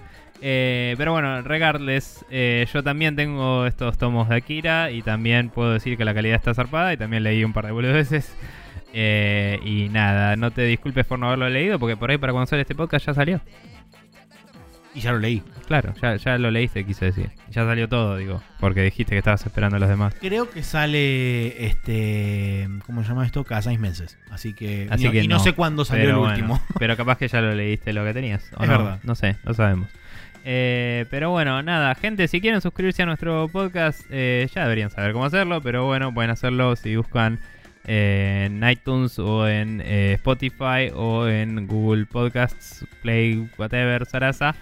Pero 0.97 1.11
bueno, 1.13 1.41
regardless, 1.43 2.26
eh, 2.30 2.65
yo 2.73 2.84
también 2.84 3.15
tengo 3.15 3.65
estos 3.68 3.97
tomos 3.97 4.27
de 4.30 4.35
Akira 4.35 4.91
y 4.91 5.01
también 5.03 5.49
puedo 5.49 5.72
decir 5.72 5.97
que 5.97 6.05
la 6.05 6.13
calidad 6.13 6.35
está 6.35 6.53
zarpada 6.53 6.93
y 6.93 6.97
también 6.97 7.23
leí 7.23 7.43
un 7.43 7.53
par 7.53 7.65
de 7.65 7.72
boludeces. 7.72 8.35
Eh, 8.93 9.57
y 9.63 9.88
nada, 9.88 10.35
no 10.35 10.51
te 10.51 10.63
disculpes 10.63 11.05
por 11.05 11.18
no 11.18 11.27
haberlo 11.27 11.47
leído 11.49 11.80
porque 11.80 11.95
por 11.95 12.11
ahí 12.11 12.18
para 12.18 12.34
cuando 12.34 12.47
sale 12.47 12.63
este 12.63 12.76
podcast 12.76 13.05
ya 13.05 13.13
salió. 13.13 13.39
Y 14.93 14.99
ya 14.99 15.13
lo 15.13 15.19
leí. 15.19 15.41
Claro, 15.68 15.93
ya, 16.01 16.18
ya 16.18 16.38
lo 16.38 16.51
leíste, 16.51 16.85
quise 16.85 17.05
decir. 17.05 17.30
Ya 17.49 17.63
salió 17.63 17.88
todo, 17.88 18.18
digo, 18.18 18.43
porque 18.59 18.81
dijiste 18.81 19.11
que 19.13 19.19
estabas 19.19 19.45
esperando 19.45 19.77
a 19.77 19.80
los 19.80 19.88
demás. 19.88 20.13
Creo 20.19 20.49
que 20.49 20.61
sale, 20.63 21.65
este, 21.68 22.68
¿cómo 22.85 23.01
se 23.03 23.07
llama 23.07 23.26
esto? 23.26 23.45
Cada 23.45 23.61
seis 23.61 23.80
meses. 23.80 24.18
Así 24.30 24.53
que, 24.53 24.89
Así 24.91 25.03
y, 25.03 25.05
no, 25.05 25.11
que 25.13 25.23
y 25.23 25.27
no 25.30 25.38
no. 25.38 25.43
sé 25.43 25.53
cuándo 25.53 25.85
salió 25.85 26.09
el 26.09 26.15
bueno, 26.18 26.34
último. 26.34 26.61
pero 26.80 26.97
capaz 26.97 27.18
que 27.18 27.30
ya 27.30 27.39
lo 27.39 27.55
leíste 27.55 27.93
lo 27.93 28.03
que 28.03 28.13
tenías. 28.13 28.51
¿o 28.57 28.63
Es 28.63 28.69
no? 28.69 28.77
verdad. 28.77 28.99
No 29.03 29.15
sé, 29.15 29.38
no 29.45 29.53
sabemos. 29.53 29.88
Eh, 30.43 31.05
pero 31.09 31.30
bueno, 31.30 31.61
nada, 31.61 31.93
gente, 31.95 32.27
si 32.27 32.41
quieren 32.41 32.61
suscribirse 32.61 33.03
a 33.03 33.05
nuestro 33.05 33.47
podcast, 33.49 34.01
eh, 34.09 34.47
ya 34.53 34.63
deberían 34.63 34.89
saber 34.89 35.13
cómo 35.13 35.26
hacerlo, 35.26 35.61
pero 35.61 35.85
bueno, 35.85 36.13
pueden 36.13 36.31
hacerlo 36.31 36.76
si 36.76 36.95
buscan 36.95 37.39
eh, 37.85 38.47
en 38.47 38.68
iTunes 38.68 39.19
o 39.19 39.47
en 39.47 39.81
Spotify 39.81 40.91
o 40.95 41.27
en 41.27 41.68
Google 41.68 42.05
Podcasts, 42.05 42.85
Play, 43.01 43.47
whatever, 43.57 44.05
Sarasa. 44.05 44.55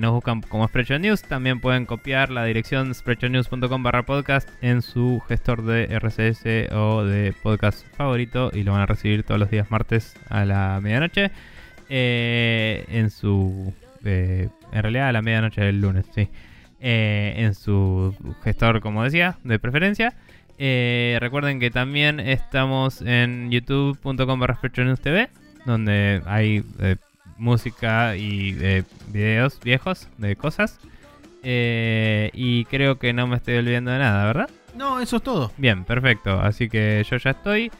Nos 0.00 0.10
buscan 0.10 0.40
como 0.40 0.66
Spreadshot 0.66 1.00
News. 1.00 1.22
También 1.22 1.60
pueden 1.60 1.86
copiar 1.86 2.30
la 2.30 2.44
dirección 2.44 2.92
spreadshotnews.com 2.92 3.80
barra 3.84 4.02
podcast 4.02 4.48
en 4.60 4.82
su 4.82 5.22
gestor 5.28 5.62
de 5.62 5.86
RSS 6.00 6.74
o 6.74 7.04
de 7.04 7.32
podcast 7.44 7.86
favorito 7.96 8.50
y 8.52 8.64
lo 8.64 8.72
van 8.72 8.80
a 8.80 8.86
recibir 8.86 9.22
todos 9.22 9.38
los 9.38 9.52
días 9.52 9.70
martes 9.70 10.16
a 10.30 10.44
la 10.44 10.80
medianoche. 10.82 11.30
En 11.88 13.10
su. 13.10 13.72
Eh, 14.04 14.48
en 14.72 14.82
realidad 14.82 15.08
a 15.08 15.12
la 15.12 15.22
medianoche 15.22 15.60
del 15.60 15.80
lunes, 15.80 16.06
sí. 16.14 16.28
Eh, 16.80 17.34
en 17.36 17.54
su 17.54 18.14
gestor, 18.44 18.80
como 18.80 19.02
decía, 19.02 19.38
de 19.44 19.58
preferencia. 19.58 20.14
Eh, 20.58 21.16
recuerden 21.20 21.60
que 21.60 21.70
también 21.70 22.18
estamos 22.18 23.00
en 23.02 23.50
youtube.com 23.50 24.40
barra 24.40 24.58
TV, 24.60 25.30
donde 25.64 26.20
hay 26.26 26.64
eh, 26.80 26.96
música 27.36 28.16
y 28.16 28.56
eh, 28.60 28.82
videos 29.12 29.60
viejos 29.60 30.08
de 30.18 30.34
cosas. 30.34 30.80
Y 31.42 32.64
creo 32.66 32.98
que 32.98 33.12
no 33.12 33.26
me 33.26 33.36
estoy 33.36 33.56
olvidando 33.56 33.92
de 33.92 33.98
nada, 33.98 34.26
¿verdad? 34.26 34.50
No, 34.74 35.00
eso 35.00 35.16
es 35.16 35.22
todo. 35.22 35.52
Bien, 35.56 35.84
perfecto. 35.84 36.40
Así 36.40 36.68
que 36.68 37.04
yo 37.08 37.16
ya 37.16 37.30
estoy. 37.30 37.70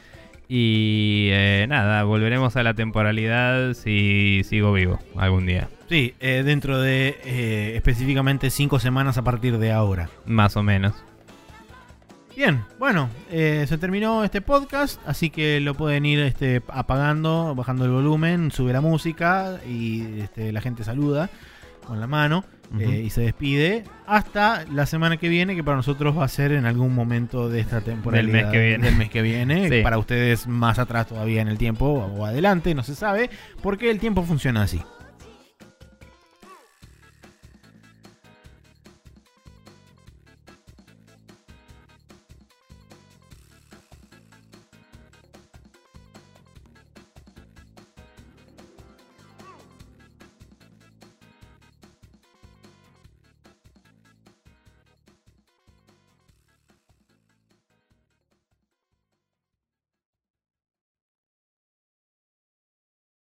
Y 0.51 1.29
eh, 1.31 1.67
nada, 1.69 2.03
volveremos 2.03 2.55
a 2.55 2.63
la 2.63 2.73
temporalidad 2.73 3.75
si 3.75 4.41
sigo 4.43 4.73
vivo 4.73 4.97
algún 5.15 5.45
día. 5.45 5.69
Sí, 5.87 6.15
eh, 6.19 6.41
dentro 6.43 6.81
de 6.81 7.19
eh, 7.23 7.73
específicamente 7.75 8.49
cinco 8.49 8.79
semanas 8.79 9.19
a 9.19 9.23
partir 9.23 9.59
de 9.59 9.71
ahora. 9.71 10.09
Más 10.25 10.57
o 10.57 10.63
menos. 10.63 10.95
Bien, 12.35 12.63
bueno, 12.79 13.09
eh, 13.29 13.65
se 13.67 13.77
terminó 13.77 14.23
este 14.23 14.41
podcast, 14.41 14.99
así 15.05 15.29
que 15.29 15.59
lo 15.59 15.75
pueden 15.75 16.07
ir 16.07 16.19
este, 16.19 16.63
apagando, 16.69 17.53
bajando 17.53 17.85
el 17.85 17.91
volumen, 17.91 18.49
sube 18.49 18.73
la 18.73 18.81
música 18.81 19.59
y 19.67 20.21
este, 20.21 20.51
la 20.51 20.61
gente 20.61 20.83
saluda 20.83 21.29
con 21.85 21.99
la 21.99 22.07
mano 22.07 22.43
Eh, 22.77 23.01
y 23.05 23.09
se 23.09 23.21
despide 23.21 23.83
hasta 24.05 24.63
la 24.71 24.85
semana 24.85 25.17
que 25.17 25.27
viene, 25.27 25.55
que 25.55 25.63
para 25.63 25.77
nosotros 25.77 26.15
va 26.15 26.25
a 26.25 26.27
ser 26.27 26.51
en 26.51 26.65
algún 26.67 26.93
momento 26.93 27.49
de 27.49 27.61
esta 27.61 27.81
temporada 27.81 28.21
Del 28.21 28.31
mes 28.31 28.45
que 28.45 28.59
viene. 28.59 28.85
Del 28.85 28.95
mes 28.95 29.09
que 29.09 29.21
viene, 29.23 29.69
Sí. 29.77 29.81
para 29.81 29.97
ustedes 29.97 30.45
más 30.47 30.77
atrás 30.77 31.07
todavía 31.07 31.41
en 31.41 31.47
el 31.47 31.57
tiempo 31.57 31.87
o 31.87 32.25
adelante, 32.25 32.75
no 32.75 32.83
se 32.83 32.93
sabe, 32.93 33.31
porque 33.63 33.89
el 33.89 33.99
tiempo 33.99 34.23
funciona 34.23 34.61
así. 34.63 34.79